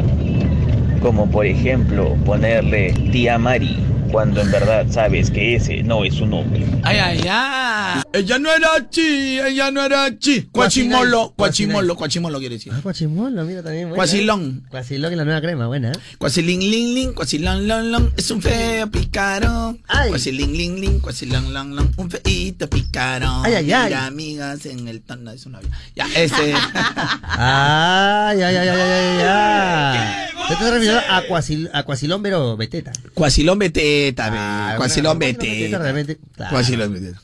Como 1.02 1.30
por 1.32 1.46
ejemplo 1.46 2.16
ponerle 2.26 2.92
tía 3.14 3.38
Mari, 3.38 3.78
cuando 4.16 4.40
en 4.40 4.50
verdad 4.50 4.86
sabes 4.90 5.30
que 5.30 5.58
ese 5.58 5.84
no 5.84 6.06
es 6.06 6.14
su 6.14 6.26
nombre. 6.26 6.66
Ay, 6.84 7.00
ay, 7.00 7.22
ay. 7.30 8.02
Ella 8.14 8.40
no 8.40 8.50
era 8.50 8.90
chi, 8.90 9.42
ella 9.42 9.72
no 9.72 9.84
era 9.84 10.18
chi. 10.18 10.44
Cuachimolo, 10.54 11.34
cuachimolo, 11.36 11.98
cuachimolo 11.98 12.40
quiere 12.40 12.56
decir. 12.56 12.72
Ah, 12.74 12.80
Cuachimolo, 12.82 13.44
mira 13.44 13.62
también. 13.62 13.90
buena. 13.90 13.98
Cuachilón. 13.98 14.64
Cuachilón 14.70 15.12
y 15.12 15.16
la 15.18 15.26
nueva 15.26 15.42
crema, 15.42 15.68
buena. 15.68 15.92
¿eh? 15.92 15.96
Cuasilín, 16.18 16.62
lin, 16.62 16.96
lin, 16.96 17.12
cuasilón, 17.14 17.68
lon, 17.68 17.92
lon. 17.92 18.14
Es 18.16 18.32
un 18.32 18.42
feo 18.42 18.90
picarón. 18.90 19.82
Ay. 19.90 20.12
Cuasilín, 20.12 20.54
lin, 20.54 20.80
lin, 20.80 21.00
cuasilón, 21.02 21.54
lon, 21.54 21.76
lon. 21.76 21.92
Un 21.98 22.10
feíto 22.10 22.70
picarón. 22.70 23.42
Ay, 23.46 23.56
ay, 23.56 23.74
ay. 23.74 23.86
Mira, 23.90 24.06
amigas 24.06 24.66
en 24.66 24.88
el 24.88 25.02
tono 25.02 25.32
de 25.32 25.38
su 25.38 25.50
novia. 25.50 25.70
Ya, 25.94 26.08
este. 26.16 26.54
Ay, 27.38 28.42
ay, 28.42 28.56
ay, 28.56 28.68
ay, 28.70 28.80
ay, 28.80 28.80
ay, 28.80 29.22
ay. 29.28 30.26
Te 30.48 30.54
estás 30.54 30.70
refiriendo 30.74 31.02
a, 31.10 31.24
cuasil, 31.24 31.70
a 31.74 31.82
Cuasilón, 31.84 32.22
pero 32.22 32.56
beteta. 32.56 32.92
Cuasilón 33.16 33.58
beteta, 33.58 34.05
Ah, 34.18 34.76
bueno, 34.78 35.16
beteta 35.20 35.44
beteta. 35.46 35.78
realmente. 35.80 36.20
Claro. 36.36 36.52
Cuasilón 36.52 36.94
beteta. 36.94 37.22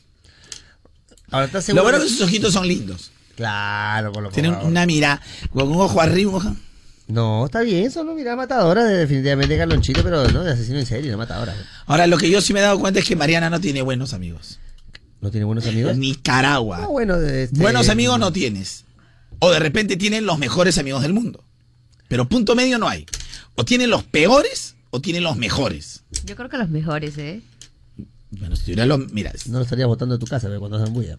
Ahora 1.30 1.46
estás 1.46 1.62
Lo 1.62 1.66
seguro. 1.66 1.82
bueno 1.84 1.98
es 1.98 2.04
que 2.04 2.10
sus 2.10 2.20
ojitos 2.22 2.52
son 2.52 2.68
lindos. 2.68 3.10
Claro, 3.36 4.12
con 4.12 4.24
lo 4.24 4.30
favor. 4.30 4.64
una 4.64 4.84
mira, 4.86 5.20
con 5.52 5.68
un 5.68 5.80
ojo 5.80 6.00
arriba, 6.00 6.32
ojo. 6.34 6.54
No, 7.08 7.46
está 7.46 7.62
bien, 7.62 7.90
solo 7.90 8.14
mira 8.14 8.36
matadora, 8.36 8.84
de- 8.84 8.96
definitivamente 8.98 9.56
Carlonchito, 9.56 10.02
pero 10.02 10.28
no 10.28 10.44
de 10.44 10.52
asesino 10.52 10.78
en 10.78 10.86
serie, 10.86 11.10
no 11.10 11.18
matadora. 11.18 11.54
Ahora, 11.86 12.06
lo 12.06 12.16
que 12.18 12.30
yo 12.30 12.40
sí 12.40 12.52
me 12.52 12.60
he 12.60 12.62
dado 12.62 12.78
cuenta 12.78 13.00
es 13.00 13.06
que 13.06 13.16
Mariana 13.16 13.50
no 13.50 13.60
tiene 13.60 13.82
buenos 13.82 14.12
amigos. 14.12 14.58
¿No 15.20 15.30
tiene 15.30 15.44
buenos 15.44 15.66
amigos? 15.66 15.96
Nicaragua. 15.96 16.78
No, 16.78 16.88
bueno, 16.90 17.18
de 17.18 17.44
este- 17.44 17.60
Buenos 17.60 17.88
amigos 17.88 18.18
no 18.18 18.32
tienes. 18.32 18.84
O 19.38 19.50
de 19.50 19.58
repente 19.58 19.96
tienen 19.96 20.26
los 20.26 20.38
mejores 20.38 20.78
amigos 20.78 21.02
del 21.02 21.12
mundo. 21.14 21.44
Pero 22.08 22.28
punto 22.28 22.54
medio 22.54 22.78
no 22.78 22.88
hay. 22.88 23.06
O 23.54 23.64
tienen 23.64 23.88
los 23.90 24.02
peores 24.04 24.71
o 24.92 25.00
tienen 25.00 25.24
los 25.24 25.36
mejores. 25.36 26.02
Yo 26.24 26.36
creo 26.36 26.48
que 26.48 26.58
los 26.58 26.68
mejores, 26.68 27.18
¿eh? 27.18 27.40
Bueno, 28.30 28.56
si 28.56 28.62
tuviera 28.62 28.86
los. 28.86 29.10
Mira, 29.12 29.30
No 29.46 29.58
lo 29.58 29.64
estarías 29.64 29.86
botando 29.88 30.16
de 30.16 30.18
tu 30.18 30.26
casa, 30.26 30.48
ve, 30.48 30.58
cuando 30.58 30.78
hacen 30.78 30.94
bulla. 30.94 31.18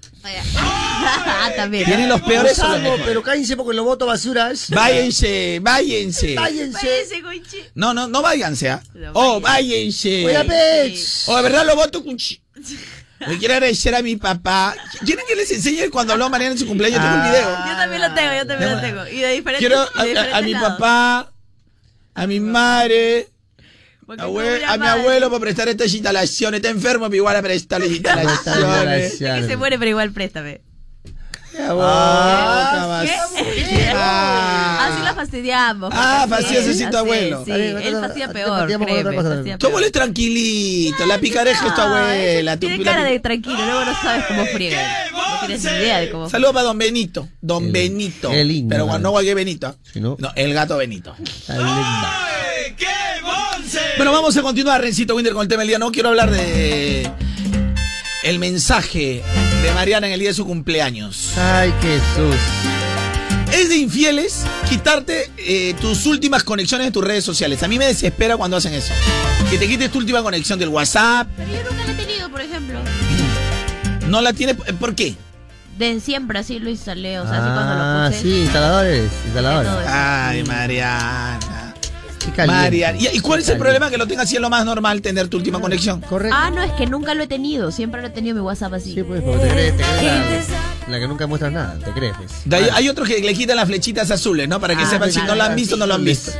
Ah, 0.55 1.51
también. 1.55 1.85
tienen 1.85 2.09
los 2.09 2.21
peores 2.21 2.57
o 2.59 2.67
los 2.67 2.81
mejores. 2.81 3.05
pero 3.05 3.21
cállense 3.21 3.55
porque 3.55 3.75
lo 3.75 3.83
voto 3.83 4.05
basuras. 4.07 4.69
Váyanse, 4.71 5.59
váyanse. 5.61 6.33
Váyase, 6.35 7.21
Gonchi. 7.21 7.57
No, 7.75 7.93
no, 7.93 8.07
no 8.07 8.21
váyanse, 8.23 8.69
¿ah? 8.71 8.81
No, 8.95 9.11
Oh, 9.13 9.39
váyanse. 9.41 10.25
Oiga, 10.25 10.43
pech. 10.43 10.99
O 11.27 11.35
de 11.37 11.41
verdad 11.43 11.65
lo 11.67 11.75
voto 11.75 12.03
con 12.03 12.17
chi- 12.17 12.41
Me 13.27 13.37
quiero 13.37 13.53
agradecer 13.53 13.93
a 13.95 14.01
mi 14.01 14.15
papá. 14.17 14.75
¿Quieren 15.05 15.23
que 15.27 15.35
les 15.35 15.49
enseñe 15.51 15.89
cuando 15.91 16.13
habló 16.13 16.29
Mariana 16.29 16.53
en 16.53 16.59
su 16.59 16.65
cumpleaños? 16.67 16.99
Tengo 16.99 17.15
el 17.15 17.29
video. 17.31 17.49
Yo 17.67 17.75
también 17.77 18.01
lo 18.01 18.13
tengo, 18.13 18.33
yo 18.35 18.47
también 18.47 18.71
lo 18.75 18.81
tengo. 18.81 19.07
Y 19.07 19.19
de 19.21 19.31
diferentes, 19.33 19.59
Quiero 19.59 19.81
a, 19.81 20.37
a- 20.37 20.41
mi 20.41 20.53
papá, 20.55 21.31
a 22.15 22.27
mi 22.27 22.39
madre, 22.39 23.29
Abue- 24.17 24.63
a 24.67 24.77
mi 24.77 24.87
abuelo 24.87 25.29
por 25.29 25.39
prestar 25.41 25.67
estas 25.69 25.93
instalaciones. 25.93 26.59
Está 26.59 26.69
enfermo, 26.69 27.05
pero 27.05 27.15
igual 27.17 27.35
a 27.35 27.41
prestar 27.43 27.81
las 27.81 27.89
instalaciones. 27.89 29.17
Que 29.17 29.43
se 29.47 29.57
muere, 29.57 29.77
pero 29.79 29.89
igual 29.91 30.11
préstame. 30.11 30.61
Ah, 31.59 33.03
¿Qué? 33.05 33.91
Ah. 33.95 34.87
Así 34.91 35.03
la 35.03 35.13
fastidiamos. 35.13 35.91
Ah, 35.95 36.25
así 36.31 36.55
tu 36.89 36.97
abuelo. 36.97 37.43
Sí, 37.45 37.51
él 37.51 37.97
fastidia 38.01 38.27
peor, 38.33 38.65
créeme, 38.65 38.85
fastidia 39.13 39.57
eres 39.77 39.91
tranquilito, 39.91 41.05
la 41.05 41.19
picareja 41.19 41.67
es 41.67 41.75
tu 41.75 41.81
No, 41.81 41.87
abuela. 41.87 42.53
tu- 42.55 42.67
Tiene 42.67 42.83
la- 42.83 42.91
cara 42.91 43.03
de 43.03 43.19
tranquilo, 43.19 43.57
luego 43.65 43.85
no 43.85 44.01
sabes 44.01 44.25
cómo 44.25 44.45
friega. 44.47 44.81
No 45.11 45.47
tienes 45.47 45.63
ni 45.63 45.71
idea 45.71 45.99
de 45.99 46.09
cómo 46.09 46.29
Saludos 46.29 46.53
para 46.53 46.63
don 46.65 46.77
Benito. 46.77 47.27
Don 47.41 47.71
Benito. 47.71 48.29
qué 48.31 48.43
lindo, 48.43 48.73
Pero 48.75 48.99
no 48.99 49.11
cualquier 49.11 49.35
Benito. 49.35 49.75
Si 49.91 49.99
no- 49.99 50.15
No, 50.19 50.31
el 50.35 50.53
gato 50.53 50.77
Benito. 50.77 51.15
Está 51.23 51.57
linda. 51.57 52.29
Bueno, 54.03 54.17
vamos 54.17 54.35
a 54.35 54.41
continuar, 54.41 54.81
Rencito 54.81 55.15
Winder, 55.15 55.31
con 55.31 55.43
el 55.43 55.47
tema 55.47 55.61
del 55.61 55.69
día. 55.69 55.79
No 55.79 55.89
quiero 55.89 56.09
hablar 56.09 56.29
de 56.29 57.09
el 58.23 58.37
mensaje 58.37 59.23
de 59.63 59.71
Mariana 59.73 60.07
en 60.07 60.13
el 60.13 60.19
día 60.19 60.27
de 60.27 60.33
su 60.33 60.45
cumpleaños. 60.45 61.37
Ay, 61.37 61.73
Jesús. 61.81 62.35
Es 63.53 63.69
de 63.69 63.77
infieles 63.77 64.43
quitarte 64.67 65.31
eh, 65.37 65.73
tus 65.79 66.05
últimas 66.05 66.43
conexiones 66.43 66.87
de 66.87 66.91
tus 66.91 67.01
redes 67.01 67.23
sociales. 67.23 67.63
A 67.63 67.69
mí 67.69 67.79
me 67.79 67.85
desespera 67.85 68.35
cuando 68.35 68.57
hacen 68.57 68.73
eso. 68.73 68.93
Que 69.49 69.57
te 69.57 69.69
quites 69.69 69.89
tu 69.89 69.99
última 69.99 70.21
conexión 70.21 70.59
del 70.59 70.67
WhatsApp. 70.67 71.29
Pero 71.37 71.49
yo 71.53 71.71
nunca 71.71 71.85
la 71.85 71.91
he 71.93 71.95
tenido, 71.95 72.29
por 72.29 72.41
ejemplo. 72.41 72.79
No 74.09 74.19
la 74.19 74.33
tiene, 74.33 74.53
¿por 74.55 74.95
qué? 74.95 75.15
De 75.77 76.01
siempre 76.01 76.39
así 76.39 76.59
lo 76.59 76.69
instalé, 76.69 77.21
o 77.21 77.23
sea, 77.23 77.35
así 77.37 77.53
cuando 77.53 77.61
Ah, 77.73 78.09
lo 78.09 78.17
puse. 78.17 78.21
sí, 78.21 78.41
instaladores, 78.41 79.11
instaladores. 79.27 79.71
Ay, 79.87 80.43
Mariana. 80.43 81.52
Mariana. 82.47 82.97
¿Y, 82.99 83.07
y 83.17 83.19
cuál 83.19 83.39
es 83.41 83.49
el 83.49 83.57
problema 83.57 83.89
que 83.89 83.97
lo 83.97 84.07
tengas 84.07 84.25
así 84.25 84.35
es 84.35 84.41
lo 84.41 84.49
más 84.49 84.65
normal 84.65 85.01
tener 85.01 85.27
tu 85.27 85.37
última 85.37 85.59
conexión? 85.59 86.01
Correcto. 86.01 86.35
Ah, 86.39 86.49
no, 86.49 86.61
es 86.63 86.71
que 86.73 86.85
nunca 86.85 87.13
lo 87.13 87.23
he 87.23 87.27
tenido, 87.27 87.71
siempre 87.71 88.01
lo 88.01 88.07
he 88.07 88.11
tenido 88.11 88.35
mi 88.35 88.41
WhatsApp 88.41 88.73
así. 88.73 88.93
Sí, 88.93 89.03
pues, 89.03 89.21
porque 89.21 89.39
te 89.45 89.49
crees, 89.51 89.77
te 89.77 89.83
crees 89.83 90.49
la, 90.49 90.87
la 90.89 90.99
que 90.99 91.07
nunca 91.07 91.27
muestras 91.27 91.51
nada, 91.51 91.77
te 91.83 91.91
crees, 91.91 92.13
pues. 92.17 92.31
De 92.45 92.55
ahí- 92.55 92.69
hay 92.73 92.89
otros 92.89 93.07
que 93.07 93.19
le 93.19 93.33
quitan 93.33 93.55
las 93.57 93.67
flechitas 93.67 94.09
azules, 94.11 94.47
¿no? 94.47 94.59
Para 94.59 94.75
que 94.75 94.83
Ah, 94.83 94.89
sepan 94.89 95.11
si 95.11 95.21
no 95.21 95.35
lo 95.35 95.43
han 95.43 95.55
visto 95.55 95.75
no 95.77 95.85
lo 95.87 95.95
han 95.95 96.03
visto. 96.05 96.31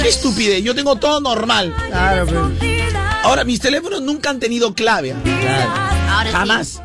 Qué 0.00 0.08
estupidez, 0.08 0.62
yo 0.62 0.74
tengo 0.74 0.96
todo 0.96 1.20
normal. 1.20 1.74
Claro, 1.88 2.26
pues. 2.26 2.70
Ahora, 3.22 3.44
mis 3.44 3.60
teléfonos 3.60 4.00
nunca 4.02 4.30
han 4.30 4.40
tenido 4.40 4.74
clave. 4.74 5.14
Claro. 5.22 5.70
Ahora 6.10 6.30
Jamás. 6.32 6.82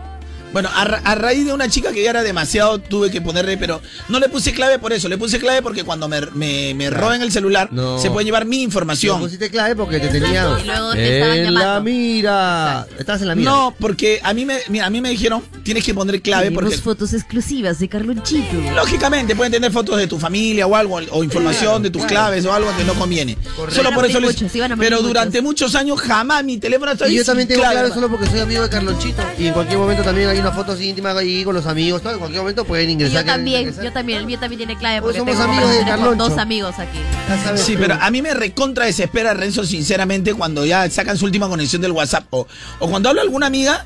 Bueno, 0.56 0.70
a, 0.74 0.86
ra- 0.86 1.01
a 1.03 1.16
raíz 1.16 1.45
de 1.45 1.51
una 1.51 1.68
chica 1.68 1.91
que 1.91 2.01
ya 2.01 2.12
era 2.12 2.24
demasiado, 2.24 2.80
tuve 2.80 3.12
que 3.12 3.20
ponerle, 3.20 3.58
pero 3.58 3.82
no 4.08 4.22
le 4.22 4.30
puse 4.30 4.53
clave 4.53 4.80
por 4.80 4.93
eso, 4.93 5.10
le 5.10 5.18
puse 5.18 5.38
clave 5.38 5.62
porque 5.62 5.84
cuando 5.84 6.08
me, 6.08 6.22
me, 6.34 6.74
me 6.74 6.89
roben 6.89 7.22
el 7.22 7.30
celular, 7.30 7.68
No. 7.74 7.99
se 7.99 8.10
puede 8.10 8.24
llevar 8.24 8.45
mi 8.45 8.60
Le 8.60 8.64
información. 8.64 9.20
pusiste 9.20 9.49
clave 9.49 9.76
porque 9.76 9.99
te 9.99 10.08
tenían. 10.08 10.58
Y 10.62 10.64
luego 10.64 10.93
te 10.93 11.41
en 11.47 11.53
la 11.53 11.82
mira. 11.82 12.88
Estás 12.97 13.22
en 13.22 13.28
la 13.28 13.36
mira. 13.36 13.51
No, 13.51 13.76
porque 13.78 14.22
a 14.24 14.34
mí 14.34 14.45
me, 14.45 14.60
mira, 14.70 14.86
a 14.86 14.89
mí 14.89 15.01
me 15.01 15.10
dijeron, 15.10 15.43
tienes 15.64 15.84
que 15.84 15.93
poner 15.93 16.22
clave 16.22 16.51
porque 16.51 16.78
fotos 16.78 17.14
exclusivas 17.14 17.80
de 17.80 17.89
Carlonchito. 17.89 18.56
lógicamente 18.76 19.36
pueden 19.36 19.51
tener 19.51 19.74
fotos 19.74 19.97
de 19.97 20.08
tu 20.08 20.18
familia 20.18 20.68
o 20.68 20.76
algo, 20.78 20.99
o 21.12 21.22
información 21.22 21.84
de 21.84 21.89
tus 21.89 22.06
claves 22.06 22.45
o 22.45 22.53
algo 22.53 22.70
que 22.78 22.86
no 22.86 22.93
conviene. 22.93 23.36
Correcto. 23.58 23.76
Solo 23.84 23.93
por 23.93 24.06
eso 24.06 24.22
les- 24.22 24.41
muchos, 24.41 24.51
Pero 24.53 24.70
muchos. 24.78 25.01
durante 25.03 25.41
muchos 25.41 25.76
años 25.76 25.99
jamás 25.99 26.45
mi 26.45 26.58
teléfono 26.60 26.93
estaba 26.93 27.12
Y 27.12 27.16
yo 27.18 27.26
también 27.26 27.49
tengo 27.49 27.60
clave 27.62 27.76
hermano. 27.80 27.93
solo 27.95 28.10
porque 28.10 28.28
soy 28.28 28.39
amigo 28.39 28.64
de 28.64 28.70
Carlonchito. 28.70 29.22
Y 29.38 29.47
en 29.47 29.53
cualquier 29.53 29.80
momento 29.80 30.01
también 30.01 30.30
hay 30.30 30.45
una 30.46 30.56
foto 30.56 30.72
así 30.74 30.89
íntima 30.89 31.12
ahí 31.18 31.43
con 31.43 31.56
los 31.56 31.66
amigos. 31.66 32.02
Todo, 32.02 32.14
en 32.14 32.20
cualquier 32.20 32.41
momento 32.41 32.66
pueden 32.66 32.89
Y 32.89 32.93
ingresar. 32.93 33.22
yo 33.22 33.26
también, 33.26 33.62
ingresar. 33.62 33.84
yo 33.84 33.91
también, 33.93 34.20
el 34.20 34.26
mío 34.26 34.39
también 34.39 34.58
tiene 34.58 34.78
clave 34.78 35.02
porque 35.02 35.18
somos 35.18 35.36
tengo 35.38 35.52
amigos 35.52 35.86
de 35.86 35.96
con 36.04 36.18
dos 36.18 36.38
amigos 36.38 36.76
aquí. 36.78 37.00
Sabes 37.43 37.62
Sí, 37.62 37.74
tú. 37.74 37.80
pero 37.82 37.98
a 38.00 38.12
mí 38.12 38.22
me 38.22 38.34
recontra 38.34 38.86
desespera 38.86 39.34
Renzo, 39.34 39.66
sinceramente, 39.66 40.34
cuando 40.34 40.66
ya 40.66 40.89
sacan 40.89 41.18
su 41.18 41.26
última 41.26 41.48
conexión 41.50 41.82
del 41.82 41.91
WhatsApp. 41.91 42.26
O, 42.30 42.48
o 42.80 42.89
cuando 42.89 43.10
habla 43.10 43.22
alguna 43.22 43.48
amiga, 43.48 43.86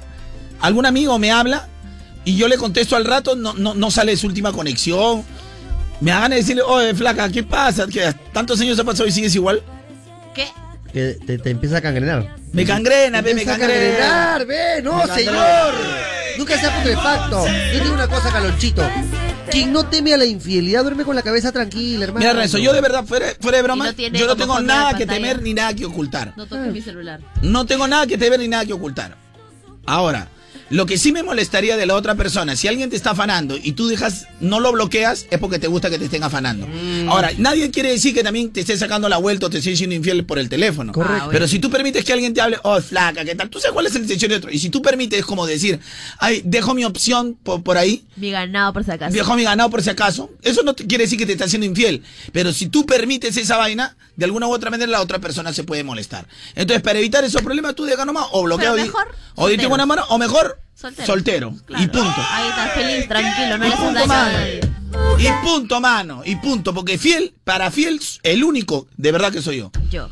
algún 0.62 0.86
amigo 0.86 1.18
me 1.20 1.32
habla 1.32 1.68
y 2.26 2.36
yo 2.36 2.48
le 2.48 2.58
contesto 2.58 2.96
al 2.96 3.06
rato, 3.06 3.36
no, 3.36 3.54
no, 3.54 3.74
no 3.74 3.92
sale 3.92 4.16
su 4.18 4.28
última 4.28 4.52
conexión. 4.52 5.24
Me 6.02 6.12
hagan 6.12 6.32
decirle, 6.32 6.62
oye, 6.62 6.94
flaca, 6.96 7.30
¿qué 7.30 7.44
pasa? 7.44 7.88
Que 7.88 8.14
tantos 8.34 8.60
años 8.62 8.78
ha 8.80 8.84
pasado 8.84 9.08
y 9.08 9.12
sigues 9.12 9.34
igual. 9.36 9.62
¿Qué? 10.34 10.48
Que 10.94 11.18
te, 11.26 11.38
te 11.38 11.50
empieza 11.52 11.78
a 11.78 11.82
cangrenar. 11.82 12.36
Me 12.52 12.66
cangrena, 12.66 13.22
ve, 13.22 13.34
me 13.34 13.42
a 13.42 13.46
cangrena. 13.46 13.98
cangrenar, 13.98 14.46
ve, 14.46 14.82
no, 14.82 15.06
señor. 15.14 15.74
Nunca 16.38 16.60
sea 16.60 16.76
putrefacto. 16.78 17.46
Yo 17.74 17.80
digo 17.84 17.94
una 17.94 18.08
cosa, 18.08 18.32
Carlonchito. 18.32 18.84
Quien 19.52 19.74
no 19.74 19.86
teme 19.86 20.14
a 20.14 20.18
la 20.18 20.26
infidelidad 20.26 20.84
duerme 20.84 21.04
con 21.04 21.16
la 21.16 21.22
cabeza 21.22 21.52
tranquila, 21.52 22.06
hermano. 22.06 22.20
Mira, 22.20 22.34
Renzo, 22.34 22.58
yo 22.58 22.72
de 22.72 22.82
verdad, 22.82 23.04
fuera, 23.04 23.28
fuera 23.40 23.58
de 23.58 23.64
broma, 23.64 23.92
no 23.92 23.92
yo 23.92 24.28
no 24.28 24.36
tengo 24.36 24.60
nada 24.60 24.94
que 24.96 25.06
temer 25.06 25.42
ni 25.42 25.54
nada 25.54 25.74
que 25.74 25.86
ocultar. 25.86 26.34
No 26.38 26.46
toques 26.46 26.72
mi 26.72 26.82
celular. 26.82 27.20
No 27.42 27.66
tengo 27.66 27.88
nada 27.88 28.06
que 28.06 28.18
temer 28.18 28.40
ni 28.40 28.48
nada 28.48 28.66
que 28.66 28.74
ocultar. 28.74 29.18
Ahora, 29.86 30.28
lo 30.70 30.86
que 30.86 30.98
sí 30.98 31.12
me 31.12 31.24
molestaría 31.24 31.78
de 31.78 31.86
la 31.86 31.96
otra 31.96 32.16
persona, 32.16 32.56
si 32.56 32.68
alguien 32.68 32.90
te 32.90 32.96
está 32.96 33.12
afanando 33.12 33.58
y 33.62 33.72
tú 33.74 33.88
dejas, 33.88 34.28
no 34.40 34.60
lo 34.60 34.72
bloqueas, 34.72 35.26
es 35.32 35.40
porque 35.40 35.60
te 35.60 35.68
gusta 35.68 35.90
que 35.90 35.98
te 35.98 36.06
estén 36.06 36.24
afanando. 36.24 36.68
Mm. 36.68 37.10
Ahora, 37.10 37.32
nadie 37.38 37.72
quiere 37.72 37.92
decir 37.92 38.14
que 38.14 38.24
también 38.24 38.52
te 38.52 38.62
esté 38.62 38.78
sacando 38.78 39.10
la 39.10 39.18
vuelta 39.18 39.48
o 39.48 39.50
te 39.50 39.58
esté 39.60 39.76
siendo 39.76 39.96
infiel 39.96 40.26
por 40.26 40.38
el 40.40 40.50
teléfono. 40.50 40.94
Correcto. 40.94 41.26
Ah. 41.26 41.30
Pero 41.32 41.48
si 41.48 41.60
tú 41.60 41.70
permites 41.70 42.06
que 42.06 42.14
alguien 42.14 42.34
te 42.34 42.42
hable, 42.42 42.58
oh, 42.64 42.80
flaca, 42.82 43.26
¿qué 43.26 43.36
tal? 43.36 43.50
Tú 43.50 43.60
sabes 43.60 43.74
cuál 43.74 43.88
es 43.88 43.94
la 43.94 44.00
intención 44.00 44.30
de 44.30 44.38
otro. 44.38 44.52
Y 44.52 44.60
si 44.60 44.70
tú 44.70 44.82
permites, 44.82 45.20
es 45.20 45.26
como 45.26 45.46
decir, 45.48 45.80
ay, 46.20 46.42
dejo 46.46 46.74
mi 46.74 46.86
opción 46.86 47.38
por, 47.42 47.64
por 47.64 47.78
ahí, 47.78 48.06
Mi 48.16 48.32
ganado 48.32 48.74
por 48.74 48.84
si 48.84 48.92
acaso. 48.92 49.14
Dejo 49.14 49.36
mi 49.36 49.44
ganado 49.44 49.70
por 49.70 49.82
si 49.82 49.90
acaso. 49.90 50.30
Eso 50.42 50.64
no 50.64 50.76
te- 50.76 50.86
quiere 50.86 51.06
decir 51.06 51.18
que 51.18 51.26
te 51.26 51.32
está 51.34 51.46
haciendo 51.46 51.66
infiel. 51.66 52.04
Pero 52.32 52.54
si 52.54 52.68
tú 52.68 52.86
permites 52.86 53.38
esa 53.38 53.58
vaina, 53.58 53.98
de 54.16 54.26
alguna 54.26 54.48
u 54.48 54.52
otra 54.52 54.70
manera 54.70 54.92
la 54.92 55.02
otra 55.02 55.20
persona 55.20 55.54
se 55.54 55.64
puede 55.64 55.84
molestar. 55.84 56.28
Entonces, 56.56 56.84
para 56.84 57.00
evitar 57.00 57.24
esos 57.24 57.42
problemas, 57.42 57.76
tú 57.76 57.86
deja 57.86 58.06
nomás 58.06 58.26
o 58.32 58.44
bloqueo. 58.44 58.74
Pero 58.74 58.86
mejor, 58.86 59.08
o 59.36 59.48
dite 59.48 59.66
buena 59.68 59.86
mano, 59.86 60.04
o 60.10 60.18
mejor 60.18 60.59
Soltero. 60.76 61.06
soltero. 61.08 61.56
Claro. 61.66 61.84
Y 61.84 61.88
punto. 61.88 62.22
Ahí 62.32 62.50
está, 62.50 62.68
feliz, 62.70 63.08
tranquilo, 63.08 63.58
no 63.58 63.66
Y 63.66 63.68
le 63.70 63.74
haces 63.74 63.86
punto, 63.86 64.00
daño 64.00 64.04
a 64.04 64.08
mano. 64.08 64.38
nadie. 64.38 64.62
Y 65.20 65.46
punto, 65.46 65.82
mano. 65.82 66.22
Y 66.26 66.36
punto. 66.38 66.74
Porque 66.74 66.98
fiel, 66.98 67.34
para 67.44 67.70
fiel, 67.70 68.00
el 68.24 68.44
único, 68.44 68.88
de 68.96 69.12
verdad 69.12 69.32
que 69.32 69.42
soy 69.42 69.58
yo. 69.58 69.72
Yo. 69.92 70.10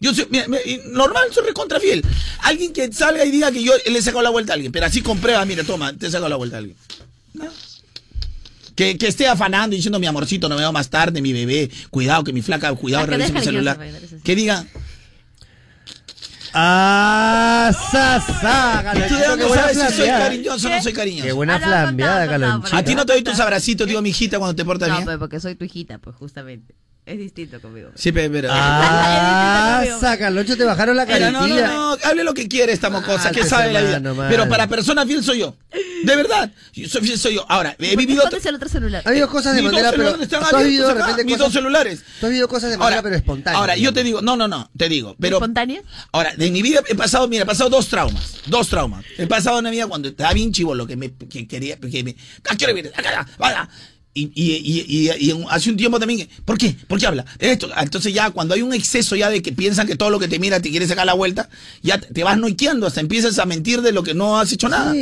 Yo 0.00 0.12
soy, 0.12 0.26
mira, 0.30 0.46
normal, 0.86 1.28
soy 1.32 1.46
recontra 1.46 1.78
fiel. 1.78 2.04
Alguien 2.40 2.72
que 2.72 2.92
salga 2.92 3.24
y 3.24 3.30
diga 3.30 3.52
que 3.52 3.62
yo 3.62 3.72
le 3.86 3.96
he 3.96 4.02
sacado 4.02 4.22
la 4.22 4.30
vuelta 4.30 4.52
a 4.52 4.54
alguien, 4.54 4.72
pero 4.72 4.86
así 4.86 5.00
con 5.00 5.18
pruebas, 5.18 5.46
mira, 5.46 5.62
toma, 5.62 5.92
te 5.92 6.08
he 6.08 6.10
sacado 6.10 6.28
la 6.28 6.34
vuelta 6.34 6.56
a 6.56 6.58
alguien. 6.58 6.76
No. 7.34 7.44
Que, 8.74 8.98
que 8.98 9.06
esté 9.06 9.28
afanando 9.28 9.76
y 9.76 9.78
diciendo 9.78 10.00
mi 10.00 10.06
amorcito, 10.06 10.48
no 10.48 10.56
me 10.56 10.62
veo 10.62 10.72
más 10.72 10.90
tarde, 10.90 11.22
mi 11.22 11.32
bebé, 11.32 11.70
cuidado, 11.90 12.24
que 12.24 12.32
mi 12.32 12.42
flaca, 12.42 12.74
cuidado, 12.74 13.06
revisa 13.06 13.32
mi 13.32 13.42
celular. 13.42 13.78
Que 14.24 14.34
diga, 14.34 14.66
Ah, 16.54 17.70
sa, 17.90 18.20
sa, 18.20 18.94
¿tú 18.94 18.98
de 19.00 19.08
Carlonchito, 19.08 19.18
qué 19.18 19.26
dónde 19.28 19.44
buena 19.46 19.62
sabes 19.62 19.76
si 19.78 19.82
soy 19.84 19.94
flambeada. 19.94 20.24
cariñoso 20.24 20.66
o 20.68 20.70
no 20.70 20.82
soy 20.82 20.92
cariñoso? 20.92 21.24
Qué 21.26 21.32
buena 21.32 21.58
no, 21.58 21.64
flambeada, 21.66 22.28
Carlonchito. 22.28 22.76
A 22.76 22.82
ti 22.82 22.94
no 22.94 23.06
te 23.06 23.12
doy 23.14 23.22
tus 23.22 23.40
abracitos, 23.40 23.86
digo, 23.86 24.02
mi 24.02 24.10
hijita, 24.10 24.38
cuando 24.38 24.54
te 24.54 24.64
portas 24.64 24.88
No, 24.88 24.94
bien. 24.96 25.04
pues 25.06 25.18
porque 25.18 25.40
soy 25.40 25.54
tu 25.54 25.64
hijita, 25.64 25.98
pues 25.98 26.14
justamente. 26.16 26.74
Es 27.04 27.18
distinto 27.18 27.60
conmigo. 27.60 27.90
Sí, 27.96 28.12
pero... 28.12 28.32
pero- 28.32 28.48
Ah, 28.52 29.84
sa, 30.00 30.16
Carloncho, 30.16 30.56
te 30.56 30.62
bajaron 30.64 30.96
la 30.96 31.04
Mira, 31.04 31.32
no, 31.32 31.48
no, 31.48 31.60
no, 31.60 31.98
hable 32.04 32.22
lo 32.22 32.32
que 32.32 32.46
quiere 32.46 32.72
esta 32.72 32.90
mocosa, 32.90 33.30
Ah, 33.30 33.32
que 33.32 33.44
sabe 33.44 33.72
la 33.72 33.80
vida. 33.80 34.28
Pero 34.28 34.48
para 34.48 34.68
persona 34.68 35.04
fiel 35.04 35.24
soy 35.24 35.40
yo. 35.40 35.56
De 36.04 36.16
verdad, 36.16 36.52
yo 36.72 36.88
soy 36.88 37.02
fiel 37.02 37.18
soy 37.18 37.34
yo. 37.34 37.46
Ahora, 37.48 37.74
he 37.80 37.96
vivido... 37.96 38.22
¿Dónde 38.22 38.48
el 38.48 38.54
otro 38.54 38.68
celular? 38.68 39.02
Ha 39.04 39.08
habido 39.08 39.28
cosas 39.28 39.56
de 39.56 39.62
manera, 39.62 39.90
pero. 39.90 40.16
Tú 40.16 40.36
has 40.36 40.64
vivido 40.64 40.88
de 40.88 40.94
repente 40.94 41.24
mis 41.24 41.38
dos 41.38 41.52
celulares. 41.52 42.04
Tú 42.20 42.26
has 42.26 42.30
vivido 42.30 42.46
cosas 42.46 42.70
de 42.70 42.78
manera, 42.78 43.02
pero 43.02 43.16
espontánea. 43.16 43.58
Ahora, 43.58 43.76
yo 43.76 43.92
te 43.92 44.04
digo, 44.04 44.22
no, 44.22 44.36
no, 44.36 44.46
no, 44.46 44.70
te 44.76 44.88
digo, 44.88 45.16
pero 45.18 45.38
¿Espontánea? 45.38 45.82
ahora, 46.12 46.34
de 46.36 46.50
mi 46.52 46.62
vida 46.62 46.82
he 46.88 46.94
pasado, 46.94 47.26
mira, 47.26 47.42
he 47.42 47.46
pasado 47.46 47.68
dos 47.68 47.88
traumas, 47.88 48.36
dos 48.46 48.68
traumas. 48.68 49.04
He 49.18 49.26
pasado 49.26 49.58
una 49.58 49.70
vida 49.70 49.88
cuando 49.88 50.08
estaba 50.08 50.32
bien 50.34 50.52
chivo, 50.52 50.74
lo 50.76 50.86
que 50.86 50.96
me 50.96 51.12
que 51.12 51.48
quería, 51.48 51.78
que 51.78 52.04
me, 52.04 52.16
Y, 54.14 54.30
y, 54.34 54.52
y, 54.56 55.10
y- 55.30 55.44
hace 55.48 55.70
un 55.70 55.76
tiempo 55.78 55.98
también, 55.98 56.28
¿por 56.44 56.58
qué? 56.58 56.76
¿Por 56.86 56.98
qué 56.98 57.06
habla? 57.06 57.24
Esto, 57.38 57.70
entonces 57.78 58.12
ya 58.12 58.30
cuando 58.30 58.52
hay 58.54 58.60
un 58.60 58.74
exceso 58.74 59.16
ya 59.16 59.30
de 59.30 59.40
que 59.40 59.52
piensan 59.52 59.86
que 59.86 59.96
todo 59.96 60.10
lo 60.10 60.18
que 60.18 60.28
te 60.28 60.38
mira 60.38 60.60
te 60.60 60.70
quiere 60.70 60.86
sacar 60.86 61.06
la 61.06 61.14
vuelta, 61.14 61.48
ya 61.82 61.98
te 61.98 62.22
vas 62.22 62.36
noiqueando, 62.36 62.86
hasta 62.86 63.00
empiezas 63.00 63.38
a 63.38 63.46
mentir 63.46 63.80
de 63.80 63.92
lo 63.92 64.02
que 64.02 64.12
no 64.12 64.38
has 64.38 64.52
hecho 64.52 64.68
nada. 64.68 64.92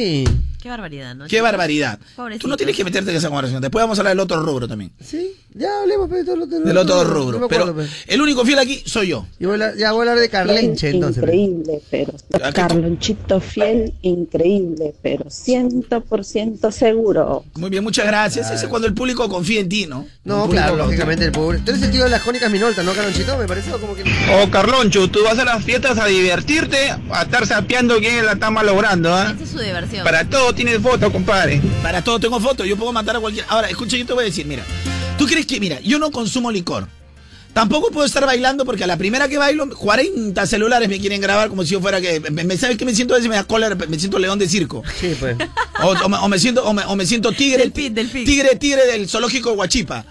Qué 0.63 0.69
barbaridad, 0.69 1.15
¿no? 1.15 1.27
Qué 1.27 1.41
barbaridad. 1.41 1.99
Pobrecito. 2.17 2.43
Tú 2.43 2.49
no 2.49 2.57
tienes 2.57 2.77
que 2.77 2.85
meterte 2.85 3.11
en 3.11 3.17
esa 3.17 3.29
conversación. 3.29 3.63
Después 3.63 3.83
vamos 3.83 3.99
a 3.99 4.01
hablar 4.03 4.13
del 4.13 4.21
otro 4.21 4.43
rubro 4.43 4.69
también. 4.69 4.93
sí. 5.01 5.35
Ya 5.53 5.81
hablemos, 5.81 6.09
pero 6.09 6.25
todo 6.25 6.37
lo 6.37 6.47
Del 6.47 6.77
otro 6.79 7.03
rubro. 7.03 7.41
No 7.41 7.49
Pero 7.49 7.75
pero. 7.75 7.89
el 8.07 8.23
único 8.23 8.45
fiel 8.45 8.61
aquí 8.61 8.85
soy 8.87 9.09
yo. 9.09 9.27
Yo 9.41 9.49
voy 9.49 9.61
a 9.61 9.67
hablar- 9.67 9.77
ya 9.77 9.91
voy 9.91 9.99
a 10.07 10.11
hablar 10.13 10.19
de 10.23 10.29
Carlenche, 10.31 10.91
entonces. 10.91 11.25
Increíble, 11.25 11.83
pero 11.91 12.13
Carlonchito 12.55 13.41
fiel, 13.41 13.93
increíble, 14.03 14.95
pero 15.03 15.25
100% 15.29 16.71
seguro. 16.71 17.45
Muy 17.55 17.69
bien, 17.69 17.83
muchas 17.83 18.07
gracias. 18.07 18.49
Ese 18.51 18.65
es 18.67 18.71
cuando 18.71 18.87
el 18.87 18.95
público 18.95 19.29
confía 19.29 19.59
en 19.59 19.69
ti, 19.69 19.87
¿no? 19.87 20.07
No, 20.23 20.43
público 20.45 20.53
claro, 20.53 20.77
lógicamente 20.77 21.25
el 21.25 21.33
pobre. 21.33 21.59
Tú 21.65 21.73
eres 21.73 21.83
el 21.83 21.91
tío 21.91 22.05
de 22.05 22.11
las 22.11 22.23
cónicas 22.23 22.49
Minolta, 22.51 22.85
¿no, 22.85 22.93
Carlonchito? 22.93 23.37
Me 23.37 23.47
parece 23.47 23.71
como 23.73 23.95
que. 23.97 24.05
Oh, 24.33 24.49
Carloncho, 24.51 25.09
tú 25.11 25.21
vas 25.25 25.37
a 25.39 25.45
las 25.45 25.65
fiestas 25.65 25.99
a 25.99 26.07
divertirte, 26.07 26.91
a 27.11 27.23
estar 27.23 27.45
sapeando 27.47 27.99
quién 27.99 28.25
la 28.25 28.33
está 28.35 28.51
malogrando, 28.51 29.13
¿ah? 29.13 29.33
Esa 29.35 29.45
es 29.45 29.51
su 29.51 29.59
diversión. 29.59 30.05
Para 30.05 30.29
todo 30.51 30.55
tienes 30.57 30.81
foto, 30.83 31.13
compadre. 31.13 31.61
Para 31.83 32.03
todo 32.03 32.19
tengo 32.19 32.41
fotos, 32.41 32.67
yo 32.67 32.77
puedo 32.77 32.93
matar 32.93 33.17
a 33.17 33.21
cualquiera. 33.21 33.47
Ahora, 33.49 33.69
escucha, 33.69 33.97
yo 33.97 34.05
te 34.07 34.13
voy 34.13 34.23
a 34.23 34.27
decir, 34.27 34.47
mira. 34.47 34.65
¿Tú 35.17 35.27
crees 35.27 35.47
que, 35.47 35.61
mira, 35.61 35.81
yo 35.81 35.99
no 35.99 36.11
consumo 36.11 36.51
licor? 36.51 36.89
Tampoco 37.53 37.91
puedo 37.91 38.07
estar 38.07 38.25
bailando 38.27 38.65
porque 38.65 38.85
a 38.85 38.87
la 38.87 38.97
primera 38.97 39.29
que 39.29 39.37
bailo, 39.39 39.69
40 39.69 40.47
celulares 40.47 40.89
me 40.89 40.99
quieren 41.01 41.21
grabar 41.21 41.49
como 41.49 41.63
si 41.65 41.71
yo 41.71 41.81
fuera 41.81 42.01
que. 42.01 42.21
Me, 42.21 42.45
me- 42.45 42.57
¿Sabes 42.57 42.77
qué 42.79 42.85
me 42.85 42.95
siento 42.95 43.15
a 43.15 43.17
veces? 43.19 43.29
Me 43.29 43.37
da 43.37 43.45
cólera, 43.45 43.75
me 43.75 43.99
siento 43.99 44.19
león 44.19 44.39
de 44.39 44.49
circo. 44.49 44.83
Sí, 45.01 45.15
pues. 45.19 45.37
O, 45.83 45.89
o 45.91 46.09
me, 46.09 46.17
o 46.17 46.29
me 46.29 46.39
siento, 46.39 46.65
o 46.65 46.73
me, 46.73 46.85
o 46.85 46.97
me 46.97 47.07
siento 47.07 47.33
tigre, 47.33 47.65
Delfín, 47.65 47.95
delfín. 47.95 48.25
tigre, 48.25 48.57
tigre 48.57 48.87
del 48.87 49.09
zoológico 49.09 49.51
de 49.51 49.57
Huachipa. 49.57 50.05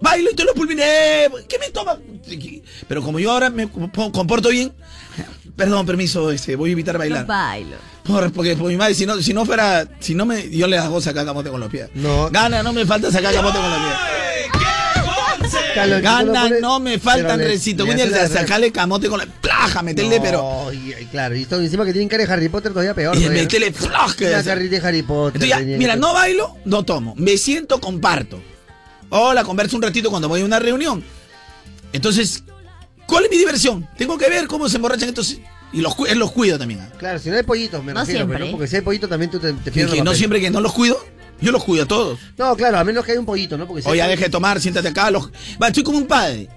Bailo 0.00 0.30
y 0.30 0.34
te 0.34 0.44
los 0.44 0.54
pulmines, 0.54 0.84
eh, 0.86 1.30
¿qué 1.48 1.58
me 1.58 1.70
toma? 1.70 1.98
Pero 2.88 3.02
como 3.02 3.18
yo 3.18 3.30
ahora 3.32 3.48
me 3.50 3.66
comp- 3.70 4.12
comporto 4.12 4.50
bien, 4.50 4.72
perdón, 5.56 5.86
permiso, 5.86 6.30
este, 6.30 6.54
voy 6.56 6.70
a 6.70 6.72
evitar 6.72 6.94
No 6.94 6.98
bailar. 6.98 7.26
bailo. 7.26 7.76
Por- 8.06 8.32
porque 8.32 8.56
por 8.56 8.68
mi 8.68 8.76
madre, 8.76 8.94
si 8.94 9.04
no, 9.06 9.20
si 9.20 9.32
no 9.34 9.44
fuera, 9.44 9.86
si 10.00 10.14
no 10.14 10.24
me, 10.26 10.48
yo 10.50 10.66
le 10.66 10.78
hago 10.78 11.00
sacar 11.00 11.24
camote 11.26 11.50
con 11.50 11.60
los 11.60 11.70
pies. 11.70 11.88
No. 11.94 12.30
Gana, 12.30 12.62
no 12.62 12.72
me 12.72 12.86
falta 12.86 13.10
sacar 13.10 13.34
camote 13.34 13.58
con 13.58 13.70
los 13.70 13.78
pies. 13.78 13.94
Carlonchito 15.74 16.02
Gana, 16.32 16.50
no 16.60 16.80
me 16.80 16.98
faltan, 16.98 17.36
pero 17.38 17.50
recito. 17.50 17.84
la- 17.86 18.28
sacarle 18.28 18.72
camote 18.72 19.08
con 19.08 19.18
la. 19.18 19.26
¡Plaja! 19.26 19.82
Meterle, 19.82 20.20
pero. 20.20 20.38
No, 20.38 20.72
y- 20.72 20.94
y 21.00 21.04
claro, 21.06 21.36
y 21.36 21.42
esto 21.42 21.60
encima 21.60 21.84
que 21.84 21.92
tienen 21.92 22.08
cara 22.08 22.24
de 22.26 22.32
Harry 22.32 22.48
Potter 22.48 22.72
todavía 22.72 22.94
peor. 22.94 23.14
Y 23.16 23.20
todavía, 23.20 23.42
meterle. 23.42 23.72
hace. 24.38 24.48
carrita 24.48 24.80
de 24.80 24.88
Harry 24.88 25.02
Potter. 25.02 25.42
Entonces 25.42 25.48
ya, 25.50 25.58
tenía 25.58 25.76
mira, 25.78 25.94
que- 25.94 26.00
no 26.00 26.14
bailo, 26.14 26.56
no 26.64 26.82
tomo. 26.84 27.14
Me 27.16 27.36
siento, 27.36 27.78
comparto. 27.80 28.40
Hola, 29.10 29.44
converso 29.44 29.76
un 29.76 29.82
ratito 29.82 30.08
cuando 30.10 30.28
voy 30.28 30.40
a 30.40 30.44
una 30.44 30.58
reunión. 30.58 31.04
Entonces, 31.92 32.42
¿cuál 33.06 33.24
es 33.24 33.30
mi 33.30 33.36
diversión? 33.36 33.86
Tengo 33.98 34.16
que 34.18 34.28
ver 34.30 34.46
cómo 34.46 34.68
se 34.68 34.76
emborrachan 34.76 35.08
estos 35.10 35.36
Y 35.72 35.80
los, 35.80 35.94
cu- 35.94 36.06
él 36.06 36.18
los 36.18 36.32
cuido 36.32 36.58
también. 36.58 36.80
¿ah? 36.80 36.88
Claro, 36.98 37.18
si 37.18 37.28
no 37.28 37.36
hay 37.36 37.42
pollitos, 37.42 37.82
me 37.84 37.92
No 37.92 38.00
refiero, 38.00 38.20
siempre. 38.20 38.38
pero 38.38 38.50
porque 38.52 38.66
si 38.66 38.76
hay 38.76 38.82
pollito 38.82 39.08
también 39.08 39.30
tú 39.30 39.38
te, 39.38 39.52
te 39.52 39.70
pierdes 39.72 39.94
que 39.94 40.02
no 40.02 40.14
siempre 40.14 40.40
que 40.40 40.50
no 40.50 40.60
los 40.60 40.72
cuido, 40.72 40.98
yo 41.40 41.52
los 41.52 41.62
cuido 41.64 41.84
a 41.84 41.88
todos. 41.88 42.18
No, 42.38 42.56
claro, 42.56 42.78
a 42.78 42.84
menos 42.84 43.04
que 43.04 43.10
haya 43.12 43.20
un 43.20 43.26
pollito, 43.26 43.58
¿no? 43.58 43.66
Porque 43.66 43.82
si 43.82 43.88
Oye, 43.88 44.00
hay 44.00 44.10
deje 44.10 44.24
de 44.24 44.30
tomar, 44.30 44.60
siéntate 44.60 44.88
acá. 44.88 45.10
Los... 45.10 45.28
Va, 45.62 45.68
estoy 45.68 45.82
como 45.82 45.98
un 45.98 46.06
padre. 46.06 46.48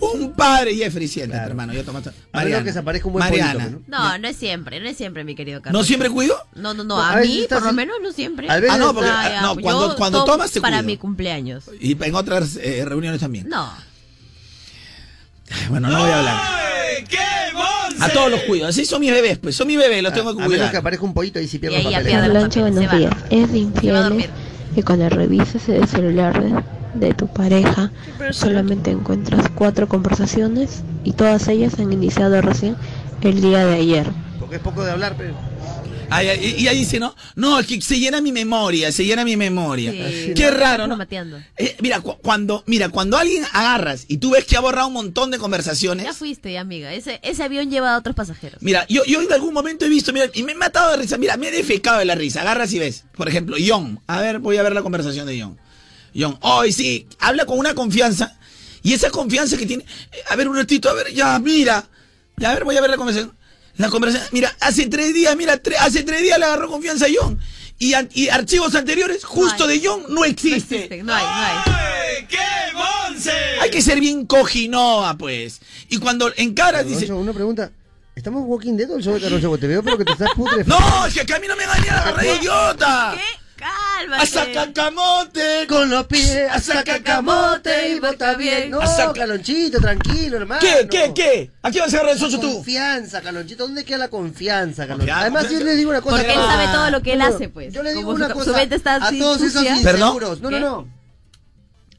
Un 0.00 0.32
padre, 0.32 0.76
Jeffrey, 0.76 1.08
siéntate, 1.08 1.44
hermano. 1.44 1.72
Yo 1.72 1.82
tomo... 1.82 1.98
A 1.98 2.02
menos 2.02 2.14
Mariana. 2.32 2.62
que 2.64 2.72
se 2.72 2.78
aparezca 2.78 3.08
un 3.08 3.14
buen 3.14 3.24
Mariana. 3.24 3.52
pollito, 3.64 3.80
¿no? 3.88 3.98
No, 3.98 4.18
no 4.18 4.28
es 4.28 4.36
siempre, 4.36 4.78
no 4.78 4.88
es 4.88 4.96
siempre, 4.96 5.24
mi 5.24 5.34
querido 5.34 5.60
Carlos. 5.60 5.80
¿No 5.80 5.84
siempre 5.84 6.08
cuido? 6.08 6.36
No, 6.54 6.72
no, 6.72 6.84
no, 6.84 6.96
No, 6.98 7.02
a 7.02 7.16
mí 7.16 7.46
por 7.48 7.62
lo 7.62 7.70
en- 7.70 7.74
menos 7.74 7.96
no 8.00 8.12
siempre. 8.12 8.48
A 8.48 8.60
veces- 8.60 8.70
Ah, 8.70 8.78
no, 8.78 8.94
porque 8.94 9.10
Ah, 9.10 9.22
ah, 9.24 9.28
ya, 9.30 9.42
no, 9.42 9.56
cuando, 9.56 9.96
cuando 9.96 10.24
tomas 10.24 10.52
te 10.52 10.60
Para 10.60 10.76
cuido. 10.76 10.86
mi 10.86 10.96
cumpleaños. 10.98 11.64
Y 11.80 12.00
en 12.00 12.14
otras 12.14 12.56
eh, 12.62 12.84
reuniones 12.86 13.18
también. 13.20 13.48
No. 13.48 13.72
Bueno, 15.68 15.88
no 15.88 15.98
voy 16.00 16.10
a 16.10 16.18
hablar. 16.18 16.36
¡Ay, 16.44 17.04
qué! 17.08 17.18
A 18.00 18.08
todos 18.10 18.30
los 18.30 18.40
cuido. 18.42 18.66
Así 18.66 18.84
son 18.84 19.00
mis 19.00 19.10
bebés, 19.10 19.38
pues. 19.38 19.56
Son 19.56 19.66
mis 19.66 19.78
bebés, 19.78 20.02
los 20.02 20.12
tengo 20.12 20.36
que 20.36 20.42
A 20.42 20.48
menos 20.48 20.52
que 20.52 20.58
cuidar. 20.68 20.76
aparezca 20.76 21.04
un 21.04 21.14
pollito 21.14 21.38
ahí 21.38 21.48
si 21.48 21.56
Y 21.56 21.60
pierdo 21.60 21.78
los 21.82 21.92
papeles. 21.92 22.30
Blanche, 22.30 22.60
papeles, 22.60 22.74
buenos 22.90 22.98
días. 22.98 23.12
Es 23.30 23.52
de 23.52 23.58
infieles 23.58 24.28
que 24.74 24.82
cuando 24.82 25.08
revisas 25.08 25.68
el 25.68 25.86
celular 25.88 26.42
de, 26.42 27.06
de 27.06 27.14
tu 27.14 27.26
pareja 27.28 27.90
solamente 28.30 28.90
encuentras 28.90 29.48
cuatro 29.54 29.88
conversaciones 29.88 30.82
y 31.04 31.12
todas 31.12 31.48
ellas 31.48 31.74
han 31.78 31.92
iniciado 31.92 32.40
recién 32.42 32.76
el 33.22 33.40
día 33.40 33.64
de 33.66 33.74
ayer. 33.76 34.06
Porque 34.38 34.56
es 34.56 34.62
poco 34.62 34.84
de 34.84 34.90
hablar, 34.92 35.14
pero... 35.16 35.34
Ay, 36.10 36.28
ay, 36.28 36.54
y 36.58 36.68
ahí 36.68 36.78
dice, 36.78 36.98
¿no? 36.98 37.14
No, 37.36 37.58
es 37.60 37.66
que 37.66 37.80
se 37.82 37.98
llena 37.98 38.20
mi 38.20 38.32
memoria, 38.32 38.90
se 38.92 39.04
llena 39.04 39.24
mi 39.24 39.36
memoria. 39.36 39.92
Sí, 39.92 40.32
Qué 40.34 40.50
raro, 40.50 40.86
¿no? 40.86 40.98
Eh, 41.58 41.76
mira, 41.80 42.00
cu- 42.00 42.16
cuando, 42.22 42.64
mira, 42.66 42.88
cuando 42.88 43.18
alguien 43.18 43.44
agarras 43.52 44.04
y 44.08 44.16
tú 44.18 44.30
ves 44.30 44.44
que 44.44 44.56
ha 44.56 44.60
borrado 44.60 44.88
un 44.88 44.94
montón 44.94 45.30
de 45.30 45.36
Ya 45.36 45.40
conversaciones. 45.40 46.16
fuiste, 46.16 46.56
amiga. 46.58 46.92
Ese, 46.94 47.20
ese 47.22 47.42
avión 47.42 47.70
lleva 47.70 47.94
a 47.94 47.98
otros 47.98 48.16
pasajeros. 48.16 48.62
Mira, 48.62 48.86
yo, 48.88 49.04
yo 49.04 49.20
en 49.20 49.32
algún 49.32 49.52
momento 49.52 49.84
he 49.84 49.88
visto, 49.88 50.12
mira, 50.12 50.30
y 50.32 50.42
me 50.42 50.52
he 50.52 50.54
matado 50.54 50.90
de 50.92 50.96
risa. 50.98 51.18
Mira, 51.18 51.36
me 51.36 51.48
he 51.48 51.50
defecado 51.52 51.98
de 51.98 52.04
la 52.06 52.14
risa. 52.14 52.40
Agarras 52.40 52.72
y 52.72 52.78
ves. 52.78 53.04
Por 53.16 53.28
ejemplo, 53.28 53.56
John. 53.64 54.00
A 54.06 54.20
ver, 54.20 54.38
voy 54.38 54.56
a 54.56 54.62
ver 54.62 54.72
la 54.74 54.82
conversación 54.82 55.26
de 55.26 55.40
John. 55.40 55.58
John, 56.16 56.38
hoy 56.40 56.72
sí, 56.72 57.06
habla 57.18 57.44
con 57.44 57.58
una 57.58 57.74
confianza. 57.74 58.38
Y 58.82 58.94
esa 58.94 59.10
confianza 59.10 59.56
que 59.58 59.66
tiene. 59.66 59.84
eh, 60.12 60.16
A 60.30 60.36
ver, 60.36 60.48
un 60.48 60.56
ratito, 60.56 60.88
a 60.88 60.94
ver, 60.94 61.12
ya, 61.12 61.38
mira. 61.38 61.86
Ya, 62.38 62.50
a 62.50 62.54
ver, 62.54 62.64
voy 62.64 62.76
a 62.76 62.80
ver 62.80 62.90
la 62.90 62.96
conversación. 62.96 63.36
La 63.78 63.88
conversación, 63.88 64.28
mira, 64.32 64.54
hace 64.60 64.86
tres 64.88 65.14
días, 65.14 65.34
mira, 65.36 65.62
tre- 65.62 65.76
hace 65.78 66.02
tres 66.02 66.20
días 66.22 66.38
le 66.38 66.44
agarró 66.44 66.68
confianza 66.68 67.06
a 67.06 67.08
John. 67.14 67.38
Y, 67.78 67.94
y 68.14 68.28
archivos 68.28 68.74
anteriores, 68.74 69.24
justo 69.24 69.64
hay. 69.64 69.78
de 69.78 69.86
John, 69.88 70.02
no 70.08 70.14
No 70.16 70.24
existe. 70.24 70.76
existe, 70.76 71.02
no 71.04 71.14
hay, 71.14 71.24
no 71.24 71.30
hay. 71.32 71.56
¡Ay, 71.64 72.26
qué 72.28 72.38
monse! 72.74 73.30
Hay 73.62 73.70
que 73.70 73.80
ser 73.80 74.00
bien 74.00 74.26
cojinoa, 74.26 75.16
pues. 75.16 75.60
Y 75.88 75.98
cuando 75.98 76.32
encaras, 76.36 76.86
dice. 76.86 77.10
Una 77.12 77.32
pregunta. 77.32 77.70
¿Estamos 78.16 78.42
Walking 78.46 78.74
Dead 78.76 78.90
o 78.90 78.96
el 78.96 79.02
show 79.04 79.14
de? 79.14 79.30
Porque 79.30 79.58
Te 79.60 79.66
veo, 79.68 79.80
pero 79.84 79.96
que 79.96 80.04
te 80.04 80.10
estás 80.12 80.30
putre. 80.34 80.64
No, 80.64 81.06
es 81.06 81.14
que 81.14 81.20
acá 81.20 81.36
a 81.36 81.38
mí 81.38 81.46
no 81.46 81.54
me 81.54 81.62
engañan 81.62 81.94
a 81.94 82.00
agarrar 82.00 82.26
idiota. 82.26 83.14
¿Qué? 83.14 83.20
Cálmate. 83.58 84.22
A 84.22 84.26
sacacamote. 84.26 85.66
Con 85.68 85.90
los 85.90 86.06
pies, 86.06 86.48
A 86.50 86.60
sacacamote 86.60 87.90
y 87.90 88.00
bota 88.00 88.34
bien. 88.34 88.70
No, 88.70 88.80
Calonchito, 89.14 89.80
tranquilo, 89.80 90.36
hermano. 90.36 90.60
¿Qué, 90.60 90.86
qué, 90.88 91.12
qué? 91.14 91.50
¿A 91.62 91.70
qué 91.70 91.80
vas 91.80 91.92
a 91.92 91.96
agarrar 91.96 92.14
el 92.14 92.20
socio 92.20 92.38
tú? 92.38 92.54
Confianza, 92.54 93.20
Calonchito. 93.20 93.64
¿Dónde 93.64 93.84
queda 93.84 93.98
la 93.98 94.08
confianza, 94.08 94.86
Calonchito? 94.86 95.14
Además, 95.14 95.50
yo 95.50 95.58
les 95.60 95.76
digo 95.76 95.90
una 95.90 96.00
cosa. 96.00 96.16
Porque 96.16 96.32
él 96.32 96.38
sabe 96.38 96.66
todo 96.72 96.90
lo 96.90 97.02
que 97.02 97.12
él 97.14 97.18
No, 97.18 97.28
no, 97.28 97.34
hace, 97.34 97.48
pues. 97.48 97.74
Yo 97.74 97.82
le 97.82 97.94
digo 97.94 98.12
una 98.12 98.28
cosa. 98.32 98.56
a 98.60 99.10
todos 99.18 99.42
esos 99.42 99.64
inseguros. 99.64 100.40
No, 100.40 100.50
no, 100.50 100.84
¿Qué? 100.84 100.97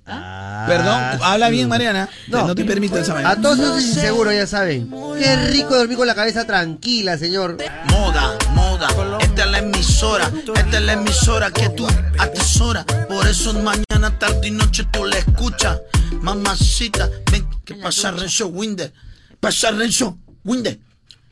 No. 0.09 0.67
Perdón, 0.67 1.19
habla 1.23 1.49
bien. 1.49 1.69
Mariana. 1.69 2.09
No. 2.27 2.47
No, 2.47 2.55
te 2.55 2.65
permito 2.65 2.97
esa 2.97 3.11
A 3.11 3.15
vaina. 3.15 3.41
todos 3.41 3.59
esos 3.59 3.81
inseguros, 3.81 4.33
ya 4.33 4.45
saben. 4.45 4.91
Qué 5.17 5.35
rico 5.47 5.75
dormir 5.75 5.97
con 5.97 6.07
la 6.07 6.15
cabeza 6.15 6.45
tranquila, 6.45 7.17
señor. 7.17 7.57
Moda, 7.89 8.37
moda. 8.53 8.87
Esta 9.21 9.45
es 9.45 9.51
la 9.51 9.57
emisora. 9.59 10.31
Esta 10.55 10.77
es 10.77 10.83
la 10.83 10.93
emisora 10.93 11.51
que 11.51 11.69
tú 11.69 11.87
atesoras. 12.17 12.85
Por 13.07 13.27
eso 13.27 13.53
mañana, 13.53 14.17
tarde 14.19 14.47
y 14.47 14.51
noche 14.51 14.85
tú 14.91 15.05
la 15.05 15.17
escuchas. 15.17 15.79
Mamacita, 16.21 17.09
ven. 17.31 17.47
¿Qué 17.65 17.75
pasa, 17.75 18.11
Renzo 18.11 18.47
Winder? 18.47 18.91
¿Pasa, 19.39 19.71
Renzo 19.71 20.17
Winder? 20.43 20.79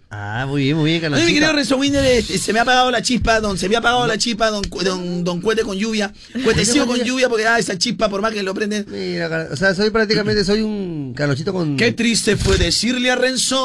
Ah, 0.10 0.45
muy 0.47 0.64
bien, 0.64 0.78
muy 0.78 0.89
bien, 0.89 1.14
Oye, 1.14 1.26
mi 1.26 1.34
querido 1.34 1.51
Renzo 1.51 1.76
Winder, 1.76 2.01
eh, 2.05 2.22
se 2.22 2.53
me 2.53 2.60
ha 2.60 2.62
apagado 2.62 2.89
la 2.91 3.01
chispa, 3.01 3.41
don, 3.41 3.58
se 3.58 3.68
me 3.68 3.76
ha 3.76 3.80
apagado 3.80 4.08
la 4.08 4.18
chispa, 4.18 4.49
don, 4.49 4.62
don, 4.62 5.24
don 5.26 5.41
Cuete 5.41 5.64
con 5.64 5.78
lluvia. 5.78 6.14
Cuetecillo 6.45 6.88
con 6.88 6.97
lluvia, 6.99 7.28
porque 7.28 7.45
ah, 7.45 7.60
esa 7.60 7.78
chispa, 7.78 8.08
por 8.08 8.22
más 8.22 8.32
que 8.32 8.41
lo 8.41 8.53
prenden. 8.53 8.86
Mira, 8.88 9.49
o 9.51 9.55
sea, 9.58 9.76
soy 9.76 9.89
prácticamente, 9.89 10.45
soy 10.45 10.62
un 10.62 11.14
Calonchito 11.14 11.51
con... 11.51 11.76
Qué 11.76 11.91
triste 11.91 12.38
fue 12.38 12.58
decirle 12.58 13.12
a 13.12 13.18
Renzo. 13.18 13.58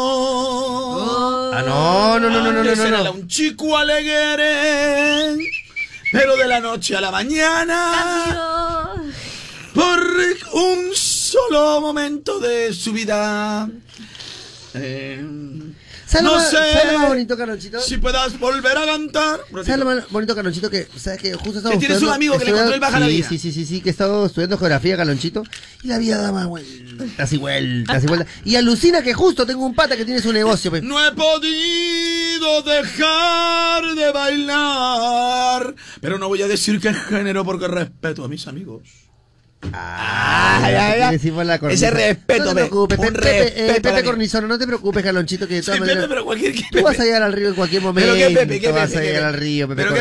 Ah, 1.55 1.62
no, 1.64 2.18
no, 2.18 2.28
no, 2.28 2.43
no, 2.43 2.53
no, 2.53 2.64
no, 2.64 2.74
no, 2.74 2.99
era 2.99 3.11
un 3.12 3.28
chico 3.28 3.76
alegre. 3.76 5.36
Pero 6.11 6.36
de 6.36 6.49
la 6.49 6.59
noche 6.59 6.97
a 6.97 7.01
la 7.01 7.12
mañana, 7.12 8.34
Cambió. 8.95 9.12
por 9.74 10.01
un 10.55 10.93
solo 10.93 11.80
momento 11.80 12.40
de 12.40 12.72
su 12.74 12.93
vida. 12.93 13.70
eh, 14.74 15.24
¿Sabes 16.12 16.26
lo 16.26 16.36
no 16.36 16.40
sé 16.42 16.50
¿Sabes 16.50 16.92
lo 16.92 16.98
más 16.98 17.08
bonito, 17.08 17.36
si 17.80 17.96
puedas 17.96 18.38
volver 18.38 18.76
a 18.76 18.84
cantar. 18.84 19.40
¿Sabes 19.50 19.78
lo 19.78 19.84
más 19.86 20.10
bonito, 20.10 20.34
Calonchito? 20.34 20.68
Que, 20.68 20.86
¿sabes 20.96 21.20
que 21.22 21.32
Justo 21.32 21.58
estaba 21.58 21.72
Que 21.74 21.78
tienes 21.78 22.02
un 22.02 22.10
amigo 22.10 22.38
que 22.38 22.44
le 22.44 22.50
encontró 22.50 22.74
el 22.74 22.80
baja 22.80 23.00
la 23.00 23.06
sí, 23.06 23.12
vida. 23.12 23.28
Sí, 23.30 23.38
sí, 23.38 23.52
sí, 23.52 23.64
sí, 23.64 23.80
que 23.80 23.88
he 23.88 23.92
estado 23.92 24.26
estudiando 24.26 24.58
geografía, 24.58 24.96
Calonchito. 24.98 25.42
Y 25.82 25.88
la 25.88 25.96
vida 25.96 26.20
da 26.20 26.30
más 26.30 26.46
vueltas 26.46 27.32
y 27.32 27.38
vueltas 27.38 28.04
y 28.04 28.06
vueltas. 28.06 28.28
Y 28.44 28.56
alucina 28.56 29.02
que 29.02 29.14
justo 29.14 29.46
tengo 29.46 29.64
un 29.64 29.74
pata 29.74 29.96
que 29.96 30.04
tiene 30.04 30.20
su 30.20 30.34
negocio. 30.34 30.70
pues. 30.70 30.82
No 30.82 31.02
he 31.02 31.12
podido 31.12 32.62
dejar 32.62 33.94
de 33.94 34.12
bailar. 34.12 35.74
Pero 36.02 36.18
no 36.18 36.28
voy 36.28 36.42
a 36.42 36.46
decir 36.46 36.78
qué 36.78 36.92
género 36.92 37.42
porque 37.44 37.68
respeto 37.68 38.22
a 38.22 38.28
mis 38.28 38.46
amigos. 38.46 38.82
Ay, 39.72 40.74
ay. 40.74 41.12
Decimos 41.12 41.46
la 41.46 41.58
cornisa. 41.58 41.86
Ese 41.86 41.94
respeto, 41.96 42.44
No 42.44 42.48
te 42.50 42.54
pe, 42.54 42.60
preocupes, 42.62 42.98
Pepe, 42.98 43.12
Pepe, 43.12 43.66
eh, 43.66 43.70
a 43.70 43.74
Pepe 43.80 44.02
Cornizono, 44.02 44.48
no 44.48 44.58
te 44.58 44.66
preocupes, 44.66 45.02
Calonchito, 45.02 45.46
que 45.46 45.54
de 45.54 45.60
Sí, 45.62 45.66
todas 45.66 45.80
Pepe, 45.80 45.90
maneras. 45.92 46.08
pero 46.08 46.24
cualquier 46.24 46.52
que 46.52 46.62
Tú 46.72 46.82
vas 46.82 46.98
a 46.98 47.04
llegar 47.04 47.22
al 47.22 47.32
río 47.32 47.48
en 47.48 47.54
cualquier 47.54 47.82
momento. 47.82 48.12
Pero 48.12 48.28
qué 48.28 48.34
Pepe, 48.34 48.60
qué 48.60 48.72
vas 48.72 48.88
Pepe, 48.90 48.98
a 48.98 49.00
qué 49.02 49.06
llegar 49.08 49.24
al 49.24 49.34
río, 49.34 49.68
Pepe 49.68 49.82
Pero 49.84 49.94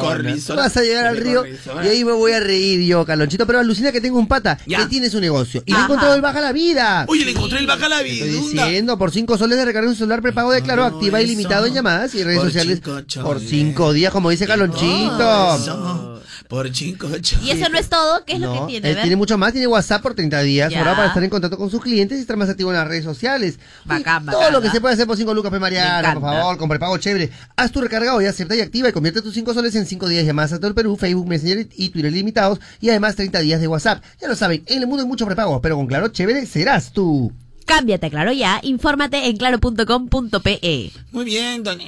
Cornizono. 0.00 0.44
Tú 0.46 0.54
vas 0.56 0.76
a 0.76 0.82
llegar 0.82 1.06
al 1.06 1.16
río 1.16 1.44
y 1.46 1.88
ahí 1.88 2.04
me 2.04 2.12
voy 2.12 2.32
a 2.32 2.40
reír 2.40 2.80
yo, 2.86 3.04
Calonchito. 3.06 3.46
Pero 3.46 3.58
alucina 3.60 3.90
que 3.92 4.00
tengo 4.00 4.18
un 4.18 4.28
pata 4.28 4.58
Ya. 4.66 4.78
que 4.78 4.86
tiene 4.86 5.08
su 5.10 5.20
negocio. 5.20 5.62
Y 5.66 5.72
le 5.72 5.78
he 5.78 5.82
encontrado 5.82 6.14
el 6.14 6.20
baja 6.20 6.40
la 6.40 6.52
vida. 6.52 7.04
Oye, 7.08 7.24
le 7.24 7.30
encontré 7.32 7.58
el 7.58 7.66
baja 7.66 7.88
la 7.88 8.02
Estoy 8.02 8.28
vida. 8.28 8.66
diciendo, 8.66 8.98
por 8.98 9.10
5 9.12 9.38
soles 9.38 9.56
de 9.58 9.64
recarga 9.64 9.88
un 9.88 9.96
celular 9.96 10.20
prepago 10.22 10.52
de 10.52 10.60
Claro, 10.62 10.84
activa 10.84 11.20
ilimitado 11.22 11.66
en 11.66 11.74
llamadas 11.74 12.14
y 12.14 12.22
redes 12.22 12.42
sociales 12.42 12.80
por 12.80 13.04
soles. 13.08 13.48
5 13.48 13.92
días, 13.92 14.12
como 14.12 14.30
dice 14.30 14.46
Calonchito. 14.46 16.09
Por 16.50 16.68
cinco, 16.74 17.06
Y 17.44 17.50
eso 17.50 17.68
no 17.68 17.78
es 17.78 17.88
todo, 17.88 18.24
¿qué 18.24 18.32
es 18.32 18.40
lo 18.40 18.52
que 18.52 18.60
tiene? 18.66 18.88
él 18.88 18.94
ver. 18.96 19.02
tiene 19.04 19.14
mucho 19.14 19.38
más, 19.38 19.52
tiene 19.52 19.68
WhatsApp 19.68 20.02
por 20.02 20.14
30 20.14 20.42
días, 20.42 20.74
ahora 20.74 20.96
para 20.96 21.06
estar 21.06 21.22
en 21.22 21.30
contacto 21.30 21.56
con 21.56 21.70
sus 21.70 21.80
clientes 21.80 22.18
y 22.18 22.22
estar 22.22 22.36
más 22.36 22.48
activo 22.48 22.70
en 22.72 22.76
las 22.76 22.88
redes 22.88 23.04
sociales. 23.04 23.60
Bacán, 23.84 24.24
Y 24.24 24.26
bacán, 24.26 24.40
Todo 24.40 24.50
lo 24.50 24.60
que 24.60 24.66
¿ah? 24.66 24.72
se 24.72 24.80
puede 24.80 24.94
hacer 24.94 25.06
por 25.06 25.16
5 25.16 25.32
lucas, 25.32 25.50
pe 25.52 25.56
Me 25.58 25.60
Mariana, 25.60 26.12
por 26.14 26.22
favor, 26.22 26.58
con 26.58 26.68
prepago 26.68 26.98
chévere. 26.98 27.30
Haz 27.54 27.70
tu 27.70 27.80
recarga 27.80 28.16
hoy, 28.16 28.26
acepta 28.26 28.56
y 28.56 28.60
activa 28.62 28.88
y 28.88 28.92
convierte 28.92 29.22
tus 29.22 29.32
5 29.32 29.54
soles 29.54 29.76
en 29.76 29.86
5 29.86 30.08
días 30.08 30.22
de 30.22 30.26
llamadas 30.26 30.52
a 30.54 30.56
todo 30.56 30.66
el 30.66 30.74
Perú, 30.74 30.96
Facebook, 30.96 31.28
Messenger 31.28 31.68
y 31.76 31.88
Twitter 31.90 32.12
limitados 32.12 32.58
y 32.80 32.90
además 32.90 33.14
30 33.14 33.38
días 33.38 33.60
de 33.60 33.68
WhatsApp. 33.68 34.02
Ya 34.20 34.26
lo 34.26 34.34
saben, 34.34 34.64
en 34.66 34.78
el 34.82 34.88
mundo 34.88 35.04
hay 35.04 35.08
muchos 35.08 35.26
prepagos, 35.26 35.60
pero 35.62 35.76
con 35.76 35.86
Claro 35.86 36.08
Chévere 36.08 36.46
serás 36.46 36.90
tú. 36.92 37.32
Cámbiate 37.66 38.06
a 38.06 38.10
Claro 38.10 38.32
ya, 38.32 38.60
infórmate 38.62 39.26
en 39.28 39.36
claro.com.pe. 39.36 40.90
Muy 41.12 41.24
bien, 41.24 41.62
don. 41.62 41.78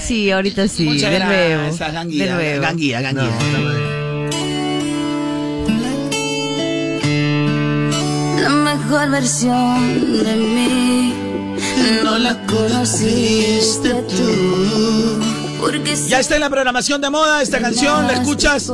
Sí, 0.00 0.30
ahorita 0.30 0.68
sí, 0.68 0.84
Muchas 0.84 1.10
de 1.10 1.18
nuevo. 1.20 1.62
gracias, 1.62 1.88
de 1.88 1.94
Ganguía. 1.94 2.34
nuevo. 2.34 2.62
Ganguía, 2.62 3.00
ganguía. 3.00 3.30
La 8.42 8.48
mejor 8.50 9.10
versión 9.10 10.22
de 10.24 10.36
mí 10.36 11.14
No 12.04 12.18
la 12.18 12.34
conociste 12.46 13.90
tú. 14.02 15.27
Ya 16.08 16.20
está 16.20 16.36
en 16.36 16.40
la 16.40 16.50
programación 16.50 17.00
de 17.00 17.10
moda 17.10 17.42
esta 17.42 17.60
canción, 17.60 18.06
la 18.06 18.14
escuchas 18.14 18.70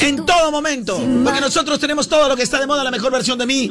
en 0.00 0.24
todo 0.24 0.50
momento. 0.50 1.00
Porque 1.24 1.40
nosotros 1.40 1.78
tenemos 1.78 2.08
todo 2.08 2.28
lo 2.28 2.36
que 2.36 2.42
está 2.42 2.58
de 2.60 2.66
moda, 2.66 2.84
la 2.84 2.90
mejor 2.90 3.12
versión 3.12 3.38
de 3.38 3.46
mí. 3.46 3.70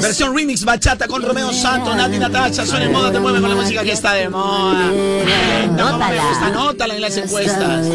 Versión 0.00 0.34
remix 0.36 0.64
bachata 0.64 1.06
con 1.06 1.22
Romeo 1.22 1.52
Santos, 1.52 1.94
Nati 1.94 2.18
Natasha, 2.18 2.66
suena 2.66 2.86
en 2.86 2.92
moda, 2.92 3.12
te 3.12 3.20
mueve 3.20 3.40
con 3.40 3.50
la 3.50 3.56
música 3.56 3.82
que 3.82 3.92
está 3.92 4.14
de 4.14 4.28
moda. 4.28 4.88
Anótala. 5.64 6.46
Anótala 6.46 6.94
en 6.94 7.00
las 7.00 7.16
encuestas. 7.16 7.86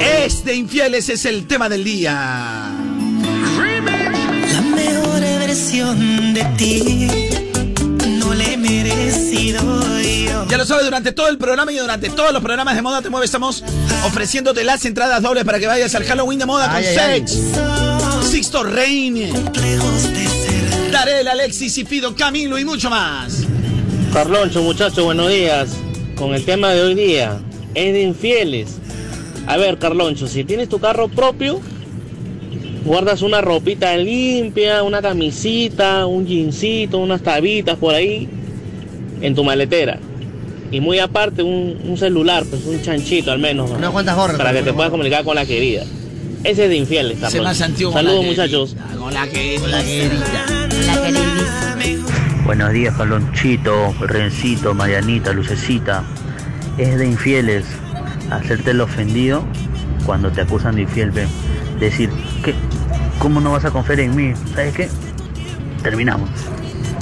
Este 0.00 0.54
infieles 0.54 1.08
es 1.08 1.24
el 1.24 1.46
tema 1.46 1.68
del 1.68 1.84
día. 1.84 2.70
La 4.52 4.60
mejor 4.62 5.20
versión 5.20 6.34
de 6.34 6.44
ti 6.56 7.08
no 8.18 8.34
le 8.34 8.54
he 8.54 8.56
merecido. 8.56 9.99
Ya 10.50 10.58
lo 10.58 10.64
sabes, 10.66 10.84
durante 10.84 11.12
todo 11.12 11.28
el 11.28 11.38
programa 11.38 11.70
y 11.70 11.76
durante 11.76 12.10
todos 12.10 12.32
los 12.32 12.42
programas 12.42 12.74
de 12.74 12.82
moda 12.82 13.00
te 13.00 13.08
mueve, 13.08 13.24
estamos 13.24 13.62
ofreciéndote 14.04 14.64
las 14.64 14.84
entradas 14.84 15.22
dobles 15.22 15.44
para 15.44 15.60
que 15.60 15.68
vayas 15.68 15.94
al 15.94 16.02
Halloween 16.02 16.40
de 16.40 16.46
moda 16.46 16.66
con 16.66 16.76
Ay, 16.76 17.24
Sixto 18.28 18.64
Reine, 18.64 19.32
Darel, 20.90 21.28
Alexis 21.28 21.78
y 21.78 21.84
Fido, 21.84 22.16
Camilo 22.16 22.58
y 22.58 22.64
mucho 22.64 22.90
más. 22.90 23.44
Carloncho, 24.12 24.60
muchachos, 24.64 25.04
buenos 25.04 25.28
días. 25.28 25.70
Con 26.16 26.34
el 26.34 26.44
tema 26.44 26.70
de 26.70 26.82
hoy 26.82 26.94
día, 26.96 27.38
es 27.74 27.92
de 27.92 28.02
infieles. 28.02 28.78
A 29.46 29.56
ver, 29.56 29.78
Carloncho, 29.78 30.26
si 30.26 30.42
tienes 30.42 30.68
tu 30.68 30.80
carro 30.80 31.06
propio, 31.06 31.60
guardas 32.84 33.22
una 33.22 33.40
ropita 33.40 33.96
limpia, 33.96 34.82
una 34.82 35.00
camisita, 35.00 36.06
un 36.06 36.26
jeansito, 36.26 36.98
unas 36.98 37.22
tabitas 37.22 37.78
por 37.78 37.94
ahí 37.94 38.28
en 39.20 39.36
tu 39.36 39.44
maletera. 39.44 40.00
Y 40.70 40.80
muy 40.80 40.98
aparte, 40.98 41.42
un, 41.42 41.78
un 41.84 41.96
celular, 41.96 42.44
pues 42.48 42.64
un 42.64 42.80
chanchito 42.80 43.32
al 43.32 43.38
menos. 43.40 43.70
¿no? 43.70 43.76
Unas 43.76 43.90
cuantas 43.90 44.16
gorras 44.16 44.36
Para 44.36 44.52
que 44.52 44.62
te 44.62 44.72
puedas 44.72 44.90
comunicar 44.90 45.24
con 45.24 45.34
la 45.34 45.44
querida. 45.44 45.82
Ese 46.44 46.64
es 46.64 46.70
de 46.70 46.76
infieles, 46.76 47.12
Ese 47.14 47.20
Carloncho. 47.22 47.42
más 47.42 47.60
antiguo 47.60 47.92
con 47.92 48.02
Saludos, 48.02 48.24
la 48.24 48.30
muchachos. 48.30 48.76
Con 48.98 49.12
la 49.14 49.26
que 49.28 49.56
Con 49.60 49.70
la 49.70 49.82
querida. 49.82 50.16
Buenos 52.44 52.72
días, 52.72 52.94
Carlonchito, 52.96 53.94
Rencito, 54.00 54.74
Marianita, 54.74 55.32
Lucecita. 55.32 56.02
Es 56.78 56.98
de 56.98 57.06
infieles 57.06 57.64
hacerte 58.30 58.70
el 58.70 58.80
ofendido 58.80 59.44
cuando 60.06 60.30
te 60.30 60.40
acusan 60.40 60.76
de 60.76 60.82
infiel, 60.82 61.10
ve. 61.10 61.26
Decir, 61.78 62.10
¿qué? 62.44 62.54
¿Cómo 63.18 63.40
no 63.40 63.52
vas 63.52 63.64
a 63.64 63.70
confiar 63.70 64.00
en 64.00 64.16
mí? 64.16 64.32
¿Sabes 64.54 64.74
qué? 64.74 64.88
Terminamos. 65.82 66.28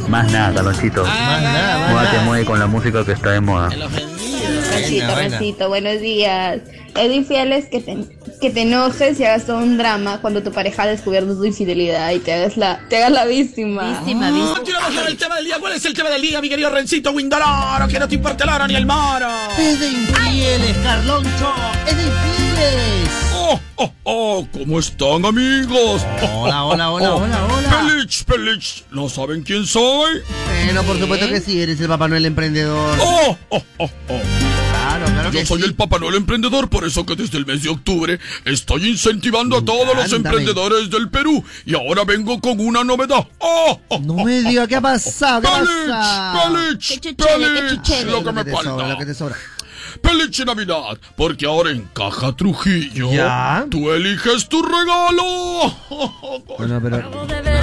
Más 0.09 0.32
nada, 0.32 0.54
Carlonchito. 0.54 1.04
Más 1.04 1.42
nada, 1.42 1.92
más 1.92 2.04
nada. 2.04 2.22
mueve 2.22 2.44
con 2.44 2.59
la 2.59 2.66
música 2.66 3.04
que 3.04 3.12
está 3.12 3.32
de 3.32 3.40
moda. 3.40 3.68
Buena. 3.68 5.28
Racito, 5.28 5.68
buenos 5.68 6.00
días. 6.00 6.61
Es 6.96 7.09
de 7.09 7.14
infieles 7.14 7.66
que 7.66 7.80
te, 7.80 7.96
que 8.40 8.50
te 8.50 8.62
enojes 8.62 9.20
y 9.20 9.24
hagas 9.24 9.44
todo 9.44 9.59
un 9.59 9.76
drama 9.76 10.20
cuando 10.20 10.42
tu 10.42 10.50
pareja 10.50 10.84
ha 10.84 10.86
descubierto 10.86 11.36
tu 11.36 11.44
infidelidad 11.44 12.11
y 12.12 12.18
te 12.18 12.32
hagas 12.32 12.56
la, 12.56 12.80
te 12.88 12.96
hagas 12.96 13.12
la 13.12 13.24
víctima. 13.26 13.90
Víctima, 13.90 14.30
víctima. 14.30 14.54
Continuamos 14.54 14.94
con 14.94 15.06
el 15.06 15.16
tema 15.16 15.36
del 15.36 15.44
día. 15.44 15.56
¿Cuál 15.61 15.72
es 15.74 15.84
el 15.84 15.94
tema 15.94 16.11
del 16.11 16.22
día, 16.22 16.40
mi 16.40 16.48
querido 16.48 16.70
Rencito 16.70 17.12
Windoloro? 17.12 17.86
Que 17.88 17.98
no 17.98 18.09
te 18.09 18.14
importa 18.14 18.44
el 18.44 18.50
oro 18.50 18.66
ni 18.66 18.76
el 18.76 18.86
moro. 18.86 19.28
Es 19.59 19.78
de 19.78 19.88
infieles, 19.88 20.76
Carloncho. 20.82 21.52
Es 21.86 21.96
de 21.96 22.02
infieles. 22.02 23.27
Oh, 23.51 23.61
oh, 23.76 23.92
oh, 24.05 24.49
¿cómo 24.53 24.78
están 24.78 25.24
amigos? 25.24 26.03
Hola, 26.34 26.64
hola, 26.64 26.90
hola, 26.90 27.14
hola, 27.16 27.46
hola. 27.46 27.70
Pelich, 27.88 28.24
Pelich, 28.24 28.84
¿no 28.90 29.09
saben 29.09 29.42
quién 29.42 29.64
soy? 29.64 30.20
Bueno, 30.66 30.82
por 30.82 30.99
supuesto 30.99 31.28
que 31.28 31.40
sí, 31.40 31.59
eres 31.62 31.80
el 31.80 31.88
Papá 31.88 32.09
Noel 32.09 32.26
emprendedor. 32.26 32.99
Oh, 33.01 33.38
oh, 33.49 33.62
oh, 33.78 33.90
oh. 34.09 34.20
Claro, 34.70 35.07
claro 35.07 35.32
Yo 35.32 35.40
que 35.40 35.46
soy 35.46 35.61
sí. 35.61 35.64
el 35.64 35.74
Papá 35.74 35.99
Noel 35.99 36.16
emprendedor, 36.16 36.68
por 36.68 36.84
eso 36.84 37.07
que 37.07 37.16
desde 37.16 37.38
el 37.38 37.46
mes 37.46 37.62
de 37.62 37.70
octubre 37.70 38.18
estoy 38.44 38.86
incentivando 38.90 39.57
a 39.59 39.64
todos 39.64 39.96
los 39.96 40.12
emprendedores 40.12 40.90
del 40.90 41.09
Perú. 41.09 41.42
Y 41.64 41.74
ahora 41.74 42.05
vengo 42.05 42.38
con 42.42 42.61
una 42.61 42.84
novedad. 42.84 43.26
Oh, 43.38 43.80
oh, 43.88 43.99
No 44.01 44.24
me 44.24 44.42
diga 44.42 44.66
qué 44.66 44.76
ha 44.76 44.80
pasado, 44.82 45.40
qué 45.40 45.49
Pelich, 45.49 45.88
pasa. 45.88 46.42
Pelich, 46.44 47.01
Pelich, 47.16 47.82
chuchele. 47.82 48.11
lo 48.11 48.24
que 48.24 48.32
me 48.32 48.42
sobra, 48.44 48.62
falta. 48.62 48.88
lo 48.88 48.99
que 48.99 49.07
te 49.07 49.14
sobra. 49.14 49.36
Peliche 50.01 50.44
Navidad, 50.44 50.99
porque 51.16 51.46
ahora 51.46 51.70
en 51.70 51.82
Caja 51.94 52.32
Trujillo 52.34 53.11
¿Ya? 53.12 53.66
tú 53.70 53.90
eliges 53.90 54.49
tu 54.49 54.62
regalo. 54.62 55.74
Bueno, 56.59 56.80
pero. 56.82 57.57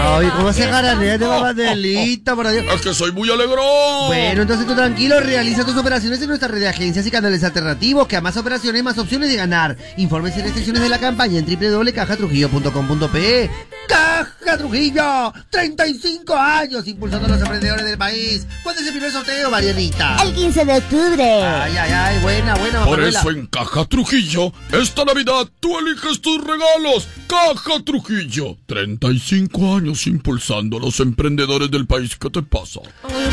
Ay, 0.00 0.28
¿cómo 0.36 0.52
se 0.52 0.66
garanea 0.66 1.18
de 1.18 1.26
Papadelita, 1.26 2.34
por 2.36 2.50
Dios? 2.50 2.64
Es 2.74 2.80
que 2.80 2.94
soy 2.94 3.12
muy 3.12 3.30
alegrón. 3.30 4.06
Bueno, 4.08 4.42
entonces 4.42 4.66
tú 4.66 4.74
tranquilo, 4.74 5.20
realiza 5.20 5.64
tus 5.64 5.76
operaciones 5.76 6.20
en 6.22 6.28
nuestra 6.28 6.48
red 6.48 6.60
de 6.60 6.68
agencias 6.68 7.06
y 7.06 7.10
canales 7.10 7.42
alternativos, 7.44 8.06
que 8.06 8.16
a 8.16 8.20
más 8.20 8.36
operaciones, 8.36 8.82
más 8.82 8.98
opciones 8.98 9.30
de 9.30 9.36
ganar. 9.36 9.76
Informes 9.96 10.36
y 10.36 10.42
restricciones 10.42 10.82
de 10.82 10.88
la 10.88 10.98
campaña 10.98 11.38
en 11.38 11.46
www.cajatrujillo.com.pe. 11.46 13.50
¡Caja 13.88 14.58
Trujillo! 14.58 15.32
¡35 15.50 16.36
años 16.36 16.86
impulsando 16.86 17.26
a 17.26 17.30
los 17.30 17.40
emprendedores 17.40 17.86
del 17.86 17.96
país! 17.96 18.46
¿Cuándo 18.62 18.80
es 18.82 18.86
el 18.88 18.92
primer 18.92 19.10
sorteo, 19.10 19.50
Marianita? 19.50 20.16
El 20.22 20.34
15 20.34 20.64
de 20.64 20.76
octubre. 20.76 21.24
Ay, 21.24 21.76
ay, 21.76 21.90
ay, 21.92 22.22
buena, 22.22 22.54
buena, 22.56 22.84
Por 22.84 22.98
Manuela. 22.98 23.18
eso 23.18 23.30
en 23.30 23.46
Caja 23.46 23.84
Trujillo, 23.86 24.52
esta 24.72 25.04
Navidad 25.04 25.48
tú 25.60 25.78
eliges 25.78 26.20
tus 26.20 26.38
regalos. 26.44 27.08
Caja 27.26 27.82
Trujillo, 27.84 28.56
35 28.66 29.76
años 29.76 29.87
impulsando 30.06 30.76
a 30.76 30.80
los 30.80 31.00
emprendedores 31.00 31.70
del 31.70 31.86
país. 31.86 32.16
¿Qué 32.16 32.30
te 32.30 32.42
pasa? 32.42 32.80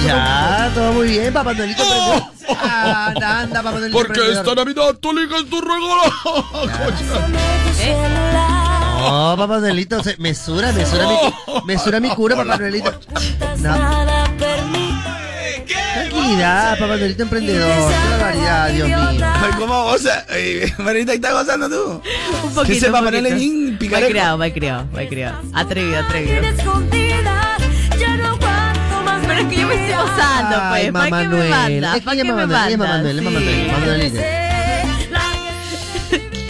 Ya, 0.06 0.72
todo 0.74 0.93
muy 0.93 1.08
bien, 1.10 1.34
Papá 1.34 1.53
Noelito. 1.53 1.84
Ah, 2.49 3.14
anda, 3.41 3.62
Papá 3.64 3.80
Noelito 3.80 3.97
Porque 3.97 4.20
emprendedor. 4.20 4.45
esta 4.47 4.56
Navidad 4.56 4.97
tú 4.99 5.12
eliges 5.12 5.49
tus 5.49 5.62
regalos. 5.62 6.14
No, 8.99 9.36
Papá 9.38 9.60
Noelito, 9.60 10.01
mesura, 10.20 10.72
mesura 10.72 11.08
mi, 11.08 11.64
mesura 11.66 11.99
mi 11.99 12.10
cura, 12.10 12.36
Papá 12.36 12.58
Noelito. 12.58 12.91
No. 13.60 14.24
Tranquilidad, 16.26 16.80
Papá 16.80 16.97
Noelito 16.97 17.23
emprendedor. 17.23 17.71
Qué 17.91 18.09
barbaridad, 18.09 18.69
Dios 18.69 18.88
mío. 18.88 18.97
Ay, 19.23 19.51
¿Cómo 19.59 19.84
goza? 19.84 20.26
Ay, 20.30 20.73
Marita, 20.80 21.13
¿estás 21.13 21.34
gozando 21.34 21.69
tú? 21.69 22.01
Un 22.43 22.49
Que 22.49 22.55
poquito, 22.55 22.89
Noel 22.91 23.15
es 23.15 23.21
poquito. 23.21 23.36
bien 23.36 23.65
Me 23.71 23.78
picarejo. 23.78 24.09
criado, 24.11 24.38
me 24.38 24.53
criado, 24.53 24.88
me 24.93 25.07
criado. 25.07 25.41
Atrevido, 25.53 25.99
atrevido. 25.99 26.41
escondida, 26.43 27.57
ya 27.99 28.17
no 28.17 28.26
aguanto 28.30 29.01
más. 29.05 29.26
Pero 29.28 29.39
es 29.41 29.45
que 29.47 29.55
yo 29.55 29.67
me 29.67 29.73
estoy 29.76 29.95
gozando, 30.03 30.57
Ay, 30.61 30.82
pues. 30.91 30.93
¿Para 30.93 31.09
Mamá 31.09 31.21
qué 31.21 31.28
me 31.28 31.36
Noel. 31.38 31.49
mandas? 31.49 31.93
Es 31.95 31.99
que 32.01 32.05
¿Para 32.05 32.15
qué 32.15 32.21
es 32.21 32.28
me 32.28 32.34
ella 32.34 32.43
es 32.71 32.78
Mamá 32.78 32.88
mandas? 32.88 33.03
Noel, 33.03 33.17
es 33.19 33.23
Noel, 33.23 33.67
Mamá 33.71 33.86
Noelito. 33.86 34.19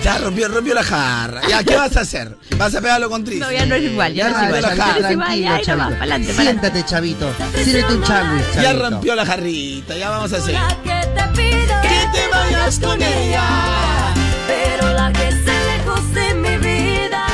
Ya 0.05 0.19
rompió, 0.19 0.47
rompió 0.47 0.75
la 0.75 0.83
jarra. 0.83 1.41
Ya, 1.49 1.63
¿qué 1.63 1.75
vas 1.75 1.97
a 1.97 2.01
hacer? 2.01 2.37
¿Vas 2.59 2.75
a 2.75 2.79
pegarlo 2.79 3.09
con 3.09 3.23
Tris? 3.23 3.39
No, 3.39 3.51
ya 3.51 3.65
no 3.65 3.73
es 3.73 3.85
igual, 3.85 4.13
ya 4.13 4.29
no 4.29 4.37
es 4.37 4.43
igual. 4.43 4.61
rompió 4.63 5.01
la 5.01 5.35
Ya 5.35 5.61
ya, 5.61 5.75
no 5.75 5.97
pa'lante. 5.97 6.31
Siéntate, 6.31 6.85
chavito. 6.85 7.33
Sírvete 7.63 7.95
un 7.95 8.05
sándwich, 8.05 8.45
Ya 8.61 8.73
rompió 8.73 9.15
la 9.15 9.25
jarrita, 9.25 9.97
ya 9.97 10.11
vamos 10.11 10.31
a 10.31 10.37
hacer. 10.37 10.55
que 10.83 10.91
te 10.91 11.23
pido 11.41 11.81
que 11.81 12.19
te 12.19 12.27
vayas 12.31 12.79
con 12.79 13.01
ella. 13.01 13.43
Pero 14.45 14.93
la 14.93 15.11
que 15.11 15.31
se 15.31 15.77
lejos 15.77 16.13
de 16.13 16.33
mi 16.35 16.57
vida. 16.57 17.25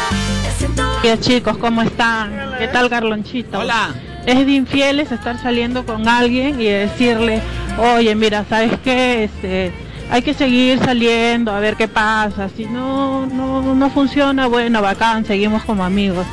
Hola 1.04 1.20
chicos, 1.20 1.58
¿cómo 1.58 1.82
están? 1.82 2.54
¿Qué 2.58 2.70
tal 2.70 2.90
Carlonchito? 2.90 3.60
Hola. 3.60 3.94
Es 4.26 4.46
de 4.46 4.52
infieles 4.54 5.12
estar 5.12 5.38
saliendo 5.42 5.86
con 5.86 6.08
alguien 6.08 6.62
y 6.62 6.70
decirle, 6.70 7.42
oye, 7.78 8.16
mira, 8.16 8.46
¿sabes 8.48 8.72
qué? 8.82 9.26
Este, 9.26 9.74
hay 10.12 10.22
que 10.22 10.34
seguir 10.34 10.80
saliendo 10.84 11.52
a 11.52 11.60
ver 11.60 11.76
qué 11.78 11.88
pasa. 11.88 12.50
Si 12.56 12.66
no, 12.66 13.26
no, 13.26 13.74
no 13.74 13.90
funciona, 13.90 14.46
bueno, 14.48 14.82
bacán, 14.82 15.26
seguimos 15.26 15.64
como 15.64 15.84
amigos. 15.84 16.26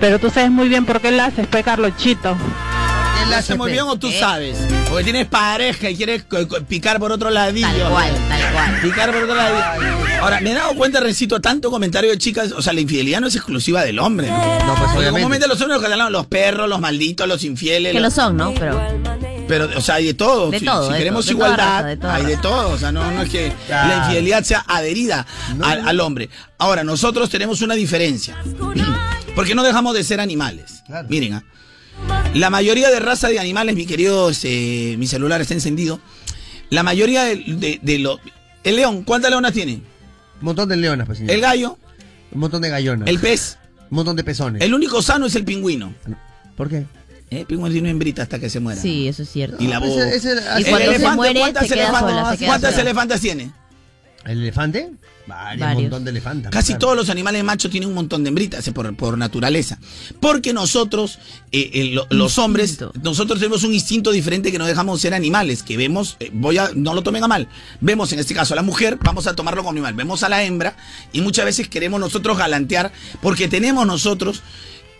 Pero 0.00 0.18
tú 0.18 0.30
sabes 0.30 0.50
muy 0.50 0.68
bien 0.68 0.86
por 0.86 1.00
qué 1.00 1.10
lo 1.10 1.22
haces, 1.22 1.46
pe 1.46 1.62
Carlonchito. 1.62 2.36
¿Lo 3.28 3.36
hace 3.36 3.54
muy 3.54 3.70
bien 3.70 3.84
o 3.84 3.96
tú 3.96 4.10
sabes? 4.10 4.56
Porque 4.88 5.04
tienes 5.04 5.26
pareja 5.26 5.90
y 5.90 5.96
quieres 5.96 6.24
picar 6.68 6.98
por 6.98 7.12
otro 7.12 7.30
ladillo. 7.30 7.68
Tal 7.68 7.90
cual, 7.90 8.10
tal 8.28 8.52
cual. 8.52 8.80
Picar 8.82 9.12
por 9.12 9.22
otro 9.22 9.34
ladillo. 9.36 9.94
Ahora, 10.22 10.40
me 10.40 10.50
he 10.50 10.54
dado 10.54 10.74
cuenta, 10.74 11.00
Rencito, 11.00 11.40
tanto 11.40 11.70
comentario 11.70 12.10
de 12.10 12.18
chicas. 12.18 12.50
O 12.52 12.62
sea, 12.62 12.72
la 12.72 12.80
infidelidad 12.80 13.20
no 13.20 13.26
es 13.28 13.36
exclusiva 13.36 13.84
del 13.84 13.98
hombre. 13.98 14.26
¿no? 14.28 14.36
No, 14.36 14.40
pues 14.40 14.78
Porque 14.78 14.86
obviamente. 14.98 15.10
comúnmente 15.20 15.46
los 15.48 15.60
hombres 15.60 15.80
los 15.96 16.10
los 16.10 16.26
perros, 16.26 16.68
los 16.68 16.80
malditos, 16.80 17.28
los 17.28 17.44
infieles. 17.44 17.92
Que 17.92 18.00
los- 18.00 18.16
lo 18.16 18.22
son, 18.22 18.36
¿no? 18.36 18.52
Pero. 18.54 18.80
Pero, 19.50 19.68
o 19.76 19.80
sea, 19.80 19.96
hay 19.96 20.06
de 20.06 20.14
todo. 20.14 20.48
De 20.50 20.60
si, 20.60 20.64
todo, 20.64 20.86
si 20.86 20.92
de 20.92 20.98
queremos 20.98 21.26
todo, 21.26 21.34
de 21.34 21.40
toda 21.40 21.48
igualdad, 21.54 21.74
raza, 21.78 21.86
de 21.88 21.96
toda 21.96 22.14
hay 22.14 22.24
de 22.24 22.36
todo. 22.36 22.70
O 22.70 22.78
sea, 22.78 22.92
no, 22.92 23.10
no 23.10 23.22
es 23.22 23.28
que 23.28 23.52
la 23.68 23.96
infidelidad 24.04 24.44
sea 24.44 24.64
adherida 24.68 25.26
al, 25.60 25.88
al 25.88 26.00
hombre. 26.00 26.30
Ahora, 26.56 26.84
nosotros 26.84 27.28
tenemos 27.28 27.60
una 27.60 27.74
diferencia. 27.74 28.36
Porque 29.34 29.56
no 29.56 29.64
dejamos 29.64 29.94
de 29.94 30.04
ser 30.04 30.20
animales. 30.20 30.84
Claro. 30.86 31.08
Miren, 31.10 31.34
¿ah? 31.34 31.44
la 32.32 32.48
mayoría 32.48 32.90
de 32.90 33.00
raza 33.00 33.28
de 33.28 33.40
animales, 33.40 33.74
mi 33.74 33.86
querido, 33.86 34.30
este, 34.30 34.94
mi 34.98 35.08
celular 35.08 35.40
está 35.40 35.54
encendido. 35.54 36.00
La 36.70 36.84
mayoría 36.84 37.24
de, 37.24 37.36
de, 37.36 37.80
de 37.82 37.98
los. 37.98 38.20
El 38.62 38.76
león, 38.76 39.02
¿cuántas 39.02 39.30
leonas 39.32 39.52
tiene? 39.52 39.72
Un 39.74 39.82
montón 40.42 40.68
de 40.68 40.76
leonas, 40.76 41.06
pues, 41.06 41.18
señor. 41.18 41.34
El 41.34 41.40
gallo, 41.40 41.76
Un 42.30 42.38
montón 42.40 42.62
de 42.62 42.68
gallonas. 42.68 43.08
el 43.08 43.18
pez. 43.18 43.58
Un 43.90 43.96
montón 43.96 44.14
de 44.14 44.22
pezones. 44.22 44.62
El 44.62 44.74
único 44.74 45.02
sano 45.02 45.26
es 45.26 45.34
el 45.34 45.44
pingüino. 45.44 45.92
¿Por 46.56 46.68
qué? 46.68 46.86
¿Eh? 47.30 47.40
El 47.40 47.46
pingüino 47.46 47.70
tiene 47.70 47.80
una 47.86 47.90
hembrita 47.90 48.22
hasta 48.22 48.38
que 48.38 48.50
se 48.50 48.58
muera. 48.60 48.80
Sí, 48.80 49.06
eso 49.08 49.22
es 49.22 49.30
cierto. 49.30 49.56
Y 49.62 49.68
la 49.68 49.78
voz. 49.78 49.96
ese- 49.96 50.16
ese- 50.16 50.28
Y 50.58 50.58
El 50.58 50.64
se 50.64 50.84
elefante, 50.84 51.16
muere, 51.16 51.40
¿cuántas 51.40 51.68
se 51.68 51.74
queda 51.74 51.84
elefantas- 51.88 52.10
sola, 52.10 52.30
se 52.32 52.38
queda 52.38 52.46
¿Cuántas 52.48 52.70
sola. 52.72 52.82
elefantas 52.82 53.20
tiene? 53.20 53.52
¿El 54.26 54.38
elefante? 54.42 54.90
Varios, 55.26 55.60
Varios. 55.60 55.76
un 55.76 55.82
montón 55.84 56.04
de 56.04 56.10
elefantes. 56.10 56.50
Casi 56.50 56.72
claro. 56.72 56.78
todos 56.80 56.96
los 56.96 57.08
animales 57.10 57.44
machos 57.44 57.70
tienen 57.70 57.88
un 57.88 57.94
montón 57.94 58.24
de 58.24 58.28
hembritas 58.28 58.66
eh, 58.66 58.72
por, 58.72 58.94
por 58.96 59.16
naturaleza. 59.16 59.78
Porque 60.20 60.52
nosotros, 60.52 61.18
eh, 61.52 61.70
eh, 61.72 61.84
lo- 61.94 62.06
los 62.10 62.36
hombres, 62.38 62.78
nosotros 63.00 63.38
tenemos 63.38 63.62
un 63.62 63.72
instinto 63.72 64.10
diferente 64.10 64.50
que 64.50 64.58
no 64.58 64.66
dejamos 64.66 65.00
ser 65.00 65.14
animales, 65.14 65.62
que 65.62 65.76
vemos, 65.76 66.16
eh, 66.18 66.30
voy 66.32 66.58
a, 66.58 66.70
no 66.74 66.94
lo 66.94 67.02
tomen 67.02 67.22
a 67.22 67.28
mal, 67.28 67.48
vemos 67.80 68.12
en 68.12 68.18
este 68.18 68.34
caso 68.34 68.54
a 68.54 68.56
la 68.56 68.62
mujer, 68.62 68.98
vamos 69.04 69.28
a 69.28 69.36
tomarlo 69.36 69.62
como 69.62 69.70
animal, 69.70 69.94
vemos 69.94 70.24
a 70.24 70.28
la 70.28 70.42
hembra 70.42 70.76
y 71.12 71.20
muchas 71.20 71.44
veces 71.44 71.68
queremos 71.68 72.00
nosotros 72.00 72.36
galantear 72.36 72.90
porque 73.22 73.46
tenemos 73.46 73.86
nosotros 73.86 74.42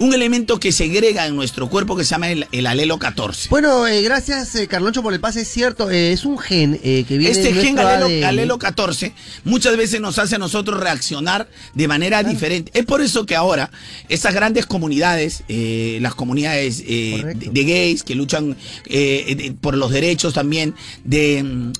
un 0.00 0.12
elemento 0.14 0.58
que 0.58 0.72
segrega 0.72 1.26
en 1.26 1.36
nuestro 1.36 1.68
cuerpo 1.68 1.94
que 1.94 2.04
se 2.04 2.10
llama 2.10 2.30
el, 2.30 2.46
el 2.52 2.66
alelo 2.66 2.98
14. 2.98 3.48
Bueno, 3.50 3.86
eh, 3.86 4.02
gracias 4.02 4.54
eh, 4.56 4.66
Carloncho 4.66 5.02
por 5.02 5.12
el 5.14 5.20
pase, 5.20 5.42
es 5.42 5.48
cierto, 5.48 5.90
eh, 5.90 6.12
es 6.12 6.24
un 6.24 6.38
gen 6.38 6.80
eh, 6.82 7.04
que 7.06 7.18
viene 7.18 7.32
Este 7.32 7.52
gen 7.52 7.78
alelo, 7.78 8.06
ADN. 8.06 8.24
alelo 8.24 8.58
14 8.58 9.12
muchas 9.44 9.76
veces 9.76 10.00
nos 10.00 10.18
hace 10.18 10.36
a 10.36 10.38
nosotros 10.38 10.80
reaccionar 10.80 11.48
de 11.74 11.86
manera 11.86 12.22
diferente. 12.22 12.72
Es 12.74 12.86
por 12.86 13.02
eso 13.02 13.26
que 13.26 13.36
ahora 13.36 13.70
esas 14.08 14.34
grandes 14.34 14.66
comunidades, 14.66 15.44
las 15.48 16.14
comunidades 16.14 16.78
de, 16.78 17.36
de 17.52 17.64
gays 17.64 18.02
que 18.02 18.14
luchan 18.14 18.56
de- 18.86 19.54
por 19.60 19.76
los 19.76 19.90
derechos 19.90 20.32
también 20.34 20.74
de... 21.04 21.72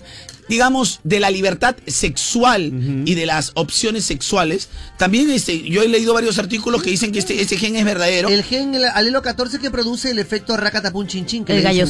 digamos, 0.51 0.99
de 1.05 1.21
la 1.21 1.31
libertad 1.31 1.77
sexual 1.87 2.73
y 3.07 3.15
de 3.15 3.25
las 3.25 3.53
opciones 3.55 4.05
sexuales. 4.05 4.69
También 4.99 5.31
este, 5.31 5.63
yo 5.63 5.83
he 5.83 5.89
leído 5.89 6.13
varios 6.13 6.39
artículos 6.39 6.83
que 6.83 6.91
dicen 6.91 7.13
que 7.13 7.21
este, 7.21 7.41
ese 7.41 7.57
gen 7.57 7.77
es 7.77 7.85
verdadero. 7.85 8.29
El 8.29 8.43
gen 8.43 8.75
el 8.75 8.85
alelo 8.85 9.23
14 9.23 9.61
que 9.61 9.71
produce 9.71 10.11
el 10.11 10.19
efecto 10.19 10.57
racatapun 10.57 11.07
chin 11.07 11.25
chin 11.25 11.45
que 11.45 11.57
El 11.57 11.63
gallo 11.63 11.87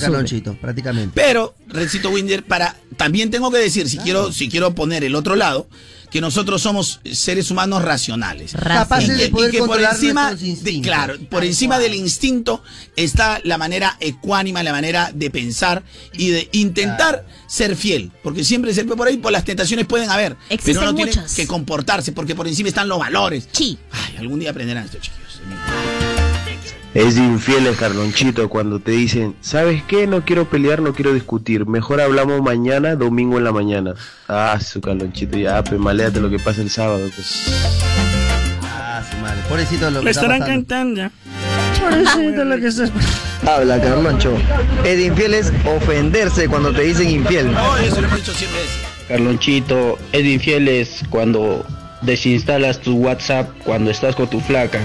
prácticamente. 0.60 1.12
Pero, 1.14 1.54
Rencito 1.68 2.10
Winder, 2.10 2.44
para, 2.44 2.76
también 2.98 3.30
tengo 3.30 3.50
que 3.50 3.58
decir, 3.58 3.88
si 3.88 3.96
quiero, 3.96 4.30
si 4.30 4.50
quiero 4.50 4.74
poner 4.74 5.04
el 5.04 5.14
otro 5.14 5.36
lado, 5.36 5.66
que 6.10 6.20
nosotros 6.20 6.62
somos 6.62 7.00
seres 7.12 7.50
humanos 7.50 7.82
racionales. 7.82 8.52
Capaces 8.52 9.10
Y 9.10 9.12
que- 9.12 9.22
de 9.24 9.28
poder 9.30 9.54
y 9.54 9.58
que 9.58 9.62
por 9.64 9.80
encima, 9.80 10.34
de- 10.34 10.80
claro, 10.82 11.14
por 11.30 11.44
encima 11.44 11.78
del 11.78 11.94
instinto 11.94 12.62
está 12.96 13.40
la 13.44 13.58
manera 13.58 13.96
ecuánima, 14.00 14.62
la 14.62 14.72
manera 14.72 15.10
de 15.14 15.30
pensar 15.30 15.82
y 16.12 16.30
de 16.30 16.48
intentar 16.52 17.24
ser 17.46 17.76
fiel. 17.76 18.10
Porque 18.22 18.44
siempre 18.44 18.74
ser 18.74 18.86
por 18.86 19.06
ahí, 19.06 19.16
por 19.16 19.32
las 19.32 19.44
tentaciones 19.44 19.86
pueden 19.86 20.10
haber. 20.10 20.36
Existen 20.48 20.74
pero 20.74 20.80
uno 20.90 20.94
tiene 20.96 21.12
muchas. 21.12 21.34
que 21.34 21.46
comportarse, 21.46 22.12
porque 22.12 22.34
por 22.34 22.46
encima 22.48 22.68
están 22.68 22.88
los 22.88 22.98
valores. 22.98 23.48
Sí. 23.52 23.78
Ay, 23.92 24.16
algún 24.18 24.40
día 24.40 24.50
aprenderán 24.50 24.84
esto, 24.84 24.98
chicos. 25.00 25.18
Es 26.92 27.14
de 27.14 27.22
infieles, 27.22 27.76
Carlonchito, 27.76 28.48
cuando 28.48 28.80
te 28.80 28.90
dicen, 28.90 29.36
¿sabes 29.40 29.82
qué? 29.84 30.08
No 30.08 30.24
quiero 30.24 30.46
pelear, 30.50 30.82
no 30.82 30.92
quiero 30.92 31.12
discutir. 31.14 31.64
Mejor 31.66 32.00
hablamos 32.00 32.42
mañana, 32.42 32.96
domingo 32.96 33.38
en 33.38 33.44
la 33.44 33.52
mañana. 33.52 33.94
Ah, 34.26 34.58
su 34.60 34.80
Carlonchito, 34.80 35.38
ya, 35.38 35.62
pues 35.62 35.80
maléate 35.80 36.18
lo 36.20 36.28
que 36.28 36.40
pasa 36.40 36.62
el 36.62 36.70
sábado. 36.70 37.08
Pues. 37.14 37.44
Ah, 38.64 39.02
su 39.08 39.16
madre, 39.18 39.40
pobrecito 39.48 39.88
lo 39.90 40.00
que 40.00 40.06
Le 40.06 40.10
está 40.10 40.22
estarán 40.22 40.40
pasando. 40.40 40.66
cantando. 40.66 41.10
Pobrecito 41.80 42.44
lo 42.44 42.56
que 42.58 42.66
está 42.66 42.84
Habla, 43.54 43.80
Carloncho. 43.80 44.36
Es 44.84 44.96
de 44.98 45.04
infieles 45.06 45.52
ofenderse 45.64 46.48
cuando 46.48 46.72
te 46.72 46.82
dicen 46.82 47.08
infiel. 47.08 47.52
No, 47.52 47.76
eso 47.76 48.00
lo 48.00 48.08
hemos 48.08 48.18
dicho 48.18 48.32
100 48.34 48.50
veces. 48.52 48.70
Carlonchito, 49.06 49.96
es 50.12 50.22
de 50.24 50.28
infieles 50.32 51.02
cuando 51.08 51.64
desinstalas 52.02 52.80
tu 52.80 52.96
WhatsApp 52.96 53.48
cuando 53.64 53.90
estás 53.92 54.16
con 54.16 54.28
tu 54.28 54.40
flaca 54.40 54.80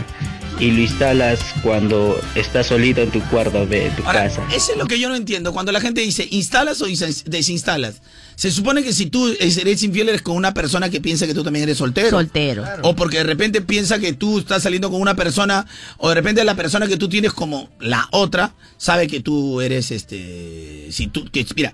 y 0.59 0.71
lo 0.71 0.81
instalas 0.81 1.39
cuando 1.61 2.19
estás 2.35 2.67
solito 2.67 3.01
en 3.01 3.11
tu 3.11 3.21
cuarto 3.23 3.65
de 3.65 3.89
tu 3.91 4.03
Ahora, 4.03 4.23
casa. 4.23 4.41
eso 4.53 4.71
es 4.71 4.77
lo 4.77 4.85
que 4.85 4.99
yo 4.99 5.09
no 5.09 5.15
entiendo. 5.15 5.51
Cuando 5.53 5.71
la 5.71 5.81
gente 5.81 6.01
dice, 6.01 6.27
¿instalas 6.31 6.81
o 6.81 6.85
desinstalas? 7.25 8.01
Se 8.35 8.51
supone 8.51 8.83
que 8.83 8.93
si 8.93 9.07
tú 9.07 9.27
eres 9.39 9.83
infiel 9.83 10.09
eres 10.09 10.21
con 10.21 10.35
una 10.35 10.53
persona 10.53 10.89
que 10.89 11.01
piensa 11.01 11.27
que 11.27 11.33
tú 11.33 11.43
también 11.43 11.63
eres 11.63 11.77
soltero. 11.77 12.09
Soltero. 12.09 12.63
O 12.83 12.95
porque 12.95 13.17
de 13.17 13.23
repente 13.23 13.61
piensa 13.61 13.99
que 13.99 14.13
tú 14.13 14.39
estás 14.39 14.63
saliendo 14.63 14.89
con 14.89 15.01
una 15.01 15.15
persona, 15.15 15.65
o 15.97 16.09
de 16.09 16.15
repente 16.15 16.43
la 16.43 16.55
persona 16.55 16.87
que 16.87 16.97
tú 16.97 17.09
tienes 17.09 17.33
como 17.33 17.69
la 17.79 18.07
otra, 18.11 18.55
sabe 18.77 19.07
que 19.07 19.19
tú 19.19 19.61
eres 19.61 19.91
este. 19.91 20.87
Si 20.91 21.07
tú, 21.07 21.25
que, 21.31 21.45
mira, 21.55 21.73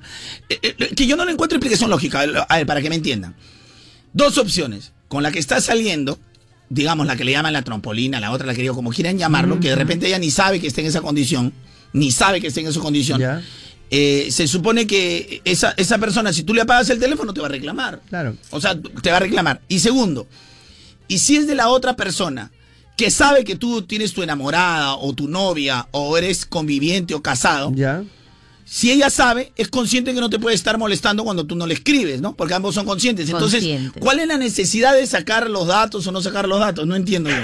eh, 0.49 0.59
eh, 0.61 0.95
que 0.95 1.05
yo 1.07 1.15
no 1.15 1.25
le 1.25 1.31
encuentro 1.31 1.57
explicación 1.57 1.89
lógica, 1.89 2.21
a 2.21 2.57
ver, 2.57 2.65
para 2.65 2.81
que 2.81 2.89
me 2.89 2.95
entiendan. 2.95 3.35
Dos 4.13 4.37
opciones. 4.37 4.93
Con 5.07 5.23
la 5.23 5.31
que 5.31 5.39
estás 5.39 5.65
saliendo, 5.65 6.19
digamos, 6.73 7.05
la 7.05 7.17
que 7.17 7.25
le 7.25 7.33
llaman 7.33 7.51
la 7.51 7.63
trompolina, 7.63 8.21
la 8.21 8.31
otra 8.31 8.47
la 8.47 8.53
que 8.53 8.61
digo, 8.61 8.73
como 8.73 8.91
quieran 8.91 9.17
llamarlo, 9.17 9.59
que 9.59 9.67
de 9.69 9.75
repente 9.75 10.07
ella 10.07 10.19
ni 10.19 10.31
sabe 10.31 10.61
que 10.61 10.67
está 10.67 10.79
en 10.79 10.87
esa 10.87 11.01
condición, 11.01 11.51
ni 11.91 12.11
sabe 12.11 12.39
que 12.39 12.47
está 12.47 12.61
en 12.61 12.67
esa 12.67 12.79
condición. 12.79 13.19
eh, 13.93 14.27
se 14.31 14.47
supone 14.47 14.87
que 14.87 15.41
esa, 15.43 15.73
esa 15.75 15.97
persona, 15.97 16.31
si 16.31 16.43
tú 16.43 16.53
le 16.53 16.61
apagas 16.61 16.89
el 16.89 16.97
teléfono, 16.99 17.33
te 17.33 17.41
va 17.41 17.47
a 17.47 17.49
reclamar. 17.49 17.99
Claro. 18.07 18.37
O 18.51 18.61
sea, 18.61 18.73
te 19.01 19.11
va 19.11 19.17
a 19.17 19.19
reclamar. 19.19 19.59
Y 19.67 19.79
segundo, 19.79 20.27
y 21.09 21.17
si 21.17 21.35
es 21.35 21.45
de 21.45 21.55
la 21.55 21.67
otra 21.67 21.97
persona 21.97 22.51
que 22.95 23.11
sabe 23.11 23.43
que 23.43 23.57
tú 23.57 23.81
tienes 23.81 24.13
tu 24.13 24.23
enamorada 24.23 24.95
o 24.95 25.11
tu 25.13 25.27
novia 25.27 25.87
o 25.91 26.17
eres 26.17 26.45
conviviente 26.45 27.13
o 27.15 27.21
casado, 27.21 27.73
Ya. 27.75 28.01
Si 28.73 28.89
ella 28.89 29.09
sabe, 29.09 29.51
es 29.57 29.67
consciente 29.67 30.13
que 30.13 30.21
no 30.21 30.29
te 30.29 30.39
puede 30.39 30.55
estar 30.55 30.77
molestando 30.77 31.25
cuando 31.25 31.45
tú 31.45 31.57
no 31.57 31.67
le 31.67 31.73
escribes, 31.73 32.21
¿no? 32.21 32.37
Porque 32.37 32.53
ambos 32.53 32.73
son 32.73 32.85
conscientes. 32.85 33.29
Entonces. 33.29 33.65
¿cuál 33.99 34.19
es 34.19 34.27
la 34.29 34.37
necesidad 34.37 34.93
de 34.93 35.05
sacar 35.05 35.49
los 35.49 35.67
datos 35.67 36.07
o 36.07 36.11
no 36.13 36.21
sacar 36.21 36.47
los 36.47 36.57
datos? 36.57 36.87
No 36.87 36.95
entiendo 36.95 37.29
yo. 37.29 37.35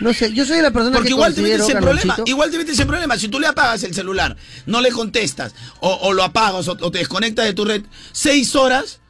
No 0.00 0.14
sé, 0.14 0.32
yo 0.32 0.46
soy 0.46 0.62
la 0.62 0.70
persona 0.70 0.96
Porque 0.96 1.08
que 1.08 1.14
igual 1.14 1.34
te 1.34 1.42
metes 1.42 1.68
en 1.68 1.80
problema. 1.80 2.16
Igual 2.24 2.50
te 2.50 2.56
metes 2.56 2.78
en 2.80 2.86
problema. 2.86 3.18
Si 3.18 3.28
tú 3.28 3.38
le 3.38 3.46
apagas 3.46 3.82
el 3.82 3.92
celular, 3.92 4.38
no 4.64 4.80
le 4.80 4.90
contestas, 4.90 5.54
o, 5.80 5.92
o 5.92 6.14
lo 6.14 6.22
apagas, 6.24 6.66
o, 6.68 6.72
o 6.80 6.90
te 6.90 6.96
desconectas 6.96 7.44
de 7.44 7.52
tu 7.52 7.66
red, 7.66 7.82
seis 8.12 8.56
horas, 8.56 9.00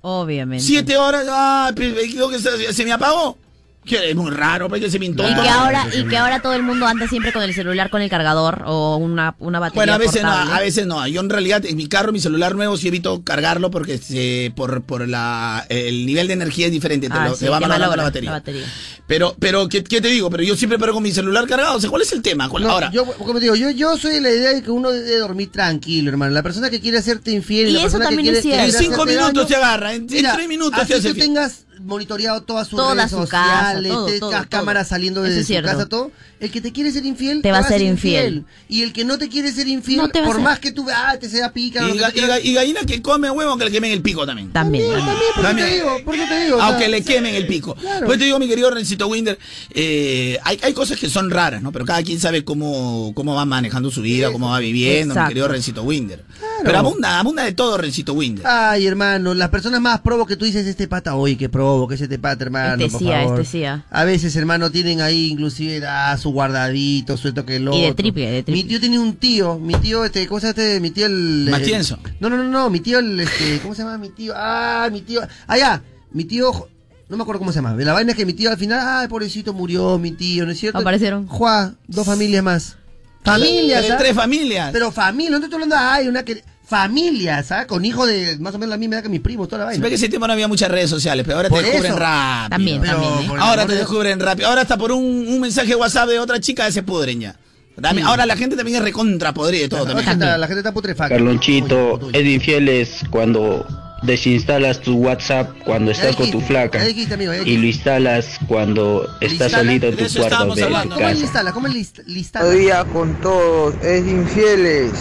Obviamente. 0.00 0.64
siete 0.64 0.96
horas, 0.96 1.28
ah, 1.30 1.70
creo 1.76 2.28
que 2.28 2.40
se, 2.40 2.72
se 2.72 2.84
me 2.84 2.90
apagó. 2.90 3.38
Que 3.86 4.10
es 4.10 4.16
muy 4.16 4.30
raro, 4.32 4.68
porque 4.68 4.90
se 4.90 4.98
me 4.98 5.06
Y 5.06 5.14
que 5.14 5.22
ahora, 5.22 5.86
y 5.96 6.04
que 6.08 6.16
ahora 6.16 6.42
todo 6.42 6.54
el 6.54 6.62
mundo 6.62 6.86
anda 6.86 7.06
siempre 7.08 7.32
con 7.32 7.42
el 7.42 7.54
celular 7.54 7.88
con 7.88 8.02
el 8.02 8.10
cargador 8.10 8.64
o 8.66 8.96
una, 8.96 9.36
una 9.38 9.60
batería. 9.60 9.76
Bueno, 9.78 9.92
a 9.94 9.98
veces 9.98 10.22
portable. 10.22 10.50
no, 10.50 10.54
a 10.56 10.60
veces 10.60 10.86
no. 10.86 11.06
Yo 11.06 11.20
en 11.20 11.30
realidad 11.30 11.64
en 11.64 11.76
mi 11.76 11.86
carro, 11.88 12.12
mi 12.12 12.18
celular 12.20 12.54
nuevo, 12.56 12.76
sí 12.76 12.88
evito 12.88 13.22
cargarlo 13.22 13.70
porque 13.70 13.98
se, 13.98 14.52
por, 14.56 14.82
por 14.82 15.06
la, 15.08 15.64
el 15.68 16.04
nivel 16.04 16.26
de 16.26 16.32
energía 16.34 16.66
es 16.66 16.72
diferente. 16.72 17.08
Te, 17.08 17.14
Ah, 17.16 17.28
lo- 17.28 17.34
sí, 17.36 17.44
te 17.44 17.50
va 17.50 17.60
te 17.60 17.66
malogra 17.66 17.96
la 17.96 18.02
batería. 18.02 18.30
la 18.30 18.38
batería. 18.38 18.66
Pero, 19.06 19.36
pero 19.38 19.68
¿qué, 19.68 19.84
qué 19.84 20.00
te 20.00 20.08
digo? 20.08 20.28
Pero 20.30 20.42
yo 20.42 20.56
siempre 20.56 20.78
paro 20.80 20.92
con 20.92 21.02
mi 21.04 21.12
celular 21.12 21.46
cargado. 21.46 21.76
O 21.76 21.80
sea, 21.80 21.88
¿cuál 21.88 22.02
es 22.02 22.12
el 22.12 22.22
tema? 22.22 22.48
¿Cuál- 22.48 22.64
No, 22.64 22.70
ahora, 22.70 22.90
yo, 22.90 23.04
como 23.04 23.34
te 23.34 23.40
digo, 23.40 23.54
yo, 23.54 23.70
yo 23.70 23.96
soy 23.96 24.14
de 24.14 24.20
la 24.20 24.30
idea 24.30 24.52
de 24.52 24.62
que 24.62 24.70
uno 24.72 24.90
debe 24.90 25.18
dormir 25.18 25.52
tranquilo, 25.52 26.10
hermano. 26.10 26.32
La 26.32 26.42
persona 26.42 26.70
que 26.70 26.80
quiere 26.80 26.98
hacerte 26.98 27.30
infiel, 27.30 27.68
Y 27.68 27.72
la 27.74 27.78
eso 27.78 27.84
persona 27.84 28.06
también 28.06 28.32
que 28.32 28.38
es 28.38 28.42
cierto. 28.42 28.64
En 28.64 28.72
cinco 28.72 29.06
minutos 29.06 29.32
daño, 29.34 29.46
te 29.46 29.54
agarra, 29.54 29.94
en- 29.94 30.02
en 30.02 30.08
tres 30.34 30.48
minutos 30.48 30.80
así 30.80 30.88
te 30.88 30.94
hace 30.98 31.08
tú 31.10 31.14
fiel. 31.14 31.26
tengas 31.26 31.65
monitoreado 31.80 32.42
todas 32.42 32.68
sus 32.68 32.76
Toda 32.78 32.94
redes 32.94 33.10
su 33.10 33.18
casa, 33.28 33.72
sociales, 33.74 33.92
todo, 33.92 34.06
tengas 34.06 34.20
todo, 34.20 34.30
todo. 34.30 34.48
cámaras 34.48 34.88
saliendo 34.88 35.22
desde 35.22 35.40
es 35.40 35.46
su 35.46 35.52
cierto. 35.52 35.70
casa, 35.70 35.86
todo. 35.86 36.10
El 36.38 36.50
que 36.50 36.60
te 36.60 36.70
quiere 36.70 36.92
ser 36.92 37.06
infiel 37.06 37.40
Te 37.40 37.50
va 37.50 37.58
a 37.58 37.62
ser 37.66 37.80
infiel. 37.80 38.44
Y 38.68 38.82
el 38.82 38.92
que 38.92 39.04
no 39.06 39.16
te 39.16 39.28
quiere 39.30 39.50
ser 39.52 39.68
infiel, 39.68 39.98
No 39.98 40.08
por 40.10 40.34
ser. 40.34 40.42
más 40.44 40.58
que 40.58 40.70
tú 40.70 40.86
ah, 40.94 41.16
te 41.18 41.30
sea 41.30 41.52
pica, 41.52 41.80
y, 41.88 41.92
ga- 41.98 42.10
y 42.10 42.12
quieras, 42.12 42.30
ga- 42.38 42.44
y 42.44 42.52
gallina 42.54 42.80
que 42.86 43.00
come 43.00 43.30
huevo 43.30 43.56
que 43.56 43.64
le 43.64 43.70
quemen 43.70 43.90
el 43.92 44.02
pico 44.02 44.26
también. 44.26 44.52
También. 44.52 44.84
también, 44.90 45.16
por 45.16 45.24
eso 45.34 45.42
También. 45.42 45.68
te 45.68 45.74
digo, 45.76 45.98
por 46.04 46.14
eso 46.14 46.24
te 46.28 46.44
digo. 46.44 46.56
o 46.56 46.58
sea, 46.58 46.68
Aunque 46.68 46.88
le 46.88 47.02
quemen 47.02 47.34
el 47.34 47.46
pico. 47.46 47.74
Claro. 47.74 48.06
Pues 48.06 48.18
te 48.18 48.24
digo, 48.26 48.38
mi 48.38 48.48
querido 48.48 48.70
Rencito 48.70 49.06
Winder, 49.08 49.38
eh, 49.74 50.38
hay, 50.44 50.58
hay 50.62 50.72
cosas 50.74 50.98
que 50.98 51.08
son 51.08 51.30
raras, 51.30 51.62
¿no? 51.62 51.72
Pero 51.72 51.84
cada 51.86 52.02
quien 52.02 52.20
sabe 52.20 52.44
cómo, 52.44 53.12
cómo 53.14 53.34
va 53.34 53.44
manejando 53.46 53.90
su 53.90 54.02
vida, 54.02 54.30
cómo 54.30 54.50
va 54.50 54.58
viviendo, 54.58 55.14
mi 55.14 55.28
querido 55.28 55.48
Rencito 55.48 55.82
Winder. 55.84 56.22
Pero 56.64 56.78
abunda, 56.78 57.18
abunda 57.18 57.44
de 57.44 57.52
todo, 57.52 57.76
Rencito 57.78 58.14
Winder. 58.14 58.46
Ay, 58.46 58.86
hermano, 58.86 59.34
las 59.34 59.48
personas 59.50 59.80
más 59.80 60.00
probo 60.00 60.26
que 60.26 60.36
tú 60.36 60.44
dices, 60.44 60.66
este 60.66 60.88
pata, 60.88 61.14
oye, 61.14 61.36
que 61.36 61.48
probo, 61.48 61.86
que 61.86 61.94
es 61.96 62.00
este 62.00 62.18
pata, 62.18 62.44
hermano, 62.44 62.82
Este 62.84 62.90
por 62.90 63.00
sí, 63.00 63.10
ah, 63.12 63.22
favor. 63.22 63.40
este 63.40 63.50
sí, 63.50 63.64
ah. 63.64 63.84
A 63.90 64.04
veces, 64.04 64.34
hermano, 64.36 64.70
tienen 64.70 65.00
ahí 65.00 65.28
inclusive 65.30 65.84
ah, 65.86 66.16
su 66.18 66.30
guardadito, 66.30 67.16
suelto 67.16 67.44
que 67.44 67.58
lo 67.60 67.74
Y 67.74 67.82
de 67.82 67.94
triple, 67.94 68.30
de 68.30 68.42
triple. 68.42 68.62
Mi 68.62 68.68
tío 68.68 68.80
tiene 68.80 68.98
un 68.98 69.16
tío, 69.16 69.58
mi 69.58 69.74
tío, 69.74 70.04
este, 70.04 70.26
¿cómo 70.26 70.40
se 70.40 70.46
llama 70.48 70.60
este? 70.62 70.80
Mi 70.80 70.90
tío 70.90 71.06
el... 71.06 71.48
Matienzo. 71.50 71.98
no, 72.20 72.30
no, 72.30 72.36
no, 72.36 72.44
no, 72.44 72.70
mi 72.70 72.80
tío 72.80 72.98
el, 72.98 73.20
este, 73.20 73.60
¿cómo 73.60 73.74
se 73.74 73.82
llama 73.82 73.98
mi 73.98 74.10
tío? 74.10 74.32
Ah, 74.36 74.88
mi 74.92 75.02
tío, 75.02 75.20
ah, 75.46 75.58
ya, 75.58 75.82
mi 76.12 76.24
tío... 76.24 76.68
No 77.08 77.16
me 77.16 77.22
acuerdo 77.22 77.38
cómo 77.38 77.52
se 77.52 77.58
llama. 77.60 77.72
La 77.74 77.92
vaina 77.92 78.10
es 78.10 78.16
que 78.16 78.26
mi 78.26 78.32
tío 78.32 78.50
al 78.50 78.56
final, 78.56 78.80
ay, 78.82 79.06
pobrecito, 79.06 79.52
murió 79.52 79.96
mi 79.96 80.10
tío, 80.10 80.44
¿no 80.44 80.50
es 80.50 80.58
cierto? 80.58 80.78
Aparecieron. 80.80 81.28
Juan, 81.28 81.76
dos 81.86 82.04
familias 82.04 82.42
más. 82.42 82.78
Familias, 83.26 83.80
Tres- 83.82 83.92
¿ah? 83.92 83.96
tres 83.98 84.14
familias. 84.14 84.70
Pero 84.72 84.90
familia, 84.92 85.30
no 85.32 85.38
te 85.40 85.44
estoy 85.46 85.62
hablando, 85.62 85.76
ay, 85.78 86.08
una 86.08 86.24
que... 86.24 86.42
Familias, 86.68 87.52
¿ah? 87.52 87.64
Con 87.68 87.84
hijos 87.84 88.08
de 88.08 88.38
más 88.40 88.52
o 88.52 88.58
menos 88.58 88.70
la 88.70 88.76
misma 88.76 88.96
edad 88.96 89.04
que 89.04 89.08
mis 89.08 89.20
primos, 89.20 89.46
toda 89.46 89.60
la 89.60 89.64
vaina. 89.66 89.74
Siempre 89.76 89.88
que 89.90 89.94
ese 89.94 90.08
tiempo 90.08 90.26
no 90.26 90.32
había 90.32 90.48
muchas 90.48 90.68
redes 90.68 90.90
sociales, 90.90 91.24
pero 91.24 91.36
ahora 91.36 91.48
Por 91.48 91.60
te 91.60 91.66
descubren 91.66 91.92
eso. 91.92 92.00
rápido. 92.00 92.48
También, 92.50 92.80
Pero, 92.80 92.92
también. 93.00 93.30
¿eh? 93.30 93.34
Ahora 93.38 93.66
te 93.66 93.72
de- 93.74 93.78
descubren 93.78 94.18
rápido. 94.18 94.48
Ahora 94.48 94.62
hasta 94.62 94.76
por 94.76 94.90
un, 94.90 95.04
un 95.28 95.40
mensaje 95.40 95.68
de 95.68 95.76
WhatsApp 95.76 96.08
de 96.08 96.18
otra 96.18 96.40
chica 96.40 96.68
se 96.72 96.82
pudren 96.82 97.20
ya. 97.20 97.36
Dame- 97.76 98.00
Sí. 98.00 98.06
Ahora 98.08 98.26
la 98.26 98.36
gente 98.36 98.56
también 98.56 98.78
es 98.78 98.82
recontra 98.82 99.32
podrida 99.32 99.62
de 99.62 99.68
todo 99.68 99.80
La 99.80 99.86
también. 99.90 100.08
gente 100.08 100.24
está- 100.24 100.38
la 100.38 100.46
gente 100.48 100.58
está 100.60 100.72
putrefacta. 100.72 101.14
Carlonchito, 101.14 102.00
es 102.08 102.24
de 102.24 102.30
infieles 102.32 103.00
cuando 103.10 103.64
desinstalas 104.02 104.80
tu 104.80 104.96
WhatsApp 104.96 105.50
cuando 105.64 105.90
estás 105.90 106.16
con 106.16 106.30
tu 106.30 106.40
flaca 106.40 106.80
amigo, 107.12 107.32
y 107.34 107.56
lo 107.56 107.66
instalas 107.66 108.38
cuando 108.46 109.08
estás 109.20 109.52
solito 109.52 109.86
en 109.86 109.96
De 109.96 110.08
tu 110.08 110.14
cuarto 110.20 110.54
de 110.54 110.60
tu 110.60 110.66
hablando. 110.66 110.94
¿Cómo 110.94 111.06
le 111.06 111.12
casa. 111.12 111.24
instala? 111.24 111.52
¿Cómo 111.52 111.68
instala? 111.68 112.46
Buenos 112.46 112.62
días 112.64 112.84
con 112.92 113.14
todos. 113.20 113.74
Es 113.82 114.06
infieles. 114.06 114.92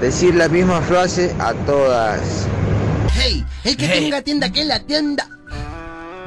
Decir 0.00 0.34
la 0.34 0.48
misma 0.48 0.80
frase 0.80 1.34
a 1.38 1.52
todas. 1.66 2.46
Hey, 3.14 3.44
el 3.64 3.76
que 3.76 3.86
Hey. 3.86 4.00
tenga 4.04 4.22
tienda, 4.22 4.50
que 4.50 4.64
la 4.64 4.80
tienda. 4.80 5.28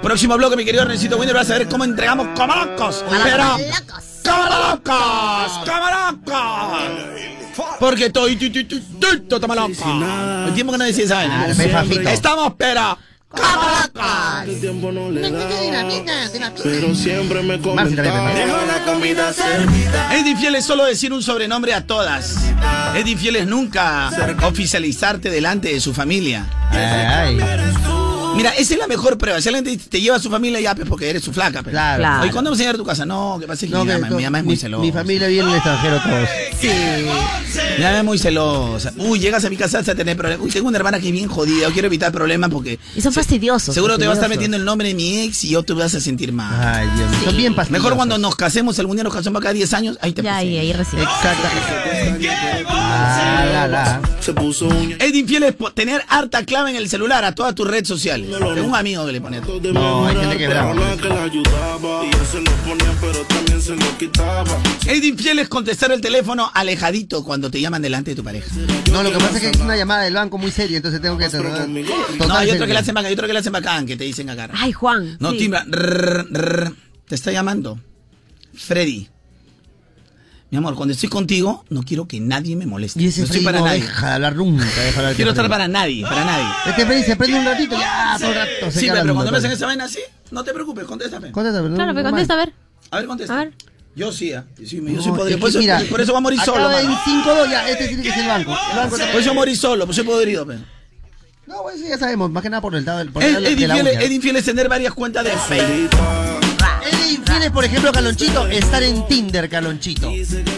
Próximo 0.01 0.35
bloque, 0.38 0.57
mi 0.57 0.65
querido 0.65 0.84
Rencito 0.85 1.17
Winder, 1.17 1.34
vas 1.35 1.49
a 1.49 1.57
ver 1.57 1.67
cómo 1.69 1.85
entregamos 1.85 2.27
como 2.35 2.53
locos. 2.53 3.03
Pero, 3.09 3.43
como 4.23 4.43
locos, 4.49 5.59
como 5.65 5.88
locos. 5.89 7.43
Porque 7.80 8.05
estoy, 8.05 8.35
toma 9.27 9.55
loco. 9.55 9.73
El 10.47 10.53
tiempo 10.53 10.71
que 10.71 10.77
no 10.77 10.85
decía 10.85 11.05
esa 11.05 11.15
vaina. 11.15 11.45
Ah, 11.49 11.53
me 11.55 11.69
fafito. 11.69 12.09
Estamos, 12.09 12.53
pero, 12.57 12.97
Pero 16.63 16.95
siempre 16.95 17.41
me 17.41 17.59
comentaba 17.59 18.65
la 18.65 18.84
comida 18.85 19.34
servida. 19.34 20.15
Es 20.15 20.25
infiel 20.27 20.55
es 20.55 20.65
solo 20.65 20.85
decir 20.85 21.13
un 21.13 21.23
sobrenombre 21.23 21.73
a 21.73 21.85
todas. 21.85 22.38
Es 22.95 23.07
infiel 23.07 23.38
es 23.38 23.47
nunca 23.47 24.11
oficializarte 24.43 25.30
delante 25.30 25.69
de 25.69 25.80
su 25.80 25.93
familia. 25.93 26.45
Mira, 28.35 28.49
esa 28.51 28.73
es 28.73 28.80
la 28.80 28.88
mejor 28.88 29.18
prueba. 29.18 29.39
Si 29.41 29.49
alguien 29.49 29.64
te, 29.64 29.77
te 29.89 30.01
lleva 30.01 30.15
a 30.18 30.19
su 30.19 30.30
familia, 30.30 30.60
ya, 30.60 30.76
pues, 30.76 30.88
porque 30.88 31.10
eres 31.10 31.23
su 31.23 31.31
flaca. 31.34 31.61
Pues. 31.64 31.73
Claro. 31.73 31.99
Claro. 31.99 32.22
Oye, 32.23 32.31
¿cuándo 32.31 32.49
vamos 32.49 32.60
a 32.60 32.61
llegar 32.64 32.76
a 32.76 32.77
tu 32.77 32.85
casa? 32.85 33.05
No, 33.05 33.38
que 33.39 33.47
pasa 33.47 33.65
que 33.65 33.72
No, 33.72 33.85
mi, 33.85 33.91
mamá, 33.93 34.10
to- 34.10 34.15
mi 34.18 34.23
mamá 34.23 34.39
es 34.39 34.45
muy 34.45 34.57
celosa. 34.57 34.81
Mi 34.84 34.91
familia 34.91 35.27
vive 35.27 35.41
en 35.43 35.49
el 35.49 35.55
extranjero 35.55 35.99
todos. 36.01 36.30
Sí. 36.60 36.69
Mi 37.77 37.84
mamá 37.84 37.97
es 37.99 38.03
muy 38.03 38.18
celosa. 38.19 38.93
Uy, 38.97 39.19
llegas 39.19 39.43
a 39.45 39.49
mi 39.49 39.57
casa 39.57 39.77
vas 39.80 39.89
a 39.89 39.95
tener 39.95 40.18
problemas. 40.18 40.43
Uy, 40.45 40.51
tengo 40.51 40.68
una 40.68 40.77
hermana 40.77 40.99
que 40.99 41.07
es 41.07 41.14
bien 41.14 41.27
jodida. 41.27 41.68
Yo 41.68 41.73
quiero 41.73 41.88
evitar 41.88 42.11
problemas 42.11 42.49
porque. 42.49 42.80
Y 42.95 43.01
son 43.01 43.14
fastidiosos. 43.14 43.73
Seguro 43.76 43.97
te 43.97 44.05
va 44.05 44.11
a 44.11 44.15
estar 44.15 44.30
metiendo 44.30 44.57
el 44.57 44.65
nombre 44.65 44.88
de 44.88 44.93
mi 44.95 45.19
ex 45.22 45.43
y 45.43 45.49
yo 45.49 45.64
te 45.64 45.73
vas 45.73 45.93
a 45.95 45.99
sentir 46.01 46.31
mal. 46.34 46.53
Ay, 46.60 46.88
Dios 46.97 47.10
mío. 47.10 47.19
Son 47.26 47.38
bien 47.38 47.55
fastidiosos. 47.55 47.72
Mejor 47.84 47.95
cuando 47.95 48.18
nos 48.18 48.35
casemos, 48.35 48.77
algún 48.80 48.95
día 48.97 49.03
nos 49.03 49.14
casamos 49.14 49.41
acá 49.41 49.53
10 49.53 49.73
años, 49.73 49.97
ahí 50.01 50.14
te 50.14 50.22
Ya, 50.23 50.38
ahí, 50.38 50.57
ahí 50.57 50.73
recién. 50.73 51.03
Ah, 52.68 53.45
la, 53.51 53.68
la. 53.68 54.01
Es 54.99 55.14
infiel 55.14 55.43
es 55.43 55.53
po- 55.53 55.72
tener 55.72 56.03
harta 56.07 56.45
clave 56.45 56.69
en 56.72 56.76
el 56.77 56.89
celular 56.89 57.23
a 57.26 57.34
toda 57.35 57.53
tu 57.53 57.65
red 57.65 57.84
social. 57.85 58.23
Es 58.30 58.62
un 58.62 58.76
amigo 58.76 59.06
que 59.06 59.12
le 59.12 59.22
pone. 59.22 59.41
No, 59.41 60.06
hay 60.06 60.16
gente 60.16 60.38
que 60.38 60.44
es 60.44 60.50
brava. 60.50 60.98
que 60.98 61.10
la 61.10 61.24
ayudaba 61.24 62.06
y 62.06 62.08
él 62.08 62.26
se 62.32 62.41
lo 62.41 62.52
ponía 62.58 62.94
pero 63.02 63.20
también 63.26 63.62
se 63.62 63.76
lo 63.76 63.98
quitaba. 63.98 64.62
Es 64.86 65.04
infiel 65.04 65.40
es 65.40 65.50
contestar 65.50 65.91
el 65.91 66.02
teléfono 66.02 66.50
alejadito 66.54 67.24
cuando 67.24 67.50
te 67.52 67.60
llaman 67.60 67.82
delante 67.82 68.12
de 68.12 68.16
tu 68.16 68.24
pareja. 68.24 68.48
No, 68.91 69.04
lo 69.04 69.12
que 69.12 69.18
pasa 69.18 69.36
es 69.38 69.41
que 69.41 69.50
es 69.50 69.58
una 69.58 69.76
llamada 69.76 70.04
del 70.04 70.14
banco 70.14 70.38
muy 70.38 70.52
seria, 70.52 70.78
entonces 70.78 71.02
tengo 71.02 71.18
que... 71.18 71.28
No, 71.30 72.36
hay 72.36 72.52
otro 72.52 72.66
que 72.68 72.74
le 72.74 72.80
hacen 72.80 72.94
bacán, 72.94 73.08
hay 73.08 73.14
otro 73.14 73.28
que 73.28 73.34
le 73.34 73.40
hacen 73.40 73.54
bacán, 73.54 73.86
que 73.86 73.98
te 73.98 74.04
dicen 74.04 74.30
acá. 74.30 74.50
Ay, 74.54 74.72
Juan. 74.72 75.18
No, 75.20 75.32
sí. 75.32 75.38
timbra. 75.38 75.64
rrr, 75.66 76.28
rrr, 76.32 76.76
te 77.08 77.16
está 77.16 77.32
llamando. 77.32 77.80
Freddy. 78.54 79.10
Mi 80.53 80.57
amor, 80.57 80.75
cuando 80.75 80.93
estoy 80.93 81.09
contigo, 81.09 81.65
no 81.69 81.81
quiero 81.81 82.07
que 82.07 82.19
nadie 82.19 82.55
me 82.55 82.67
moleste. 82.67 83.01
Y 83.01 83.07
ese 83.07 83.21
no 83.21 83.25
estoy 83.25 83.41
para 83.41 83.57
no 83.57 83.65
nadie. 83.65 83.81
deja 83.81 84.07
de 84.09 84.13
hablar 84.13 84.35
nunca. 84.35 84.63
Deja 84.63 85.01
de 85.01 85.15
Quiero 85.15 85.31
estar 85.31 85.49
para 85.49 85.67
nadie, 85.67 86.03
para 86.03 86.23
nadie. 86.23 86.45
Este 86.67 86.85
Freddy 86.85 87.01
se 87.01 87.15
prende 87.15 87.39
un 87.39 87.45
ratito, 87.45 87.75
ya, 87.75 88.15
todo 88.19 88.30
el 88.30 88.35
rato. 88.35 88.69
se 88.69 88.80
Sí, 88.81 88.88
pero 88.91 89.15
cuando 89.15 89.31
me 89.31 89.38
hacen 89.39 89.49
esa 89.51 89.65
vaina 89.65 89.85
así, 89.85 89.97
no 90.30 90.43
te 90.43 90.53
preocupes, 90.53 90.84
contéstame. 90.85 91.31
Contéstame, 91.31 91.69
no, 91.69 91.75
Claro, 91.75 91.93
pero 91.95 92.03
normal. 92.03 92.11
contesta, 92.11 92.34
a 92.35 92.38
ver. 92.38 92.53
A 92.91 92.97
ver, 92.97 93.07
contesta. 93.07 93.34
A 93.34 93.38
ver. 93.45 93.53
Yo 93.95 94.11
sí, 94.11 94.31
ah. 94.34 94.45
yo 94.59 94.67
sí, 94.67 94.75
yo 94.75 94.84
No, 94.84 95.01
soy 95.01 95.11
podrido. 95.13 95.38
es 95.38 95.41
Por 95.41 95.49
eso, 95.49 95.57
mira, 95.57 95.81
por 95.89 96.01
eso 96.01 96.11
va 96.11 96.19
a 96.19 96.21
morir 96.21 96.39
solo, 96.41 96.69
en 96.80 96.88
5-2, 96.88 97.49
ya, 97.49 97.67
este 97.67 97.88
tiene 97.88 98.03
que 98.03 98.11
ser 98.11 98.19
el 98.21 98.27
banco. 98.27 98.55
El 98.73 98.77
banco 98.77 98.95
Por 99.11 99.21
eso 99.21 99.34
morir 99.34 99.57
solo, 99.57 99.85
pues 99.88 99.95
soy 99.95 100.05
podrido, 100.05 100.45
pe. 100.45 100.59
No, 101.47 101.63
bueno, 101.63 101.80
sí, 101.80 101.85
ya 101.89 101.97
sabemos, 101.97 102.30
más 102.30 102.43
que 102.43 102.51
nada 102.51 102.61
por 102.61 102.75
el 102.75 102.85
lado 102.85 102.99
del 102.99 103.11
por 103.11 103.23
Es, 103.23 103.35
el- 103.38 103.45
es 103.47 104.11
infiel 104.11 104.35
es 104.35 104.45
tener 104.45 104.69
varias 104.69 104.93
cuentas 104.93 105.23
de 105.23 105.31
Facebook. 105.31 106.32
Es 107.03 107.13
infieles, 107.13 107.51
por 107.51 107.65
ejemplo, 107.65 107.91
Calonchito, 107.91 108.47
estar 108.47 108.81
en 108.84 109.05
Tinder, 109.07 109.49
Calonchito. 109.49 110.11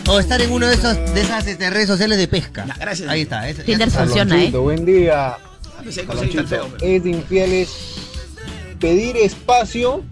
O 0.07 0.19
estar 0.19 0.41
en 0.41 0.51
uno 0.51 0.67
de 0.67 0.75
esos 0.75 0.95
de 1.13 1.21
esas 1.21 1.45
este, 1.47 1.69
redes 1.69 1.87
sociales 1.87 2.17
de 2.17 2.27
pesca. 2.27 2.65
gracias. 2.79 3.09
Ahí 3.09 3.21
está. 3.21 3.47
ese- 3.49 3.63
Tinder 3.63 3.87
ese- 3.87 3.97
funciona, 3.97 4.43
¿eh? 4.43 4.51
Buen 4.51 4.85
día. 4.85 5.37
pues 5.83 5.97
el 5.97 6.47
feo, 6.47 6.67
Es 6.81 7.03
de 7.03 7.09
infieles 7.09 7.69
pedir 8.79 9.17
espacio 9.17 10.03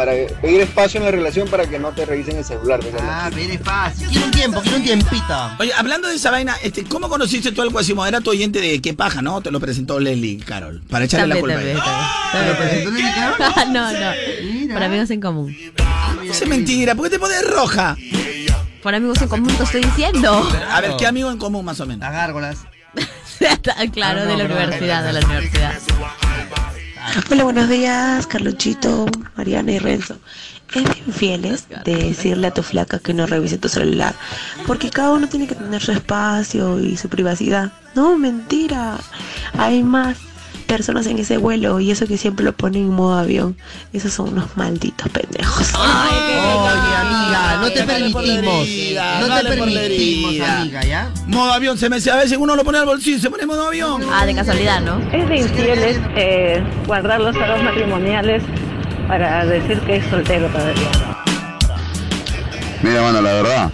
para 0.00 0.12
pedir 0.40 0.62
espacio 0.62 0.98
en 0.98 1.04
la 1.04 1.10
relación 1.10 1.46
para 1.46 1.66
que 1.66 1.78
no 1.78 1.90
te 1.92 2.06
revisen 2.06 2.38
el 2.38 2.44
celular. 2.44 2.80
Ah, 3.02 3.28
pero 3.34 3.52
es 3.52 3.60
fácil. 3.60 4.08
Quiero 4.08 4.24
un 4.24 4.30
tiempo, 4.30 4.60
quiero 4.62 4.78
un 4.78 4.82
tiempito. 4.82 5.50
Oye, 5.58 5.72
hablando 5.76 6.08
de 6.08 6.14
esa 6.14 6.30
vaina, 6.30 6.56
este, 6.62 6.84
¿cómo 6.84 7.10
conociste 7.10 7.52
tú 7.52 7.60
al 7.60 7.70
Quasimodo? 7.70 8.06
Era 8.06 8.22
tu 8.22 8.30
oyente 8.30 8.62
de 8.62 8.80
qué 8.80 8.94
paja, 8.94 9.20
¿no? 9.20 9.42
Te 9.42 9.50
lo 9.50 9.60
presentó 9.60 10.00
Leslie 10.00 10.38
Carol. 10.38 10.80
Para 10.88 11.04
echarle 11.04 11.34
la 11.34 11.38
culpa. 11.38 11.54
También, 11.56 11.76
a 11.76 11.82
también, 11.84 13.06
ella. 13.06 13.34
también, 13.36 13.54
también. 13.54 13.72
no, 13.74 13.92
no. 14.68 14.72
Para 14.72 14.86
amigos 14.86 15.10
en 15.10 15.20
común. 15.20 15.54
Eso 16.24 16.44
es 16.44 16.48
mentira, 16.48 16.94
¿por 16.94 17.04
qué 17.04 17.10
te 17.10 17.18
pones 17.18 17.46
roja? 17.50 17.94
Para 18.82 18.96
amigos 18.96 19.20
en 19.20 19.28
común 19.28 19.54
te 19.54 19.64
estoy 19.64 19.82
diciendo. 19.82 20.50
A 20.70 20.80
ver, 20.80 20.92
¿qué 20.98 21.06
amigo 21.06 21.30
en 21.30 21.36
común 21.36 21.62
más 21.62 21.78
o 21.78 21.84
menos? 21.84 22.00
Las 22.00 22.12
gárgolas. 22.12 22.56
claro, 23.92 24.22
Ah, 24.22 24.24
no, 24.24 24.30
de 24.30 24.36
la 24.38 24.44
universidad, 24.46 25.04
de 25.04 25.12
la 25.12 25.20
universidad. 25.20 25.74
Hola, 27.30 27.42
buenos 27.42 27.68
días, 27.68 28.26
Carluchito, 28.28 29.06
Mariana 29.36 29.72
y 29.72 29.78
Renzo. 29.80 30.16
Es 30.72 30.84
de 30.84 31.02
infieles 31.06 31.66
de 31.84 31.96
decirle 31.96 32.46
a 32.46 32.54
tu 32.54 32.62
flaca 32.62 33.00
que 33.00 33.12
no 33.12 33.26
revise 33.26 33.58
tu 33.58 33.68
celular, 33.68 34.14
porque 34.64 34.90
cada 34.90 35.12
uno 35.12 35.28
tiene 35.28 35.48
que 35.48 35.56
tener 35.56 35.82
su 35.82 35.90
espacio 35.90 36.78
y 36.78 36.96
su 36.96 37.08
privacidad. 37.08 37.72
No, 37.96 38.16
mentira. 38.16 38.96
Hay 39.58 39.82
más 39.82 40.18
personas 40.70 41.06
en 41.08 41.18
ese 41.18 41.36
vuelo 41.36 41.80
y 41.80 41.90
eso 41.90 42.06
que 42.06 42.16
siempre 42.16 42.44
lo 42.44 42.52
ponen 42.52 42.82
en 42.82 42.90
modo 42.90 43.18
avión. 43.18 43.56
Esos 43.92 44.12
son 44.12 44.28
unos 44.28 44.56
malditos 44.56 45.08
pendejos. 45.08 45.74
Oye, 45.74 46.96
amiga, 46.96 47.58
no 47.60 47.72
te 47.72 47.82
permitimos. 47.82 48.66
herida, 48.66 49.20
No 49.20 49.40
te 49.40 49.44
permitimos, 49.48 50.48
amiga, 50.48 50.84
¿ya? 50.84 51.10
Modo 51.26 51.52
avión, 51.52 51.76
se 51.76 51.88
me 51.88 51.96
a 51.96 52.16
veces 52.16 52.38
uno 52.38 52.54
lo 52.54 52.64
pone 52.64 52.78
al 52.78 52.86
bolsillo 52.86 53.18
se 53.18 53.30
pone 53.30 53.46
modo 53.46 53.66
avión. 53.66 54.02
Ah, 54.12 54.24
de 54.24 54.34
casualidad, 54.34 54.80
¿no? 54.80 54.98
Es 55.12 55.28
de 55.28 55.38
infieles 55.38 55.98
eh, 56.16 56.62
guardar 56.86 57.20
los 57.20 57.34
aros 57.36 57.62
matrimoniales 57.64 58.42
para 59.08 59.44
decir 59.44 59.80
que 59.80 59.96
es 59.96 60.06
soltero 60.06 60.46
todavía. 60.48 60.90
Mira, 62.82 63.02
mano, 63.02 63.20
la 63.20 63.32
verdad, 63.32 63.70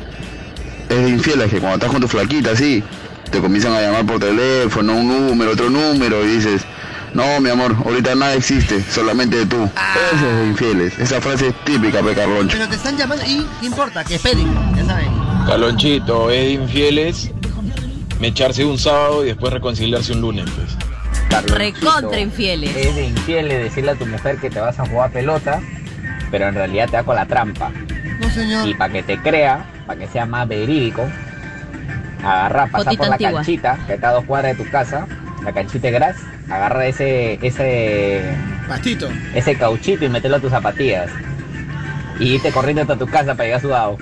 es 0.89 0.97
de 1.05 1.11
infieles 1.11 1.51
que 1.51 1.59
cuando 1.61 1.77
estás 1.77 1.91
con 1.91 2.01
tu 2.01 2.09
flaquita 2.09 2.53
así, 2.53 2.83
te 3.31 3.39
comienzan 3.41 3.73
a 3.75 3.83
llamar 3.83 4.07
por 4.07 4.19
teléfono, 4.19 4.95
un 4.95 5.09
número, 5.09 5.53
otro 5.53 5.69
número, 5.69 6.25
y 6.25 6.37
dices, 6.37 6.63
no, 7.17 7.41
mi 7.41 7.49
amor, 7.49 7.75
ahorita 7.85 8.15
nada 8.15 8.35
existe, 8.35 8.83
solamente 8.83 9.47
tú. 9.47 9.65
Eso 9.65 10.27
es 10.27 10.37
de 10.37 10.47
infieles. 10.49 10.99
Esa 10.99 11.19
frase 11.19 11.49
es 11.49 11.55
típica, 11.65 12.03
pe 12.03 12.15
Carloncho. 12.15 12.59
Pero 12.59 12.69
te 12.69 12.77
están 12.77 12.97
llamando 12.99 13.25
y 13.25 13.47
¿qué 13.59 13.67
importa? 13.67 14.05
Que 14.05 14.17
esperen, 14.17 14.47
ya 14.77 14.85
saben. 14.85 15.09
Calonchito, 15.47 16.31
es 16.31 16.45
de 16.45 16.51
infieles 16.51 17.31
mecharse 18.21 18.65
un 18.67 18.79
sábado 18.79 19.25
y 19.25 19.29
después 19.29 19.51
reconciliarse 19.51 20.13
un 20.13 20.21
lunes, 20.21 20.45
pues. 20.51 20.77
Recontra 21.47 22.21
infieles. 22.21 22.77
Es 22.77 22.95
de 22.95 23.07
infieles 23.07 23.65
decirle 23.65 23.93
a 23.93 23.95
tu 23.95 24.05
mujer 24.07 24.37
que 24.37 24.51
te 24.51 24.61
vas 24.61 24.79
a 24.79 24.87
jugar 24.87 25.11
pelota, 25.11 25.61
pero 26.31 26.49
en 26.49 26.55
realidad 26.55 26.87
te 26.87 26.97
da 26.97 27.03
con 27.03 27.17
la 27.17 27.27
trampa. 27.27 27.71
No, 28.21 28.31
señor. 28.31 28.69
Y 28.69 28.75
para 28.75 28.93
que 28.93 29.03
te 29.03 29.19
crea, 29.19 29.67
para 29.87 29.99
que 30.01 30.07
sea 30.09 30.27
más 30.27 30.47
verídico, 30.47 31.07
agarra, 32.23 32.67
pasa 32.67 32.85
Fotito 32.85 32.99
por 32.99 33.09
la 33.09 33.15
antigua. 33.15 33.35
canchita, 33.35 33.79
que 33.87 33.95
está 33.95 34.11
a 34.11 34.13
dos 34.13 34.25
cuadras 34.25 34.57
de 34.57 34.65
tu 34.65 34.71
casa, 34.71 35.07
la 35.47 35.53
canchita 35.53 35.87
de 35.87 35.93
gras, 35.93 36.17
agarra 36.51 36.87
ese, 36.89 37.39
ese, 37.41 38.21
Pastito. 38.69 39.09
ese 39.33 39.57
cauchito 39.57 40.05
y 40.05 40.09
mételo 40.09 40.37
a 40.37 40.41
tus 40.41 40.51
zapatillas. 40.51 41.09
Y 42.19 42.35
irte 42.35 42.51
corriendo 42.51 42.83
hasta 42.83 42.97
tu 42.99 43.07
casa 43.07 43.35
para 43.35 43.45
llegar 43.45 43.61
sudado. 43.63 43.97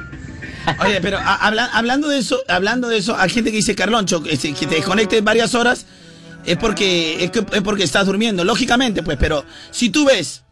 Oye, 0.82 1.00
pero 1.02 1.18
a- 1.18 1.34
habla- 1.46 1.68
hablando 1.74 2.08
de 2.08 2.18
eso, 2.18 2.38
hablando 2.48 2.88
de 2.88 2.96
eso, 2.96 3.14
hay 3.18 3.28
gente 3.28 3.50
que 3.50 3.58
dice, 3.58 3.74
Carloncho, 3.74 4.22
que 4.22 4.36
te 4.38 4.66
desconectes 4.66 5.22
varias 5.22 5.54
horas, 5.54 5.84
es 6.46 6.56
porque, 6.56 7.22
es, 7.24 7.30
que- 7.30 7.44
es 7.52 7.62
porque 7.62 7.84
estás 7.84 8.06
durmiendo, 8.06 8.42
lógicamente, 8.44 9.02
pues, 9.02 9.18
pero 9.20 9.44
si 9.70 9.90
tú 9.90 10.06
ves, 10.06 10.42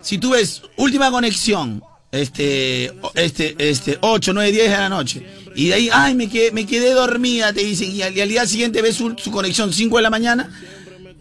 si 0.00 0.16
tú 0.16 0.30
ves 0.30 0.62
última 0.78 1.10
conexión, 1.10 1.82
este, 2.12 2.92
este, 3.14 3.54
este, 3.58 3.98
8, 4.00 4.32
9, 4.32 4.52
10 4.52 4.70
de 4.70 4.76
la 4.76 4.88
noche, 4.88 5.26
y 5.54 5.68
de 5.68 5.74
ahí, 5.74 5.90
ay, 5.92 6.14
me 6.14 6.28
quedé, 6.28 6.52
me 6.52 6.66
quedé 6.66 6.92
dormida, 6.92 7.52
te 7.52 7.60
dicen, 7.62 7.90
y 7.90 8.02
al, 8.02 8.16
y 8.16 8.20
al 8.20 8.28
día 8.28 8.46
siguiente 8.46 8.82
ves 8.82 8.96
su, 8.96 9.14
su 9.16 9.30
conexión 9.30 9.72
5 9.72 9.96
de 9.96 10.02
la 10.02 10.10
mañana, 10.10 10.50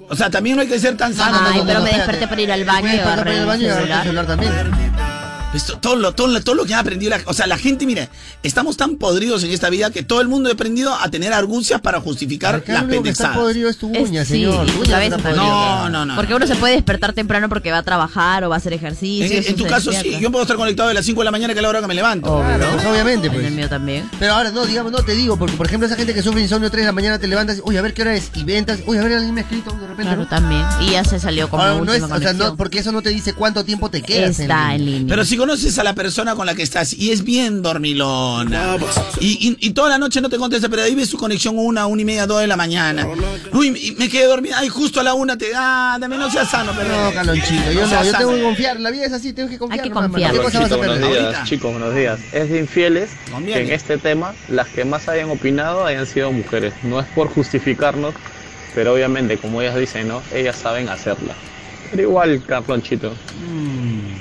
o 0.10 0.16
sea, 0.16 0.30
también 0.30 0.56
no 0.56 0.64
hay 0.64 0.68
que 0.68 0.80
ser 0.80 0.98
tan 0.98 1.14
sano. 1.14 1.40
Ay, 1.42 1.62
pero 1.66 1.82
me 1.82 1.92
desperté 1.92 2.28
para 2.28 2.42
ir 2.42 2.52
al 2.52 2.66
baño 2.66 2.88
y 2.88 2.92
Desperté 2.92 3.18
para 3.18 3.34
ir 3.34 3.40
al 3.40 3.46
baño 3.46 3.68
y 3.68 3.72
celular. 3.72 4.04
celular 4.04 4.26
también. 4.28 4.54
Pues 5.52 5.66
to- 5.66 5.78
todo, 5.80 5.96
lo, 5.96 6.14
todo, 6.14 6.28
lo- 6.28 6.42
todo 6.44 6.54
lo 6.56 6.66
que 6.66 6.76
ha 6.76 6.80
aprendido, 6.80 7.10
la, 7.10 7.20
o 7.26 7.34
sea, 7.34 7.48
la 7.48 7.58
gente, 7.58 7.86
mira, 7.88 8.08
estamos 8.44 8.78
tan 8.78 8.98
podridos 8.98 9.44
en 9.44 9.50
esta 9.52 9.70
vida 9.72 9.90
que 9.90 10.04
todo 10.04 10.22
el 10.22 10.28
mundo 10.28 10.50
ha 10.50 10.54
aprendido 10.54 10.94
a 10.94 11.10
tener 11.10 11.34
argucias 11.34 11.82
para 11.82 12.00
justificar 12.00 12.56
Acá 12.56 12.74
las 12.74 12.84
pendejadas. 12.84 13.36
podrido 13.36 13.68
es 13.70 13.78
tu 13.78 13.92
Es- 13.94 14.08
uña, 14.08 14.24
sí, 14.26 14.34
señor. 14.34 14.68
Tu 14.70 14.84
cabeza 14.84 15.18
podrida. 15.18 15.36
No, 15.38 15.90
no, 15.90 16.06
no. 16.06 16.16
Porque 16.16 16.36
uno 16.36 16.46
se 16.46 16.56
puede 16.56 16.76
despertar 16.76 17.14
temprano 17.14 17.50
porque 17.50 17.72
va 17.72 17.80
a 17.80 17.84
trabajar 17.84 18.44
o 18.44 18.50
va 18.50 18.56
a 18.56 18.58
hacer 18.60 18.74
ejercicio. 18.74 19.26
En, 19.26 19.44
en 19.48 19.56
tu 19.56 19.66
caso 19.66 19.92
sí, 19.92 20.18
yo 20.20 20.30
puedo 20.32 20.44
estar 20.44 20.56
conectado 20.56 20.88
de 20.90 20.94
las 20.96 21.06
5 21.06 21.22
de 21.22 21.26
la 21.26 21.32
mañana 21.32 21.54
que 21.54 21.60
es 21.60 21.64
la 21.64 21.70
hora 21.70 21.82
que 21.82 21.88
me 21.88 21.96
levanto. 21.96 22.40
Claro, 22.40 22.66
pues, 22.76 22.86
obviamente, 22.86 23.30
pues. 23.30 23.40
En 23.42 23.46
el 23.48 23.54
mío 23.54 23.70
también. 23.70 24.08
Pero 24.20 24.34
ahora 24.36 24.52
no, 24.52 24.66
digamos, 24.68 24.92
no 24.92 25.00
te 25.00 25.14
digo, 25.14 25.36
porque 25.38 25.56
por 25.58 25.66
ejemplo 25.66 25.88
esa 25.88 25.96
gente 25.96 26.14
que 26.14 26.22
sufre 26.22 26.42
insomnio 26.42 26.70
3 26.70 26.84
de 26.84 26.86
la 26.88 26.92
mañana 26.92 27.18
te 27.18 27.28
levantas 27.28 27.58
y, 27.58 27.62
uy, 27.64 27.76
a 27.78 27.82
ver 27.82 27.94
qué 27.96 28.04
hora 28.04 28.14
es, 28.14 28.30
y 28.36 28.44
ventas, 28.44 28.80
uy, 28.86 28.98
a 28.98 29.04
ver, 29.04 29.14
alguien 29.14 29.34
me 29.34 29.42
ha 29.42 29.44
escrito 29.46 29.72
de 29.72 29.80
repente. 29.88 30.04
Claro, 30.04 30.22
¿no? 30.22 30.28
también. 30.28 30.64
Y 30.82 30.92
ya 30.92 31.04
se 31.04 31.20
salió 31.20 31.50
como 31.50 31.64
Ahora, 31.64 31.74
no 31.76 31.92
última 31.92 32.06
es, 32.08 32.12
o 32.14 32.20
sea, 32.20 32.34
no, 32.34 32.56
porque 32.56 32.80
eso 32.80 32.92
no 32.92 33.02
te 33.02 33.10
dice 33.10 33.34
cuánto 33.34 33.66
tiempo 33.66 33.90
te 33.90 34.04
quedas 34.04 34.40
Está 34.40 34.76
en 34.76 34.86
línea. 34.86 35.06
Pero 35.10 35.26
si 35.26 35.39
conoces 35.40 35.80
a 35.80 35.84
la 35.84 35.96
persona 35.96 36.36
con 36.36 36.46
la 36.46 36.54
que 36.54 36.62
estás 36.64 36.94
y 36.94 37.12
es 37.12 37.24
bien 37.24 37.62
dormilona 37.62 38.78
y, 39.20 39.48
y- 39.50 39.58
y 39.68 39.72
toda 39.72 39.90
la 39.90 39.98
noche 39.98 40.22
no 40.22 40.30
te 40.30 40.38
contesta, 40.38 40.70
pero 40.70 40.84
ahí 40.84 40.94
ves 40.96 41.10
su 41.10 41.18
conexión 41.18 41.58
una, 41.58 41.88
una 41.88 42.02
y 42.02 42.06
media, 42.06 42.28
dos 42.28 42.42
de 42.42 42.48
la 42.48 42.56
mañana. 42.58 43.08
Uy, 43.54 43.68
y 43.70 43.92
me 43.94 44.10
quedé 44.10 44.26
dormida, 44.26 44.58
ay, 44.60 44.70
justo 44.70 45.00
a 45.00 45.04
la 45.04 45.14
una 45.14 45.38
te 45.38 45.50
da, 45.52 45.98
dame, 46.00 46.18
no 46.18 46.30
seas 46.30 46.50
sano, 46.50 46.74
pero. 46.78 46.90
No, 46.90 47.12
Calonchito, 47.14 47.72
yo 47.72 47.82
no, 47.82 47.90
seas 47.90 48.06
yo 48.08 48.18
tengo 48.18 48.34
que 48.36 48.44
confiar, 48.44 48.80
la 48.80 48.92
vida 48.92 49.06
es 49.06 49.14
así, 49.14 49.34
tengo 49.34 49.50
que 49.50 49.58
confiar. 49.58 49.84
que 49.84 49.90
nomás, 49.90 50.10
confiar. 50.10 50.32
mano. 50.34 50.44
¿Qué 50.44 50.46
cosa 50.46 50.60
vas 50.60 50.72
a 50.72 50.76
Chicos, 50.76 50.86
buenos 50.88 51.10
días, 51.10 51.44
chicos, 51.50 51.72
buenos 51.72 51.96
días. 51.96 52.20
Es 52.34 52.50
de 52.50 52.60
infieles 52.60 53.10
Conviene. 53.32 53.62
que 53.62 53.68
en 53.68 53.74
este 53.74 53.98
tema 53.98 54.34
las 54.50 54.68
que 54.68 54.86
más 54.86 55.08
hayan 55.08 55.30
opinado 55.30 55.86
hayan 55.86 56.06
sido 56.06 56.32
mujeres. 56.32 56.74
No 56.84 57.00
es 57.00 57.08
por 57.08 57.30
justificarnos, 57.30 58.14
pero 58.76 58.94
obviamente, 58.94 59.38
como 59.38 59.62
ellas 59.62 59.76
dicen, 59.78 60.08
¿no? 60.08 60.22
Ellas 60.34 60.58
saben 60.58 60.90
hacerla. 60.90 61.34
Pero 61.92 62.04
igual, 62.04 62.44
Carlonchito. 62.46 63.14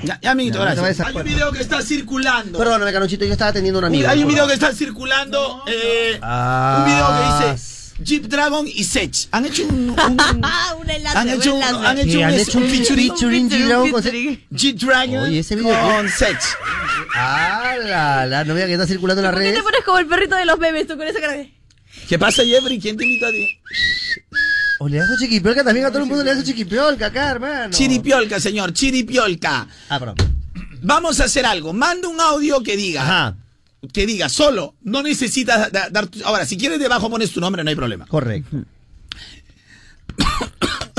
Ya, 0.03 0.17
ya, 0.21 0.31
amiguito, 0.31 0.59
no 0.59 0.65
te 0.65 0.75
gracias. 0.75 0.99
a- 1.01 1.09
Hay 1.09 1.15
un 1.15 1.23
video 1.23 1.51
que 1.51 1.61
está 1.61 1.81
circulando. 1.81 2.57
Perdóname, 2.57 2.91
Canochito, 2.93 3.25
yo 3.25 3.33
estaba 3.33 3.49
atendiendo 3.51 3.79
a 3.79 3.81
un 3.81 3.85
amigo. 3.85 4.07
Hay 4.09 4.23
un 4.23 4.29
video 4.29 4.47
que 4.47 4.53
está 4.53 4.73
circulando. 4.73 5.63
eh, 5.67 6.17
Ah. 6.21 6.77
Un 6.79 6.85
video 6.85 7.47
que 7.47 7.53
dice 7.53 7.65
Jeep 8.01 8.23
Dragon 8.27 8.65
y 8.65 8.83
Sech. 8.85 9.27
Han 9.31 9.45
hecho 9.45 9.63
un. 9.67 9.89
un- 9.89 9.97
un 9.99 10.19
enlace, 10.89 11.17
han 11.17 11.29
hecho 11.29 11.53
un, 11.55 11.63
han 11.63 11.97
hecho 11.99 12.17
un, 12.17 12.23
han 12.23 12.33
hecho 12.33 12.57
un 12.57 12.63
un 12.63 12.69
featuring. 12.69 13.09
featuring 13.09 13.49
Jeep 13.49 13.65
Dragon 13.67 13.91
con 13.91 14.03
Jeep 14.51 14.77
Dragon 14.79 15.17
Oye, 15.23 15.39
ese 15.39 15.55
video- 15.57 15.77
con 15.91 16.09
Sech. 16.09 16.39
Ah, 17.15 17.75
la, 17.83 18.25
la 18.25 18.43
novia 18.45 18.67
que 18.67 18.73
está 18.73 18.87
circulando 18.87 19.19
en 19.21 19.25
las 19.25 19.33
¿Por 19.33 19.41
qué 19.41 19.49
redes. 19.49 19.59
te 19.59 19.63
pones 19.63 19.83
como 19.83 19.97
el 19.99 20.05
perrito 20.07 20.35
de 20.37 20.45
los 20.45 20.57
memes 20.59 20.87
tú 20.87 20.95
con 20.97 21.05
esa 21.07 21.19
cara 21.19 21.33
de... 21.33 21.53
¿Qué 22.07 22.17
pasa, 22.17 22.43
Jeffrey? 22.45 22.79
¿Quién 22.79 22.95
te 22.95 23.03
invitó 23.03 23.27
a 23.27 23.31
ti? 23.31 23.59
O 24.79 24.87
le 24.87 25.05
su 25.05 25.17
chiquipiolca 25.17 25.63
también 25.63 25.85
a 25.85 25.89
todo 25.89 25.99
el 26.03 26.07
mundo 26.07 26.23
le 26.23 26.35
su 26.35 26.43
chiquipiolca 26.43 27.07
acá, 27.07 27.31
hermano. 27.31 27.69
Chiripiolca, 27.73 28.39
señor, 28.39 28.73
chiripiolca. 28.73 29.67
Ah, 29.89 29.99
perdón. 29.99 30.15
Vamos 30.81 31.19
a 31.19 31.25
hacer 31.25 31.45
algo. 31.45 31.73
Manda 31.73 32.07
un 32.07 32.19
audio 32.19 32.63
que 32.63 32.77
diga. 32.77 33.01
Ajá. 33.03 33.35
Que 33.93 34.05
diga 34.05 34.27
solo. 34.29 34.75
No 34.81 35.01
necesitas 35.03 35.71
da- 35.71 35.89
dar. 35.89 36.07
tu- 36.07 36.23
Ahora, 36.25 36.45
si 36.45 36.57
quieres 36.57 36.79
debajo 36.79 37.09
pones 37.09 37.31
tu 37.31 37.39
nombre, 37.39 37.63
no 37.63 37.69
hay 37.69 37.75
problema. 37.75 38.05
Correcto. 38.07 38.57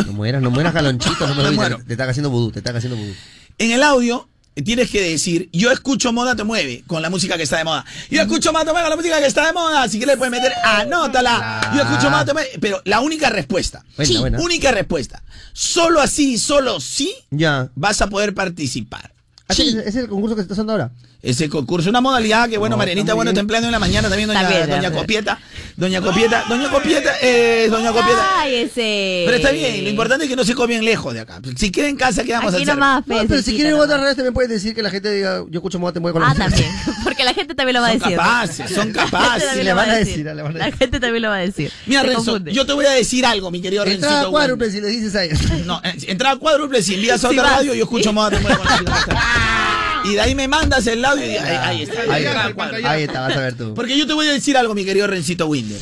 No 0.06 0.12
mueras, 0.12 0.42
no 0.42 0.50
mueras, 0.50 0.72
Calonchito. 0.72 1.26
No 1.26 1.34
me 1.34 1.42
Me 1.42 1.48
lo 1.50 1.52
muero. 1.56 1.78
Te, 1.86 1.92
están 1.92 2.08
haciendo 2.08 2.30
vudú, 2.30 2.50
te 2.52 2.60
están 2.60 2.76
haciendo 2.76 2.96
vudú. 2.96 3.12
En 3.58 3.70
el 3.72 3.82
audio 3.82 4.28
tienes 4.62 4.90
que 4.90 5.00
decir, 5.02 5.48
yo 5.52 5.70
escucho 5.70 6.12
Moda 6.12 6.34
Te 6.36 6.44
Mueve 6.44 6.84
con 6.86 7.02
la 7.02 7.10
música 7.10 7.36
que 7.36 7.42
está 7.44 7.58
de 7.58 7.64
moda. 7.64 7.84
Yo 8.10 8.20
escucho 8.22 8.52
Moda 8.52 8.64
Te 8.64 8.72
Mueve 8.72 8.82
con 8.84 8.90
la 8.90 8.96
música 8.96 9.18
que 9.20 9.26
está 9.26 9.46
de 9.46 9.52
moda. 9.52 9.88
Si 9.88 9.98
quieres 9.98 10.14
le 10.14 10.18
puedes 10.18 10.32
meter, 10.32 10.52
anótala. 10.64 11.72
Yo 11.74 11.82
escucho 11.82 12.10
Moda 12.10 12.24
Te 12.24 12.32
Mueve. 12.32 12.50
Pero 12.60 12.80
la 12.84 13.00
única 13.00 13.30
respuesta. 13.30 13.84
Sí, 14.02 14.16
única 14.16 14.70
respuesta. 14.72 15.22
Solo 15.52 16.00
así, 16.00 16.38
solo 16.38 16.80
sí, 16.80 17.12
Ya. 17.30 17.68
vas 17.74 18.00
a 18.02 18.08
poder 18.08 18.34
participar. 18.34 19.12
Ah, 19.48 19.52
¿Ese 19.52 19.64
ese 19.68 19.88
es 19.88 19.96
el 19.96 20.08
concurso 20.08 20.36
que 20.36 20.42
se 20.42 20.44
está 20.44 20.54
haciendo 20.54 20.72
ahora? 20.72 20.90
Ese 21.22 21.48
concurso, 21.50 21.90
una 21.90 22.00
modalidad 22.00 22.48
que, 22.48 22.56
bueno, 22.56 22.74
No, 22.74 22.78
Marianita, 22.78 23.12
bueno, 23.14 23.32
empleando 23.32 23.66
en 23.68 23.72
la 23.72 23.78
mañana 23.78 24.08
también, 24.08 24.28
doña, 24.28 24.66
doña. 24.66 24.90
Copieta. 24.92 25.38
Doña 25.80 26.02
Copieta, 26.02 26.44
doña 26.46 26.68
Copieta, 26.70 27.10
eh, 27.22 27.66
doña 27.70 27.90
Copieta. 27.90 28.38
Ay, 28.38 28.54
ese. 28.56 29.22
Pero 29.24 29.36
está 29.38 29.50
bien, 29.50 29.82
lo 29.82 29.88
importante 29.88 30.26
es 30.26 30.30
que 30.30 30.36
no 30.36 30.44
se 30.44 30.54
copien 30.54 30.84
lejos 30.84 31.14
de 31.14 31.20
acá. 31.20 31.40
Si 31.56 31.72
quieren 31.72 31.92
en 31.92 31.96
casa, 31.96 32.22
¿qué 32.22 32.32
vamos 32.32 32.52
Aquí 32.52 32.60
a 32.62 32.64
hacer? 32.64 32.74
nomás, 32.74 33.02
No, 33.06 33.16
pero 33.26 33.40
si 33.42 33.54
quieren 33.56 33.74
otras 33.74 33.98
redes 33.98 34.14
también 34.14 34.34
puedes 34.34 34.50
decir 34.50 34.74
que 34.74 34.82
la 34.82 34.90
gente 34.90 35.10
diga, 35.10 35.38
yo 35.48 35.58
escucho 35.58 35.78
moda, 35.78 35.92
te 35.94 36.00
mueve 36.00 36.12
con 36.12 36.22
la 36.22 36.28
Ah, 36.30 36.34
también. 36.34 36.70
Porque 37.04 37.24
la 37.24 37.32
gente 37.32 37.54
también 37.54 37.74
lo 37.76 37.80
va 37.80 37.88
a 37.88 37.90
Son 37.92 37.98
decir. 38.00 38.16
capaces, 38.16 38.70
son 38.74 38.92
capaces. 38.92 39.56
lo 39.56 39.62
le 39.62 39.72
va 39.72 39.80
van 39.82 39.90
a 39.90 39.94
decir, 39.96 40.26
le 40.26 40.42
van 40.42 40.54
a 40.56 40.58
La 40.58 40.72
gente 40.72 41.00
también 41.00 41.22
lo 41.22 41.28
va 41.30 41.36
a 41.36 41.40
decir. 41.40 41.72
Mira, 41.86 42.02
Renzo, 42.02 42.36
yo 42.44 42.66
te 42.66 42.72
voy 42.74 42.84
a 42.84 42.90
decir 42.90 43.24
algo, 43.24 43.50
mi 43.50 43.62
querido 43.62 43.84
Entrada 43.86 44.16
Rencito. 44.16 44.30
cuádruple 44.32 44.70
si 44.70 44.80
le 44.82 44.88
dices 44.88 45.16
a 45.16 45.24
ella. 45.24 45.38
No, 45.64 45.80
eh, 45.82 45.94
entrada 46.08 46.36
cuádruple, 46.36 46.82
si 46.82 46.94
envías 46.94 47.24
a 47.24 47.30
otra 47.30 47.42
radio, 47.42 47.72
yo 47.74 47.84
escucho 47.84 48.12
moda, 48.12 48.28
te 48.30 48.38
mueve 48.40 48.58
con 48.58 48.66
la 48.66 48.76
música. 48.82 49.22
Y 50.04 50.14
de 50.14 50.20
ahí 50.20 50.34
me 50.34 50.48
mandas 50.48 50.86
el 50.86 51.04
audio 51.04 51.26
y 51.26 51.36
ahí, 51.36 51.56
ahí 51.56 51.82
está. 51.82 52.00
Ahí, 52.12 52.24
cuádruple. 52.54 52.86
ahí 52.88 53.02
está, 53.04 53.20
vas 53.20 53.36
a 53.36 53.40
ver 53.40 53.54
tú. 53.56 53.74
Porque 53.74 53.96
yo 53.98 54.06
te 54.06 54.12
voy 54.12 54.26
a 54.28 54.32
decir 54.32 54.56
algo, 54.56 54.74
mi 54.74 54.84
querido 54.84 55.06
Rencito 55.06 55.46
Winder. 55.46 55.80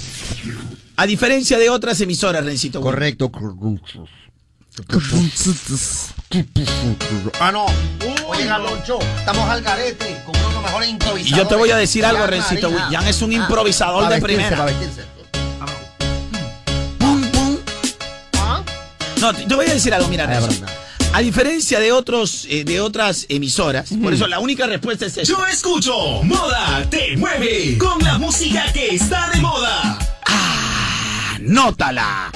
A 0.96 1.06
diferencia 1.06 1.58
de 1.58 1.70
otras 1.70 2.00
emisoras, 2.00 2.44
Rencito 2.44 2.80
Winder. 2.80 2.94
Correcto. 2.94 3.30
Ah, 7.40 7.52
no. 7.52 7.66
Oye, 8.28 8.44
Galoncho, 8.44 8.98
estamos 9.18 9.48
al 9.48 9.62
garete 9.62 10.22
con 10.24 10.36
uno 10.36 10.48
de 10.48 10.54
los 10.54 10.62
mejores 10.62 10.90
Y 11.26 11.34
yo 11.34 11.46
te 11.46 11.56
voy 11.56 11.70
a 11.70 11.76
decir 11.76 12.04
algo, 12.04 12.26
Rencito. 12.26 12.68
Winder. 12.68 12.86
Jan 12.90 13.06
es 13.06 13.22
un 13.22 13.32
improvisador 13.32 14.04
Pa' 14.04 14.10
de 14.10 14.20
vestirse, 14.20 14.44
primera. 14.46 14.66
Pum, 16.98 17.22
pum. 17.30 17.56
No, 19.20 19.34
te 19.34 19.54
voy 19.54 19.66
a 19.66 19.74
decir 19.74 19.92
algo, 19.94 20.08
mira, 20.08 20.24
Ah, 20.24 20.28
perdón. 20.28 20.56
A 21.12 21.20
diferencia 21.20 21.80
de 21.80 21.90
otros, 21.90 22.46
eh, 22.48 22.64
de 22.64 22.80
otras 22.80 23.26
emisoras, 23.28 23.90
por 24.02 24.12
eso 24.14 24.26
la 24.28 24.38
única 24.38 24.66
respuesta 24.66 25.06
es 25.06 25.16
esta. 25.16 25.32
Yo 25.34 25.44
escucho 25.46 26.22
Moda 26.22 26.86
Te 26.90 27.16
Mueve 27.16 27.76
con 27.78 27.98
la 28.04 28.18
música 28.18 28.64
que 28.72 28.94
está 28.94 29.28
de 29.34 29.40
moda. 29.40 29.98
Anótala. 31.34 32.30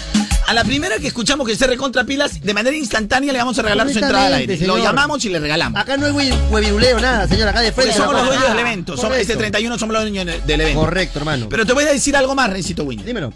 A 0.48 0.54
la 0.54 0.64
primera 0.64 0.98
que 0.98 1.06
escuchamos 1.06 1.46
que 1.46 1.54
se 1.54 1.66
recontra 1.68 2.02
pilas, 2.04 2.40
de 2.42 2.54
manera 2.54 2.76
instantánea 2.76 3.32
le 3.32 3.38
vamos 3.38 3.56
a 3.58 3.62
regalar 3.62 3.88
su 3.88 3.98
entrada 4.00 4.26
al 4.26 4.34
aire. 4.34 4.58
Lo 4.66 4.76
llamamos 4.78 5.24
y 5.24 5.28
le 5.28 5.38
regalamos. 5.38 5.80
Acá 5.80 5.96
no 5.96 6.06
hay 6.06 6.12
hue- 6.12 6.50
hueviruleo, 6.50 6.98
nada, 7.00 7.28
señor. 7.28 7.48
Acá 7.48 7.60
de 7.60 7.70
Porque 7.72 7.92
frente. 7.92 7.98
somos 8.04 8.14
los 8.14 8.26
dueños 8.26 8.48
del 8.48 8.58
evento. 8.58 8.96
Somos, 8.96 9.16
este 9.18 9.36
31 9.36 9.78
somos 9.78 9.92
los 9.94 10.02
dueños 10.02 10.26
del 10.44 10.60
evento. 10.60 10.80
Correcto, 10.80 11.18
hermano. 11.20 11.46
Pero 11.48 11.64
te 11.64 11.72
voy 11.72 11.84
a 11.84 11.92
decir 11.92 12.16
algo 12.16 12.34
más, 12.34 12.50
Rencito 12.50 12.82
Winder. 12.82 13.06
Dímelo. 13.06 13.32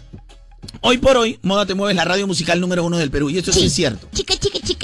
Hoy 0.81 0.97
por 0.99 1.17
hoy, 1.17 1.39
Moda 1.41 1.65
Te 1.65 1.73
Mueve 1.73 1.93
es 1.93 1.95
la 1.95 2.05
radio 2.05 2.27
musical 2.27 2.59
número 2.59 2.83
uno 2.83 2.97
del 2.97 3.09
Perú. 3.09 3.29
Y 3.29 3.37
esto 3.37 3.51
sí 3.53 3.65
es 3.65 3.73
cierto. 3.73 4.09
Chica, 4.13 4.35
chica, 4.37 4.59
chica. 4.63 4.76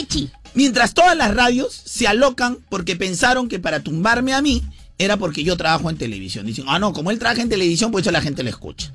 Mientras 0.56 0.94
todas 0.94 1.18
las 1.18 1.34
radios 1.34 1.74
se 1.74 2.08
alocan 2.08 2.60
porque 2.70 2.96
pensaron 2.96 3.48
que 3.48 3.60
para 3.60 3.82
tumbarme 3.82 4.34
a 4.34 4.42
mí 4.42 4.64
era 4.98 5.18
porque 5.18 5.44
yo 5.44 5.58
trabajo 5.58 5.90
en 5.90 5.98
televisión. 5.98 6.46
Dicen, 6.46 6.66
ah, 6.68 6.80
no, 6.80 6.94
como 6.94 7.12
él 7.12 7.20
trabaja 7.20 7.42
en 7.42 7.50
televisión, 7.50 7.92
pues 7.92 8.04
eso 8.04 8.12
la 8.12 8.22
gente 8.22 8.44
le 8.44 8.52
escucha. 8.52 8.92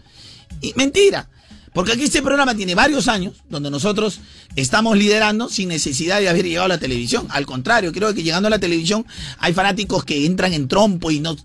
Y 0.60 0.72
mentira. 0.74 1.28
Porque 1.74 1.92
aquí 1.92 2.04
este 2.04 2.22
programa 2.22 2.54
tiene 2.54 2.74
varios 2.74 3.08
años 3.08 3.34
donde 3.50 3.70
nosotros 3.70 4.20
estamos 4.56 4.96
liderando 4.96 5.48
sin 5.48 5.68
necesidad 5.68 6.18
de 6.18 6.28
haber 6.28 6.46
llegado 6.46 6.64
a 6.64 6.68
la 6.68 6.78
televisión. 6.78 7.26
Al 7.30 7.46
contrario, 7.46 7.92
creo 7.92 8.14
que 8.14 8.22
llegando 8.22 8.46
a 8.46 8.50
la 8.50 8.58
televisión 8.58 9.06
hay 9.38 9.52
fanáticos 9.52 10.04
que 10.04 10.24
entran 10.26 10.54
en 10.54 10.66
trompo 10.66 11.10
y 11.10 11.20
no, 11.20 11.36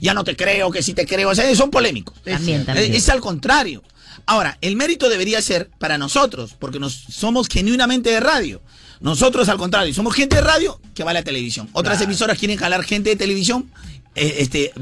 ya 0.00 0.14
no 0.14 0.24
te 0.24 0.36
creo, 0.36 0.70
que 0.70 0.82
sí 0.82 0.94
te 0.94 1.06
creo. 1.06 1.28
O 1.28 1.34
sea, 1.34 1.54
son 1.54 1.70
polémicos. 1.70 2.16
También, 2.24 2.60
Es, 2.60 2.66
también. 2.66 2.94
es 2.94 3.08
al 3.08 3.20
contrario. 3.20 3.82
Ahora, 4.26 4.58
el 4.60 4.74
mérito 4.76 5.08
debería 5.08 5.40
ser 5.42 5.70
para 5.78 5.96
nosotros, 5.96 6.54
porque 6.58 6.78
nos 6.78 6.92
somos 6.92 7.48
genuinamente 7.48 8.10
de 8.10 8.20
radio. 8.20 8.60
Nosotros, 9.00 9.48
al 9.48 9.58
contrario, 9.58 9.92
somos 9.94 10.14
gente 10.14 10.36
de 10.36 10.42
radio 10.42 10.80
que 10.94 11.04
va 11.04 11.10
a 11.12 11.14
la 11.14 11.22
televisión. 11.22 11.68
Otras 11.72 12.00
emisoras 12.00 12.38
quieren 12.38 12.56
jalar 12.56 12.82
gente 12.84 13.10
de 13.10 13.16
televisión 13.16 13.70
eh, 14.14 14.36
este, 14.38 14.72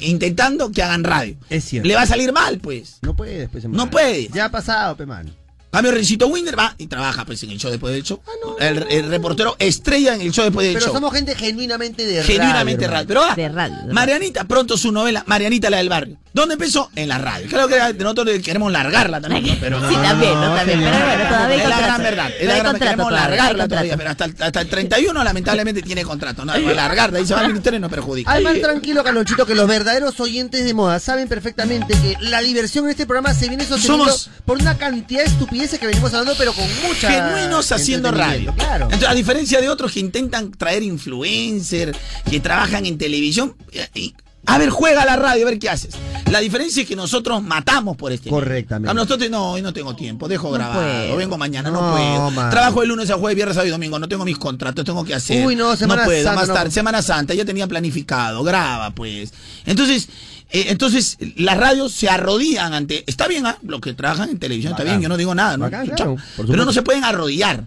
intentando 0.00 0.70
que 0.70 0.82
hagan 0.82 1.02
radio. 1.04 1.36
Es 1.50 1.64
cierto. 1.64 1.88
Le 1.88 1.94
va 1.94 2.02
a 2.02 2.06
salir 2.06 2.32
mal, 2.32 2.58
pues. 2.60 2.98
No 3.02 3.14
puedes, 3.16 3.48
pues, 3.48 3.64
No 3.64 3.90
puede. 3.90 4.28
Ya 4.28 4.46
ha 4.46 4.50
pasado, 4.50 4.96
pe, 4.96 5.06
man. 5.06 5.34
Cambio, 5.72 5.90
Rencito 5.90 6.28
Winder 6.28 6.56
va 6.56 6.72
y 6.78 6.86
trabaja 6.86 7.24
pues 7.24 7.42
en 7.42 7.50
el 7.50 7.58
show 7.58 7.68
después 7.68 7.92
del 7.92 8.04
show. 8.04 8.20
el, 8.60 8.86
el 8.88 9.08
reportero 9.08 9.56
estrella 9.58 10.14
en 10.14 10.20
el 10.20 10.30
show 10.30 10.44
después 10.44 10.64
del 10.68 10.74
Pero 10.74 10.86
show. 10.86 10.94
somos 10.94 11.12
gente 11.12 11.34
genuinamente 11.34 12.06
de 12.06 12.20
radio. 12.22 12.32
Genuinamente 12.32 12.86
radio. 12.86 13.08
Pero 13.08 13.22
ahora, 13.22 13.34
De 13.34 13.48
radio. 13.48 13.74
de 13.74 13.80
radio. 13.82 13.92
Marianita, 13.92 14.44
pronto 14.44 14.76
su 14.76 14.92
novela, 14.92 15.24
Marianita 15.26 15.70
la 15.70 15.78
del 15.78 15.88
barrio. 15.88 16.16
¿Dónde 16.34 16.54
empezó? 16.54 16.90
En 16.96 17.08
la 17.08 17.16
radio. 17.18 17.46
Creo 17.48 17.68
que 17.68 17.78
nosotros 18.02 18.28
queremos 18.44 18.70
largarla 18.72 19.20
también, 19.20 19.46
¿no? 19.46 19.54
pero 19.60 19.78
no. 19.78 19.88
Sí, 19.88 19.94
también, 19.94 20.34
no, 20.34 20.52
también. 20.54 20.80
Pero 20.80 20.90
bueno, 21.06 21.28
todavía 21.28 21.56
Es 21.62 21.68
la 21.68 21.76
gran 21.76 21.78
contrato. 21.90 22.02
verdad. 22.02 22.30
Es 22.40 22.46
la 22.48 22.56
gran 22.58 22.76
Queremos 22.78 23.12
largarla 23.12 23.68
todavía, 23.68 23.96
pero 23.96 24.10
hasta, 24.10 24.24
el- 24.24 24.36
hasta 24.40 24.60
el 24.60 24.68
31 24.68 25.24
lamentablemente 25.24 25.80
tiene 25.82 26.02
contrato. 26.02 26.44
No, 26.44 26.52
va 26.52 26.58
a 26.58 26.74
largarla. 26.74 27.20
Ahí 27.20 27.26
se 27.26 27.34
va 27.34 27.40
al 27.40 27.46
ministerio 27.48 27.78
y 27.78 27.80
nos 27.80 27.90
perjudica. 27.90 28.32
Además, 28.32 28.60
tranquilo, 28.60 29.04
Calonchito, 29.04 29.46
que 29.46 29.54
los 29.54 29.68
verdaderos 29.68 30.18
oyentes 30.18 30.64
de 30.64 30.74
moda 30.74 30.98
saben 30.98 31.28
perfectamente 31.28 31.94
que 31.94 32.16
la 32.20 32.40
diversión 32.40 32.84
en 32.86 32.90
este 32.90 33.06
programa 33.06 33.32
se 33.32 33.46
viene 33.48 33.64
sosteniendo 33.64 34.06
Somos- 34.06 34.28
por 34.44 34.58
una 34.60 34.76
cantidad 34.76 35.20
de 35.22 35.26
estupideces 35.30 35.78
que 35.78 35.86
venimos 35.86 36.12
hablando, 36.12 36.34
pero 36.36 36.52
con 36.52 36.66
mucha. 36.82 37.10
genuinos 37.12 37.70
haciendo 37.70 38.10
radio. 38.10 38.52
Claro. 38.56 38.86
Entonces, 38.86 39.08
a 39.08 39.14
diferencia 39.14 39.60
de 39.60 39.68
otros 39.68 39.92
que 39.92 40.00
intentan 40.00 40.50
traer 40.50 40.82
influencers, 40.82 41.96
que 42.28 42.40
trabajan 42.40 42.86
en 42.86 42.98
televisión, 42.98 43.54
eh, 43.72 43.88
y- 43.94 44.14
a 44.46 44.58
ver, 44.58 44.70
juega 44.70 45.04
la 45.04 45.16
radio, 45.16 45.46
a 45.46 45.50
ver 45.50 45.58
qué 45.58 45.68
haces. 45.70 45.94
La 46.30 46.40
diferencia 46.40 46.82
es 46.82 46.88
que 46.88 46.96
nosotros 46.96 47.42
matamos 47.42 47.96
por 47.96 48.12
este. 48.12 48.28
Correctamente. 48.30 48.90
A 48.90 48.94
nosotros 48.94 49.30
no, 49.30 49.52
hoy 49.52 49.62
no 49.62 49.72
tengo 49.72 49.94
tiempo, 49.94 50.26
dejo 50.28 50.50
grabado, 50.50 50.80
puedo. 50.80 51.16
vengo 51.16 51.38
mañana, 51.38 51.70
no, 51.70 51.80
No, 51.80 51.92
puedo. 51.92 52.30
man. 52.30 52.50
Trabajo 52.50 52.80
de 52.80 52.86
lunes 52.88 53.10
a 53.10 53.14
jueves, 53.16 53.36
viernes, 53.36 53.54
sábado 53.54 53.68
y 53.68 53.70
domingo, 53.70 53.98
no 53.98 54.08
tengo 54.08 54.24
mis 54.24 54.38
contratos, 54.38 54.84
tengo 54.84 55.04
que 55.04 55.14
hacer. 55.14 55.46
Uy, 55.46 55.54
no, 55.56 55.76
Semana 55.76 56.04
puedo, 56.04 56.22
Santa, 56.24 56.40
más 56.40 56.48
no. 56.48 56.54
tarde, 56.54 56.70
Semana 56.70 57.02
Santa, 57.02 57.34
ya 57.34 57.44
tenía 57.44 57.66
planificado, 57.66 58.42
graba 58.42 58.90
pues. 58.90 59.32
Entonces, 59.66 60.08
eh, 60.50 60.66
entonces 60.68 61.16
las 61.36 61.56
radios 61.56 61.92
se 61.92 62.08
arrodillan 62.08 62.74
ante, 62.74 63.04
está 63.06 63.28
bien, 63.28 63.46
¿ah? 63.46 63.58
los 63.62 63.80
que 63.80 63.92
trabajan 63.94 64.28
en 64.30 64.38
televisión, 64.38 64.72
está 64.72 64.84
bien, 64.84 65.00
yo 65.00 65.08
no 65.08 65.16
digo 65.16 65.34
nada, 65.34 65.56
¿no? 65.56 65.64
Bacán, 65.64 65.86
claro, 65.88 66.16
Pero 66.36 66.64
no 66.64 66.72
se 66.72 66.82
pueden 66.82 67.04
arrodillar. 67.04 67.64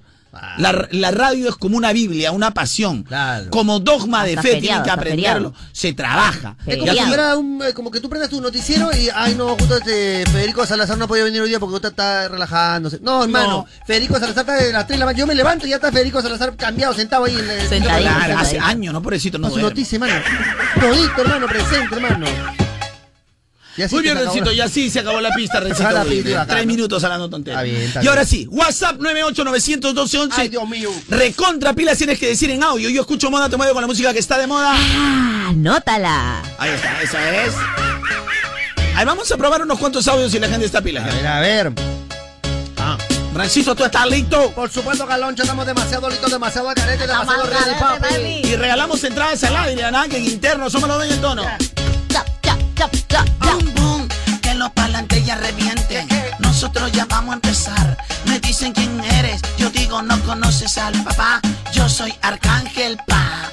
La, 0.57 0.87
la 0.91 1.11
radio 1.11 1.49
es 1.49 1.55
como 1.55 1.77
una 1.77 1.93
Biblia, 1.93 2.31
una 2.31 2.51
pasión. 2.51 3.03
Claro. 3.03 3.49
Como 3.49 3.79
dogma 3.79 4.23
de 4.23 4.35
fe, 4.35 4.41
feriado, 4.53 4.59
tienen 4.61 4.83
que 4.83 4.89
aprenderlo. 4.91 5.53
Se 5.71 5.93
trabaja. 5.93 6.55
Es 6.65 6.77
como, 6.77 6.91
si 6.93 6.99
un- 7.37 7.63
eh, 7.63 7.73
como 7.73 7.91
que 7.91 7.99
tú 7.99 8.09
prendas 8.09 8.29
tu 8.29 8.39
noticiero 8.41 8.89
y, 8.95 9.09
ay, 9.13 9.35
no, 9.35 9.49
justo 9.57 9.77
este 9.77 10.23
Federico 10.31 10.65
Salazar 10.65 10.97
no 10.97 11.05
ha 11.05 11.07
podido 11.07 11.25
venir 11.25 11.41
hoy 11.41 11.49
día 11.49 11.59
porque 11.59 11.75
usted 11.75 11.89
está 11.89 12.27
relajándose. 12.27 12.99
No, 13.01 13.23
hermano, 13.23 13.65
Federico 13.85 14.15
Salazar 14.19 14.41
está 14.41 14.53
de 14.63 14.71
las 14.73 14.85
3 14.85 14.95
de 14.95 14.99
la 14.99 15.05
mañana. 15.05 15.19
Yo 15.19 15.27
me 15.27 15.35
levanto 15.35 15.65
y 15.65 15.69
ya 15.71 15.77
está 15.77 15.91
Federico 15.91 16.21
Salazar 16.21 16.55
cambiado, 16.55 16.93
sentado 16.93 17.25
ahí 17.25 17.35
en 17.35 17.49
el. 17.49 17.67
Sentadito, 17.67 18.09
Claro, 18.11 18.37
hace 18.37 18.59
años, 18.59 18.93
¿no? 18.93 19.01
Pobrecito, 19.01 19.37
no 19.39 19.47
No, 19.49 19.53
su 19.55 19.59
noticia, 19.61 19.95
hermano. 19.95 20.13
Todito, 20.79 21.21
hermano, 21.21 21.47
presente, 21.47 21.95
hermano. 21.95 22.25
Y 23.77 23.83
así 23.83 23.93
Muy 23.93 24.03
bien. 24.03 24.17
Rencito, 24.17 24.51
ya 24.51 24.67
sí 24.67 24.89
se 24.89 24.99
acabó 25.01 25.21
la 25.21 25.31
pista, 25.31 25.59
Rencito. 25.61 25.89
la 25.91 26.03
pista, 26.03 26.45
Tres 26.47 26.65
minutos 26.65 27.03
hablando 27.03 27.29
tonterías. 27.29 27.63
Está 27.63 27.71
bien, 27.71 27.87
está 27.87 27.99
y 27.99 28.01
bien. 28.01 28.09
ahora 28.09 28.25
sí, 28.25 28.47
WhatsApp 28.49 28.97
9891211. 28.99 30.29
Ay, 30.35 30.49
Dios 30.49 30.67
mío. 30.67 30.89
Recontra 31.09 31.73
pilas 31.73 31.97
tienes 31.97 32.17
que 32.19 32.27
decir 32.27 32.49
en 32.49 32.63
audio. 32.63 32.89
Yo 32.89 33.01
escucho 33.01 33.29
moda, 33.29 33.47
te 33.49 33.55
muevo 33.57 33.73
con 33.73 33.81
la 33.81 33.87
música 33.87 34.11
que 34.13 34.19
está 34.19 34.37
de 34.39 34.47
moda. 34.47 34.73
Ah, 34.75 35.47
Anótala. 35.49 36.41
Ahí 36.57 36.71
está, 36.71 37.01
esa 37.01 37.43
es. 37.45 37.53
Ahí 38.95 39.05
vamos 39.05 39.31
a 39.31 39.37
probar 39.37 39.61
unos 39.61 39.77
cuantos 39.77 40.07
audios 40.07 40.33
y 40.33 40.39
la 40.39 40.47
gente 40.49 40.65
está 40.65 40.81
pila. 40.81 41.03
A 41.05 41.13
ver, 41.13 41.27
a 41.27 41.39
ver. 41.39 41.73
Ah. 42.77 42.97
Renciso, 43.35 43.75
¿tú 43.75 43.85
estás 43.85 44.07
listo? 44.09 44.51
Por 44.55 44.71
supuesto, 44.71 45.05
Caloncho, 45.05 45.43
estamos 45.43 45.65
demasiado 45.67 46.09
listos, 46.09 46.31
demasiado 46.31 46.69
carete, 46.73 47.05
demasiado 47.05 47.43
ready, 47.43 47.79
papi. 47.79 48.47
Y 48.49 48.55
regalamos 48.55 49.03
entradas 49.03 49.43
al 49.43 49.55
aire, 49.57 49.91
¿no? 49.91 50.03
Que 50.09 50.17
en 50.17 50.25
interno, 50.25 50.67
somos 50.71 50.87
los 50.89 50.97
dueños 50.97 51.15
del 51.17 51.21
tono. 51.21 51.43
Boom, 52.77 53.73
boom, 53.73 54.07
que 54.39 54.53
los 54.53 54.69
parlantes 54.71 55.25
ya 55.25 55.35
revienten. 55.35 56.07
Nosotros 56.39 56.91
ya 56.91 57.05
vamos 57.05 57.31
a 57.31 57.35
empezar. 57.35 57.97
Me 58.25 58.39
dicen 58.39 58.71
quién 58.71 59.03
eres, 59.03 59.41
yo 59.57 59.71
digo 59.71 60.03
no 60.03 60.19
conoces 60.23 60.77
al 60.77 60.93
papá. 61.03 61.41
Yo 61.73 61.89
soy 61.89 62.13
Arcángel 62.21 62.97
Pa. 63.07 63.51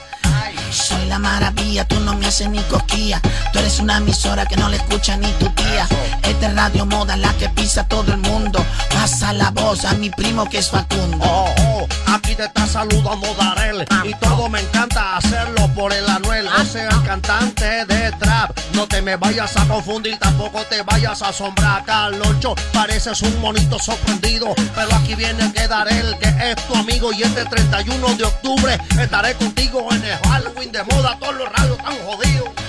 Soy 0.70 1.06
la 1.06 1.18
maravilla, 1.18 1.86
tú 1.86 2.00
no 2.00 2.14
me 2.14 2.26
haces 2.26 2.48
ni 2.48 2.60
cosquilla. 2.62 3.20
Tú 3.52 3.58
eres 3.58 3.78
una 3.78 3.98
emisora 3.98 4.46
que 4.46 4.56
no 4.56 4.68
le 4.68 4.76
escucha 4.76 5.16
ni 5.16 5.30
tu 5.32 5.48
tía. 5.50 5.86
Esta 6.22 6.46
es 6.48 6.54
Radio 6.54 6.86
Moda, 6.86 7.16
la 7.16 7.32
que 7.34 7.48
pisa 7.48 7.86
todo 7.86 8.12
el 8.12 8.18
mundo. 8.18 8.64
Pasa 8.90 9.32
la 9.32 9.50
voz 9.50 9.84
a 9.84 9.94
mi 9.94 10.10
primo 10.10 10.48
que 10.48 10.58
es 10.58 10.70
Facundo. 10.70 11.18
Oh, 11.20 11.54
oh, 11.58 11.86
aquí 12.14 12.34
te 12.34 12.44
está 12.44 12.66
saludando 12.66 13.34
Darel. 13.34 13.86
Y 14.04 14.14
todo 14.14 14.48
me 14.48 14.60
encanta 14.60 15.16
hacerlo 15.16 15.68
por 15.74 15.92
el 15.92 16.08
Anuel. 16.08 16.48
O 16.48 16.64
sea, 16.64 16.88
el 16.88 17.02
cantante 17.04 17.84
de 17.86 18.12
trap. 18.12 18.58
No 18.74 18.86
te 18.86 19.00
me 19.02 19.16
vayas 19.16 19.56
a 19.56 19.66
confundir, 19.66 20.18
tampoco 20.18 20.62
te 20.62 20.82
vayas 20.82 21.22
a 21.22 21.28
asombrar 21.28 21.84
Carloncho, 21.84 22.54
pareces 22.72 23.22
un 23.22 23.40
monito 23.40 23.78
sorprendido. 23.78 24.54
Pero 24.74 24.94
aquí 24.96 25.14
viene 25.14 25.52
que 25.52 25.68
Darel, 25.68 26.16
que 26.18 26.28
es 26.50 26.66
tu 26.66 26.74
amigo. 26.74 27.12
Y 27.12 27.22
este 27.22 27.44
31 27.44 28.14
de 28.14 28.24
octubre 28.24 28.78
estaré 29.00 29.34
contigo 29.34 29.86
en 29.92 30.04
el 30.04 30.18
Halloween 30.28 30.63
de 30.72 30.82
moda 30.84 31.16
Todos 31.18 31.34
los 31.36 31.52
radios 31.52 31.78
están 31.78 31.96
jodidos 32.04 32.63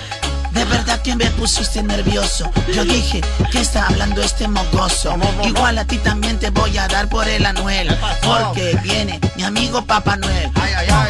Que 1.06 1.14
me 1.14 1.30
pusiste 1.30 1.84
nervioso. 1.84 2.50
Yo 2.74 2.84
dije, 2.84 3.20
¿qué 3.52 3.60
está 3.60 3.86
hablando 3.86 4.20
este 4.22 4.48
mocoso? 4.48 5.14
Igual 5.44 5.78
a 5.78 5.84
ti 5.84 5.98
también 5.98 6.36
te 6.36 6.50
voy 6.50 6.76
a 6.78 6.88
dar 6.88 7.08
por 7.08 7.28
el 7.28 7.46
Anuel. 7.46 7.96
Porque 8.24 8.76
viene 8.82 9.20
mi 9.36 9.44
amigo 9.44 9.84
Papá 9.84 10.16
Noel. 10.16 10.50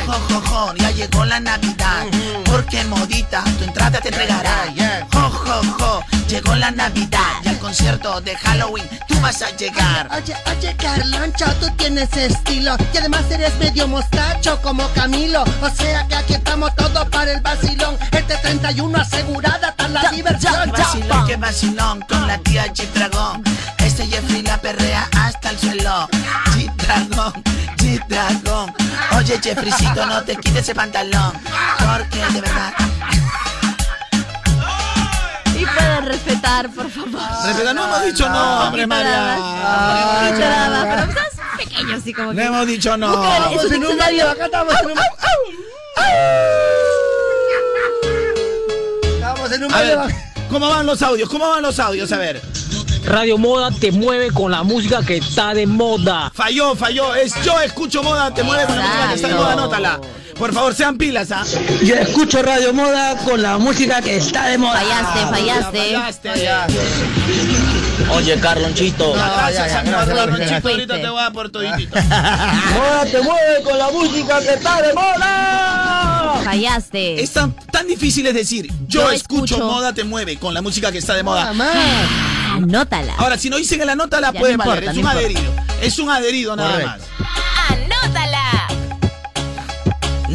Jo, 0.07 0.13
jo, 0.29 0.43
jo, 0.43 0.75
ya 0.77 0.91
llegó 0.91 1.25
la 1.25 1.41
Navidad. 1.41 2.05
Porque 2.45 2.85
modita, 2.85 3.43
tu 3.59 3.65
entrada 3.65 3.99
te 3.99 4.09
entregará. 4.09 4.67
Jo, 5.15 5.31
jo, 5.31 5.63
jo, 5.79 6.03
llegó 6.29 6.55
la 6.57 6.71
Navidad. 6.71 7.41
Y 7.45 7.49
al 7.49 7.59
concierto 7.59 8.21
de 8.21 8.37
Halloween 8.37 8.87
tú 9.09 9.19
vas 9.23 9.41
a 9.41 9.51
llegar. 9.57 10.11
Oye, 10.13 10.37
oye, 10.59 10.77
Carloncho, 10.77 11.47
tú 11.59 11.71
tienes 11.79 12.15
estilo 12.15 12.77
y 12.93 12.99
además 12.99 13.23
eres 13.31 13.57
medio 13.57 13.89
mostacho 13.89 14.61
como 14.61 14.87
Camilo. 14.91 15.43
O 15.63 15.71
sea 15.71 16.07
que 16.07 16.17
aquí 16.17 16.35
estamos 16.35 16.75
todos 16.77 17.09
para 17.09 17.33
el 17.33 17.41
vacilón. 17.41 17.97
Este 18.13 18.37
31 18.37 18.99
asegurada 18.99 19.66
está 19.69 19.89
la 19.89 20.11
diversión. 20.11 20.71
Vacilón, 20.73 21.27
que 21.27 21.37
vacilón 21.37 22.01
con 22.03 22.27
la 22.27 22.39
tía 22.39 22.67
G-Dragón. 22.73 23.43
Este 23.79 24.07
Jeffrey 24.07 24.43
la 24.43 24.59
perrea 24.61 25.09
hasta 25.21 25.51
el 25.51 25.59
suelo. 25.59 26.09
G-Dragón, 26.55 27.33
G-Dragón. 27.79 28.75
Oye, 29.17 29.41
Jeffreycito, 29.43 30.07
no 30.07 30.23
te 30.23 30.37
quites 30.37 30.63
ese 30.63 30.75
pantalón. 30.75 31.33
Porque 31.79 32.19
de 32.33 32.41
verdad. 32.41 32.73
Y 35.59 35.65
pueden 35.65 36.05
respetar, 36.07 36.69
por 36.71 36.91
favor. 36.91 37.21
Respeta, 37.47 37.73
no 37.73 37.85
hemos 37.85 38.03
dicho 38.05 38.29
no, 38.29 38.61
hombre, 38.65 38.87
María. 38.87 39.37
No 39.37 39.97
hemos 39.97 40.37
dicho 40.37 40.49
nada, 40.51 40.83
pero 40.83 41.03
estás 41.11 41.57
pequeño 41.57 41.97
así 41.97 42.13
como 42.13 42.33
No 42.33 42.39
que. 42.39 42.45
hemos 42.45 42.67
dicho 42.67 42.97
no. 42.99 43.17
Busca 43.17 43.37
en 43.53 43.61
su 43.61 43.69
diccionario. 43.71 44.31
acá 44.31 44.45
estamos 44.47 44.75
A 49.65 49.81
ver, 49.81 49.99
¿cómo 50.51 50.69
van 50.69 50.87
los 50.87 51.03
audios? 51.03 51.29
¿Cómo 51.29 51.49
van 51.49 51.63
los 51.63 51.79
audios? 51.79 52.13
A 52.13 52.19
ver. 52.19 52.41
Radio 53.05 53.39
Moda 53.39 53.71
te 53.71 53.93
mueve 53.93 54.33
con 54.33 54.51
la 54.51 54.63
música 54.65 55.01
que 55.05 55.19
está 55.19 55.55
de 55.55 55.67
moda. 55.67 56.31
Falló, 56.35 56.75
falló. 56.75 57.15
Es 57.15 57.33
yo 57.45 57.61
escucho 57.61 58.03
moda, 58.03 58.35
te 58.35 58.43
mueve 58.43 58.65
con 58.67 58.77
la 58.77 58.83
música 58.83 59.09
que 59.09 59.15
está 59.15 59.29
de 59.29 59.35
moda, 59.35 59.53
anótala. 59.53 60.01
Por 60.39 60.53
favor, 60.53 60.75
sean 60.75 60.99
pilas, 60.99 61.31
¿ah? 61.33 61.45
Yo 61.83 61.95
escucho 61.95 62.43
Radio 62.43 62.75
Moda 62.75 63.17
con 63.25 63.41
la 63.41 63.57
música 63.57 64.03
que 64.03 64.17
está 64.17 64.47
de 64.49 64.59
moda. 64.59 64.81
Fallaste, 64.81 65.81
fallaste. 65.81 66.31
Oye, 68.11 68.39
Carlonchito. 68.39 69.15
Gracias, 69.15 69.73
ya, 69.73 69.79
a 69.81 69.83
mi 69.83 69.89
gracias, 69.91 70.15
patrón, 70.19 70.37
gracias. 70.37 70.57
Chito, 70.59 70.69
ahorita 70.69 70.95
te 71.01 71.09
voy 71.09 71.23
a 71.25 71.31
por 71.31 71.49
toditito. 71.51 71.97
Moda 72.75 73.05
te 73.11 73.21
mueve 73.23 73.63
con 73.65 73.79
la 73.79 73.91
música 73.91 74.41
que 74.41 74.55
está 74.55 74.83
de 74.83 74.93
moda. 74.93 76.41
Fallaste. 76.45 77.23
Es 77.23 77.33
tan, 77.33 77.55
tan 77.73 77.87
difícil 77.89 78.27
es 78.27 78.35
decir, 78.35 78.67
yo, 78.87 79.01
Yo 79.03 79.11
escucho, 79.11 79.55
escucho. 79.57 79.67
moda 79.67 79.93
te 79.95 80.05
mueve 80.05 80.37
con 80.39 80.53
la 80.53 80.61
música 80.61 80.93
que 80.93 80.99
está 80.99 81.15
de 81.15 81.23
moda. 81.23 81.53
Anótala. 82.55 83.15
Ahora, 83.17 83.39
si 83.39 83.49
no 83.51 83.57
dicen 83.57 83.81
en 83.81 83.87
la 83.87 83.97
nota, 83.97 84.21
la 84.21 84.33
Ya, 84.33 84.39
puede 84.41 84.57
no 84.57 84.65
valer. 84.65 84.85
importa, 84.85 84.91
es 84.91 84.97
no 84.97 85.01
un 85.01 85.07
importa. 85.07 85.19
adherido. 85.19 85.53
Es 85.83 85.99
un 85.99 86.11
adherido 86.11 86.57
nada 86.57 86.71
Correcto. 86.73 86.91
más. 86.91 87.76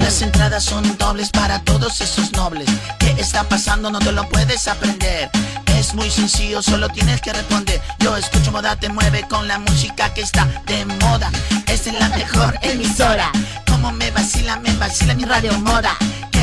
Las 0.01 0.21
entradas 0.21 0.63
son 0.63 0.97
dobles 0.97 1.29
para 1.29 1.59
todos 1.59 2.01
esos 2.01 2.31
nobles. 2.33 2.69
¿Qué 2.99 3.11
está 3.17 3.43
pasando? 3.43 3.89
No 3.89 3.99
te 3.99 4.11
lo 4.11 4.27
puedes 4.29 4.67
aprender. 4.67 5.29
Es 5.77 5.93
muy 5.93 6.09
sencillo, 6.09 6.61
solo 6.61 6.89
tienes 6.89 7.21
que 7.21 7.33
responder. 7.33 7.81
Yo 7.99 8.15
escucho 8.17 8.51
moda, 8.51 8.75
te 8.75 8.89
mueve 8.89 9.25
con 9.27 9.47
la 9.47 9.59
música 9.59 10.13
que 10.13 10.21
está 10.21 10.45
de 10.67 10.85
moda. 10.85 11.31
Esta 11.67 11.89
es 11.91 11.99
la 11.99 12.09
mejor 12.09 12.57
emisora. 12.61 13.31
Como 13.67 13.91
me 13.91 14.11
vacila, 14.11 14.57
me 14.57 14.73
vacila 14.75 15.13
mi 15.15 15.25
radio 15.25 15.53
moda. 15.59 15.95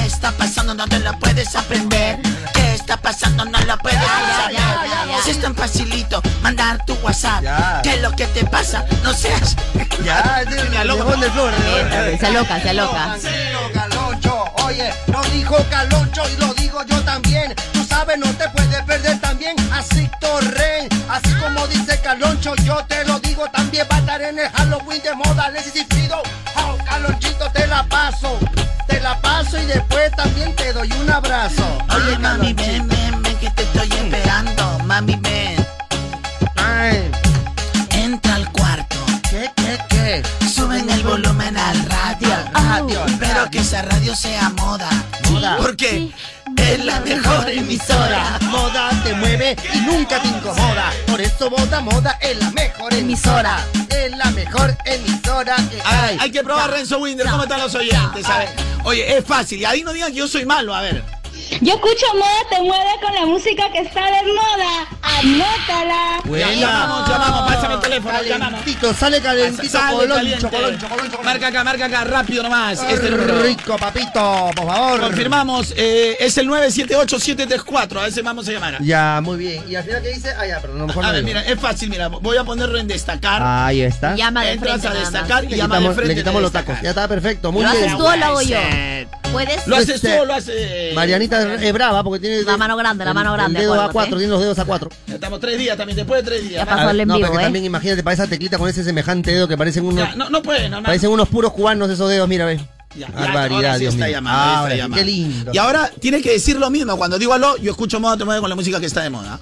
¿Qué 0.09 0.15
está 0.15 0.33
pasando? 0.33 0.73
No 0.73 0.87
te 0.89 1.01
lo 1.01 1.13
puedes 1.19 1.55
aprender. 1.55 2.19
¿Qué 2.55 2.73
está 2.75 2.97
pasando? 2.97 3.45
No 3.45 3.61
lo 3.61 3.77
puedes. 3.77 4.01
Si 5.23 5.33
es 5.33 5.39
tan 5.39 5.55
facilito, 5.55 6.23
mandar 6.41 6.83
tu 6.87 6.95
WhatsApp. 7.03 7.45
¿Qué 7.83 7.91
es 7.97 8.01
lo 8.01 8.11
que 8.13 8.27
te 8.29 8.43
pasa? 8.47 8.87
No 9.03 9.13
seas. 9.13 9.55
Ya, 10.03 10.43
Me 10.71 10.79
aloco. 10.79 11.11
flor. 11.13 11.53
Se 12.19 12.27
aloca, 12.27 12.59
se 12.59 12.71
aloca. 12.71 13.17
Oye, 14.65 14.95
lo 15.09 15.21
dijo 15.25 15.57
Caloncho 15.69 16.23
y 16.31 16.41
lo 16.41 16.55
digo 16.55 16.83
yo 16.87 17.03
también. 17.05 17.55
Sabes, 17.99 18.19
no 18.19 18.33
te 18.35 18.49
puedes 18.51 18.81
perder 18.85 19.21
también 19.21 19.57
a 19.73 19.83
Sicto 19.83 20.41
Ren. 20.41 20.89
Así 21.11 21.35
como 21.43 21.67
dice 21.67 22.01
Caloncho, 22.01 22.55
yo 22.63 22.77
te 22.87 23.05
lo 23.05 23.19
digo 23.19 23.45
también. 23.51 23.89
Va 23.91 23.97
a 23.97 23.99
estar 23.99 24.23
en 24.23 24.39
el 24.39 24.49
Halloween 24.51 25.03
de 25.03 25.15
moda, 25.17 25.51
necesito. 25.51 26.23
Oh, 26.55 26.79
Calonchito, 26.85 27.51
te 27.51 27.67
la 27.67 27.83
paso. 27.89 28.39
Te 28.87 29.01
la 29.01 29.21
paso 29.21 29.61
y 29.61 29.67
después 29.67 30.13
también 30.13 30.55
te 30.55 30.73
doy 30.73 30.93
un 30.93 31.11
abrazo. 31.11 31.65
Oye, 31.93 32.17
mami, 32.21 32.53
ven, 32.53 32.87
ven, 32.87 33.21
ven, 33.21 33.37
que 33.39 33.51
te 33.51 33.65
estoy 33.65 33.89
esperando. 33.93 34.79
Mami, 34.85 35.17
ven. 35.17 35.67
Ay, 36.55 37.11
Entra 37.91 38.37
al 38.37 38.49
cuarto. 38.53 38.97
¿qué, 39.29 39.51
qué, 39.57 39.79
qué? 39.89 40.23
Suben 40.49 40.89
el 40.89 41.03
volumen 41.03 41.57
al 41.57 41.85
radio. 41.87 42.29
Radio, 42.55 43.01
Pero 43.19 43.51
que 43.51 43.59
esa 43.59 43.83
radio 43.83 44.15
sea 44.15 44.51
moda. 44.51 44.89
Moda. 45.31 45.57
Porque 45.59 46.13
es 46.69 46.85
la 46.85 47.01
mejor 47.01 47.49
emisora. 47.49 48.39
Moda 48.43 48.91
te 49.03 49.15
mueve 49.15 49.57
y 49.73 49.79
nunca 49.81 50.21
te 50.21 50.29
incomoda. 50.29 50.93
Por 51.07 51.21
eso 51.21 51.51
Moda 51.51 51.81
Moda 51.81 52.19
es 52.21 52.39
la 52.39 52.51
mejor 52.51 52.93
emisora. 52.95 53.65
Es 53.89 54.17
la 54.17 54.31
mejor 54.33 54.77
emisora 54.85 55.57
que 55.71 55.81
hay. 55.85 56.19
hay 56.21 56.31
que 56.31 56.43
probar 56.43 56.71
Renzo 56.71 56.99
Winder. 56.99 57.27
¿Cómo 57.27 57.45
están 57.45 57.61
los 57.61 57.75
oyentes? 57.75 58.27
A 58.27 58.39
ver. 58.39 58.49
Oye, 58.85 59.17
es 59.17 59.25
fácil. 59.25 59.61
Y 59.61 59.65
ahí 59.65 59.83
no 59.83 59.93
digan 59.93 60.13
que 60.13 60.19
yo 60.19 60.29
soy 60.29 60.45
malo. 60.45 60.75
A 60.75 60.83
ver. 60.83 61.03
Yo 61.61 61.75
escucho 61.75 62.07
moda 62.15 62.41
te 62.51 62.61
mueve 62.63 62.91
con 63.03 63.15
la 63.15 63.27
música 63.27 63.71
que 63.73 63.81
está 63.81 64.05
de 64.07 64.33
moda. 64.33 64.87
Anótala. 65.03 66.21
Ya, 66.39 66.53
llamamos, 66.53 67.09
llamamos. 67.09 67.53
Pásame 67.53 67.75
el 67.75 67.81
teléfono. 67.81 68.23
Llamamos. 68.23 68.61
Calentito, 68.61 68.95
sale 68.95 69.21
calentito, 69.21 69.69
Sale 69.79 69.97
coloncho, 69.97 70.51
caliente. 70.51 71.19
Marca 71.25 71.47
acá, 71.49 71.65
marca 71.65 71.85
acá, 71.87 72.05
rápido 72.05 72.43
nomás. 72.43 72.83
Este 72.83 73.11
número. 73.11 73.43
Rico, 73.43 73.77
papito, 73.77 74.51
por 74.55 74.67
favor. 74.67 75.01
Confirmamos, 75.01 75.73
eh, 75.77 76.17
es 76.21 76.37
el 76.39 76.49
978-734. 76.49 78.01
A 78.01 78.11
si 78.11 78.21
vamos 78.23 78.49
a 78.49 78.53
llamar. 78.53 78.79
Ya, 78.83 79.21
muy 79.23 79.37
bien. 79.39 79.65
¿Y 79.69 79.75
al 79.75 79.85
final 79.85 80.03
qué 80.03 80.09
dice? 80.11 80.33
Ah, 80.39 80.47
ya, 80.47 80.59
pero 80.61 80.75
a 80.75 80.77
lo 80.77 80.87
mejor 80.87 81.05
A 81.05 81.09
no 81.09 81.13
ver, 81.15 81.25
digo. 81.25 81.39
mira, 81.39 81.53
es 81.53 81.59
fácil, 81.61 81.89
mira. 81.91 82.09
Voy 82.09 82.37
a 82.37 82.45
ponerlo 82.45 82.79
en 82.79 82.87
destacar. 82.89 83.43
Ahí 83.45 83.81
está. 83.83 84.15
Llama 84.15 84.45
de 84.45 84.53
Entras 84.53 84.81
frente 84.81 84.89
a 84.99 85.01
destacar 85.01 85.45
y 85.45 85.49
Le 85.49 85.57
llama 85.57 85.77
de 85.77 85.81
quitamos, 85.81 85.97
frente. 85.97 86.15
le 86.15 86.21
quitamos 86.21 86.43
los 86.43 86.53
tacos. 86.53 86.77
Ya 86.83 86.91
está 86.91 87.09
perfecto, 87.09 87.53
muy 87.53 87.65
¿Lo 87.65 87.71
bien. 87.71 87.85
haces 87.85 87.97
tú 87.99 88.07
o 88.07 88.17
lo 88.17 88.25
hago 88.25 88.43
yo? 88.43 88.59
¿Puedes? 89.33 89.67
Lo 89.67 89.77
haces 89.77 90.01
tú 90.01 90.09
o 90.21 90.25
lo 90.25 90.35
hace. 90.35 90.93
Marianita 90.95 91.38
es 91.41 91.73
brava 91.73 92.03
porque 92.05 92.21
tiene. 92.21 92.43
La 92.43 92.57
mano 92.57 92.77
grande, 92.77 93.05
la 93.05 93.11
el- 93.11 93.15
mano 93.15 93.33
grande, 93.33 93.59
El 93.59 93.65
dedo 93.67 93.75
acuérdate. 93.81 94.15
A4, 94.15 94.19
tiene 94.19 94.31
los 94.33 94.41
dedos 94.41 94.59
A4. 94.59 94.89
Ya 95.07 95.15
Estamos 95.15 95.41
tres 95.41 95.59
días 95.59 95.77
también, 95.77 95.97
después 95.97 96.23
de 96.25 96.31
tres 96.31 96.43
días. 96.49 96.65
Ya 96.65 96.67
pasó 96.75 96.91
el 96.91 97.01
en 97.01 97.09
no, 97.09 97.15
pero 97.21 97.39
¿eh? 97.39 97.43
también 97.43 97.65
imagínate 97.65 98.03
para 98.03 98.15
esa 98.15 98.27
teclita 98.27 98.59
con 98.59 98.69
ese 98.69 98.85
semejante 98.85 99.33
dedo 99.33 99.49
que 99.49 99.57
parecen 99.57 99.85
unos. 99.85 100.09
Ya, 100.09 100.15
no, 100.17 100.31
no 100.31 100.43
puede, 100.43 100.69
no, 100.69 100.81
no. 100.81 100.87
Parecen 100.87 101.11
unos 101.11 101.29
puros 101.29 101.53
cubanos 101.53 101.91
esos 101.91 102.09
dedos, 102.11 102.29
mira, 102.29 102.45
ve. 102.45 102.61
Ya, 102.97 103.07
Barbaridad, 103.09 103.55
ahora 103.57 103.75
sí 103.75 103.81
Dios 103.81 103.95
está 103.95 104.07
mío. 104.07 104.15
llamando, 104.15 104.39
ahí 104.41 104.49
está 104.49 104.59
Ahora 104.61 104.71
sí, 104.73 104.79
llamando. 104.79 104.97
qué 104.97 105.05
lindo. 105.05 105.51
Y 105.55 105.59
ahora 105.59 105.91
tiene 106.01 106.23
que 106.23 106.31
decir 106.33 106.57
lo 106.59 106.71
mismo. 106.71 106.97
Cuando 106.97 107.19
digo 107.19 107.35
aló, 107.35 107.57
yo 107.59 107.71
escucho 107.71 108.01
moda, 108.01 108.17
te 108.17 108.25
mueve 108.25 108.41
con 108.41 108.49
la 108.49 108.57
música 108.57 108.81
que 108.81 108.87
está 108.87 109.03
de 109.03 109.11
moda. 109.11 109.39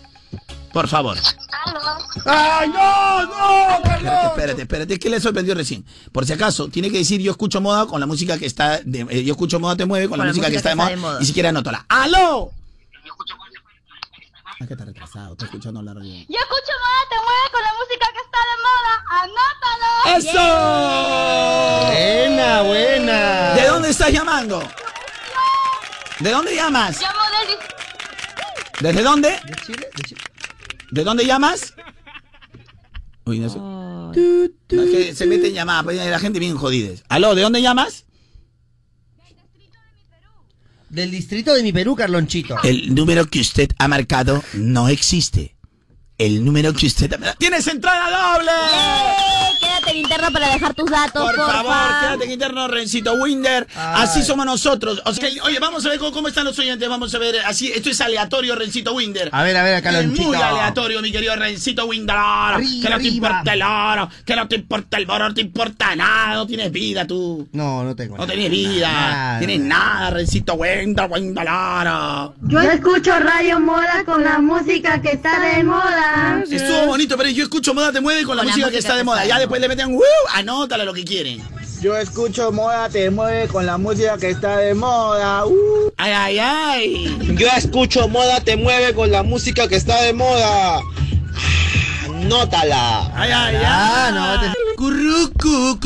Por 0.72 0.88
favor. 0.88 1.16
¡Ay, 2.24 2.68
no! 2.68 3.26
¡No! 3.26 3.76
Espérate, 3.76 4.26
espérate, 4.26 4.62
espérate, 4.62 4.98
que 4.98 5.10
le 5.10 5.20
sorprendió 5.20 5.54
recién. 5.54 5.84
Por 6.12 6.26
si 6.26 6.32
acaso, 6.32 6.68
tiene 6.68 6.90
que 6.90 6.98
decir 6.98 7.20
yo 7.20 7.30
escucho 7.32 7.60
moda 7.60 7.86
con 7.86 8.00
la 8.00 8.06
música 8.06 8.38
que 8.38 8.46
está 8.46 8.80
de, 8.84 9.06
eh, 9.10 9.24
yo 9.24 9.32
escucho 9.32 9.58
moda 9.58 9.76
te 9.76 9.84
mueve 9.84 10.08
con, 10.08 10.18
la, 10.18 10.24
música 10.26 10.48
que 10.50 10.56
está, 10.56 10.70
de, 10.70 10.96
moda, 10.96 11.18
y 11.20 11.26
si 11.26 11.32
quiere 11.32 11.48
anótala. 11.48 11.84
¡Aló! 11.88 12.50
Ah, 14.44 14.66
que 14.66 14.72
está 14.72 14.84
retrasado, 14.84 15.32
está 15.32 15.44
escuchando 15.46 15.82
la 15.82 15.92
radio. 15.94 16.10
Yo 16.10 16.38
escucho 16.38 16.72
moda 16.82 17.04
te 17.10 17.16
mueve 17.16 17.50
con 17.52 17.62
la 17.62 17.72
música 17.78 18.06
que 18.12 18.20
está 18.24 18.38
de 18.50 18.56
moda. 18.66 18.92
¡Anótalo! 19.22 19.90
¡Eso! 20.18 20.44
Buena, 21.92 22.62
buena. 22.62 23.54
¿De 23.54 23.66
dónde 23.66 23.90
estás 23.90 24.12
llamando? 24.12 24.62
¿De 26.20 26.30
dónde 26.30 26.54
llamas? 26.54 27.00
Llamo 27.00 27.20
del 27.48 27.58
¿Desde 28.80 29.02
dónde? 29.02 29.30
¿De 29.44 29.54
Chile? 29.66 29.88
¿De 29.94 30.02
Chile? 30.02 30.22
¿De 30.90 31.04
dónde 31.04 31.26
llamas? 31.26 31.74
Uy, 33.24 33.40
no 33.40 33.48
sé. 33.48 33.58
No, 33.58 34.12
es 34.12 34.90
que 34.90 35.14
se 35.14 35.26
meten 35.26 35.52
llamadas, 35.52 35.84
pues, 35.84 35.96
la 35.96 36.18
gente 36.18 36.38
bien 36.38 36.56
jodida. 36.56 36.94
¿Aló, 37.08 37.34
de 37.34 37.42
dónde 37.42 37.60
llamas? 37.60 38.04
Del 40.88 41.10
distrito 41.10 41.52
de 41.52 41.62
mi 41.64 41.72
Perú, 41.72 41.96
Carlonchito. 41.96 42.56
El 42.62 42.94
número 42.94 43.26
que 43.26 43.40
usted 43.40 43.70
ha 43.78 43.88
marcado 43.88 44.42
no 44.54 44.88
existe. 44.88 45.55
El 46.18 46.42
número 46.44 46.72
que 46.72 46.86
usted 46.86 47.10
marcado... 47.10 47.36
¡Tienes 47.38 47.66
entrada 47.66 48.34
doble! 48.34 48.50
¡Eh! 48.50 49.56
Quédate 49.60 49.90
en 49.90 49.96
interno 49.98 50.30
para 50.32 50.48
dejar 50.48 50.72
tus 50.74 50.90
datos, 50.90 51.22
Por 51.22 51.36
porfa. 51.36 51.52
favor, 51.52 52.00
quédate 52.00 52.24
en 52.24 52.30
interno, 52.30 52.68
Rencito 52.68 53.12
Winder. 53.14 53.66
Así 53.76 54.22
somos 54.22 54.46
nosotros. 54.46 55.02
O 55.04 55.12
sea, 55.12 55.28
oye, 55.44 55.58
vamos 55.58 55.84
a 55.84 55.90
ver 55.90 55.98
cómo, 55.98 56.12
cómo 56.12 56.28
están 56.28 56.44
los 56.46 56.58
oyentes. 56.58 56.88
Vamos 56.88 57.14
a 57.14 57.18
ver. 57.18 57.36
Así, 57.44 57.70
esto 57.70 57.90
es 57.90 58.00
aleatorio, 58.00 58.54
Rencito 58.56 58.94
Winder. 58.94 59.28
A 59.32 59.42
ver, 59.42 59.56
a 59.58 59.62
ver, 59.62 59.74
Es 59.76 59.82
Carlonchito. 59.82 60.22
muy 60.28 60.36
aleatorio, 60.36 61.02
mi 61.02 61.12
querido 61.12 61.36
Rencito 61.36 61.84
Winder. 61.86 62.16
Arriba, 62.18 62.82
que 62.88 62.94
no 62.94 62.98
te 62.98 63.08
importa 63.08 63.52
el 63.52 63.62
oro, 63.62 64.10
que 64.24 64.36
no 64.36 64.48
te 64.48 64.54
importa 64.56 64.96
el 64.96 65.10
oro, 65.10 65.28
no 65.28 65.34
te 65.34 65.40
importa 65.42 65.96
nada. 65.96 66.34
No 66.34 66.46
tienes 66.46 66.72
vida 66.72 67.06
tú. 67.06 67.46
No, 67.52 67.84
no 67.84 67.94
tengo. 67.94 68.16
No 68.16 68.22
nada. 68.22 68.32
tienes 68.32 68.50
vida. 68.50 68.90
Nada. 68.90 69.38
tienes 69.38 69.60
nada, 69.60 70.10
Rencito 70.10 70.54
Winder, 70.54 71.08
Winder. 71.10 71.46
Yo 72.42 72.60
escucho 72.60 73.18
Radio 73.18 73.60
Moda 73.60 74.02
con 74.06 74.24
la 74.24 74.38
música 74.38 75.00
que 75.02 75.10
está 75.12 75.38
de 75.40 75.62
moda. 75.62 76.05
Estuvo 76.50 76.86
bonito, 76.86 77.16
pero 77.16 77.28
yo 77.30 77.42
escucho 77.44 77.74
Moda 77.74 77.92
Te 77.92 78.00
Mueve 78.00 78.24
con 78.24 78.36
la, 78.36 78.42
Con 78.42 78.46
la 78.48 78.52
música, 78.56 78.70
que 78.70 78.78
está 78.78 78.96
de 78.96 79.04
moda. 79.04 79.18
está 79.22 79.28
Ya 79.28 79.34
de 79.36 79.40
después 79.40 79.60
le 79.60 79.68
meten, 79.68 79.94
¡uh! 79.94 80.00
Anótale 80.34 80.84
lo 80.84 80.92
que 80.94 81.04
quieren. 81.04 81.42
Yo 81.82 81.94
escucho 81.96 82.50
moda 82.52 82.88
te 82.88 83.10
mueve 83.10 83.48
con 83.48 83.66
la 83.66 83.76
música 83.76 84.16
que 84.16 84.30
está 84.30 84.56
de 84.58 84.74
moda. 84.74 85.44
Uh. 85.46 85.92
Ay, 85.98 86.12
ay, 86.12 86.38
ay. 86.38 87.18
Yo 87.36 87.46
escucho 87.56 88.08
moda 88.08 88.40
te 88.40 88.56
mueve 88.56 88.94
con 88.94 89.10
la 89.10 89.22
música 89.22 89.68
que 89.68 89.76
está 89.76 90.00
de 90.02 90.12
moda. 90.14 90.80
Nótala. 92.28 93.12
Ay, 93.14 93.30
ay, 93.30 93.56
Ah, 93.64 94.06
ay. 94.06 94.12
no, 94.14 94.40
te- 94.40 94.56
Currucu. 94.76 95.78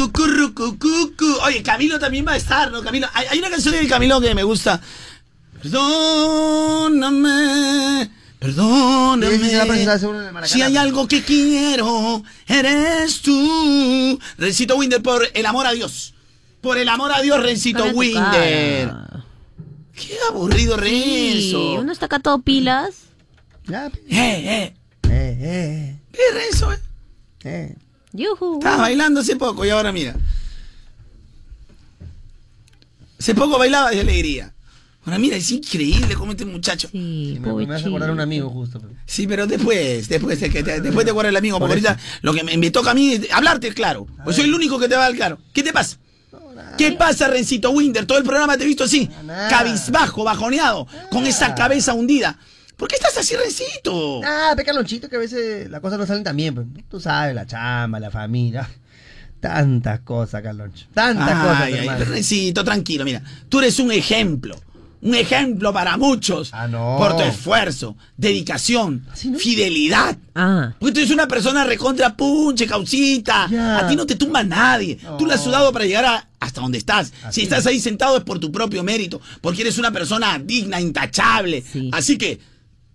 Oye, 1.44 1.62
Camilo 1.62 1.98
también 1.98 2.24
va 2.26 2.32
a 2.32 2.36
estar, 2.36 2.70
¿no? 2.70 2.82
Camilo. 2.82 3.08
Hay, 3.12 3.26
hay 3.30 3.38
una 3.40 3.50
canción 3.50 3.74
de 3.74 3.86
Camilo 3.88 4.20
que 4.20 4.34
me 4.34 4.42
gusta. 4.44 4.80
Perdóname. 6.90 8.10
Perdóname. 8.40 9.38
Si 10.46 10.62
hay 10.62 10.76
algo 10.78 11.06
que 11.06 11.22
quiero, 11.22 12.22
eres 12.48 13.20
tú. 13.20 14.18
Rencito 14.38 14.76
Winder 14.76 15.02
por 15.02 15.28
el 15.34 15.44
amor 15.46 15.66
a 15.66 15.72
Dios. 15.72 16.14
Por 16.62 16.78
el 16.78 16.88
amor 16.88 17.12
a 17.12 17.20
Dios, 17.20 17.40
Rencito 17.42 17.84
Winder. 17.92 18.90
Qué 19.94 20.16
aburrido, 20.30 20.76
Sí, 20.78 20.80
Renzo. 20.80 21.72
uno 21.74 21.92
está 21.92 22.06
acá 22.06 22.18
todo 22.18 22.40
pilas. 22.40 22.94
Ya, 23.66 23.86
Eh, 23.86 23.92
eh. 24.08 24.74
eh, 25.04 25.38
eh, 25.42 25.96
¿Qué 26.10 26.22
Renzo? 26.32 26.72
eh? 26.72 26.78
eh. 27.44 27.76
Yuhu. 28.12 28.54
Estaba 28.58 28.78
bailando 28.78 29.20
hace 29.20 29.36
poco 29.36 29.64
y 29.66 29.70
ahora 29.70 29.92
mira. 29.92 30.16
Hace 33.18 33.34
poco 33.34 33.58
bailaba 33.58 33.90
de 33.90 34.00
alegría. 34.00 34.54
Ahora 35.10 35.18
mira, 35.18 35.36
es 35.36 35.50
increíble 35.50 36.14
cómo 36.14 36.32
este 36.32 36.44
muchacho. 36.44 36.88
Sí, 36.90 37.38
Me, 37.40 37.66
me 37.66 37.74
hace 37.74 37.86
acordar 37.88 38.10
a 38.10 38.12
un 38.12 38.20
amigo 38.20 38.48
justo. 38.50 38.78
pero- 38.80 38.92
Sí, 39.06 39.26
pero 39.26 39.46
después, 39.46 40.08
después, 40.08 40.40
de 40.40 40.50
que 40.50 40.62
te, 40.62 40.80
después 40.80 41.04
te 41.04 41.10
acuerdas 41.10 41.30
el 41.30 41.36
amigo, 41.36 41.58
porque 41.58 41.72
ahorita 41.74 41.98
lo 42.22 42.32
que 42.32 42.44
me, 42.44 42.56
me 42.56 42.70
toca 42.70 42.92
a 42.92 42.94
mí 42.94 43.12
es 43.14 43.32
hablarte 43.32 43.72
claro. 43.74 44.06
Pues 44.24 44.36
soy 44.36 44.46
el 44.46 44.54
único 44.54 44.78
que 44.78 44.88
te 44.88 44.94
va 44.96 45.02
a 45.04 45.08
dar 45.08 45.16
claro. 45.16 45.38
¿Qué 45.52 45.62
te 45.62 45.72
pasa? 45.72 45.98
¿Qué 46.78 46.92
pasa, 46.92 47.28
Rencito 47.28 47.70
Winder? 47.70 48.06
Todo 48.06 48.18
el 48.18 48.24
programa 48.24 48.56
te 48.56 48.64
he 48.64 48.66
visto 48.66 48.84
así, 48.84 49.08
cabizbajo, 49.48 50.24
bajoneado, 50.24 50.86
con 51.10 51.26
esa 51.26 51.54
cabeza 51.54 51.92
hundida. 51.94 52.38
¿Por 52.76 52.88
qué 52.88 52.94
estás 52.96 53.16
así, 53.18 53.34
Rencito? 53.36 54.22
Ah, 54.24 54.54
pe 54.56 54.64
Carlonchito, 54.64 55.08
que 55.08 55.16
a 55.16 55.18
veces 55.18 55.68
las 55.68 55.80
cosas 55.80 55.98
no 55.98 56.06
salen 56.06 56.24
tan 56.24 56.36
bien. 56.36 56.54
pues. 56.54 56.66
Tú 56.88 57.00
sabes, 57.00 57.34
la 57.34 57.44
chamba, 57.46 58.00
la 58.00 58.10
familia. 58.10 58.68
Tantas 59.40 60.00
cosas, 60.00 60.42
Carloncho. 60.42 60.86
Tantas 60.94 61.28
cosas, 61.42 61.62
Ay. 61.62 61.88
Rencito, 62.04 62.62
tranquilo, 62.64 63.04
mira. 63.04 63.22
Tú 63.48 63.58
eres 63.58 63.78
un 63.80 63.90
ejemplo. 63.92 64.58
Un 65.02 65.14
ejemplo 65.14 65.72
para 65.72 65.96
muchos. 65.96 66.50
Ah, 66.52 66.68
no. 66.68 66.96
Por 66.98 67.16
tu 67.16 67.22
esfuerzo, 67.22 67.96
dedicación, 68.18 69.06
fidelidad. 69.38 70.16
Ah. 70.34 70.74
Porque 70.78 70.92
tú 70.92 71.00
eres 71.00 71.10
una 71.10 71.26
persona 71.26 71.64
recontra 71.64 72.14
punche, 72.16 72.66
causita. 72.66 73.48
Ya. 73.50 73.78
A 73.78 73.88
ti 73.88 73.96
no 73.96 74.04
te 74.06 74.14
tumba 74.16 74.42
nadie. 74.44 74.98
Tú 75.18 75.26
la 75.26 75.34
has 75.34 75.42
sudado 75.44 75.72
para 75.72 75.86
llegar 75.86 76.04
a- 76.04 76.28
hasta 76.38 76.60
donde 76.60 76.78
estás. 76.78 77.12
Así 77.24 77.40
si 77.40 77.42
estás 77.42 77.66
ahí 77.66 77.80
sentado 77.80 78.16
es 78.18 78.24
por 78.24 78.38
tu 78.40 78.52
propio 78.52 78.82
mérito. 78.82 79.20
Porque 79.40 79.62
eres 79.62 79.78
una 79.78 79.90
persona 79.90 80.38
digna, 80.38 80.80
intachable. 80.80 81.64
Así 81.92 82.18
que, 82.18 82.38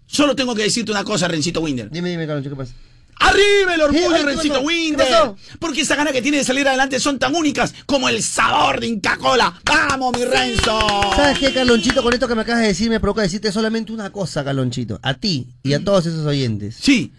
solo 0.05 0.35
tengo 0.35 0.53
que 0.55 0.63
decirte 0.63 0.91
una 0.91 1.03
cosa, 1.03 1.27
Rencito 1.27 1.61
Winder. 1.61 1.89
Dime, 1.89 2.09
dime, 2.11 2.27
Carloncho, 2.27 2.49
¿qué 2.51 2.55
pasa? 2.55 2.73
¡Arriba 3.19 3.75
el 3.75 3.81
orgullo, 3.81 4.09
¿Qué? 4.09 4.15
Ay, 4.15 4.21
¿qué 4.21 4.25
Rencito 4.25 4.63
pasó? 4.97 5.37
Porque 5.59 5.81
esa 5.81 5.95
gana 5.95 6.11
que 6.11 6.21
tiene 6.21 6.37
de 6.37 6.43
salir 6.43 6.67
adelante 6.67 6.99
son 6.99 7.17
tan 7.17 7.33
únicas 7.35 7.73
como 7.85 8.09
el 8.09 8.21
sabor 8.21 8.79
de 8.79 8.87
Inca 8.87 9.17
Cola. 9.17 9.61
¡Vamos, 9.65 10.17
mi 10.17 10.25
Renzo! 10.25 10.79
¿Sabes 11.15 11.39
qué, 11.39 11.53
Carlonchito? 11.53 12.03
Con 12.03 12.13
esto 12.13 12.27
que 12.27 12.35
me 12.35 12.41
acabas 12.41 12.61
de 12.61 12.67
decir, 12.67 12.89
me 12.89 12.99
provoca 12.99 13.21
decirte 13.21 13.51
solamente 13.51 13.93
una 13.93 14.11
cosa, 14.11 14.43
Carlonchito. 14.43 14.99
A 15.01 15.13
ti 15.13 15.47
y 15.63 15.73
a 15.73 15.83
todos 15.83 16.05
esos 16.05 16.25
oyentes. 16.25 16.75
Sí. 16.79 17.13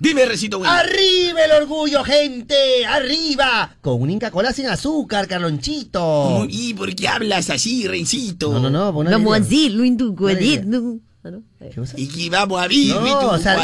Dime, 0.00 0.24
Rencito 0.26 0.58
Winder. 0.58 0.78
¡Arriba 0.78 1.44
el 1.44 1.62
orgullo, 1.62 2.04
gente! 2.04 2.86
¡Arriba! 2.86 3.76
Con 3.80 4.00
un 4.00 4.10
Inca 4.10 4.30
Cola 4.30 4.52
sin 4.52 4.66
azúcar, 4.66 5.26
Carlonchito. 5.26 6.46
¿Y 6.48 6.74
por 6.74 6.94
qué 6.94 7.08
hablas 7.08 7.50
así, 7.50 7.86
Rencito? 7.88 8.52
No, 8.52 8.60
no, 8.60 8.70
no. 8.70 8.92
pon 8.92 9.06
No, 9.06 9.18
una 9.18 9.38
idea. 11.28 11.68
intucuadito. 11.68 11.96
Y 11.96 12.08
que 12.08 12.30
vamos 12.30 12.62
a 12.62 12.66
vivir, 12.66 12.94
No, 12.94 13.28
o 13.30 13.38
sea. 13.38 13.56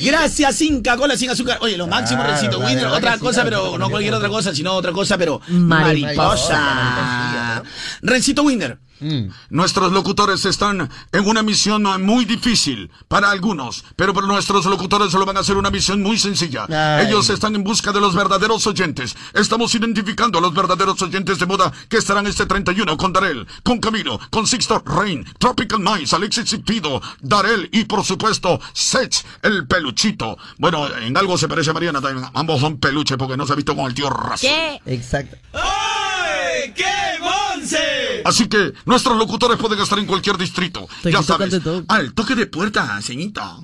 Gracias, 0.00 0.60
Inca 0.62 0.96
Cola 0.96 1.16
sin 1.16 1.30
azúcar. 1.30 1.58
Oye, 1.60 1.76
lo 1.76 1.86
máximo, 1.86 2.20
Claro, 2.22 2.32
Rencito 2.34 2.58
la 2.58 2.66
Winder. 2.66 2.84
verdad 2.84 2.98
Otra 2.98 3.14
sí, 3.14 3.20
cosa, 3.20 3.44
pero 3.44 3.78
no 3.78 3.90
cualquier 3.90 4.14
otra 4.14 4.28
cosa, 4.28 4.54
sino 4.54 4.72
otra 4.74 4.92
cosa, 4.92 5.18
pero 5.18 5.40
Mariposa. 5.48 6.58
mariposa. 6.58 7.62
Rencito 8.02 8.42
Winder. 8.42 8.78
Mm. 9.00 9.28
Nuestros 9.50 9.92
locutores 9.92 10.44
están 10.44 10.88
en 11.12 11.26
una 11.26 11.42
misión 11.42 11.82
muy 12.04 12.24
difícil 12.24 12.90
para 13.08 13.30
algunos, 13.30 13.84
pero 13.96 14.14
para 14.14 14.26
nuestros 14.26 14.64
locutores 14.66 15.10
solo 15.10 15.26
van 15.26 15.36
a 15.36 15.40
hacer 15.40 15.56
una 15.56 15.70
misión 15.70 16.02
muy 16.02 16.18
sencilla. 16.18 16.66
Ay. 16.68 17.06
Ellos 17.06 17.28
están 17.30 17.54
en 17.54 17.64
busca 17.64 17.92
de 17.92 18.00
los 18.00 18.14
verdaderos 18.14 18.66
oyentes. 18.66 19.16
Estamos 19.32 19.74
identificando 19.74 20.38
a 20.38 20.40
los 20.40 20.54
verdaderos 20.54 21.00
oyentes 21.02 21.38
de 21.38 21.46
moda 21.46 21.72
que 21.88 21.98
estarán 21.98 22.26
este 22.26 22.46
31 22.46 22.96
con 22.96 23.12
Darel, 23.12 23.46
con 23.62 23.78
Camilo, 23.80 24.18
con 24.30 24.46
Sixto 24.46 24.82
Rain, 24.84 25.24
Tropical 25.38 25.80
Mice, 25.80 26.16
Alexis 26.16 26.50
Cipido, 26.50 27.00
Darel 27.20 27.68
y 27.72 27.84
por 27.84 28.04
supuesto 28.04 28.60
Sech, 28.72 29.24
el 29.42 29.66
peluchito. 29.66 30.38
Bueno, 30.58 30.86
en 30.96 31.16
algo 31.16 31.36
se 31.38 31.48
parece 31.48 31.70
a 31.70 31.72
Mariana 31.74 32.00
también. 32.00 32.28
Ambos 32.34 32.60
son 32.60 32.78
peluche 32.78 33.16
porque 33.16 33.36
no 33.36 33.46
se 33.46 33.52
ha 33.52 33.56
visto 33.56 33.74
con 33.76 33.86
el 33.86 33.94
tío 33.94 34.10
Razo. 34.10 34.46
¿Qué? 34.46 34.80
Exacto. 34.86 35.36
¡Ay, 35.52 36.23
qué 36.72 36.84
bonce! 37.20 38.22
Así 38.24 38.48
que 38.48 38.72
nuestros 38.86 39.16
locutores 39.18 39.58
pueden 39.58 39.78
estar 39.80 39.98
en 39.98 40.06
cualquier 40.06 40.36
distrito. 40.38 40.88
Ya 41.04 41.22
sabes. 41.22 41.60
Al 41.88 42.14
toque 42.14 42.34
de 42.34 42.46
puerta, 42.46 42.98
ceñita. 43.02 43.56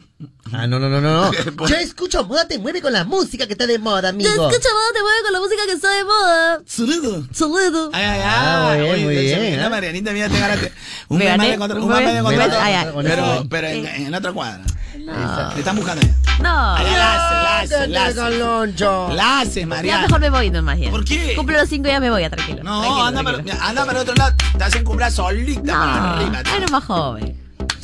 Ah, 0.52 0.66
no, 0.66 0.78
no, 0.78 0.88
no, 0.90 1.00
no. 1.00 1.30
no. 1.30 1.66
Yo 1.68 1.76
escucho 1.76 2.24
Moda 2.26 2.46
Te 2.46 2.58
Mueve 2.58 2.82
con 2.82 2.92
la 2.92 3.04
música 3.04 3.46
que 3.46 3.52
está 3.52 3.66
de 3.66 3.78
moda, 3.78 4.10
amigo. 4.10 4.28
Yo 4.28 4.48
escucho 4.50 4.68
moda 4.74 4.92
te 4.92 5.00
mueve 5.00 5.22
con 5.22 5.32
la 5.32 5.40
música 5.40 5.62
que 5.66 5.72
está 5.72 5.90
de 5.90 6.04
moda. 6.04 6.60
Saludo. 6.66 7.26
Saludo. 7.32 7.90
Ay, 7.94 8.04
ay, 8.04 8.20
Ah, 8.24 8.70
ay. 8.72 8.78
muy 8.80 8.88
bien, 8.90 9.04
muy 9.04 9.14
bien, 9.16 9.40
mira, 9.52 9.66
¿eh? 9.66 9.70
Marianita, 9.70 10.12
mira, 10.12 10.28
te 10.28 10.38
ganaste. 10.38 10.72
Un 11.08 11.18
Me 11.18 11.24
mes 11.24 11.30
más 11.30 11.38
gané, 11.38 11.52
de 11.52 11.58
contrato. 11.58 11.82
un 11.84 11.88
más 11.90 12.14
de 12.14 12.22
contrato. 12.22 13.00
Pero, 13.02 13.46
pero 13.48 13.66
en, 13.68 13.86
en 13.86 14.10
la 14.10 14.18
otra 14.18 14.32
cuadra. 14.32 14.64
No. 15.10 15.48
Te 15.54 15.58
están 15.60 15.76
buscando. 15.76 16.06
No. 16.40 16.74
Ay, 16.76 16.86
la 16.86 17.58
haces, 17.60 17.88
la 17.88 18.04
haces, 18.04 18.16
la 18.16 19.40
haces. 19.40 19.68
Haces, 19.68 19.82
Ya 19.84 19.98
mejor 20.02 20.20
me 20.20 20.30
voy 20.30 20.50
nomás 20.50 20.78
ya. 20.78 20.90
¿Por 20.90 21.04
qué? 21.04 21.34
Cumple 21.36 21.58
los 21.58 21.68
cinco 21.68 21.88
y 21.88 21.92
ya 21.92 22.00
me 22.00 22.10
voy, 22.10 22.22
ya 22.22 22.30
tranquilo. 22.30 22.62
No, 22.62 22.80
Tranquilo, 22.80 23.04
anda 23.06 23.22
para, 23.22 23.34
tranquilo. 23.36 23.54
mira, 23.58 23.68
anda 23.68 23.86
para 23.86 24.00
otro 24.00 24.14
lado. 24.14 24.34
Te 24.56 24.64
hacen 24.64 24.84
cumplir 24.84 25.10
solita 25.10 25.72
para 25.72 26.14
arriba. 26.16 26.42
No, 26.42 26.54
eres 26.56 26.70
más 26.70 26.84
joven. 26.84 27.36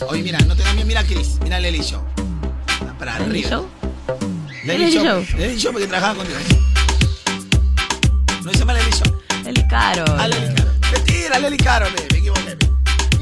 Oye, 0.09 0.23
mira, 0.23 0.39
no 0.40 0.55
te 0.57 0.62
da 0.62 0.73
miedo. 0.73 0.86
Mira 0.86 1.01
a 1.01 1.05
Chris. 1.05 1.39
Mira 1.43 1.57
a 1.57 1.61
Lely 1.61 1.82
Show. 1.82 2.03
Para 2.98 3.19
¿Lely 3.19 3.31
arriba. 3.44 3.48
Show? 3.51 3.69
Lely 4.65 4.78
Lely 4.85 4.93
Show. 4.93 5.24
Show. 5.24 5.39
Lely 5.39 5.59
Show 5.59 5.73
porque 5.73 5.86
trabajaba 5.89 6.15
contigo. 6.19 6.39
No 8.44 8.53
se 8.53 8.59
llama 8.59 8.73
Lely 8.74 8.90
Show. 8.93 9.20
El 9.44 9.69
caro. 9.69 10.05
Ah, 10.19 10.28
Lely 10.28 10.55
Caro. 10.55 10.70
Mentira, 10.93 11.39
Lely 11.39 11.57
Caro, 11.59 11.86
me, 11.90 12.01
me 12.12 12.19
equivoqué. 12.19 12.57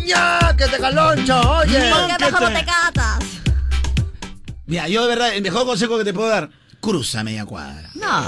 ¡Ya! 0.07 0.55
¡Que 0.57 0.67
te 0.67 0.79
Carloncho! 0.79 1.41
Oye. 1.59 1.91
¿Por 1.91 2.07
qué 2.17 2.25
mejor 2.27 2.43
no 2.43 2.49
te 2.59 2.65
catas? 2.65 3.19
Mira, 4.67 4.89
yo 4.89 5.03
de 5.03 5.09
verdad, 5.09 5.35
el 5.35 5.43
mejor 5.43 5.67
consejo 5.67 5.99
que 5.99 6.05
te 6.05 6.15
puedo 6.15 6.29
dar, 6.29 6.49
cruza 6.81 7.23
media 7.23 7.45
cuadra. 7.45 7.91
No. 7.95 8.27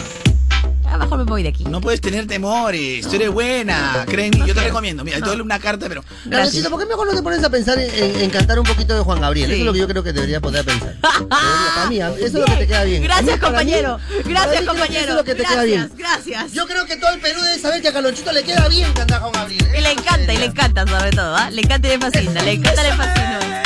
Mejor 0.99 1.19
me 1.19 1.25
voy 1.25 1.43
de 1.43 1.51
aquí. 1.51 1.63
No 1.65 1.81
puedes 1.81 2.01
tener 2.01 2.27
temores, 2.27 3.07
tú 3.07 3.17
eres 3.17 3.31
buena. 3.31 4.05
Creen 4.09 4.33
en 4.35 4.41
mí, 4.41 4.47
yo 4.49 4.55
te 4.55 4.63
recomiendo. 4.63 5.05
Mira, 5.05 5.19
te 5.21 5.27
doy 5.27 5.41
una 5.41 5.59
carta, 5.59 5.87
pero. 5.89 6.03
Carlonchito, 6.31 6.71
¿por 6.71 6.81
qué 6.81 6.87
mejor 6.87 7.07
no 7.07 7.15
te 7.15 7.23
pones 7.23 7.45
a 7.45 7.51
pensar 7.51 7.79
en, 7.79 7.91
en- 7.93 8.21
en 8.23 8.31
cantar 8.31 8.59
un 8.59 8.65
poquito 8.65 8.95
de 8.95 9.01
Juan 9.03 9.21
Gabriel? 9.21 9.51
Eso 9.51 9.61
es 9.61 9.67
lo 9.67 9.73
que 9.75 9.79
yo 9.81 9.89
creo 9.89 10.03
que 10.03 10.13
debería 10.15 10.41
poder 10.41 10.65
pensar. 10.65 10.95
Debería, 11.03 11.31
para 11.75 11.89
mí, 11.91 11.99
eso 11.99 12.25
es 12.25 12.33
lo 12.35 12.45
que 12.47 12.57
te 12.57 12.67
queda 12.67 12.85
bien. 12.85 13.03
Gracias, 13.03 13.29
A 13.29 13.35
mí, 13.35 13.41
para 13.41 13.51
mí, 13.51 13.57
compañero. 13.73 13.99
Gracias, 14.25 14.65
compañero. 14.65 15.01
Eso 15.01 15.11
es 15.11 15.17
lo 15.17 15.25
que 15.25 15.35
te 15.35 15.45
queda 15.45 15.63
bien. 15.65 15.91
Gracias. 15.97 16.53
Yo 16.53 16.67
creo 16.67 16.87
que 16.87 16.97
todo 16.97 17.13
el 17.13 17.21
Perú 17.21 17.41
debe 17.43 17.59
saber 17.59 17.83
que 17.83 17.89
a 17.89 17.93
Carlonchito 17.93 18.33
le 18.33 18.43
queda 18.43 18.67
bien 18.69 18.91
cantar 18.95 19.21
Juan 19.21 19.33
Gabriel. 19.33 19.67
Y 19.79 19.81
le 19.83 19.91
encanta, 19.93 20.33
y 20.33 20.37
le 20.39 20.45
encanta 20.47 20.87
sobre 20.87 21.11
todo, 21.11 21.37
¿ah? 21.37 21.51
Le 21.51 21.61
encanta 21.61 21.89
y 21.89 21.91
le 21.91 21.99
fascina, 21.99 22.43
le 22.43 22.53
encanta 22.53 22.83
y 22.83 22.91
le 22.91 22.97
fascina. 22.97 23.63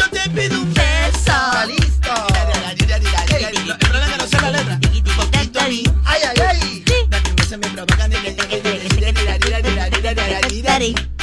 Yo 0.00 0.10
te 0.10 0.30
pido 0.30 0.60
un 0.60 0.72
beso. 0.72 1.10
Está 1.16 1.66
listo. 1.66 2.10
El 3.28 3.78
problema 3.78 4.06
es 4.06 4.12
que 4.12 4.18
no 4.18 4.26
sé 4.26 4.40
la 4.40 4.50
letra. 4.50 4.80
Ay, 5.58 5.84
ay, 6.06 6.42
ay. 6.48 6.84
Beso, 7.36 7.58
me 7.58 7.68
provocan 7.68 8.10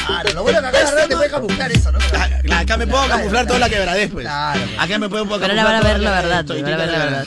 Claro, 0.07 0.33
lo 0.33 0.43
bueno 0.43 0.61
que 0.61 0.67
acá 0.67 0.91
la 0.93 1.07
te 1.07 1.15
puede 1.15 1.29
camuflar 1.29 1.71
eso, 1.71 1.91
¿no? 1.91 1.99
Claro, 1.99 2.35
Acá 2.55 2.77
me 2.77 2.87
puedo 2.87 3.07
camuflar 3.07 3.47
toda 3.47 3.59
la 3.59 3.69
quebradez, 3.69 4.11
pues. 4.11 4.27
Acá 4.27 4.99
me 4.99 5.09
puedo 5.09 5.23
camuflar. 5.23 5.49
Pero 5.49 5.61
ahora 5.61 5.73
van 5.73 5.75
a 5.75 5.81
ver 5.81 5.99
la 5.99 6.11
verdad, 6.11 6.39
Estoy 6.41 6.61
van 6.61 6.73
a 6.73 6.77
ver 6.77 6.89
la 6.89 6.97
verdad. 6.97 7.25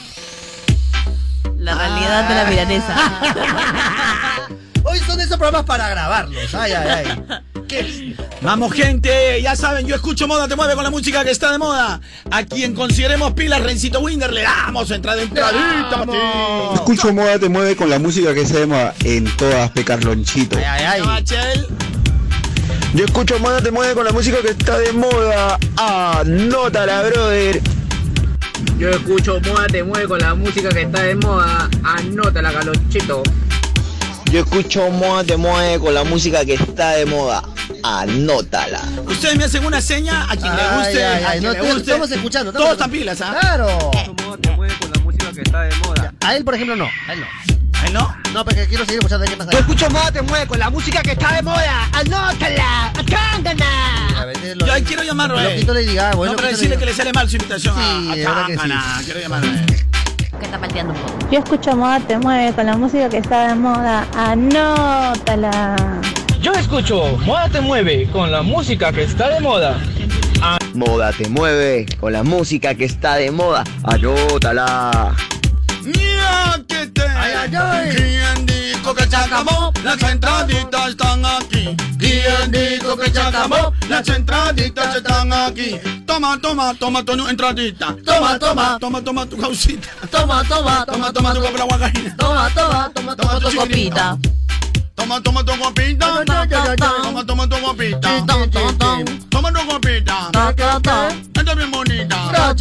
La 1.57 1.75
realidad 1.75 2.29
de 2.29 2.35
la 2.35 2.45
milanesa. 2.45 2.95
Hoy 4.91 4.99
son 4.99 5.21
esos 5.21 5.37
programas 5.37 5.63
para 5.63 5.87
grabarlos. 5.87 6.53
Ay, 6.53 6.73
ay, 6.73 7.05
ay. 7.05 7.63
Qué 7.65 7.81
lindo. 7.81 8.27
Vamos, 8.41 8.73
gente, 8.73 9.41
ya 9.41 9.55
saben, 9.55 9.87
yo 9.87 9.95
escucho 9.95 10.27
moda, 10.27 10.49
te 10.49 10.57
mueve 10.57 10.75
con 10.75 10.83
la 10.83 10.89
música 10.89 11.23
que 11.23 11.31
está 11.31 11.49
de 11.53 11.57
moda. 11.57 12.01
A 12.29 12.43
quien 12.43 12.73
consideremos 12.73 13.31
pilas, 13.31 13.61
Rencito 13.61 14.01
Winder, 14.01 14.33
le 14.33 14.41
damos 14.41 14.91
entrada 14.91 15.21
entradita. 15.21 16.03
Escucho 16.73 17.13
moda 17.13 17.39
te 17.39 17.47
mueve 17.47 17.77
con 17.77 17.89
la 17.89 17.99
música 17.99 18.33
que 18.33 18.45
se 18.45 18.59
llama 18.59 18.93
en 19.05 19.33
todas 19.37 19.69
Pecarlonchito. 19.71 20.57
Ay, 20.57 20.83
ay, 20.83 21.01
Machel. 21.03 21.67
Yo 22.93 23.05
escucho 23.05 23.39
moda 23.39 23.61
te 23.61 23.71
mueve 23.71 23.93
con 23.93 24.03
la 24.03 24.11
música 24.11 24.41
que 24.41 24.49
está 24.49 24.77
de 24.77 24.91
moda. 24.91 25.57
Anótala, 25.77 27.03
brother. 27.03 27.61
Yo 28.77 28.89
escucho 28.89 29.39
Moda 29.41 29.67
te 29.67 29.83
mueve 29.83 30.07
con 30.07 30.19
la 30.19 30.33
música 30.33 30.69
que 30.69 30.81
está 30.81 31.03
de 31.03 31.15
moda. 31.15 31.69
Anótala, 31.83 32.51
Carlonchito. 32.51 33.23
Yo 34.31 34.39
escucho 34.39 34.89
moda 34.89 35.23
te 35.25 35.35
mueve 35.35 35.79
con 35.79 35.93
la 35.93 36.03
música 36.05 36.45
que 36.45 36.53
está 36.53 36.91
de 36.91 37.05
moda. 37.05 37.43
Anótala. 37.83 38.81
Ustedes 39.07 39.35
me 39.37 39.43
hacen 39.43 39.65
una 39.65 39.81
seña 39.81 40.23
a 40.29 40.37
quien 40.37 40.55
le 40.55 40.61
Ay, 40.61 40.77
guste. 40.77 41.05
ay, 41.05 41.23
a 41.23 41.29
ay, 41.31 41.39
quien 41.39 41.43
no, 41.43 41.49
le 41.51 41.59
te- 41.59 41.65
guste. 41.65 41.81
estamos 41.81 42.11
escuchando, 42.11 42.51
Todos 42.53 42.71
estamos- 42.71 42.77
están 42.77 42.91
pilas, 42.91 43.21
¿ah? 43.21 43.37
Claro. 43.39 43.91
te 44.41 44.51
mueve 44.51 44.73
con 44.79 44.91
la 44.91 44.99
música 45.01 45.31
que 45.33 45.41
está 45.41 45.61
de 45.63 45.75
moda. 45.77 46.13
A 46.21 46.35
él, 46.35 46.45
por 46.45 46.55
ejemplo, 46.55 46.75
no. 46.77 46.85
A 47.07 47.13
él 47.13 47.19
no. 47.19 47.25
¿A 47.81 47.85
él 47.87 47.93
no? 47.93 48.15
No, 48.33 48.45
porque 48.45 48.67
quiero 48.67 48.85
seguir 48.85 48.99
escuchando. 48.99 49.25
¿Qué 49.25 49.35
pasa? 49.35 49.51
Yo 49.51 49.59
escucho 49.59 49.89
moda 49.89 50.11
te 50.11 50.21
mueve 50.21 50.47
con 50.47 50.59
la 50.59 50.69
música 50.69 51.01
que 51.01 51.11
está 51.11 51.33
de 51.35 51.41
moda. 51.41 51.89
Anótala. 51.91 52.93
Cántala. 53.09 54.33
Yo 54.65 54.71
ahí 54.73 54.83
quiero 54.83 55.03
llamarlo 55.03 55.37
a 55.37 55.43
él. 55.45 55.53
Loquito 55.55 55.73
Lady 55.73 55.93
Gaga, 55.95 56.15
bueno, 56.15 56.33
No, 56.33 56.37
para 56.37 56.49
decirle 56.49 56.77
que 56.77 56.85
le 56.85 56.93
sale 56.93 57.11
mal 57.11 57.29
su 57.29 57.35
invitación 57.35 57.75
Sí, 57.75 58.09
a, 58.11 58.15
de 58.15 58.25
a. 58.27 59.01
Quiero 59.03 59.19
llamarlo 59.19 59.49
a 59.51 59.53
él. 59.59 59.65
Que 59.65 60.00
está 60.51 60.59
palteando 60.59 60.93
un 60.93 60.99
poco. 60.99 61.31
Yo 61.31 61.39
escucho 61.39 61.75
moda 61.77 61.99
te 62.01 62.17
mueve 62.17 62.53
con 62.53 62.65
la 62.65 62.75
música 62.75 63.09
que 63.09 63.17
está 63.17 63.47
de 63.47 63.55
moda. 63.55 64.05
Anótala. 64.15 65.75
Yo 66.41 66.51
escucho 66.53 67.17
Moda 67.25 67.47
te 67.49 67.61
mueve 67.61 68.09
con 68.11 68.31
la 68.31 68.41
música 68.41 68.91
que 68.91 69.03
está 69.03 69.29
de 69.29 69.39
moda. 69.39 69.79
Moda 70.73 71.11
te 71.13 71.29
mueve 71.29 71.85
con 71.99 72.13
la 72.13 72.23
música 72.23 72.75
que 72.75 72.85
está 72.85 73.15
de 73.15 73.31
moda. 73.31 73.63
Anótala. 73.83 75.15
Mira 75.83 76.61
que 76.67 76.87
te. 76.87 77.01
Ay, 77.01 77.33
ay, 77.41 77.55
ay. 77.55 77.95
¿Quién 77.95 78.45
dijo 78.45 78.93
que 78.93 79.07
se 79.07 79.15
acabó? 79.15 79.71
Las 79.83 80.01
entraditas 80.03 80.89
están 80.89 81.25
aquí. 81.25 81.75
¿Quién 81.97 82.51
dijo 82.51 82.97
que 82.97 83.09
se 83.11 83.19
acabó? 83.19 83.73
Las 83.89 84.07
entraditas 84.09 84.95
están 84.95 85.33
aquí. 85.33 85.79
Toma, 86.05 86.39
toma, 86.41 86.73
toma 86.75 87.03
tu 87.03 87.13
entradita. 87.27 87.95
Toma, 88.05 88.37
toma, 88.39 88.77
toma, 88.79 89.01
toma 89.03 89.25
tu 89.25 89.37
causita. 89.37 89.89
Toma, 90.09 90.43
toma, 90.43 90.85
Toma, 90.85 91.11
toma 91.13 91.33
tu 91.33 91.39
guacarina. 91.41 92.15
Toma, 92.17 92.49
toma, 92.53 92.91
toma, 92.93 93.15
toma 93.15 93.39
tu 93.39 93.57
copita. 93.57 94.17
Toma, 95.01 95.19
toma 95.19 95.43
tu 95.43 95.53
guapita. 95.57 96.23
Toma, 97.03 97.25
toma 97.25 97.47
tu 97.49 97.57
guapita. 97.57 98.09
Toma 99.31 99.51
tu 99.51 99.65
guapita. 99.65 100.29
Esta 101.33 101.51
es 101.51 101.57
bien 101.57 101.71
bonita. 101.71 102.53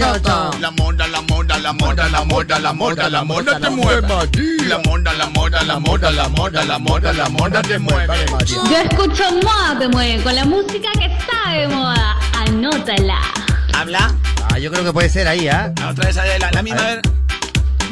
La 0.58 0.70
moda, 0.70 1.06
la 1.06 1.20
moda, 1.20 1.58
la 1.58 1.72
moda, 1.74 2.08
la 2.08 2.24
moda, 2.24 2.58
la 2.58 2.72
moda, 2.72 3.10
la 3.10 3.24
moda 3.24 3.60
te 3.60 3.68
mueve. 3.68 4.08
La 4.68 4.78
moda, 4.78 5.12
la 5.12 5.26
moda, 5.26 5.62
la 5.64 5.78
moda, 5.78 6.10
la 6.10 6.28
moda, 6.30 6.64
la 6.64 6.78
moda, 6.78 7.12
la 7.12 7.28
moda 7.28 7.60
te 7.60 7.78
mueve. 7.78 8.26
Yo 8.46 8.78
escucho 8.88 9.24
Moda 9.42 9.78
te 9.78 9.88
mueve 9.88 10.22
con 10.22 10.34
la 10.34 10.46
música 10.46 10.88
que 10.98 11.06
está 11.06 11.52
de 11.52 11.68
moda. 11.68 12.16
Anótala. 12.46 13.20
¿Habla? 13.74 14.14
Ah, 14.50 14.58
yo 14.58 14.72
creo 14.72 14.82
que 14.82 14.92
puede 14.94 15.10
ser 15.10 15.28
ahí, 15.28 15.46
¿ah? 15.46 15.74
Otra 15.90 16.06
vez 16.06 16.16
la, 16.16 16.50
la 16.50 16.62
misma, 16.62 16.80
a 16.80 16.86
ver. 16.86 17.02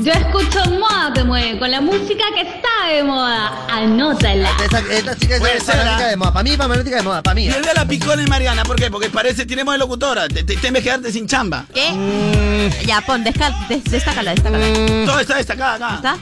Yo 0.00 0.12
escucho 0.12 0.64
Moda 0.70 1.12
te 1.12 1.24
mueve 1.24 1.58
con 1.58 1.70
la 1.70 1.80
música 1.80 2.24
que 2.34 2.42
está 2.42 2.68
de 2.92 3.02
moda. 3.02 3.66
Anótala. 3.68 4.48
Esta, 4.62 4.78
esta 4.90 5.16
chica 5.16 5.34
es 5.34 5.40
Puede 5.40 5.60
ser, 5.60 5.74
fanática 5.76 6.04
¿ah? 6.04 6.08
de 6.08 6.16
moda. 6.16 6.32
Para 6.32 6.42
mí, 6.44 6.56
fanática 6.56 6.96
de 6.96 7.02
moda. 7.02 7.22
Para 7.22 7.34
mí. 7.34 7.44
Y 7.46 7.48
el 7.48 7.62
de 7.64 7.74
la 7.74 7.84
picona 7.86 8.22
es 8.22 8.28
Mariana, 8.28 8.62
¿por 8.62 8.76
qué? 8.76 8.90
Porque 8.90 9.10
parece, 9.10 9.44
tenemos 9.44 9.74
de 9.74 9.78
locutora, 9.78 10.28
te, 10.28 10.44
te, 10.44 10.56
tienes 10.56 10.80
que 10.82 10.84
quedarte 10.84 11.10
sin 11.12 11.26
chamba. 11.26 11.64
¿Qué? 11.74 12.70
Ya, 12.86 13.00
pon, 13.00 13.24
desca, 13.24 13.50
des- 13.68 13.84
destácala, 13.84 14.30
destácala. 14.32 14.64
Todo 15.04 15.18
está 15.20 15.36
destacado 15.36 15.84
acá. 15.84 15.94
¿Está? 15.96 16.16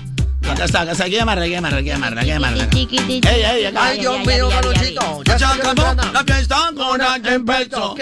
Acá 0.52 0.64
está, 0.64 0.80
acá 0.82 0.92
está, 0.92 1.06
llamarla, 1.08 1.44
hay 1.44 1.50
que 1.50 1.56
llamarla, 1.56 1.78
hay 1.78 1.84
que 2.26 2.32
llamarla. 2.32 2.70
Chiquiti, 2.70 3.20
Ey, 3.28 3.42
ey, 3.42 3.64
acá. 3.66 3.84
Ay, 3.86 3.98
Dios 4.00 4.18
mío, 4.24 4.48
Carlonchito. 4.48 5.22
Ya 5.24 5.38
se 5.38 5.44
acabó 5.44 5.74
la 6.12 6.24
fiesta 6.24 6.70
con 6.74 7.22
que 7.22 7.34
empezó. 7.34 7.94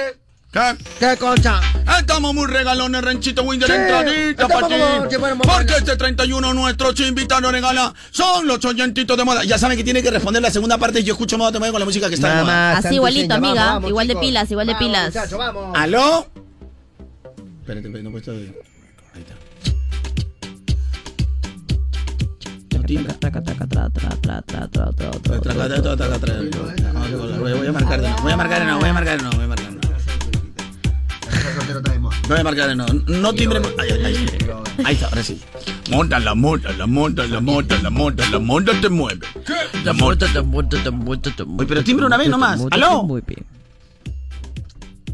¿Qué? 0.55 0.60
¿Qué? 1.01 1.06
¿Qué 1.09 1.16
concha? 1.16 1.60
Estamos 1.98 2.32
muy 2.32 2.47
regalones, 2.47 3.02
Renchito 3.02 3.43
Winder, 3.43 3.68
Sí, 3.68 3.74
entradita 3.74 4.47
para 4.47 4.68
ti. 4.68 4.74
Porque 5.43 5.72
este 5.76 5.97
31 5.97 6.55
nuestros 6.55 6.98
invitados 7.01 7.51
regala 7.51 7.93
son 8.12 8.47
los 8.47 8.64
oyentitos 8.64 9.16
de 9.18 9.24
moda. 9.24 9.43
Ya 9.43 9.59
saben 9.59 9.76
que 9.76 9.82
tiene 9.82 10.01
que 10.01 10.10
responder 10.12 10.40
la 10.40 10.51
segunda 10.52 10.78
parte. 10.78 11.02
Yo 11.02 11.14
escucho 11.14 11.36
moda, 11.36 11.51
te 11.51 11.59
muevo 11.59 11.72
con 11.72 11.81
la 11.81 11.86
música 11.86 12.09
que 12.09 12.14
está 12.14 12.28
de 12.28 12.35
Nada 12.35 12.44
moda. 12.44 12.74
más, 12.76 12.85
Así 12.85 12.94
igualito, 12.94 13.35
amiga. 13.35 13.55
Vamos, 13.55 13.74
vamos, 13.74 13.89
igual 13.90 14.06
de 14.06 14.12
chicos. 14.14 14.26
pilas, 14.28 14.51
igual 14.52 14.66
de 14.68 14.72
Vamos, 14.74 14.86
pilas. 14.89 15.06
muchachos, 15.14 15.39
vamos. 15.39 15.76
¿Aló? 15.76 16.28
Espérate, 17.60 17.89
espérate, 17.89 18.02
no 18.05 18.09
he 18.09 18.12
puesto. 18.12 18.31
Ahí 18.31 18.55
está. 19.18 19.35
Voy 28.22 28.32
a 28.32 28.36
marcar 28.36 28.60
de 28.60 28.64
nuevo. 28.66 28.81
Voy 28.81 28.89
a 28.89 28.93
marcar 28.93 29.16
de 29.16 29.22
nuevo. 29.22 29.36
Voy 29.36 29.44
a 29.44 29.48
marcar 29.48 29.56
de 29.56 29.56
nuevo. 29.56 29.64
Voy 31.82 31.88
a 31.92 31.92
marcar 31.92 31.92
de 31.92 31.98
nuevo. 32.01 32.12
Voy 32.28 32.38
a 32.38 32.44
marcar 32.44 32.68
de 32.68 32.76
nuevo. 32.76 32.92
No 33.09 33.32
timbre. 33.32 33.60
Ahí, 33.78 33.90
ahí, 33.90 34.05
ahí. 34.05 34.26
Ahí 34.84 34.94
está, 34.94 35.06
ahora 35.09 35.22
sí. 35.22 35.40
Monta 35.90 36.18
la 36.18 36.34
monta, 36.34 36.72
la 36.72 36.86
monta, 36.86 37.26
la 37.26 37.40
monta, 37.40 37.76
la 37.82 37.90
monta, 37.90 38.28
la 38.30 38.38
monta 38.38 38.72
te 38.80 38.88
mueve. 38.88 39.26
La 39.84 39.92
monta 39.92 40.26
te 40.32 40.42
monta, 40.42 40.82
te 40.82 40.90
monta, 40.90 41.30
te 41.34 41.44
mueve. 41.44 41.60
Oye, 41.60 41.68
pero 41.68 41.84
timbre 41.84 42.06
una 42.06 42.16
vez 42.16 42.28
nomás. 42.28 42.60
¿Aló? 42.70 43.06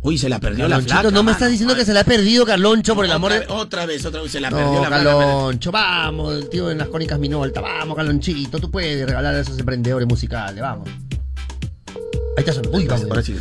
Uy, 0.03 0.17
se 0.17 0.31
la 0.31 0.39
perdió 0.41 0.65
la 0.67 0.77
Carlonchito, 0.77 1.01
flaca. 1.01 1.11
no 1.15 1.23
me 1.23 1.33
estás 1.33 1.51
diciendo 1.51 1.75
que 1.75 1.85
se 1.85 1.93
la 1.93 2.01
ha 2.01 2.05
perdido 2.05 2.47
Carloncho 2.47 2.95
por 2.95 3.05
el 3.05 3.13
amor 3.13 3.33
Otra 3.33 3.41
de... 3.43 3.47
vez, 3.49 3.51
Otra 3.61 3.85
vez, 3.87 4.07
otra 4.07 4.23
vez 4.23 4.33
se 4.33 4.41
la 4.41 4.49
perdió 4.49 4.67
No, 4.73 4.81
la 4.81 4.87
flaca. 4.89 5.05
Carloncho, 5.05 5.71
vamos, 5.71 6.35
el 6.37 6.49
tío 6.49 6.71
en 6.71 6.79
las 6.79 6.89
cónicas 6.89 7.19
Minolta, 7.19 7.61
vamos, 7.61 7.95
Carlonchito, 7.97 8.59
tú 8.59 8.71
puedes 8.71 9.07
regalar 9.07 9.35
a 9.35 9.41
esos 9.41 9.59
emprendedores 9.59 10.09
musicales, 10.09 10.59
vamos. 10.63 10.89
Ahí 10.89 12.39
está 12.39 12.55
sonando, 12.55 12.79
uy, 12.79 12.87
vamos. 12.87 13.05
Ahora 13.11 13.23
sí. 13.23 13.37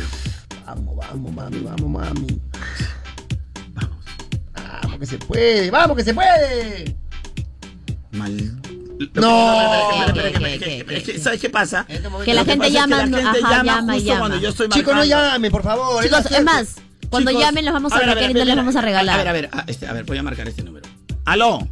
Vamos, 0.66 0.96
vamos, 0.96 1.32
mami, 1.32 1.60
vamos, 1.60 1.88
mami. 1.90 2.40
Que 5.00 5.06
se 5.06 5.18
puede, 5.18 5.70
vamos, 5.70 5.96
que 5.96 6.04
se 6.04 6.12
puede. 6.12 6.94
Mal. 8.12 8.36
No. 9.14 10.06
Espera, 10.06 10.06
espera, 10.06 10.28
espera, 10.28 10.28
espera, 10.28 10.72
espera, 10.74 10.98
es 10.98 11.04
que, 11.04 11.18
¿Sabes 11.18 11.40
qué 11.40 11.48
pasa? 11.48 11.86
Que 11.86 12.34
la 12.34 12.42
Lo 12.42 12.44
gente 12.44 12.58
pasa 12.58 12.66
es 12.66 12.72
llama, 12.74 13.04
que 13.04 13.10
la 13.10 13.32
gente 13.32 13.40
llama 13.40 13.96
llama 13.98 13.98
llama. 13.98 14.40
Chicos, 14.68 14.94
no 14.94 15.04
llamen, 15.04 15.50
por 15.50 15.62
favor. 15.62 16.04
Chicos, 16.04 16.30
es 16.30 16.44
más, 16.44 16.76
cuando 17.08 17.30
llamen 17.30 17.64
los 17.64 17.72
vamos 17.72 17.92
a, 17.92 17.96
marcar 17.96 18.30
y 18.30 18.34
les 18.34 18.56
vamos 18.56 18.76
a 18.76 18.80
regalar. 18.82 19.14
A 19.14 19.18
ver, 19.18 19.28
a 19.28 19.32
ver, 19.32 19.48
a, 19.52 19.64
este, 19.66 19.86
a 19.86 19.94
ver, 19.94 20.04
voy 20.04 20.18
a 20.18 20.22
marcar 20.22 20.46
este 20.46 20.62
número. 20.62 20.86
¿Aló? 21.24 21.66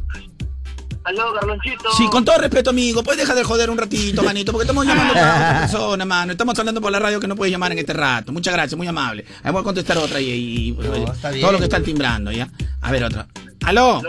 Aló, 1.09 1.33
Carlonchito. 1.33 1.91
Sí, 1.97 2.07
con 2.09 2.23
todo 2.23 2.37
respeto, 2.37 2.69
amigo, 2.69 3.01
puedes 3.03 3.19
dejar 3.19 3.35
de 3.35 3.43
joder 3.43 3.69
un 3.69 3.77
ratito, 3.77 4.21
manito, 4.23 4.51
porque 4.51 4.63
estamos 4.63 4.85
llamando 4.85 5.13
a 5.13 5.17
otra 5.17 5.59
persona, 5.61 6.05
mano. 6.05 6.31
Estamos 6.31 6.57
hablando 6.59 6.79
por 6.81 6.91
la 6.91 6.99
radio 6.99 7.19
que 7.19 7.27
no 7.27 7.35
puedes 7.35 7.51
llamar 7.51 7.71
en 7.71 7.79
este 7.79 7.93
rato. 7.93 8.31
Muchas 8.31 8.53
gracias, 8.53 8.77
muy 8.77 8.87
amable. 8.87 9.25
Ahí 9.43 9.51
voy 9.51 9.61
a 9.61 9.63
contestar 9.63 9.97
otra 9.97 10.19
y, 10.21 10.25
y- 10.29 10.69
y- 10.69 11.03
está 11.11 11.29
bien. 11.31 11.41
todo 11.41 11.51
lo 11.53 11.57
que 11.57 11.63
están 11.65 11.83
timbrando, 11.83 12.31
¿ya? 12.31 12.47
A 12.81 12.91
ver, 12.91 13.03
otra. 13.05 13.27
¿Aló? 13.65 14.01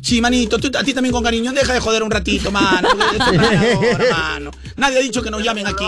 Sí, 0.00 0.20
manito, 0.20 0.58
tú- 0.58 0.70
a 0.78 0.82
ti 0.82 0.92
también 0.92 1.12
con 1.12 1.22
cariño. 1.22 1.52
Deja 1.52 1.72
de 1.72 1.80
joder 1.80 2.02
un 2.02 2.10
ratito, 2.10 2.50
mano. 2.50 2.88
Nadie 4.76 4.98
ha 4.98 5.00
dicho 5.00 5.22
que 5.22 5.30
nos 5.30 5.42
llamen 5.42 5.66
aquí. 5.66 5.84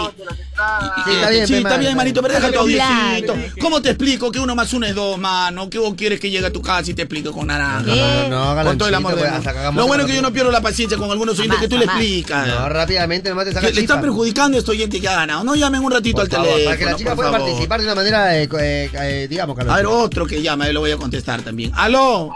Sí, 1.05 1.11
está 1.13 1.31
bien, 1.31 1.47
Sí, 1.47 1.53
pe, 1.55 1.57
está 1.59 1.71
mano. 1.71 1.81
bien, 1.83 1.97
manito, 1.97 2.23
pero 2.23 2.35
deja 2.35 2.47
tu 2.47 2.65
Claro. 2.67 2.95
audiecito. 3.25 3.35
¿Cómo 3.61 3.83
te 3.83 3.91
explico 3.91 4.31
que 4.33 4.39
uno 4.39 4.55
más 4.55 4.73
uno 4.73 4.87
es 4.87 4.95
dos, 4.95 5.19
mano? 5.19 5.69
¿Qué 5.69 5.79
vos 5.79 5.95
quieres 5.97 6.19
que 6.21 6.31
llegue 6.31 6.47
a 6.47 6.53
tu 6.53 6.63
casa 6.63 6.91
y 6.91 6.95
te 6.95 7.03
explico 7.03 7.33
con 7.33 7.49
naranja? 7.49 7.83
No, 7.83 7.95
no, 7.95 8.29
no, 8.29 8.55
no, 8.55 8.65
Con 8.65 8.79
todo 8.79 8.89
el 8.89 8.95
amor 8.95 9.17
del 9.17 9.29
pues, 9.43 9.75
Lo 9.75 9.87
bueno 9.87 10.05
es 10.05 10.11
que 10.11 10.17
yo 10.17 10.23
no 10.23 10.33
pierdo 10.33 10.51
la 10.51 10.61
paciencia 10.63 10.97
con 10.97 11.11
algunos 11.11 11.39
oyentes 11.39 11.59
que 11.61 11.69
tú 11.69 11.77
le 11.77 11.85
explicas. 11.85 12.47
No, 12.47 12.69
rápidamente 12.69 13.29
nomás 13.29 13.45
te 13.47 13.53
saca 13.53 13.69
le 13.69 13.81
están 13.81 14.01
perjudicando 14.01 14.57
a 14.57 14.61
este 14.61 14.71
oyente 14.71 15.01
que 15.01 15.09
ha 15.09 15.17
ganado. 15.17 15.45
No 15.45 15.55
llamen 15.57 15.83
un 15.83 15.91
ratito 15.93 16.21
al 16.23 16.29
teléfono. 16.29 16.65
Para 16.65 16.77
que 16.77 16.85
la 16.85 16.97
chica 16.97 17.15
pueda 17.17 17.31
participar 17.33 17.81
de 17.81 17.87
una 17.87 17.95
manera, 17.97 18.39
eh, 18.39 18.49
eh, 18.61 18.91
eh, 18.95 19.27
digamos, 19.29 19.57
Carlos. 19.57 19.75
A 19.75 19.77
ver, 19.79 19.87
otro 19.87 20.27
que 20.27 20.41
llama, 20.41 20.69
lo 20.69 20.81
voy 20.81 20.93
a 20.93 20.97
contestar 20.97 21.43
también. 21.43 21.73
¡Aló! 21.75 22.31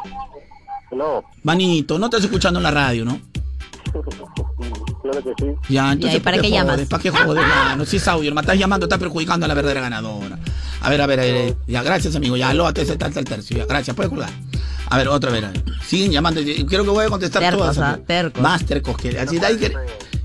No, 0.93 1.25
Manito, 1.43 1.99
no 1.99 2.07
estás 2.07 2.25
escuchando 2.25 2.59
en 2.59 2.65
la 2.65 2.71
radio, 2.71 3.05
¿no? 3.05 3.21
claro 5.03 5.23
que 5.23 5.33
sí. 5.39 5.47
Ya, 5.69 5.93
entonces. 5.93 6.15
¿Y 6.15 6.17
ahí 6.17 6.21
para 6.21 6.39
qué 6.39 6.51
llamas? 6.51 6.81
¿Para 6.83 7.03
qué 7.03 7.11
jodes, 7.11 7.47
mano? 7.47 7.85
Si 7.85 7.97
es 7.97 8.09
audio, 8.09 8.35
me 8.35 8.41
estás 8.41 8.59
llamando, 8.59 8.87
estás 8.87 8.99
perjudicando 8.99 9.47
a 9.47 9.49
la 9.49 9.55
verdadera 9.55 9.81
ganadora. 9.83 10.39
A 10.81 10.91
ver, 10.91 11.01
a 11.01 11.07
ver, 11.07 11.21
a 11.21 11.23
ver. 11.23 11.57
Ya, 11.67 11.83
gracias, 11.83 12.15
amigo. 12.17 12.37
Ya, 12.37 12.51
aló, 12.51 12.67
hasta 12.67 12.83
el 12.83 12.91
el 12.91 13.25
tercio. 13.25 13.57
Ya, 13.57 13.67
gracias, 13.67 13.95
puedes 13.95 14.11
colgar. 14.11 14.31
A 14.87 14.99
ver, 14.99 15.09
otra 15.09 15.31
vez. 15.31 15.45
Siguen 15.87 16.13
llamando. 16.13 16.41
Creo 16.41 16.85
que 16.85 16.91
voy 16.91 17.07
a 17.07 17.09
contestar 17.09 17.43
Tercos, 17.43 17.77
todas. 17.77 17.79
ah, 17.79 17.99
tercos. 18.07 18.43
Más 18.43 18.65
tercos 18.65 18.97
que. 18.97 19.19
Así 19.19 19.39
de 19.39 19.47
ahí 19.47 19.57
que. 19.57 19.73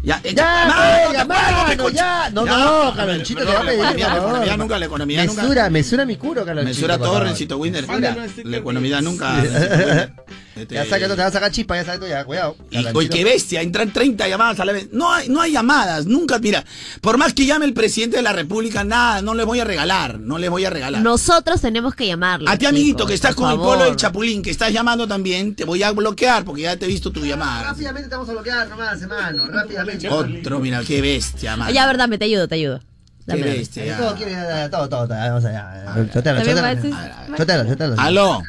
Ya, 0.04 0.22
eh, 0.24 0.36
Ya, 0.36 1.12
te 1.12 1.26
puedo, 1.26 1.52
mano, 1.52 1.90
ya. 1.90 2.30
No, 2.30 2.46
Ya, 2.46 2.58
no, 2.60 2.96
Carlonchito, 2.96 3.44
va 3.44 3.60
a 3.60 3.64
la 3.64 3.74
economía, 3.74 4.08
la 4.46 4.58
nunca, 4.58 4.78
la 4.78 4.86
economía 4.86 5.26
nunca. 5.26 5.42
Mesura, 5.42 5.70
mesura 5.72 6.06
mi 6.06 6.16
curo, 6.16 6.46
Carlonchito. 6.46 6.76
Mesura 6.76 6.98
por 6.98 7.08
favor. 7.08 7.22
Torrencito 7.22 7.58
Winder. 7.58 7.88
Mesura. 7.88 8.28
La 8.44 8.58
economía 8.58 9.02
nunca. 9.02 9.44
Este- 10.56 10.76
Ya 10.76 10.86
sabes 10.86 11.03
que 11.03 11.10
te 11.10 11.15
vas 11.15 11.27
a 11.27 11.32
sacar 11.32 11.52
chispa, 11.52 11.76
ya 11.76 11.84
sabes 11.86 11.99
tú, 11.99 12.07
ya, 12.07 12.23
cuidado. 12.23 12.56
Y, 12.72 12.86
oye, 12.94 13.10
qué 13.10 13.23
bestia, 13.23 13.61
entran 13.61 13.91
30 13.91 14.27
llamadas 14.27 14.60
a 14.60 14.65
la 14.65 14.72
vez. 14.72 14.90
No 14.91 15.11
hay, 15.11 15.27
no 15.27 15.41
hay 15.41 15.52
llamadas, 15.52 16.06
nunca, 16.06 16.40
mira, 16.40 16.64
por 17.02 17.18
más 17.18 17.34
que 17.34 17.45
llame 17.45 17.65
el 17.65 17.73
presidente 17.73 18.18
de 18.18 18.23
la 18.23 18.34
República, 18.34 18.84
nada, 18.84 19.22
no 19.22 19.36
les 19.36 19.45
voy 19.45 19.60
a 19.60 19.65
regalar, 19.65 20.19
no 20.19 20.38
les 20.38 20.49
voy 20.49 20.64
a 20.65 20.69
regalar. 20.69 21.02
Nosotros 21.02 21.61
tenemos 21.61 21.94
que 21.95 22.07
llamarle. 22.07 22.49
a 22.49 22.57
ti, 22.57 22.65
amiguito, 22.65 22.99
chicos, 22.99 23.07
que 23.10 23.14
estás 23.15 23.36
con 23.36 23.52
el 23.52 23.57
polo 23.57 23.86
del 23.86 23.95
Chapulín, 23.95 24.41
que 24.41 24.52
estás 24.52 24.72
llamando 24.72 25.07
también, 25.07 25.56
te 25.56 25.65
voy 25.65 25.84
a 25.84 25.91
bloquear 25.91 26.45
porque 26.45 26.64
ya 26.64 26.77
te 26.77 26.86
he 26.86 26.88
visto 26.88 27.11
tu 27.11 27.26
llamada. 27.26 27.64
Rápidamente 27.64 28.10
te 28.10 28.15
vamos 28.15 28.30
a 28.30 28.34
bloquear 28.34 28.68
nomás, 28.69 29.02
hermano, 29.02 29.45
rápidamente. 29.48 30.10
Otro, 30.10 30.60
mira, 30.60 30.82
qué 30.84 31.02
bestia, 31.02 31.57
man. 31.57 31.73
Ya, 31.73 31.86
verdad, 31.86 32.07
me 32.07 32.18
te 32.18 32.26
ayudo, 32.26 32.48
te 32.48 32.56
ayudo. 32.56 32.80
Qué 32.80 32.86
Dame, 33.26 33.41
bestia. 33.41 33.98
Todo, 33.98 34.15
quiere, 34.15 34.36
todo, 34.69 34.88
todo, 34.88 35.07
todo, 35.07 35.18
vamos 35.18 35.44
allá. 35.45 35.95
Chotelo, 36.14 36.38
¿También 36.44 36.57
chotelo. 36.57 36.61
parece? 36.61 36.91
Chotelo, 37.38 37.65
chotelo. 37.65 37.95
Aló. 37.98 38.44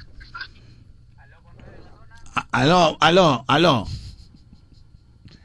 Aló, 2.52 2.96
aló, 3.00 3.44
aló. 3.48 3.86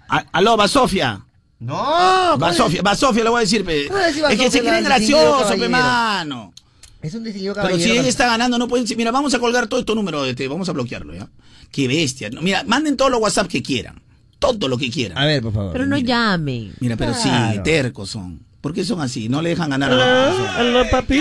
A- 0.10 0.26
Aló, 0.34 0.58
va 0.58 0.68
Sofía. 0.68 1.26
No, 1.60 1.76
Va 1.76 2.38
¿cómo 2.38 2.54
Sofía, 2.54 2.82
va 2.82 2.96
Sofía, 2.96 3.24
le 3.24 3.30
voy 3.30 3.38
a 3.38 3.42
decir, 3.42 3.64
pe. 3.64 3.88
¿Cómo 3.88 4.00
decir 4.00 4.24
Es 4.30 4.40
que 4.40 4.52
se 4.52 4.60
creen 4.62 4.84
graciosos, 4.84 5.56
pe, 5.58 5.70
mano. 5.70 6.54
Es 7.02 7.14
un 7.16 7.24
distinguido 7.24 7.54
Pero 7.56 7.68
caballero. 7.68 7.94
si 7.94 7.98
él 8.00 8.06
está 8.06 8.28
ganando, 8.28 8.58
no 8.58 8.68
pueden. 8.68 8.86
Mira, 8.98 9.12
vamos 9.12 9.34
a 9.34 9.40
colgar 9.40 9.68
todo 9.68 9.80
estos 9.80 9.96
números 9.96 10.28
este, 10.28 10.48
vamos 10.48 10.70
a 10.70 10.72
bloquearlo, 10.72 11.14
¿ya? 11.16 11.28
Qué 11.72 11.88
bestia. 11.88 12.30
Mira, 12.42 12.64
manden 12.66 12.96
todos 12.98 13.10
los 13.12 13.20
WhatsApp 13.22 13.48
que 13.48 13.64
quieran. 13.64 14.02
Todo 14.40 14.68
lo 14.68 14.78
que 14.78 14.90
quieran. 14.90 15.18
A 15.18 15.26
ver, 15.26 15.42
por 15.42 15.54
favor. 15.54 15.72
Pero 15.72 15.86
no 15.86 15.98
llamen. 15.98 16.74
Mira, 16.80 16.98
pero 16.98 17.14
sí, 17.14 17.30
tercos 17.64 18.10
son. 18.10 18.40
¿Por 18.62 18.74
qué 18.76 18.86
son 18.86 19.02
así? 19.02 19.28
No 19.28 19.42
le 19.42 19.50
dejan 19.50 19.72
ganar 19.72 19.92
a 19.92 19.96
la 19.96 20.28
persona. 20.30 20.56
¿Aló, 20.58 20.90
papi? 20.92 21.20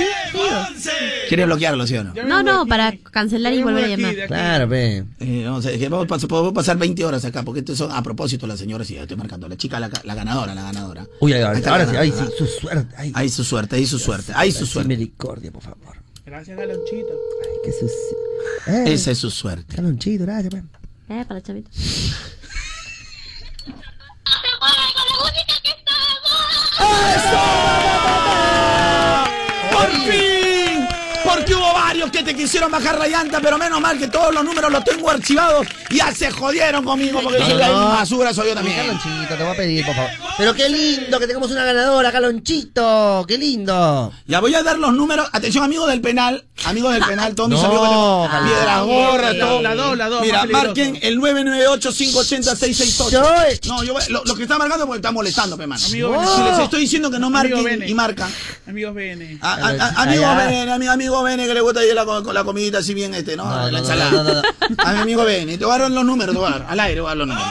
¿Quieres 1.29 1.47
bloquearlo, 1.47 1.87
sí 1.87 1.97
o 1.97 2.05
no? 2.05 2.13
No, 2.27 2.43
no, 2.43 2.67
para 2.67 2.93
cancelar 3.11 3.53
y 3.55 3.63
volver 3.63 3.85
a 3.85 3.89
llamar. 3.89 4.15
Claro, 4.27 4.69
ve. 4.69 5.05
Eh, 5.21 5.43
vamos, 5.47 5.65
a, 5.65 5.71
vamos, 5.89 6.05
a 6.05 6.09
pas- 6.09 6.27
podemos 6.29 6.53
pasar 6.53 6.77
20 6.77 7.03
horas 7.05 7.25
acá, 7.25 7.43
porque 7.43 7.61
estos 7.61 7.79
son 7.79 7.93
a 7.93 8.03
propósito 8.03 8.47
las 8.47 8.59
señoras, 8.59 8.87
sí, 8.87 8.95
ya 8.95 9.03
estoy 9.03 9.17
marcando. 9.17 9.49
La 9.49 9.57
chica, 9.57 9.81
la, 9.81 9.91
la 10.05 10.15
ganadora, 10.15 10.55
la 10.55 10.63
ganadora. 10.65 11.07
Uy, 11.21 11.33
ahora, 11.33 11.59
ahora 11.67 11.85
la 11.87 11.91
sí, 11.91 11.97
ay, 11.97 12.13
sí, 12.13 12.25
su 12.37 12.47
suerte. 12.47 12.95
Ay, 12.99 13.13
Ahí 13.15 13.29
su 13.31 13.43
suerte, 13.45 13.77
ahí 13.77 13.87
su 13.87 13.99
suerte, 13.99 14.33
ahí 14.37 14.53
su 14.53 14.67
suerte. 14.67 14.89
Misericordia, 14.89 15.51
por 15.51 15.63
favor. 15.63 15.97
Gracias, 16.27 16.59
Galonchito. 16.59 17.09
Ay, 17.43 17.57
qué 17.65 17.73
sucio. 17.73 18.19
Eh, 18.67 18.93
Esa 18.93 19.11
es 19.13 19.19
su 19.19 19.31
suerte. 19.31 19.77
Calonchito, 19.77 20.25
gracias, 20.25 20.51
pues. 20.51 20.63
Eh, 21.09 21.25
para 21.27 21.39
el 21.41 21.45
chavito. 26.81 27.41
¡Por 29.71 29.91
fin! 30.07 30.50
Varios 31.91 32.11
que 32.13 32.23
te 32.23 32.37
quisieron 32.37 32.71
bajar 32.71 32.97
la 33.01 33.09
llanta, 33.09 33.41
pero 33.43 33.59
menos 33.59 33.81
mal 33.81 33.99
que 33.99 34.07
todos 34.07 34.33
los 34.33 34.45
números 34.45 34.71
los 34.71 34.85
tengo 34.85 35.11
archivados 35.11 35.67
y 35.89 35.97
ya 35.97 36.15
se 36.15 36.31
jodieron 36.31 36.85
conmigo 36.85 37.19
porque 37.21 37.41
soy 37.41 37.55
la 37.55 37.69
basura, 37.69 38.33
soy 38.33 38.51
yo 38.51 38.55
también. 38.55 38.77
Calonchito, 38.77 39.35
te 39.37 39.43
voy 39.43 39.53
a 39.53 39.57
pedir, 39.57 39.85
por 39.85 39.97
favor. 39.97 40.11
Pero 40.39 40.55
qué 40.55 40.69
lindo 40.69 41.19
que 41.19 41.27
tengamos 41.27 41.51
una 41.51 41.65
ganadora, 41.65 42.13
Calonchito. 42.13 43.25
Qué 43.27 43.37
lindo. 43.39 44.13
Ya 44.29 44.39
voy 44.39 44.55
a 44.55 44.63
dar 44.63 44.79
los 44.79 44.93
números. 44.93 45.29
Atención, 45.33 45.65
amigos 45.65 45.89
del 45.89 46.01
penal. 46.01 46.45
Amigos 46.65 46.93
del 46.93 47.03
penal, 47.05 47.35
todos 47.35 47.51
mis 47.51 47.61
No, 47.61 47.67
amigos 47.67 47.89
de 47.89 47.97
Calonchito. 48.31 48.55
Piedras 48.57 48.85
Gorras, 48.85 49.35
La- 49.35 49.45
todo. 49.47 49.63
la 49.63 49.75
dos, 49.75 49.97
la 49.99 50.09
dos, 50.09 50.23
Mira, 50.23 50.45
marquen 50.47 50.97
el 51.03 51.19
998-580-668. 51.19 53.11
Yo. 53.11 53.23
No, 53.69 53.83
yo 53.83 53.95
voy- 53.95 54.03
lo, 54.11 54.23
lo 54.25 54.37
que 54.37 54.45
está 54.45 54.59
marcando 54.59 54.87
porque 54.87 54.99
está 54.99 55.11
molestando, 55.11 55.57
pe, 55.59 55.67
mano. 55.67 55.85
Amigo, 55.85 56.37
Si 56.37 56.43
les 56.45 56.57
estoy 56.61 56.83
diciendo 56.83 57.11
que 57.11 57.19
no 57.19 57.31
marquen 57.31 57.83
y 57.89 57.95
marcan. 57.95 58.31
Amigos, 58.69 58.95
a- 59.43 60.03
amigos. 60.03 60.37
Bene, 60.37 60.71
amigo, 60.71 60.93
amigo 60.93 61.23
Bene, 61.25 61.49
que 61.49 61.55
le 61.55 61.61
gusta 61.61 61.80
ahí 61.81 61.95
la, 61.95 62.05
co- 62.05 62.33
la 62.33 62.45
comidita 62.45 62.79
así 62.79 62.95
bien 62.95 63.15
este, 63.15 63.37
¿no? 63.37 63.45
No, 63.45 63.51
la 63.51 63.65
no, 63.67 63.71
no, 63.73 63.79
ensalada. 63.79 64.11
no, 64.11 64.23
no, 64.25 64.35
no. 64.35 64.43
A 64.85 64.93
mi 64.93 64.99
amigo 65.01 65.25
Bene, 65.25 65.59
te 65.59 65.65
voy 65.65 65.75
a 65.75 65.79
dar 65.79 65.91
los 65.91 66.05
números, 66.05 66.35
te 66.35 66.41
voy 66.41 66.49
a 66.49 66.59
dar. 66.59 66.67
Al 66.69 66.81
aire 66.81 67.01
voy 67.01 67.09
a 67.09 67.11
dar 67.11 67.17
los 67.19 67.29
números. 67.29 67.49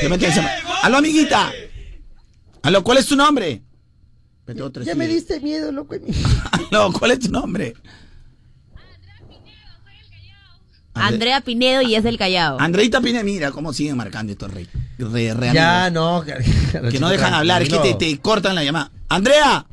Que 0.00 0.42
Aló, 0.82 0.96
amiguita. 0.98 1.52
Aló, 2.62 2.82
¿cuál 2.82 2.98
es 2.98 3.06
tu 3.06 3.16
nombre? 3.16 3.62
Ya 4.84 4.92
sí. 4.92 4.98
me 4.98 5.06
diste 5.06 5.38
miedo, 5.40 5.70
loco. 5.70 5.94
Aló, 6.70 6.92
¿cuál 6.98 7.12
es 7.12 7.20
tu 7.20 7.30
nombre? 7.30 7.74
Andrea 10.94 11.40
Pinedo 11.40 11.82
y 11.82 11.94
es 11.94 12.02
del 12.02 12.18
Callao. 12.18 12.58
Andreita 12.60 13.00
Pine, 13.00 13.22
mira 13.22 13.52
cómo 13.52 13.72
siguen 13.72 13.96
marcando 13.96 14.32
estos 14.32 14.52
rey. 14.52 14.68
Re, 14.98 15.34
re 15.34 15.52
Ya, 15.54 15.86
amigos. 15.86 16.26
no. 16.74 16.90
Que 16.90 16.98
no 16.98 17.08
dejan 17.08 17.32
hablar, 17.34 17.62
es 17.62 17.68
que 17.68 17.78
te, 17.78 17.94
te 17.94 18.18
cortan 18.18 18.54
la 18.54 18.64
llamada. 18.64 18.90
¡Andrea! 19.08 19.64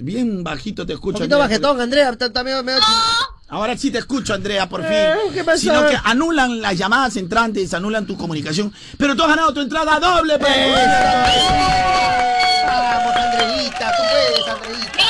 Bien 0.00 0.42
bajito 0.44 0.84
te 0.86 0.92
Un 0.92 0.96
escucho. 0.98 1.18
poquito 1.18 1.34
Andrea. 1.36 1.46
bajetón, 1.48 1.80
Andrea. 1.80 2.16
Medio, 2.44 2.62
medio 2.64 2.80
Ahora 3.48 3.76
sí 3.76 3.90
te 3.90 3.98
escucho, 3.98 4.32
Andrea, 4.34 4.68
por 4.68 4.82
fin. 4.82 4.92
Eh, 4.92 5.14
¿qué 5.34 5.42
pasó? 5.44 5.58
Sino 5.58 5.86
que 5.86 5.96
anulan 6.04 6.60
las 6.62 6.76
llamadas 6.78 7.16
entrantes, 7.16 7.74
anulan 7.74 8.06
tu 8.06 8.16
comunicación. 8.16 8.72
Pero 8.96 9.16
tú 9.16 9.22
has 9.24 9.28
ganado 9.30 9.52
tu 9.52 9.60
entrada 9.60 9.98
doble, 9.98 10.38
pues. 10.38 10.52
Vamos, 12.66 13.16
Andreita, 13.16 13.92
tú 13.96 14.02
puedes, 14.10 14.48
Andreita. 14.48 15.02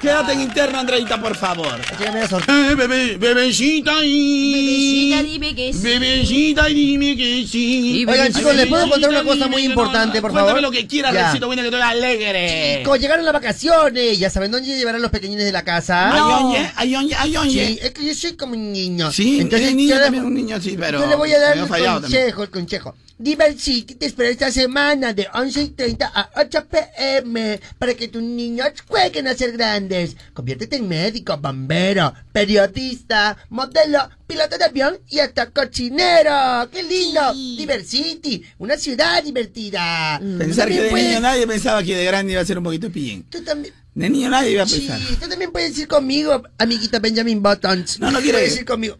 Quédate 0.00 0.32
en 0.32 0.42
interna, 0.42 0.78
Andreita, 0.80 1.20
por 1.20 1.36
favor. 1.36 1.74
Eh, 1.98 2.74
bebé, 2.76 3.16
bebecita 3.16 3.94
y... 4.04 5.10
Bebecita, 5.10 5.22
dime 5.24 5.54
que 5.56 5.72
sí. 5.72 5.80
Bebecita 5.82 6.70
y 6.70 6.74
dime 6.74 7.16
que 7.16 7.46
sí. 7.48 8.06
Oigan, 8.08 8.32
chicos, 8.32 8.54
¿les 8.54 8.66
puedo 8.68 8.88
contar 8.88 9.10
una 9.10 9.24
cosa 9.24 9.48
muy 9.48 9.62
importante, 9.64 10.20
por 10.20 10.30
favor? 10.30 10.52
Cuéntame 10.52 10.62
lo 10.62 10.70
que 10.70 10.86
quieras, 10.86 11.12
Ya. 11.12 11.26
Recito 11.28 11.46
Buena, 11.48 11.62
que 11.62 11.68
estoy 11.68 11.80
alegre. 11.82 12.76
Chicos, 12.78 13.00
llegaron 13.00 13.24
las 13.24 13.34
vacaciones. 13.34 14.18
¿Ya 14.20 14.30
saben 14.30 14.52
dónde 14.52 14.68
llevarán 14.68 15.02
los 15.02 15.10
pequeñines 15.10 15.44
de 15.44 15.52
la 15.52 15.64
casa? 15.64 16.10
Ayonye, 16.12 16.70
ayonye, 16.76 17.14
ayonye. 17.16 17.66
Sí, 17.66 17.78
es 17.82 17.90
que 17.90 18.06
yo 18.06 18.14
soy 18.14 18.32
como 18.36 18.52
un 18.52 18.72
niño. 18.72 19.10
Sí, 19.10 19.40
Entonces, 19.40 19.74
niño 19.74 19.90
yo 19.90 19.96
le- 19.96 20.04
también, 20.04 20.24
un 20.24 20.34
niño 20.34 20.60
sí, 20.60 20.76
pero... 20.78 21.00
Yo 21.00 21.06
le 21.08 21.16
voy 21.16 21.32
a 21.32 21.40
dar 21.40 21.56
el 21.58 21.66
también. 21.66 21.92
consejo, 22.00 22.42
el 22.44 22.50
consejo. 22.50 22.94
Diversity 23.20 23.96
te 23.96 24.06
espera 24.06 24.28
esta 24.28 24.48
semana 24.52 25.12
de 25.12 25.26
11 25.34 25.60
y 25.60 25.68
30 25.70 26.12
a 26.14 26.30
8 26.40 26.66
pm 26.70 27.58
para 27.76 27.94
que 27.94 28.06
tus 28.06 28.22
niños 28.22 28.68
jueguen 28.86 29.26
a 29.26 29.34
ser 29.34 29.50
grandes. 29.52 29.87
Conviértete 30.34 30.76
en 30.76 30.88
médico, 30.88 31.36
bombero, 31.38 32.12
periodista, 32.32 33.36
modelo, 33.50 34.08
piloto 34.26 34.58
de 34.58 34.64
avión 34.64 34.98
y 35.08 35.18
hasta 35.20 35.50
cochinero. 35.50 36.68
¡Qué 36.70 36.82
lindo! 36.82 37.32
Diversity, 37.34 38.42
una 38.58 38.76
ciudad 38.76 39.22
divertida. 39.22 40.18
Tú 40.20 40.38
Pensar 40.38 40.68
que 40.68 40.80
de 40.82 40.90
puedes- 40.90 41.06
niño 41.08 41.20
nadie 41.20 41.46
pensaba 41.46 41.82
que 41.82 41.96
de 41.96 42.04
grande 42.04 42.32
iba 42.32 42.40
a 42.42 42.44
ser 42.44 42.58
un 42.58 42.64
poquito 42.64 42.90
pillín. 42.90 43.24
Tú 43.24 43.42
también. 43.42 43.74
De 43.94 44.08
niño 44.08 44.28
nadie 44.30 44.52
iba 44.52 44.62
a 44.62 44.66
Sí, 44.66 44.80
pensar. 44.86 45.00
tú 45.20 45.28
también 45.28 45.50
puedes 45.50 45.76
ir 45.76 45.88
conmigo, 45.88 46.42
amiguita 46.58 46.98
Benjamin 47.00 47.42
Buttons. 47.42 47.98
No, 47.98 48.10
no 48.10 48.20
quiero 48.20 48.38
Puedes 48.38 48.52
ir. 48.54 48.60
ir 48.60 48.64
conmigo. 48.64 48.96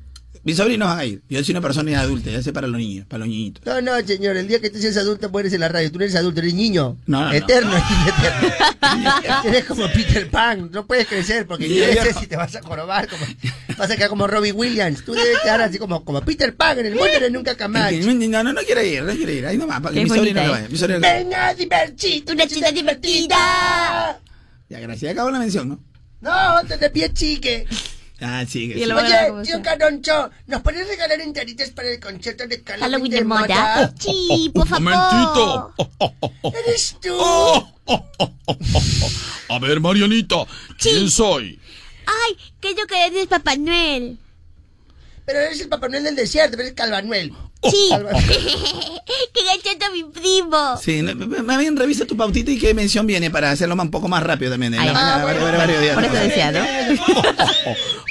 Mis 0.49 0.57
sobrinos 0.57 0.89
van 0.89 0.99
a 0.99 1.05
ir. 1.05 1.21
Yo 1.29 1.45
soy 1.45 1.53
una 1.53 1.61
persona 1.61 2.01
adulta, 2.01 2.31
ya 2.31 2.43
sé 2.43 2.55
para 2.55 2.67
los 2.67 2.81
niños, 2.81 3.05
para 3.07 3.19
los 3.19 3.29
niñitos. 3.29 3.63
No, 3.67 3.83
no, 3.83 4.01
señor, 4.01 4.35
el 4.35 4.49
día 4.49 4.59
que 4.63 4.71
tú 4.71 4.79
seas 4.79 4.97
adulto 4.97 5.29
mueres 5.29 5.53
en 5.53 5.61
la 5.61 5.69
radio. 5.69 5.93
Tú 5.93 5.99
no 5.99 6.05
eres 6.05 6.17
adulto, 6.17 6.41
eres 6.41 6.55
niño. 6.55 6.97
No, 7.05 7.21
no, 7.21 7.27
no. 7.27 7.33
Eterno, 7.35 7.71
eterno. 8.09 9.13
eres 9.45 9.67
como 9.67 9.87
Peter 9.89 10.31
Pan, 10.31 10.71
no 10.73 10.87
puedes 10.87 11.07
crecer 11.07 11.47
porque 11.47 11.67
creces 11.67 12.23
y 12.23 12.27
te 12.29 12.37
vas 12.39 12.57
a 12.57 12.63
jorobar. 12.63 13.07
Como, 13.09 13.27
vas 13.77 13.91
a 13.91 13.97
quedar 13.97 14.09
como 14.09 14.27
Robbie 14.27 14.53
Williams. 14.53 15.05
Tú 15.05 15.13
debes 15.13 15.39
quedar 15.43 15.61
así 15.61 15.77
como, 15.77 16.03
como 16.03 16.23
Peter 16.23 16.57
Pan 16.57 16.79
en 16.79 16.87
el 16.87 16.95
mundo 16.95 17.21
de 17.21 17.31
nunca 17.31 17.55
jamás. 17.55 17.93
No, 18.29 18.43
no, 18.43 18.53
no 18.55 18.61
quiero 18.63 18.83
ir, 18.83 19.03
no 19.03 19.13
quiero 19.13 19.33
ir. 19.33 19.45
Ahí 19.45 19.59
nomás, 19.59 19.83
para 19.83 19.95
que 19.95 20.07
sobrinos 20.09 20.19
bonita, 20.19 20.41
no 20.41 20.47
¿eh? 20.47 20.51
vayan. 20.53 20.71
mis 20.71 20.81
sobrinos 20.81 21.03
no- 21.03 21.09
Venga, 21.09 21.55
divertido, 21.55 22.33
una 22.33 22.47
ciudad 22.49 22.73
divertida. 22.73 24.21
Ya, 24.71 24.81
gracias. 24.81 25.13
Acabó 25.13 25.31
la 25.31 25.41
mención, 25.41 25.69
¿no? 25.69 25.81
No, 26.23 26.67
te 26.67 26.79
de 26.79 26.89
pie 26.89 27.13
chique. 27.13 27.67
Ah, 28.21 28.45
sí. 28.49 28.75
Como 28.75 28.97
Oye, 28.99 29.33
tío 29.45 29.63
Canoncho, 29.63 30.31
¿nos 30.47 30.63
puedes 30.63 30.89
regalar 30.89 31.21
entraditas 31.21 31.71
para 31.71 31.89
el 31.89 32.01
concierto 32.01 32.49
de 32.49 32.61
Halloween, 32.65 32.81
Halloween 32.81 33.13
de 33.13 33.25
moda. 33.25 33.95
Sí, 33.99 34.51
por 34.53 34.67
favor. 34.67 34.83
momentito. 34.83 35.73
¿Eres 36.67 36.97
tú? 37.01 37.17
A 39.49 39.59
ver, 39.61 39.81
Marianita, 39.81 40.47
¿quién 40.79 41.09
soy? 41.11 41.59
Ay, 42.07 42.37
que 42.61 42.75
yo 42.75 42.87
que 42.87 43.07
eres 43.07 43.29
Papá 43.29 43.57
Noel. 43.57 44.19
Pero 45.25 45.39
eres 45.41 45.61
el 45.61 45.69
Papá 45.69 45.89
Noel 45.89 46.05
del 46.05 46.17
desierto, 46.17 46.59
eres 46.59 46.73
Calvanuel. 46.73 47.33
Sí. 47.63 47.91
Que 49.35 49.43
gacheta 49.45 49.91
mi 49.91 50.05
primo. 50.05 50.77
Sí, 50.83 51.03
más 51.03 51.59
bien 51.59 51.77
revisa 51.77 52.05
tu 52.05 52.17
pautita 52.17 52.51
y 52.51 52.59
qué 52.59 52.75
mención 52.75 53.07
viene 53.07 53.31
para 53.31 53.51
hacerlo 53.51 53.75
un 53.75 53.91
poco 53.91 54.07
más 54.09 54.23
rápido 54.23 54.51
también. 54.51 54.75
En 54.75 54.81
la 54.81 54.87
Ay, 54.87 54.93
mañana, 54.95 55.25
varios- 55.25 55.43
bueno, 55.43 55.59
varios 55.59 55.81
días. 55.81 55.95
por 55.95 56.05
eso 56.05 56.15
decía, 56.15 56.53
¿no? 56.53 56.61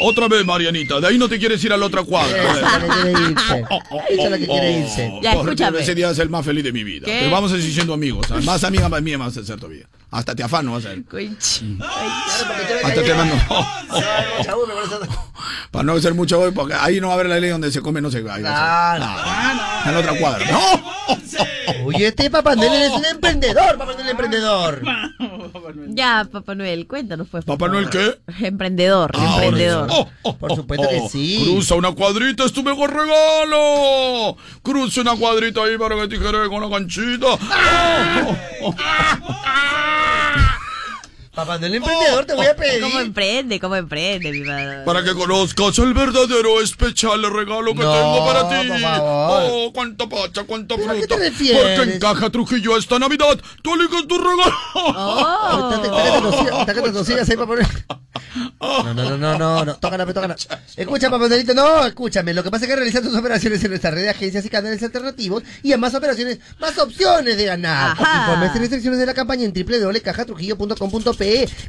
Otra 0.02 0.28
vez, 0.28 0.44
Marianita, 0.46 1.00
de 1.00 1.08
ahí 1.08 1.18
no 1.18 1.30
te 1.30 1.38
quieres 1.38 1.64
ir 1.64 1.72
a 1.74 1.78
la 1.78 1.86
otra 1.86 2.04
cuadra. 2.04 2.36
A 2.42 2.80
ver. 3.04 3.16
Esa 3.16 3.18
que 3.20 3.28
quiere 3.28 3.30
irse. 3.30 3.66
Esa 4.10 4.24
es 4.24 4.32
la 4.32 4.38
que 4.40 4.48
quiere 4.48 4.72
irse. 4.80 5.14
Ya, 5.22 5.34
escúchame. 5.34 5.80
Ese 5.82 5.96
día 5.96 6.10
es 6.10 6.20
el 6.20 6.30
más 6.30 6.46
feliz 6.46 6.64
de 6.64 6.72
mi 6.72 6.84
vida. 6.84 7.06
¿Qué? 7.06 7.18
Pero 7.20 7.32
vamos 7.32 7.52
a 7.52 7.58
seguir 7.58 7.74
siendo 7.74 7.94
amigos. 7.94 8.28
Más 8.44 8.64
amiga 8.64 8.90
más 8.90 9.02
mía 9.02 9.18
vas 9.18 9.38
a 9.38 9.44
ser 9.44 9.60
todavía. 9.60 9.86
Hasta 10.10 10.36
te 10.36 10.44
afano 10.44 10.74
vas 10.74 10.86
a 10.86 10.90
ser. 10.90 11.04
Hasta 12.84 13.04
te 13.04 13.14
mando. 13.14 13.36
Para 15.72 15.84
no 15.84 15.94
hacer 15.94 16.14
mucho 16.14 16.40
hoy, 16.40 16.52
porque 16.52 16.74
ahí 16.74 17.02
no 17.02 17.08
va 17.08 17.14
a 17.14 17.16
haber 17.16 17.28
la 17.28 17.40
ley 17.40 17.50
donde 17.50 17.72
se 17.72 17.82
come, 17.82 18.02
no 18.02 18.10
se 18.10 18.22
va. 18.22 18.36
Ahí 18.36 18.44
va. 18.44 18.52
Ah, 18.54 19.84
en 19.86 19.94
la 19.94 20.00
otra 20.00 20.18
cuadra. 20.18 20.46
¡No! 20.50 20.98
Oye, 21.86 22.08
este 22.08 22.30
Papá 22.30 22.56
Noel 22.56 22.74
es 22.84 22.92
un 22.92 23.06
emprendedor, 23.06 23.78
Papá 23.78 23.94
Noel 23.94 24.10
emprendedor. 24.10 24.82
Ya, 25.90 26.28
Papá 26.32 26.56
Noel, 26.56 26.88
cuéntanos 26.88 27.28
pues. 27.30 27.44
¿Papá 27.44 27.68
Noel 27.68 27.90
qué? 27.90 28.20
Emprendedor, 28.42 29.12
Ahora 29.14 29.46
emprendedor. 29.46 29.88
Oh, 29.92 30.08
oh, 30.22 30.38
Por 30.38 30.56
supuesto 30.56 30.88
que 30.88 31.00
oh, 31.02 31.10
sí. 31.10 31.42
Cruza 31.44 31.76
una 31.76 31.92
cuadrita, 31.92 32.46
es 32.46 32.54
tu 32.54 32.64
mejor 32.64 32.94
regalo. 32.94 34.38
Cruza 34.64 35.02
una 35.02 35.16
cuadrita 35.16 35.64
ahí 35.64 35.78
para 35.78 35.96
que 35.96 36.08
te 36.08 36.20
con 36.20 36.62
la 36.62 36.70
canchita. 36.70 37.28
Oh, 41.38 41.42
oh, 41.42 41.44
oh. 41.44 41.46
Papá 41.46 41.58
Noel 41.60 41.76
emprendedor, 41.76 42.26
te 42.26 42.34
voy 42.34 42.46
a 42.48 42.56
pedir. 42.56 42.82
¿Cómo 42.82 43.00
emprende? 43.00 43.60
¿Cómo 43.60 43.76
emprende, 43.76 44.32
mi 44.32 44.42
madre? 44.42 44.84
Para 44.86 45.04
que 45.04 45.14
conozcas 45.14 45.78
el 45.80 45.94
verdadero 45.94 46.62
especial 46.62 47.22
regalo 47.32 47.74
que 47.74 47.84
No, 47.84 47.94
tengo 47.94 48.26
para 48.26 48.50
ti. 48.50 48.68
por 48.68 48.80
favor. 48.80 49.52
Oh, 49.52 49.72
cuánta 49.74 50.10
pacha, 50.10 50.44
cuánta 50.44 50.76
¿Pero 50.76 50.90
a 50.90 50.94
qué 50.94 51.00
fruta. 51.02 51.16
te 51.16 51.22
refieres? 51.30 51.78
Porque 51.78 51.94
en 51.94 52.00
Caja 52.00 52.30
Trujillo 52.32 52.78
esta 52.78 53.00
Navidad 53.00 53.40
tú 53.62 53.76
eliges 53.76 54.08
tu 54.08 54.18
regalo. 54.18 54.56
Oh. 54.74 55.72
Está 56.62 56.74
que 56.74 56.82
te 56.82 56.90
ahí, 57.30 57.38
Papá 57.38 57.54
Noel. 57.56 57.68
No, 58.60 58.94
no, 58.94 58.94
no, 58.94 59.18
no, 59.18 59.38
no, 59.38 59.66
no, 59.66 59.76
tócala, 59.76 60.06
pe, 60.06 60.14
tócala. 60.14 60.36
Escucha, 60.76 61.10
Papá 61.10 61.28
Noelito, 61.28 61.54
no, 61.54 61.86
escúchame. 61.86 62.34
Lo 62.34 62.44
que 62.44 62.50
pasa 62.52 62.66
es 62.66 62.70
que 62.70 62.76
realizar 62.76 63.02
tus 63.02 63.16
operaciones 63.16 63.64
en 63.64 63.70
nuestra 63.70 63.92
red 63.92 64.04
de 64.04 64.10
agencias 64.10 64.46
y 64.46 64.50
canales 64.50 64.82
alternativos 64.82 65.44
y 65.64 65.74
a 65.74 65.78
más 65.78 65.94
operaciones, 65.94 66.40
más 66.60 66.78
opciones 66.78 67.38
de 67.38 67.46
ganar. 67.46 67.96
Informes 67.98 68.56
y 68.56 68.60
restricciones 68.60 69.00
de 69.00 69.06
la 69.06 69.14
campaña 69.14 69.44
en 69.44 69.54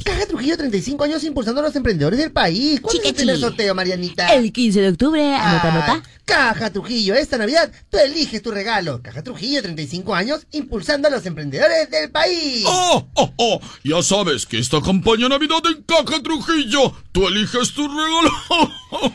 Caja 0.04 0.26
Trujillo, 0.26 0.56
35 0.56 1.04
años 1.04 1.24
impulsando 1.24 1.60
a 1.60 1.64
los 1.64 1.76
emprendedores 1.76 2.18
del 2.18 2.32
país. 2.32 2.80
¿Cuándo 2.80 3.02
es 3.02 3.08
el 3.08 3.14
primer 3.14 3.38
sorteo, 3.38 3.74
Marianita? 3.74 4.28
El 4.34 4.52
15 4.52 4.80
de 4.80 4.88
octubre, 4.88 5.34
anota, 5.34 5.72
anota. 5.72 6.02
Caja 6.24 6.70
Trujillo, 6.70 7.14
esta 7.14 7.38
Navidad 7.38 7.72
tú 7.90 7.98
eliges 7.98 8.42
tu 8.42 8.50
regalo. 8.50 9.00
Caja 9.02 9.22
Trujillo, 9.22 9.62
35 9.62 10.14
años, 10.14 10.46
impulsando 10.52 11.08
a 11.08 11.10
los 11.10 11.24
emprendedores 11.24 11.90
del 11.90 12.10
país. 12.10 12.64
Oh, 12.66 13.06
oh, 13.14 13.32
oh. 13.36 13.60
Ya 13.82 14.02
sabes 14.02 14.44
que 14.44 14.58
esta 14.58 14.80
campaña 14.80 15.28
Navidad 15.28 15.62
en 15.64 15.82
Caja 15.82 16.22
Trujillo, 16.22 16.94
tú 17.12 17.26
eliges 17.26 17.72
tu 17.72 17.88
regalo. 17.88 18.30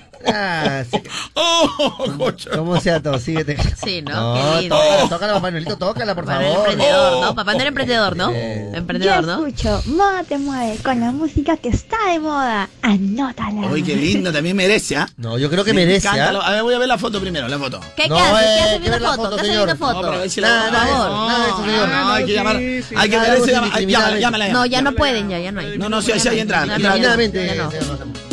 Ah, 0.26 0.84
sí. 0.92 0.98
Oh, 1.34 2.06
coche. 2.18 2.50
¿Cómo 2.56 2.80
sea 2.80 3.02
todo? 3.02 3.20
Síguete. 3.20 3.58
Sí, 3.84 4.02
¿no? 4.02 4.12
No, 4.36 4.56
Qué 4.56 4.62
lindo. 4.62 4.76
tócala, 4.78 5.10
tócala, 5.10 5.40
Manuelito, 5.40 5.78
tócala, 5.78 6.16
por 6.16 6.26
Papá 6.26 6.40
favor. 6.42 6.58
emprendedor, 6.70 7.22
¿no? 7.22 7.36
Papá 7.36 7.54
Noel 7.54 7.68
emprendedor, 7.68 8.16
¿no? 8.16 8.32
Yo 8.32 8.38
Emprendedor, 8.74 9.24
¿no? 9.26 9.46
escucho 9.48 9.82
Moda 9.88 10.24
te 10.24 10.38
mueve 10.38 10.78
con 10.84 11.00
la 11.00 11.12
música 11.12 11.58
que 11.58 11.70
está 11.70 11.98
de 12.12 12.20
moda. 12.20 12.70
Anótala. 12.82 13.68
Uy, 13.68 13.84
qué 13.84 13.96
lindo, 13.96 14.32
también 14.32 14.56
merece, 14.56 14.96
¿ah? 14.98 15.08
No, 15.18 15.38
yo 15.38 15.50
creo 15.50 15.64
que 15.64 15.74
Me 15.74 15.86
merece, 15.86 16.08
¿ah? 16.08 16.30
A 16.44 16.52
ver, 16.52 16.64
voy 16.64 16.74
a 16.74 16.80
ver 16.80 16.88
la 16.88 16.98
foto 16.98 17.20
primero, 17.20 17.48
la 17.48 17.58
foto. 17.60 17.80
¿Qué, 17.96 18.08
No, 18.08 18.16
qué 18.16 18.22
hace? 18.22 18.44
eh, 18.46 18.56
¿Qué 18.58 18.62
hace 18.64 18.80
viendo 18.80 19.00
la 19.00 19.10
foto? 19.10 19.24
foto, 19.24 19.36
¿Qué 19.36 19.42
hace 19.42 19.50
viendo 19.52 19.76
foto? 19.76 20.02
No, 20.14 20.30
si 20.30 20.42
la- 20.42 20.48
Nada, 20.48 20.86
de 20.86 20.92
eso, 20.92 21.10
No, 21.10 21.28
nada 21.28 21.44
de 21.44 21.50
eso, 21.50 21.58
señor. 21.66 21.90
no, 21.90 22.10
hay 22.14 22.26
que 22.26 22.34
llamar, 22.34 22.56
hay 22.56 22.80
que 22.82 22.90
criminalmente. 22.92 23.52
llámala, 23.92 24.20
llámala. 24.20 24.48
No, 24.50 24.66
ya 24.66 24.82
no 24.82 24.94
pueden, 24.94 25.30
ya, 25.30 25.40
ya 25.40 25.52
no 25.52 25.60
hay. 25.62 25.78
No, 25.78 25.90
no, 25.90 26.02
sí, 26.02 26.12
sí, 26.18 26.28
ahí 26.28 26.40
entra. 26.40 26.66
No, 26.66 26.78
no, 26.78 26.90
Criminalmente. 26.90 27.46
ya 27.48 27.56
no. 27.56 27.70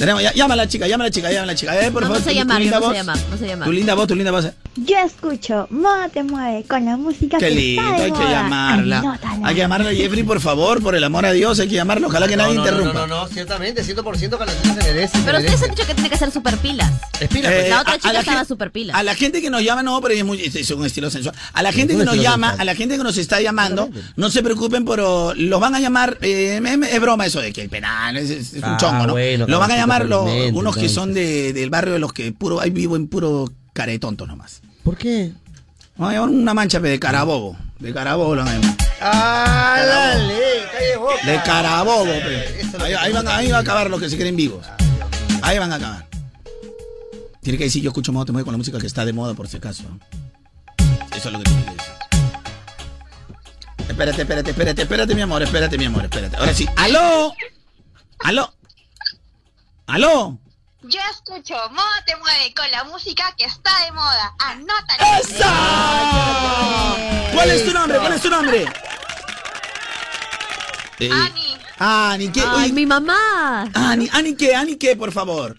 Tenemos, 0.00 0.22
ya- 0.22 0.32
llama 0.34 0.54
a 0.54 0.56
la 0.56 0.66
chica, 0.68 0.86
llama 0.88 1.04
a 1.04 1.06
la 1.08 1.10
chica, 1.12 1.30
llama 1.30 1.44
a 1.44 1.46
la 1.46 1.54
chica. 1.54 1.72
A 1.72 1.76
ver, 1.76 1.92
por 1.92 2.02
no 2.02 2.08
favor. 2.08 2.22
tu- 2.22 2.28
tu 2.30 2.34
llamar, 2.34 2.60
no 2.60 2.70
sé 2.72 2.78
voz. 2.80 2.94
llamar, 2.94 3.18
no 3.30 3.36
sé 3.36 3.46
llamar. 3.46 3.66
Tu 3.68 3.72
linda 3.72 3.94
voz, 3.94 4.08
tu 4.08 4.14
linda 4.16 4.30
voz. 4.32 4.46
Yo 4.76 4.96
escucho 4.98 5.66
Moda 5.70 6.08
te 6.08 6.22
mueve 6.22 6.64
con 6.66 6.84
la 6.84 6.96
música 6.96 7.38
Qué 7.38 7.48
que 7.48 7.54
lindo, 7.54 7.82
está 7.82 7.96
de 7.98 8.04
hay 8.04 8.12
que 8.12 8.18
llamarla. 8.24 8.98
Anótala. 9.00 9.48
Hay 9.48 9.54
que 9.54 9.60
llamarla, 9.60 9.90
Jeffrey, 9.92 10.22
por 10.22 10.40
favor, 10.40 10.82
por 10.82 10.94
el 10.94 11.04
amor 11.04 11.26
a 11.26 11.32
Dios, 11.32 11.58
hay 11.60 11.68
que 11.68 11.74
llamarla. 11.74 12.06
Ojalá 12.06 12.26
que 12.28 12.36
nadie 12.36 12.54
no, 12.54 12.62
no, 12.64 12.68
interrumpa. 12.70 12.94
No, 13.00 13.06
no, 13.06 13.22
no, 13.22 13.28
ciertamente, 13.28 13.82
100% 13.84 14.38
que 14.38 14.46
la 14.46 14.52
chica 14.62 14.74
se 14.82 14.88
merece. 14.92 15.18
se 15.18 15.24
Pero 15.24 15.38
ustedes 15.38 15.62
han 15.62 15.70
dicho 15.70 15.86
que 15.86 15.94
tiene 15.94 16.08
que 16.10 16.16
ser 16.16 16.30
super 16.30 16.56
pilas. 16.58 16.90
Espera, 17.20 17.50
Eh, 17.50 17.56
pues. 17.58 17.68
La 17.68 17.80
otra 17.80 17.92
a- 17.92 17.94
a 17.96 17.98
chica 17.98 18.12
la 18.12 18.18
estaba 18.20 18.38
gente- 18.38 18.48
super 18.48 18.70
pilas. 18.70 18.96
A 18.96 19.02
la 19.02 19.14
gente 19.14 19.42
que 19.42 19.50
nos 19.50 19.62
llama, 19.62 19.82
no, 19.82 20.00
pero 20.00 20.14
es, 20.14 20.24
muy, 20.24 20.40
es- 20.40 20.54
es 20.54 20.70
un 20.70 20.86
estilo 20.86 21.10
sensual. 21.10 21.34
A 21.52 21.62
la 21.62 21.72
gente 21.72 21.92
Es 21.94 21.98
que 21.98 22.04
nos 22.04 22.16
llama, 22.16 22.48
sensual. 22.48 22.60
a 22.60 22.64
la 22.64 22.74
gente 22.74 22.96
que 22.96 23.02
nos 23.04 23.18
está 23.18 23.40
llamando, 23.40 23.90
no 24.16 24.30
se 24.30 24.42
preocupen, 24.42 24.84
pero 24.84 25.34
los 25.34 25.60
van 25.60 25.74
a 25.74 25.80
llamar, 25.80 26.16
eh, 26.22 26.60
es, 26.64 26.92
es 26.94 27.00
broma 27.00 27.26
eso 27.26 27.40
de 27.40 27.52
que 27.52 27.62
el 27.62 27.68
penal 27.68 28.16
es, 28.16 28.30
es- 28.30 28.52
es 28.54 28.62
un 28.62 28.64
Ah, 28.70 28.76
chongo, 28.80 29.06
¿no? 29.08 29.12
bueno, 29.12 29.46
lo 29.48 29.58
van 29.58 29.70
a 29.72 29.76
llamar 29.76 29.89
unos 30.52 30.76
que 30.76 30.88
son 30.88 31.12
de, 31.14 31.52
del 31.52 31.70
barrio 31.70 31.92
de 31.94 31.98
los 31.98 32.12
que 32.12 32.32
puro, 32.32 32.60
ahí 32.60 32.70
vivo 32.70 32.96
en 32.96 33.06
puro 33.08 33.50
caretonto 33.72 34.26
nomás. 34.26 34.62
¿Por 34.84 34.96
qué? 34.96 35.32
Una 35.98 36.54
mancha 36.54 36.80
de 36.80 36.98
carabobo. 36.98 37.56
De 37.78 37.92
carabobo 37.92 38.34
lo 38.34 38.44
llamar. 38.44 38.76
¡Ah, 39.00 39.82
dale! 39.86 40.34
¡Calle 40.72 40.96
boca! 40.98 41.26
De 41.30 41.42
carabobo, 41.42 42.04
Ahí, 42.82 42.92
ahí 42.94 43.12
van, 43.12 43.26
a- 43.28 43.36
ahí 43.36 43.50
va 43.50 43.58
a 43.58 43.60
acabar 43.60 43.90
los 43.90 44.00
que 44.00 44.08
se 44.10 44.16
creen 44.16 44.36
vivos. 44.36 44.66
Ahí 45.42 45.58
van 45.58 45.72
a 45.72 45.76
acabar. 45.76 46.06
Tiene 47.42 47.56
que 47.58 47.64
decir, 47.64 47.82
yo 47.82 47.90
escucho 47.90 48.12
moda, 48.12 48.26
te 48.26 48.32
mueve 48.32 48.44
con 48.44 48.52
la 48.52 48.58
música 48.58 48.78
que 48.78 48.86
está 48.86 49.04
de 49.04 49.12
moda, 49.14 49.32
por 49.34 49.48
si 49.48 49.56
acaso. 49.56 49.84
Eso 51.16 51.28
es 51.28 51.32
lo 51.32 51.38
que 51.38 51.44
tiene 51.44 51.64
que 51.64 51.70
decir. 51.70 51.92
Espérate, 53.88 54.20
espérate, 54.22 54.50
espérate, 54.50 54.82
espérate, 54.82 55.14
mi 55.14 55.20
amor, 55.22 55.42
espérate, 55.42 55.78
mi 55.78 55.84
amor, 55.86 56.04
espérate. 56.04 56.36
Ahora 56.36 56.54
sí. 56.54 56.66
¡Aló! 56.76 57.32
¡Aló! 58.20 58.52
¡Aló! 59.90 60.38
Yo 60.82 61.00
escucho 61.10 61.54
Moda 61.70 62.04
te 62.06 62.14
mueve 62.16 62.54
con 62.54 62.70
la 62.70 62.84
música 62.84 63.34
que 63.36 63.44
está 63.44 63.70
de 63.84 63.92
moda. 63.92 64.34
Anótala. 64.38 65.18
¡Esa! 65.18 65.52
¿Cuál 67.34 67.50
es 67.50 67.64
tu 67.64 67.72
nombre? 67.72 67.98
¿Cuál 67.98 68.12
es 68.12 68.22
tu 68.22 68.30
nombre? 68.30 68.66
Eh, 71.00 71.10
Ani. 71.12 71.56
Ani, 71.78 72.28
¿qué? 72.28 72.40
Ay, 72.46 72.68
Uy, 72.68 72.72
mi 72.72 72.86
mamá. 72.86 73.68
Ani, 73.74 74.08
Ani, 74.12 74.36
¿qué? 74.36 74.54
Ani, 74.54 74.76
¿qué? 74.76 74.94
Por 74.94 75.10
favor. 75.10 75.58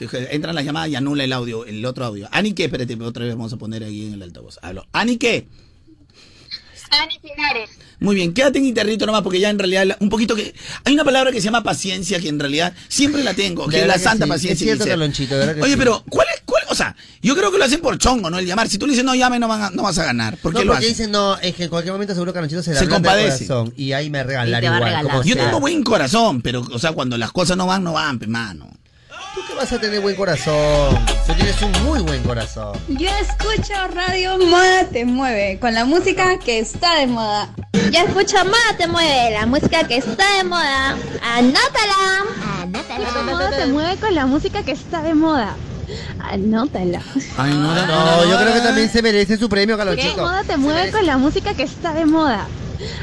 Entran 0.00 0.54
las 0.54 0.64
llamadas 0.64 0.88
y 0.88 0.96
anula 0.96 1.24
el 1.24 1.32
audio, 1.34 1.66
el 1.66 1.84
otro 1.84 2.06
audio. 2.06 2.26
Ani, 2.32 2.54
¿qué? 2.54 2.64
Espérate, 2.64 2.96
otra 3.02 3.24
vez 3.24 3.34
vamos 3.34 3.52
a 3.52 3.58
poner 3.58 3.84
ahí 3.84 4.06
en 4.06 4.14
el 4.14 4.22
altavoz. 4.22 4.58
Hablo. 4.62 4.86
Ani, 4.92 5.18
¿qué? 5.18 5.46
Ani 6.90 7.18
Pinares. 7.18 7.70
Muy 8.00 8.14
bien, 8.14 8.32
quédate 8.32 8.58
en 8.58 8.64
internarito 8.66 9.06
nomás 9.06 9.22
porque 9.22 9.40
ya 9.40 9.50
en 9.50 9.58
realidad 9.58 9.96
un 10.00 10.08
poquito 10.08 10.36
que... 10.36 10.54
Hay 10.84 10.94
una 10.94 11.04
palabra 11.04 11.32
que 11.32 11.40
se 11.40 11.46
llama 11.46 11.64
paciencia 11.64 12.20
que 12.20 12.28
en 12.28 12.38
realidad 12.38 12.72
siempre 12.88 13.24
la 13.24 13.34
tengo, 13.34 13.66
De 13.66 13.72
que 13.74 13.80
es 13.82 13.86
la 13.88 13.94
que 13.94 13.98
santa 14.00 14.24
sí, 14.26 14.28
paciencia. 14.30 14.64
es 14.64 14.76
cierto. 14.76 14.84
Carlonchito, 14.86 15.34
de 15.34 15.40
verdad 15.40 15.54
que 15.56 15.62
Oye, 15.62 15.72
sí. 15.72 15.78
pero 15.78 16.04
¿cuál 16.08 16.26
es? 16.34 16.42
Cuál, 16.44 16.62
o 16.68 16.74
sea, 16.76 16.94
yo 17.22 17.34
creo 17.36 17.50
que 17.50 17.58
lo 17.58 17.64
hacen 17.64 17.80
por 17.80 17.98
chongo, 17.98 18.30
¿no? 18.30 18.38
El 18.38 18.46
llamar. 18.46 18.68
Si 18.68 18.78
tú 18.78 18.86
le 18.86 18.92
dices 18.92 19.04
no 19.04 19.14
llame, 19.16 19.38
no, 19.40 19.48
van 19.48 19.62
a- 19.62 19.70
no 19.70 19.82
vas 19.82 19.98
a 19.98 20.04
ganar. 20.04 20.36
¿Por 20.38 20.52
qué 20.52 20.60
no, 20.60 20.64
lo 20.66 20.72
porque 20.74 20.86
hacen? 20.86 20.96
dicen, 20.96 21.10
no, 21.10 21.36
es 21.38 21.54
que 21.56 21.64
en 21.64 21.70
cualquier 21.70 21.92
momento 21.92 22.14
seguro 22.14 22.32
Carlonchito 22.32 22.62
se, 22.62 22.70
le 22.72 22.78
Se 22.78 22.84
el 22.84 22.90
compadece. 22.90 23.46
corazón 23.48 23.74
y 23.76 23.92
ahí 23.92 24.10
me 24.10 24.22
regalar 24.22 24.62
igual. 24.62 24.82
regalar. 24.82 25.02
como 25.04 25.22
Yo 25.24 25.34
sea. 25.34 25.44
tengo 25.46 25.60
buen 25.60 25.82
corazón, 25.82 26.40
pero, 26.40 26.60
o 26.72 26.78
sea, 26.78 26.92
cuando 26.92 27.18
las 27.18 27.32
cosas 27.32 27.56
no 27.56 27.66
van, 27.66 27.82
no 27.82 27.94
van, 27.94 28.18
pe, 28.20 28.26
mano. 28.28 28.70
¿Tú 29.38 29.44
qué 29.46 29.54
vas 29.54 29.72
a 29.72 29.78
tener 29.78 30.00
buen 30.00 30.16
corazón? 30.16 30.98
Tú 31.24 31.32
tienes 31.34 31.62
un 31.62 31.70
muy 31.84 32.00
buen 32.00 32.20
corazón. 32.24 32.76
Yo 32.88 33.08
escucho 33.20 33.72
radio 33.94 34.36
Moda 34.36 34.84
te 34.90 35.04
mueve 35.04 35.60
con 35.60 35.74
la 35.74 35.84
música 35.84 36.40
que 36.40 36.58
está 36.58 36.96
de 36.96 37.06
moda. 37.06 37.48
Yo 37.72 38.00
escucho 38.00 38.36
Moda 38.44 38.76
te 38.76 38.88
mueve, 38.88 39.30
la 39.30 39.46
música 39.46 39.86
que 39.86 39.98
está 39.98 40.38
de 40.38 40.42
moda. 40.42 40.96
Anótala. 41.22 42.24
Moda 43.26 43.50
te 43.50 43.66
mueve 43.66 43.96
con 43.98 44.12
la 44.12 44.26
música 44.26 44.64
que 44.64 44.72
está 44.72 45.02
de 45.02 45.14
moda. 45.14 45.54
Anótala. 46.18 47.00
Ay, 47.36 47.52
no, 47.52 47.74
no, 47.74 47.86
No, 47.86 48.24
yo 48.28 48.38
creo 48.40 48.54
que 48.54 48.60
también 48.60 48.90
se 48.90 49.02
merece 49.02 49.36
su 49.36 49.48
premio, 49.48 49.76
Carlonchito. 49.76 50.20
Moda 50.20 50.42
te 50.42 50.56
mueve 50.56 50.90
con 50.90 51.06
la 51.06 51.16
música 51.16 51.54
que 51.54 51.62
está 51.62 51.92
de 51.92 52.06
moda. 52.06 52.48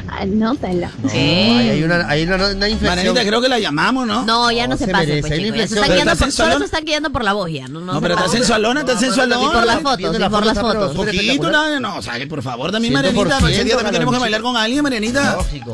Anótala. 0.07 0.91
No, 1.03 1.09
hay, 1.11 1.69
hay 1.69 1.83
una, 1.83 2.07
hay 2.09 2.23
una, 2.23 2.35
una 2.35 2.69
inflexión. 2.69 2.95
Marianita, 2.95 3.25
creo 3.25 3.41
que 3.41 3.49
la 3.49 3.59
llamamos, 3.59 4.07
¿no? 4.07 4.25
No, 4.25 4.51
ya 4.51 4.67
no, 4.67 4.73
No, 4.73 4.77
se 4.77 4.85
se 4.85 4.91
pasen, 4.91 5.07
merece, 5.07 5.27
pues, 5.27 5.39
chicos. 5.39 5.57
Ya 5.57 5.67
se 5.67 5.75
están 5.75 5.93
guiando 5.95 6.15
por, 6.15 6.31
solo 6.31 6.57
se 6.59 6.65
están 6.65 6.85
guiando 6.85 7.09
por 7.11 7.23
la 7.23 7.33
voz 7.33 7.51
ya. 7.51 7.67
No, 7.67 7.79
no, 7.81 7.93
No, 7.93 8.01
pero 8.01 8.15
está 8.15 8.29
sensualona, 8.29 8.81
está 8.81 8.97
sensualona. 8.97 9.43
Y 9.43 9.47
por 9.53 9.65
las 9.65 9.81
fotos, 9.81 10.15
y 10.15 10.29
por 10.29 10.45
las 10.45 10.59
fotos. 10.59 10.95
Poquito, 10.95 11.51
no, 11.51 11.79
no, 11.79 11.97
o 11.97 12.01
sea, 12.01 12.17
que 12.17 12.27
por 12.27 12.41
favor, 12.41 12.71
también 12.71 12.93
100%, 12.93 12.97
Marianita, 12.97 13.37
ese 13.49 13.63
día 13.63 13.75
también 13.75 13.93
tenemos 13.93 14.13
que 14.13 14.19
bailar 14.19 14.41
con 14.41 14.57
alguien, 14.57 14.83
Marianita. 14.83 15.35
Lógico. 15.35 15.71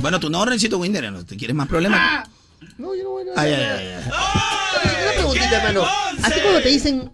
Bueno, 0.00 0.18
tú 0.18 0.30
no, 0.30 0.44
Rencito 0.44 0.78
Winder, 0.78 1.12
¿no? 1.12 1.24
¿te 1.24 1.36
quieres 1.36 1.54
más 1.54 1.68
problemas? 1.68 2.28
No, 2.78 2.94
yo 2.94 3.04
no 3.04 3.10
voy 3.10 3.24
a 3.36 3.40
Ay, 3.40 3.52
ay, 3.52 3.62
ay, 3.62 3.88
ay. 3.88 5.02
Una 5.02 5.12
preguntita, 5.12 5.56
hermano. 5.56 5.84
¿A 5.84 6.30
ti 6.30 6.40
cuando 6.40 6.60
te 6.60 6.68
dicen... 6.68 7.12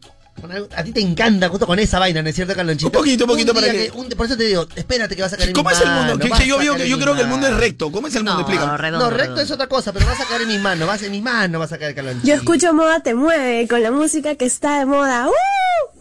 A 0.77 0.83
ti 0.85 0.93
te 0.93 1.01
encanta 1.01 1.49
justo 1.49 1.67
con 1.67 1.79
esa 1.79 1.99
vaina, 1.99 2.23
¿no 2.23 2.29
es 2.29 2.35
cierto, 2.35 2.55
Carlonchito? 2.55 2.87
Un 2.87 2.93
poquito, 2.93 3.25
un 3.25 3.31
poquito, 3.31 3.55
para 3.55 3.71
que- 3.71 3.91
un- 3.95 4.09
por 4.11 4.27
eso 4.27 4.37
te 4.37 4.45
digo, 4.45 4.67
espérate 4.77 5.15
que 5.17 5.23
vas 5.23 5.33
a 5.33 5.37
caer 5.37 5.49
en 5.51 5.55
¿Cómo 5.55 5.69
mis 5.71 5.79
es 5.79 5.85
el 5.85 5.91
mundo? 5.93 6.19
Que, 6.19 6.29
yo, 6.47 6.63
yo 6.63 6.75
mis 6.75 6.97
creo 6.97 7.15
que 7.15 7.23
el 7.23 7.29
mundo 7.29 7.47
es 7.47 7.55
recto. 7.57 7.91
¿Cómo 7.93 8.07
es 8.09 8.15
el 8.15 8.25
mundo? 8.25 8.41
Explícame. 8.41 8.91
No, 8.93 9.11
recto 9.11 9.41
es 9.41 9.51
otra 9.51 9.67
cosa, 9.67 9.93
pero 9.93 10.07
vas 10.07 10.21
a 10.21 10.25
caer 10.25 10.43
en 10.43 10.49
mis 10.49 10.61
manos, 10.61 10.87
vas 10.87 11.03
en 11.03 11.11
mis 11.13 11.23
manos, 11.23 11.59
vas 11.59 11.73
a 11.73 11.79
caer, 11.79 11.95
Carlonchito. 11.95 12.27
Yo 12.27 12.35
escucho 12.35 12.73
Moda 12.73 13.01
Te 13.01 13.15
Mueve 13.15 13.67
con 13.69 13.83
la 13.83 13.91
música 13.91 14.35
que 14.37 14.45
está 14.47 14.79
de 14.79 14.87
moda. 14.87 15.29
¡Uh! 15.29 15.33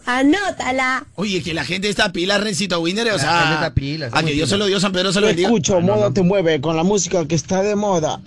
¡Anótala! 0.06 1.04
Oye, 1.16 1.42
que 1.42 1.52
la 1.52 1.64
gente 1.64 1.88
está 1.90 2.12
pila, 2.12 2.38
Rencito 2.38 2.80
Winner, 2.80 3.06
o 3.08 3.16
La 3.16 3.18
sea. 3.18 3.38
gente 3.40 3.54
está 3.54 3.74
pila, 3.74 4.08
a 4.10 4.22
que 4.22 4.32
Dios 4.32 4.48
se 4.48 4.56
lo 4.56 4.64
dio, 4.66 4.80
San 4.80 4.90
Pedro 4.92 5.12
se 5.12 5.20
lo 5.20 5.26
Yo 5.26 5.28
bendiga. 5.28 5.48
escucho 5.48 5.80
Moda 5.82 6.10
Te 6.12 6.22
Mueve 6.22 6.60
con 6.62 6.76
la 6.76 6.82
música 6.82 7.26
que 7.26 7.34
está 7.34 7.62
de 7.62 7.76
moda. 7.76 8.20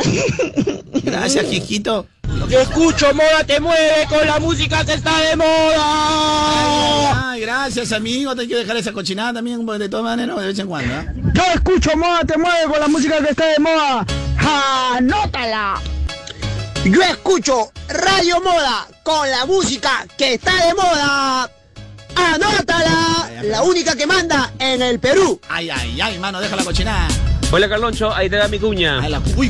Gracias, 1.04 1.46
Quijito. 1.46 2.06
Yo 2.50 2.60
escucho 2.60 3.14
Moda 3.14 3.44
Te 3.46 3.60
Mueve 3.60 4.06
con 4.10 4.26
la 4.26 4.40
música 4.40 4.84
que 4.86 4.94
está 4.94 5.20
de 5.20 5.36
moda. 5.36 7.32
Ay, 7.32 7.42
gracias, 7.42 7.92
amigo. 7.92 8.36
Te 8.36 8.48
que 8.48 8.56
dejar 8.56 8.78
esa 8.78 8.92
cochinada 8.92 9.34
también, 9.34 9.66
pues, 9.66 9.80
de 9.80 9.90
todas 9.90 10.04
maneras, 10.06 10.38
de 10.38 10.48
vez 10.48 10.60
en 10.60 10.68
cuando. 10.68 10.94
¿ah? 10.94 11.06
Yo 11.34 11.44
escucho 11.54 11.96
Moda 11.96 12.22
Te 12.26 12.38
Mueve 12.38 12.66
con 12.70 12.80
la 12.80 12.88
música 12.88 13.20
que 13.22 13.30
está 13.30 13.46
de 13.48 13.60
moda. 13.60 14.06
¡Anótala! 14.38 15.82
Yo 16.86 17.02
escucho 17.04 17.72
Radio 17.88 18.42
Moda 18.42 18.88
con 19.04 19.30
la 19.30 19.46
música 19.46 20.06
que 20.18 20.34
está 20.34 20.52
de 20.68 20.74
moda. 20.74 21.50
¡Anótala! 22.16 23.30
La 23.44 23.64
única 23.64 23.96
que 23.96 24.08
manda 24.08 24.52
en 24.60 24.82
el 24.82 25.00
Perú. 25.00 25.40
Ay, 25.50 25.70
ay, 25.70 26.00
ay, 26.02 26.20
mano, 26.20 26.42
deja 26.42 26.56
la 26.56 26.64
cochinada. 26.64 27.08
Hola 27.52 27.68
Carloncho, 27.68 28.14
ahí 28.14 28.30
te 28.30 28.38
da 28.38 28.48
mi 28.48 28.60
cuña. 28.60 29.02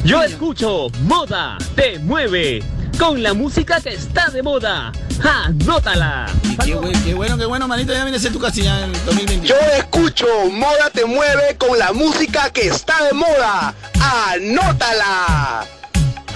Yo 0.03 0.23
escucho 0.23 0.87
Moda 1.03 1.57
Te 1.75 1.99
Mueve 1.99 2.63
con 3.01 3.23
la 3.23 3.33
música 3.33 3.81
que 3.81 3.95
está 3.95 4.29
de 4.29 4.43
moda. 4.43 4.91
¡Anótala! 5.23 6.27
Qué, 6.63 6.75
buen- 6.75 7.03
qué 7.03 7.15
bueno, 7.15 7.35
qué 7.35 7.45
bueno, 7.45 7.67
manito. 7.67 7.93
Ya 7.93 8.03
viene 8.03 8.17
a 8.17 8.19
ser 8.21 8.31
tu 8.31 8.39
casilla 8.39 8.83
en 8.85 8.93
el 8.95 9.05
2021. 9.05 9.43
Yo 9.47 9.55
escucho 9.75 10.27
Moda 10.51 10.91
Te 10.93 11.05
Mueve 11.05 11.57
con 11.57 11.79
la 11.79 11.93
música 11.93 12.51
que 12.51 12.67
está 12.67 13.03
de 13.05 13.13
moda. 13.13 13.73
¡Anótala! 14.31 15.65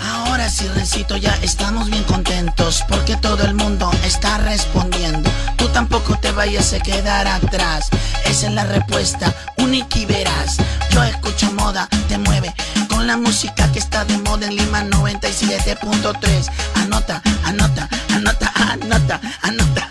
Ahora 0.04 0.50
sí, 0.50 0.68
Rencito, 0.76 1.18
ya 1.18 1.38
estamos 1.44 1.90
bien 1.90 2.04
contentos 2.04 2.84
porque 2.90 3.16
todo 3.18 3.44
el 3.44 3.54
mundo 3.54 3.92
está 4.04 4.40
respondiendo. 4.40 5.30
Tampoco 5.76 6.18
te 6.18 6.32
vayas 6.32 6.72
a 6.72 6.80
quedar 6.80 7.28
atrás. 7.28 7.90
Esa 8.24 8.48
es 8.48 8.54
la 8.54 8.64
respuesta 8.64 9.34
única 9.58 10.00
y 10.00 10.06
verás. 10.06 10.56
Yo 10.92 11.04
escucho 11.04 11.52
moda, 11.52 11.90
te 12.08 12.18
mueve 12.18 12.54
con 12.88 13.06
la 13.06 13.18
música 13.18 13.70
que 13.74 13.80
está 13.80 14.06
de 14.06 14.18
moda 14.20 14.48
en 14.48 14.56
Lima 14.56 14.84
97.3. 14.84 16.50
Anota, 16.76 17.22
anota, 17.44 17.90
anota, 18.14 18.54
anota, 18.56 19.20
anota. 19.42 19.90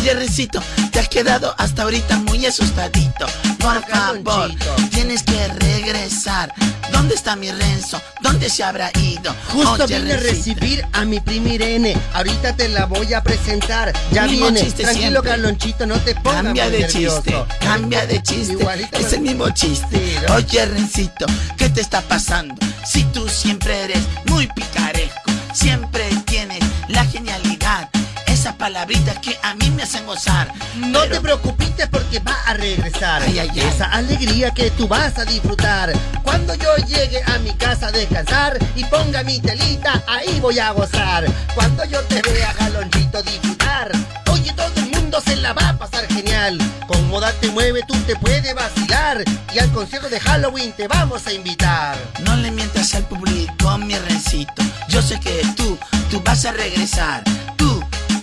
Oye, 0.00 0.14
Rencito, 0.14 0.62
te 0.92 0.98
has 0.98 1.08
quedado 1.08 1.54
hasta 1.58 1.82
ahorita 1.82 2.16
muy 2.20 2.46
asustadito. 2.46 3.26
Por 3.58 3.84
favor, 3.86 4.50
tienes 4.90 5.22
que 5.22 5.48
regresar. 5.48 6.52
¿Dónde 6.90 7.14
está 7.14 7.36
mi 7.36 7.50
Renzo? 7.50 8.00
¿Dónde 8.22 8.48
se 8.48 8.64
habrá 8.64 8.90
ido? 8.98 9.34
Justo 9.52 9.84
Oye, 9.84 9.98
vine 9.98 10.14
a 10.14 10.16
recibir 10.16 10.86
a 10.92 11.04
mi 11.04 11.20
prima 11.20 11.50
Irene. 11.50 11.96
Ahorita 12.14 12.56
te 12.56 12.68
la 12.68 12.86
voy 12.86 13.12
a 13.12 13.22
presentar. 13.22 13.92
Ya 14.12 14.22
Mismo 14.26 14.46
viene. 14.46 14.60
chiste 14.60 14.82
Tranquilo, 14.84 15.10
siempre. 15.10 15.30
Carlonchito, 15.30 15.86
no 15.86 15.96
te 16.00 16.14
pongas 16.14 16.42
Cambia 16.44 16.70
de 16.70 16.78
nervioso. 16.80 17.22
chiste, 17.22 17.44
cambia 17.60 18.06
de 18.06 18.22
chiste. 18.22 18.52
Igualito 18.54 18.98
es 18.98 19.12
el 19.12 19.20
mismo 19.20 19.50
chiste. 19.50 20.16
Oye, 20.34 20.66
Rencito, 20.66 21.26
¿qué 21.58 21.68
te 21.68 21.80
está 21.82 22.00
pasando? 22.02 22.54
Si 22.86 23.04
tú 23.04 23.28
siempre 23.28 23.84
eres 23.84 24.00
muy 24.26 24.46
picaresco, 24.46 25.20
siempre 25.52 26.08
palabritas 28.60 29.18
que 29.20 29.38
a 29.42 29.54
mí 29.54 29.70
me 29.70 29.82
hacen 29.82 30.04
gozar. 30.04 30.52
No 30.76 31.00
te 31.08 31.18
preocupes 31.20 31.70
porque 31.90 32.18
va 32.20 32.36
a 32.46 32.54
regresar. 32.54 33.22
Ay, 33.22 33.38
ay, 33.38 33.50
ay. 33.52 33.60
Esa 33.60 33.86
alegría 33.86 34.52
que 34.52 34.70
tú 34.72 34.86
vas 34.86 35.18
a 35.18 35.24
disfrutar. 35.24 35.92
Cuando 36.22 36.54
yo 36.54 36.76
llegue 36.86 37.22
a 37.24 37.38
mi 37.38 37.54
casa 37.54 37.88
a 37.88 37.90
descansar 37.90 38.58
y 38.76 38.84
ponga 38.84 39.22
mi 39.22 39.40
telita, 39.40 40.02
ahí 40.06 40.38
voy 40.40 40.58
a 40.58 40.72
gozar. 40.72 41.24
Cuando 41.54 41.84
yo 41.86 42.00
te 42.02 42.20
vea, 42.22 42.52
galonchito, 42.58 43.22
disfrutar. 43.22 43.92
Oye, 44.30 44.52
todo 44.52 44.70
el 44.76 44.90
mundo 44.90 45.20
se 45.22 45.36
la 45.36 45.54
va 45.54 45.70
a 45.70 45.78
pasar 45.78 46.06
genial. 46.08 46.58
Con 46.86 47.08
moda 47.08 47.32
te 47.40 47.48
mueve, 47.48 47.82
tú 47.88 47.94
te 48.06 48.14
puedes 48.16 48.54
vacilar. 48.54 49.24
Y 49.54 49.58
al 49.58 49.72
concierto 49.72 50.10
de 50.10 50.20
Halloween 50.20 50.72
te 50.72 50.86
vamos 50.86 51.26
a 51.26 51.32
invitar. 51.32 51.96
No 52.24 52.36
le 52.36 52.50
mientas 52.50 52.94
al 52.94 53.04
público, 53.04 53.78
mi 53.78 53.96
rencito. 53.96 54.62
Yo 54.88 55.00
sé 55.00 55.18
que 55.18 55.42
tú, 55.56 55.78
tú 56.10 56.20
vas 56.22 56.44
a 56.44 56.52
regresar. 56.52 57.24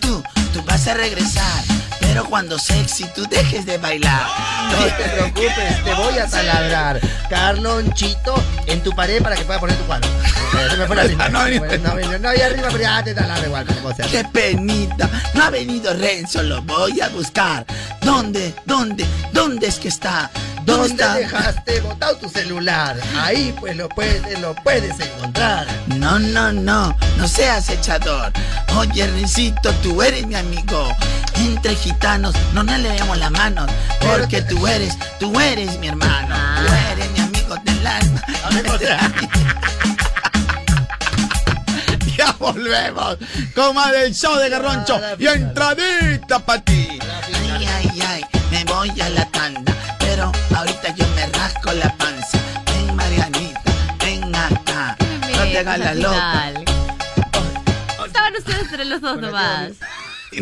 Tú, 0.08 0.24
vas 0.66 0.88
a 0.88 0.94
regresar. 0.94 1.64
Pero 2.08 2.26
cuando 2.26 2.58
sexy 2.58 3.06
tú 3.14 3.26
dejes 3.30 3.66
de 3.66 3.78
bailar. 3.78 4.26
No 4.72 4.78
te 4.86 5.04
preocupes, 5.10 5.84
te 5.84 5.94
voy 5.94 6.18
a 6.18 6.28
taladrar. 6.28 7.00
Carlonchito, 7.30 8.36
en 8.66 8.82
tu 8.82 8.92
pared 8.92 9.22
para 9.22 9.36
que 9.36 9.44
puedas 9.44 9.60
poner 9.60 9.78
tu 9.78 9.84
cuadro. 9.84 10.10
Eh, 10.10 10.68
Se 10.72 10.78
me 10.78 10.88
fue 10.88 10.96
la 10.96 11.04
rima. 11.04 11.28
No, 11.30 11.48
no, 11.48 11.96
no, 11.96 12.18
no, 12.20 12.30
arriba, 12.30 12.68
pero 12.72 12.80
ya 12.80 13.04
te 13.04 13.14
taladro 13.14 13.46
igual. 13.46 13.66
¡Qué 14.10 14.24
penita! 14.32 15.10
No 15.34 15.44
ha 15.44 15.50
venido 15.50 15.94
Renzo, 15.94 16.42
lo 16.44 16.62
voy 16.62 17.00
a 17.02 17.10
buscar. 17.10 17.66
¿Dónde? 18.02 18.54
¿Dónde? 18.66 19.06
¿Dónde 19.34 19.68
es 19.68 19.76
que 19.76 19.90
está? 19.90 20.32
¿Dónde, 20.64 21.04
¿Dónde 21.04 21.20
dejaste 21.22 21.80
botado 21.82 22.18
tu 22.18 22.30
celular? 22.30 22.98
Ahí 23.22 23.54
pues 23.60 23.76
lo 23.76 23.88
puedes, 23.90 24.40
lo 24.40 24.54
puedes 24.56 25.00
encontrar. 25.00 25.68
No, 25.88 26.20
no, 26.20 26.52
no, 26.52 26.98
no 27.18 27.28
seas 27.28 27.70
echador. 27.70 28.32
Oye, 28.78 29.08
Rencito, 29.08 29.72
tú 29.76 30.02
eres 30.02 30.26
mi 30.28 30.36
amigo. 30.36 30.90
Entre 31.36 31.76
gitanos 31.76 32.07
no 32.16 32.32
nos 32.64 32.80
leemos 32.80 33.18
las 33.18 33.32
manos. 33.32 33.70
Porque 34.00 34.42
tú 34.42 34.66
eres, 34.66 34.98
tú 35.20 35.38
eres 35.40 35.78
mi 35.80 35.90
hermano. 35.90 36.36
Tú 36.66 36.74
eres 36.92 37.12
mi 37.12 37.20
amigo 37.20 37.56
del 37.66 37.88
alma. 37.88 38.22
Ya 42.18 42.32
volvemos 42.40 43.18
con 43.54 43.76
más 43.76 43.92
del 43.92 44.12
show 44.16 44.36
de 44.38 44.50
Garroncho 44.50 45.00
y 45.20 45.28
entradita 45.28 46.40
para 46.40 46.64
ti. 46.64 46.98
Ay, 47.46 47.68
ay, 47.68 48.02
ay, 48.08 48.26
me 48.50 48.64
voy 48.64 48.90
a 49.02 49.10
la 49.10 49.26
tanda. 49.30 49.72
Pero 50.00 50.32
ahorita 50.56 50.96
yo 50.96 51.06
me 51.10 51.28
rasco 51.28 51.74
la 51.74 51.94
panza. 51.98 52.40
Ven, 52.66 52.96
Marianita, 52.96 53.62
ven 54.00 54.34
acá. 54.36 54.98
No 55.32 55.44
te 55.44 55.60
hagas 55.60 55.78
la 55.80 55.94
loca. 55.94 56.54
Estaban 58.04 58.36
ustedes 58.36 58.62
entre 58.64 58.86
los 58.86 59.00
dos 59.02 59.18
nomás. 59.22 59.74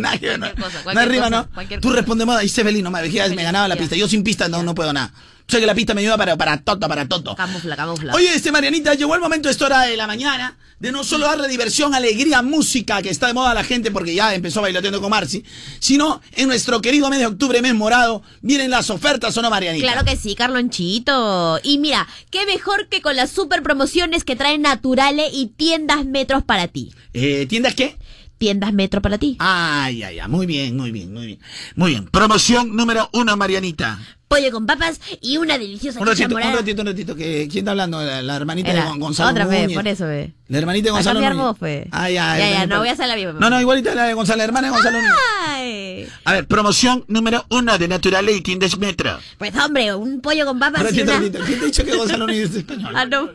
Ver, 0.01 0.39
no. 0.39 0.55
Cosa, 0.55 0.81
No 0.93 0.99
arriba, 0.99 1.29
cosa, 1.29 1.49
¿no? 1.53 1.67
Tú 1.79 1.87
cosa. 1.89 1.95
responde 1.95 2.25
moda, 2.25 2.39
dice 2.39 2.63
Belino, 2.63 2.91
me, 2.91 3.01
me 3.01 3.43
ganaba 3.43 3.67
la 3.67 3.75
pista. 3.75 3.95
Yo 3.95 4.07
sin 4.07 4.23
pista 4.23 4.47
no, 4.47 4.63
no 4.63 4.75
puedo 4.75 4.93
nada. 4.93 5.13
Sé 5.47 5.59
que 5.59 5.67
la 5.67 5.75
pista 5.75 5.93
me 5.93 6.01
ayuda 6.01 6.17
para, 6.17 6.35
para 6.37 6.57
toto, 6.57 6.87
para 6.87 7.07
toto. 7.07 7.35
Camufla, 7.35 7.75
camufla. 7.75 8.15
Oye, 8.15 8.33
este 8.33 8.51
Marianita, 8.51 8.95
llegó 8.95 9.13
el 9.13 9.21
momento, 9.21 9.47
esta 9.47 9.65
hora 9.65 9.81
de 9.81 9.95
la 9.95 10.07
mañana, 10.07 10.57
de 10.79 10.91
no 10.91 11.03
solo 11.03 11.27
darle 11.27 11.47
diversión, 11.47 11.93
alegría, 11.93 12.41
música, 12.41 13.03
que 13.03 13.11
está 13.11 13.27
de 13.27 13.35
moda 13.35 13.51
a 13.51 13.53
la 13.53 13.63
gente 13.63 13.91
porque 13.91 14.15
ya 14.15 14.33
empezó 14.33 14.63
bailoteando 14.63 14.99
con 15.01 15.11
Marci, 15.11 15.43
sino 15.79 16.19
en 16.31 16.47
nuestro 16.47 16.81
querido 16.81 17.11
mes 17.11 17.19
de 17.19 17.27
octubre, 17.27 17.61
mes 17.61 17.75
morado, 17.75 18.23
vienen 18.41 18.71
las 18.71 18.89
ofertas, 18.89 19.37
¿o 19.37 19.41
no, 19.43 19.51
Marianita? 19.51 19.85
Claro 19.85 20.03
que 20.03 20.17
sí, 20.17 20.33
Carlonchito. 20.33 21.59
Y 21.61 21.77
mira, 21.77 22.07
qué 22.31 22.47
mejor 22.47 22.87
que 22.87 23.01
con 23.01 23.15
las 23.15 23.29
super 23.29 23.61
promociones 23.61 24.23
que 24.23 24.35
traen 24.35 24.63
Naturale 24.63 25.27
y 25.31 25.47
tiendas 25.55 26.05
metros 26.05 26.43
para 26.43 26.67
ti. 26.67 26.91
Eh, 27.13 27.45
¿Tiendas 27.47 27.75
qué? 27.75 27.97
Tiendas 28.37 28.73
metro 28.73 29.01
para 29.01 29.17
ti. 29.17 29.37
Ay, 29.39 30.03
ay, 30.03 30.19
ay, 30.19 30.29
muy 30.29 30.45
bien, 30.45 30.75
muy 30.75 30.91
bien, 30.91 31.13
muy 31.13 31.25
bien. 31.25 31.39
Muy 31.75 31.91
bien. 31.91 32.05
Promoción 32.07 32.75
número 32.75 33.09
uno, 33.13 33.35
Marianita. 33.37 33.99
Pollo 34.27 34.51
con 34.51 34.65
papas 34.65 34.99
y 35.21 35.37
una 35.37 35.57
deliciosa 35.57 35.99
Un 36.01 36.07
ratito, 36.07 36.35
un 36.35 36.41
ratito, 36.41 36.81
un 36.81 36.87
ratito. 36.87 37.15
Que, 37.15 37.47
¿Quién 37.49 37.59
está 37.63 37.71
hablando? 37.71 38.01
La, 38.03 38.21
la 38.21 38.35
hermanita 38.35 38.71
Era 38.71 38.83
de 38.83 38.89
Gon- 38.89 38.99
Gonzalo 38.99 39.29
Otra 39.29 39.45
vez, 39.45 39.71
por 39.71 39.87
eso 39.87 40.05
ve. 40.07 40.33
La 40.47 40.59
hermanita 40.59 40.85
de 40.85 40.89
A 40.89 40.93
Gonzalo 40.93 41.19
Núñez. 41.21 41.35
vos. 41.35 41.57
Ay, 41.61 41.87
ay, 41.91 42.17
Ya, 42.17 42.37
ya, 42.37 42.61
ay, 42.61 42.67
no 42.67 42.79
voy 42.79 42.89
a 42.89 42.91
hacer 42.91 43.07
la 43.07 43.15
misma. 43.15 43.33
No, 43.39 43.49
no, 43.49 43.59
igualita 43.59 43.95
la 43.95 44.03
de 44.05 44.13
Gonzalo, 44.13 44.37
la 44.37 44.43
hermana 44.43 44.67
de 44.67 44.73
Gonzalo. 44.73 44.99
Ay. 45.47 46.07
A 46.23 46.33
ver, 46.33 46.47
promoción 46.47 47.03
número 47.07 47.45
uno 47.49 47.77
de 47.77 47.87
Naturale 47.87 48.31
y 48.31 48.41
Tiendas 48.41 48.77
Metro. 48.77 49.17
Pues 49.39 49.55
hombre, 49.55 49.95
un 49.95 50.21
pollo 50.21 50.45
con 50.45 50.59
papas 50.59 50.93
y 50.93 51.01
una... 51.01 51.19
¿Quién 51.19 51.31
te 51.31 51.37
ha 51.39 51.65
dicho 51.65 51.83
que 51.83 51.95
Gonzalo 51.95 52.27
Núñez 52.27 52.51
es 52.51 52.55
español? 52.57 52.93
Ah, 52.95 53.05
no, 53.05 53.29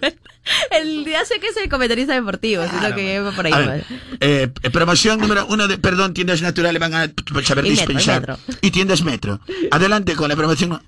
el 0.71 1.05
día 1.05 1.25
sé 1.25 1.39
que 1.39 1.49
es 1.49 1.57
el 1.57 1.69
comentarista 1.69 2.15
deportivo, 2.15 2.65
sino 2.67 2.95
que 2.95 3.21
va 3.21 3.33
por 3.33 3.45
ahí. 3.47 3.53
A 3.53 3.57
pues. 3.57 3.67
ver, 3.67 3.85
eh, 4.21 4.53
eh, 4.63 4.71
promoción 4.71 5.21
número 5.21 5.47
uno 5.47 5.69
de, 5.69 5.77
perdón, 5.79 6.15
tiendas 6.15 6.41
naturales 6.41 6.81
van 6.81 6.95
a 6.95 7.13
saber 7.45 7.67
Y 7.67 7.71
Metro, 7.71 7.87
dispensar. 7.87 8.21
Metro. 8.21 8.39
Y 8.63 8.71
tiendas 8.71 9.03
metro. 9.03 9.41
Adelante 9.71 10.15
con 10.15 10.29
la 10.29 10.37
promoción. 10.37 10.81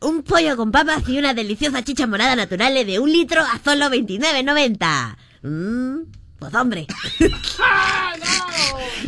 Un 0.00 0.22
pollo 0.22 0.56
con 0.56 0.70
papas 0.70 1.08
y 1.08 1.18
una 1.18 1.32
deliciosa 1.32 1.82
chicha 1.82 2.06
morada 2.06 2.36
natural 2.36 2.74
de 2.86 2.98
un 2.98 3.10
litro 3.10 3.40
a 3.40 3.58
solo 3.64 3.86
29.90. 3.86 5.16
Mmm, 5.48 6.02
pues 6.38 6.54
hombre. 6.54 6.86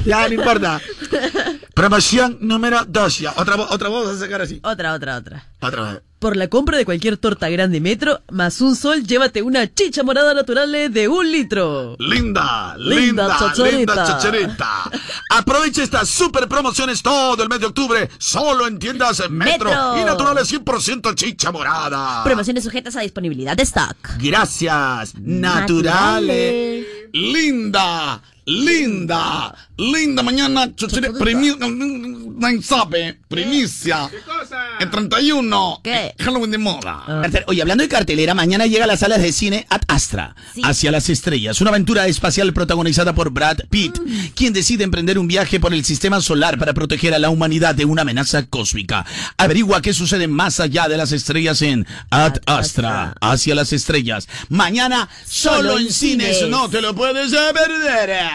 Ya, 0.04 0.26
no 0.28 0.34
importa. 0.34 0.80
Promoción 1.74 2.38
número 2.40 2.84
dos. 2.86 3.18
Ya, 3.18 3.34
otra 3.36 3.56
voz, 3.56 3.70
otra 3.70 3.88
voz 3.88 4.06
vas 4.06 4.16
a 4.16 4.20
sacar 4.20 4.40
así. 4.40 4.60
Otra, 4.62 4.94
otra, 4.94 5.16
otra. 5.16 5.44
Otra 5.60 5.92
vez. 5.92 6.02
Por 6.20 6.36
la 6.36 6.48
compra 6.48 6.76
de 6.76 6.84
cualquier 6.84 7.16
torta 7.16 7.48
grande 7.48 7.80
metro, 7.80 8.20
más 8.30 8.60
un 8.60 8.76
sol, 8.76 9.02
llévate 9.04 9.40
una 9.40 9.72
chicha 9.72 10.02
morada 10.02 10.34
natural 10.34 10.92
de 10.92 11.08
un 11.08 11.32
litro. 11.32 11.96
Linda, 11.98 12.76
Linda 12.76 13.00
linda, 13.26 13.36
chacharita. 13.38 13.76
linda 13.78 14.06
chacharita. 14.06 14.90
Aprovecha 15.30 15.82
estas 15.82 16.10
super 16.10 16.46
promociones 16.46 17.02
todo 17.02 17.42
el 17.42 17.48
mes 17.48 17.60
de 17.60 17.66
octubre, 17.68 18.10
solo 18.18 18.66
en 18.66 18.78
tiendas 18.78 19.18
Metro, 19.30 19.70
Metro. 19.70 19.98
y 19.98 20.04
naturales 20.04 20.52
100% 20.52 21.14
chicha 21.14 21.50
morada. 21.52 22.22
Promociones 22.22 22.64
sujetas 22.64 22.96
a 22.96 23.00
disponibilidad 23.00 23.56
de 23.56 23.62
stock. 23.62 23.96
Gracias, 24.18 25.14
naturales. 25.18 26.84
Linda, 27.14 28.20
linda, 28.46 29.54
linda 29.76 30.22
mañana, 30.22 30.74
chuchere, 30.74 31.10
primi- 31.12 31.56
nadie 32.38 32.62
sabe, 32.62 33.18
primicia. 33.28 34.10
El 34.78 34.90
31, 34.90 35.80
¿Qué? 35.82 36.14
Halloween 36.18 36.50
de 36.50 36.58
moda. 36.58 37.02
Cartel- 37.06 37.44
Oye, 37.46 37.62
hablando 37.62 37.82
de 37.82 37.88
cartelera, 37.88 38.34
mañana 38.34 38.66
llega 38.66 38.84
a 38.84 38.86
las 38.86 39.00
salas 39.00 39.20
de 39.22 39.32
cine 39.32 39.66
Ad 39.68 39.82
Astra, 39.88 40.34
hacia 40.62 40.90
las 40.90 41.08
estrellas, 41.10 41.60
una 41.60 41.70
aventura 41.70 42.06
espacial 42.06 42.52
protagonizada 42.52 43.14
por 43.14 43.30
Brad 43.30 43.58
Pitt, 43.70 43.98
quien 44.34 44.52
decide 44.52 44.84
emprender 44.84 45.18
un 45.18 45.28
viaje 45.28 45.60
por 45.60 45.74
el 45.74 45.84
sistema 45.84 46.20
solar 46.20 46.58
para 46.58 46.74
proteger 46.74 47.14
a 47.14 47.18
la 47.18 47.30
humanidad 47.30 47.74
de 47.74 47.84
una 47.84 48.02
amenaza 48.02 48.46
cósmica. 48.46 49.04
Averigua 49.36 49.82
qué 49.82 49.92
sucede 49.92 50.28
más 50.28 50.60
allá 50.60 50.88
de 50.88 50.96
las 50.96 51.12
estrellas 51.12 51.62
en 51.62 51.86
Ad 52.10 52.36
Astra, 52.46 53.14
hacia 53.20 53.54
las 53.54 53.72
estrellas. 53.72 54.28
Mañana 54.48 55.08
solo 55.26 55.78
en 55.78 55.90
cines, 55.92 56.48
no 56.48 56.68
te 56.68 56.80
lo 56.80 56.94
puedes 56.94 57.30
perder. 57.32 58.29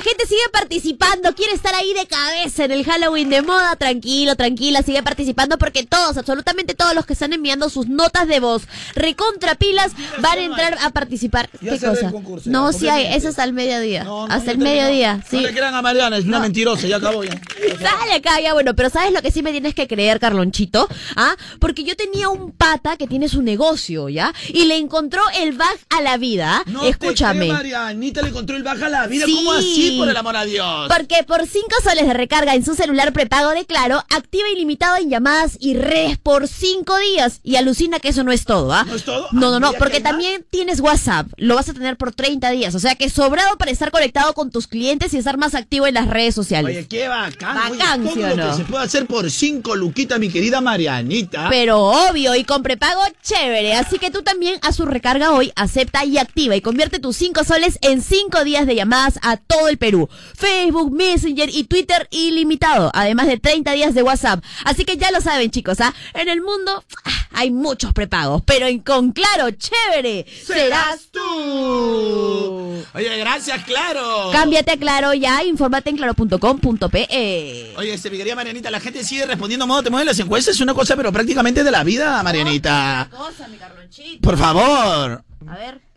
La 0.00 0.02
gente 0.02 0.26
sigue 0.26 0.40
participando, 0.52 1.34
quiere 1.34 1.52
estar 1.52 1.74
ahí 1.74 1.92
de 1.92 2.06
cabeza 2.06 2.64
en 2.64 2.70
el 2.72 2.84
Halloween 2.84 3.28
de 3.28 3.42
moda. 3.42 3.76
Tranquilo, 3.76 4.34
tranquila, 4.34 4.82
sigue 4.82 5.02
participando 5.02 5.58
porque 5.58 5.84
todos, 5.84 6.16
absolutamente 6.16 6.74
todos 6.74 6.94
los 6.94 7.04
que 7.04 7.12
están 7.12 7.32
enviando 7.32 7.68
sus 7.68 7.86
notas 7.86 8.26
de 8.26 8.40
voz 8.40 8.62
recontra 8.94 9.56
pilas 9.56 9.92
van 10.20 10.38
a 10.38 10.42
entrar 10.42 10.78
a 10.80 10.90
participar. 10.90 11.50
¿Qué 11.60 11.78
cosa? 11.78 12.06
el 12.06 12.12
concurso, 12.12 12.48
no, 12.50 12.72
sí 12.72 12.88
hay, 12.88 13.14
eso 13.14 13.28
hasta 13.28 13.44
el 13.44 13.52
mediodía. 13.52 14.06
hasta 14.30 14.52
el 14.52 14.58
mediodía, 14.58 15.22
sí. 15.28 15.36
No 15.36 15.42
le 15.42 15.52
crean 15.52 15.74
a 15.74 15.82
Mariana, 15.82 16.16
es 16.16 16.24
una 16.24 16.40
mentirosa, 16.40 16.86
ya 16.86 16.96
acabó 16.96 17.22
ya. 17.24 17.32
Sale 17.80 18.14
acá, 18.14 18.40
ya 18.40 18.54
bueno, 18.54 18.74
pero 18.74 18.88
¿sabes 18.90 19.12
lo 19.12 19.20
que 19.20 19.30
sí 19.30 19.42
me 19.42 19.52
tienes 19.52 19.74
que 19.74 19.86
creer, 19.86 20.18
Carlonchito? 20.18 20.88
¿Ah? 21.16 21.36
Porque 21.58 21.84
yo 21.84 21.94
tenía 21.94 22.28
un 22.28 22.52
pata 22.52 22.96
que 22.96 23.06
tiene 23.06 23.28
su 23.28 23.42
negocio, 23.42 24.08
¿ya? 24.08 24.32
Y 24.48 24.64
le 24.64 24.76
encontró 24.76 25.22
el 25.38 25.52
bug 25.52 25.78
a 25.90 26.00
la 26.00 26.16
vida. 26.16 26.62
No 26.66 26.84
Escúchame. 26.84 27.40
Te 27.40 27.46
creo, 27.46 27.54
Marianita 27.54 28.22
le 28.22 28.30
control 28.30 28.62
baja 28.62 28.88
la 28.88 29.06
vida. 29.10 29.26
Sí. 29.26 29.34
¿Cómo 29.34 29.52
así, 29.52 29.94
por 29.98 30.08
el 30.08 30.16
amor 30.16 30.36
a 30.36 30.44
Dios? 30.44 30.88
Porque 30.88 31.22
por 31.24 31.46
5 31.46 31.66
soles 31.82 32.06
de 32.06 32.14
recarga 32.14 32.54
en 32.54 32.64
su 32.64 32.74
celular 32.74 33.12
prepago 33.12 33.50
de 33.50 33.66
Claro, 33.66 33.98
activa 34.08 34.48
ilimitado 34.48 34.96
en 34.96 35.10
llamadas 35.10 35.56
y 35.60 35.74
redes 35.74 36.18
por 36.18 36.48
5 36.48 36.98
días. 36.98 37.40
Y 37.42 37.56
alucina 37.56 38.00
que 38.00 38.08
eso 38.08 38.24
no 38.24 38.32
es 38.32 38.44
todo, 38.44 38.72
¿ah? 38.72 38.84
¿No 38.84 38.94
es 38.94 39.04
todo? 39.04 39.28
No, 39.32 39.50
no, 39.50 39.60
no, 39.60 39.72
porque 39.74 39.84
¿ya 39.84 39.90
que 39.90 39.96
hay 39.96 40.02
también 40.02 40.46
tienes 40.50 40.80
WhatsApp. 40.80 41.28
Lo 41.36 41.54
vas 41.54 41.68
a 41.68 41.74
tener 41.74 41.96
por 41.96 42.12
30 42.12 42.50
días. 42.50 42.74
O 42.74 42.78
sea 42.78 42.94
que 42.94 43.10
sobrado 43.10 43.56
para 43.58 43.70
estar 43.70 43.90
conectado 43.90 44.32
con 44.34 44.50
tus 44.50 44.66
clientes 44.66 45.12
y 45.14 45.18
estar 45.18 45.36
más 45.36 45.54
activo 45.54 45.86
en 45.86 45.94
las 45.94 46.08
redes 46.08 46.34
sociales. 46.34 46.76
Oye, 46.76 46.86
qué 46.88 47.08
bacán. 47.08 47.56
Bacán, 47.56 48.06
Oye, 48.06 48.12
¿sí 48.14 48.36
lo 48.36 48.50
que 48.50 48.56
se 48.56 48.64
puede 48.64 48.84
hacer 48.84 49.06
por 49.06 49.30
cinco 49.30 49.76
luquitas, 49.76 50.18
mi 50.18 50.28
querida 50.28 50.60
Marianita. 50.60 51.48
Pero 51.50 51.80
obvio, 51.80 52.34
y 52.34 52.44
con 52.44 52.62
prepago 52.62 53.02
chévere. 53.22 53.74
Así 53.74 53.98
que 53.98 54.10
tú 54.10 54.22
también 54.22 54.58
haz 54.62 54.76
su 54.76 54.86
recarga 54.86 55.32
hoy, 55.32 55.52
acepta 55.56 56.04
y 56.04 56.18
activa 56.18 56.56
y 56.56 56.60
convierte 56.60 56.98
tus 56.98 57.16
5 57.16 57.44
soles 57.44 57.78
en 57.82 58.02
5 58.02 58.44
días 58.44 58.66
de 58.66 58.74
a 59.22 59.36
todo 59.36 59.68
el 59.68 59.78
Perú. 59.78 60.08
Facebook, 60.34 60.92
Messenger 60.92 61.48
y 61.50 61.64
Twitter 61.64 62.08
ilimitado, 62.10 62.90
además 62.94 63.26
de 63.26 63.38
30 63.38 63.72
días 63.72 63.94
de 63.94 64.02
WhatsApp. 64.02 64.44
Así 64.64 64.84
que 64.84 64.96
ya 64.96 65.10
lo 65.10 65.20
saben, 65.20 65.50
chicos, 65.50 65.80
¿ah? 65.80 65.94
En 66.14 66.28
el 66.28 66.40
mundo 66.42 66.84
ah, 67.04 67.28
hay 67.32 67.50
muchos 67.50 67.92
prepagos, 67.92 68.42
pero 68.44 68.66
en 68.66 68.80
con 68.80 69.12
claro, 69.12 69.50
chévere, 69.50 70.26
serás 70.44 71.08
tú. 71.10 72.84
Oye, 72.94 73.16
gracias, 73.18 73.64
claro. 73.64 74.30
Cámbiate 74.32 74.72
a 74.72 74.76
Claro 74.76 75.14
ya, 75.14 75.44
infórmate 75.44 75.90
en 75.90 75.96
claro.com.pe. 75.96 77.74
Oye, 77.76 77.94
este, 77.94 78.10
mi 78.10 78.16
querida 78.16 78.34
Marianita, 78.34 78.70
la 78.70 78.80
gente 78.80 79.04
sigue 79.04 79.26
respondiendo 79.26 79.66
modo 79.66 79.82
te 79.82 79.90
mueven 79.90 80.06
las 80.06 80.18
encuestas, 80.18 80.54
es 80.54 80.60
una 80.60 80.74
cosa, 80.74 80.96
pero 80.96 81.12
prácticamente 81.12 81.62
de 81.64 81.70
la 81.70 81.84
vida, 81.84 82.22
Marianita. 82.22 83.08
Cosa, 83.10 83.48
mi 83.48 83.56
Carlonchito. 83.56 84.20
Por 84.20 84.36
favor. 84.36 85.24
A 85.46 85.56
ver. 85.56 85.89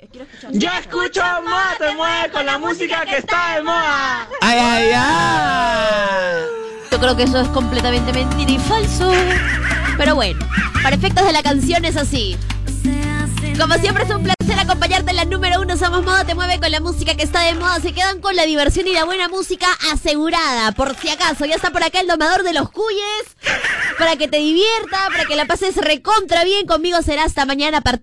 Yo 0.51 0.69
escucho 0.79 1.21
moda 1.43 1.75
te 1.77 1.93
mueve 1.95 2.31
con 2.31 2.45
la 2.45 2.57
música 2.57 3.05
que 3.05 3.17
está 3.17 3.55
de 3.55 3.63
moda. 3.63 4.27
Ay, 4.41 4.59
ay, 4.59 4.91
ay. 4.95 6.41
Yo 6.91 6.99
creo 6.99 7.15
que 7.15 7.23
eso 7.23 7.39
es 7.41 7.47
completamente 7.49 8.11
mentira 8.11 8.51
y 8.51 8.59
falso. 8.59 9.11
Pero 9.97 10.15
bueno, 10.15 10.39
para 10.81 10.95
efectos 10.95 11.25
de 11.25 11.31
la 11.31 11.43
canción 11.43 11.85
es 11.85 11.95
así. 11.95 12.37
Como 13.59 13.75
siempre 13.75 14.03
es 14.03 14.09
un 14.09 14.23
placer 14.23 14.59
acompañarte 14.59 15.11
en 15.11 15.17
la 15.17 15.25
número 15.25 15.61
uno. 15.61 15.77
Somos 15.77 16.03
Moda 16.03 16.25
Te 16.25 16.33
Mueve 16.33 16.59
con 16.59 16.71
la 16.71 16.79
música 16.79 17.15
que 17.15 17.23
está 17.23 17.41
de 17.41 17.53
moda. 17.53 17.79
Se 17.79 17.93
quedan 17.93 18.19
con 18.19 18.35
la 18.35 18.45
diversión 18.45 18.87
y 18.87 18.93
la 18.93 19.05
buena 19.05 19.29
música 19.29 19.67
asegurada. 19.91 20.71
Por 20.71 20.95
si 20.95 21.09
acaso, 21.09 21.45
ya 21.45 21.55
está 21.55 21.69
por 21.69 21.83
acá 21.83 21.99
el 21.99 22.07
domador 22.07 22.43
de 22.43 22.53
los 22.53 22.69
cuyes. 22.71 23.25
Para 23.99 24.15
que 24.15 24.27
te 24.27 24.37
divierta, 24.37 25.07
para 25.11 25.25
que 25.25 25.35
la 25.35 25.45
pases 25.45 25.75
recontra 25.75 26.43
bien. 26.43 26.65
Conmigo 26.65 27.01
será 27.03 27.25
hasta 27.25 27.45
mañana 27.45 27.79
a 27.79 27.81
partir 27.81 27.93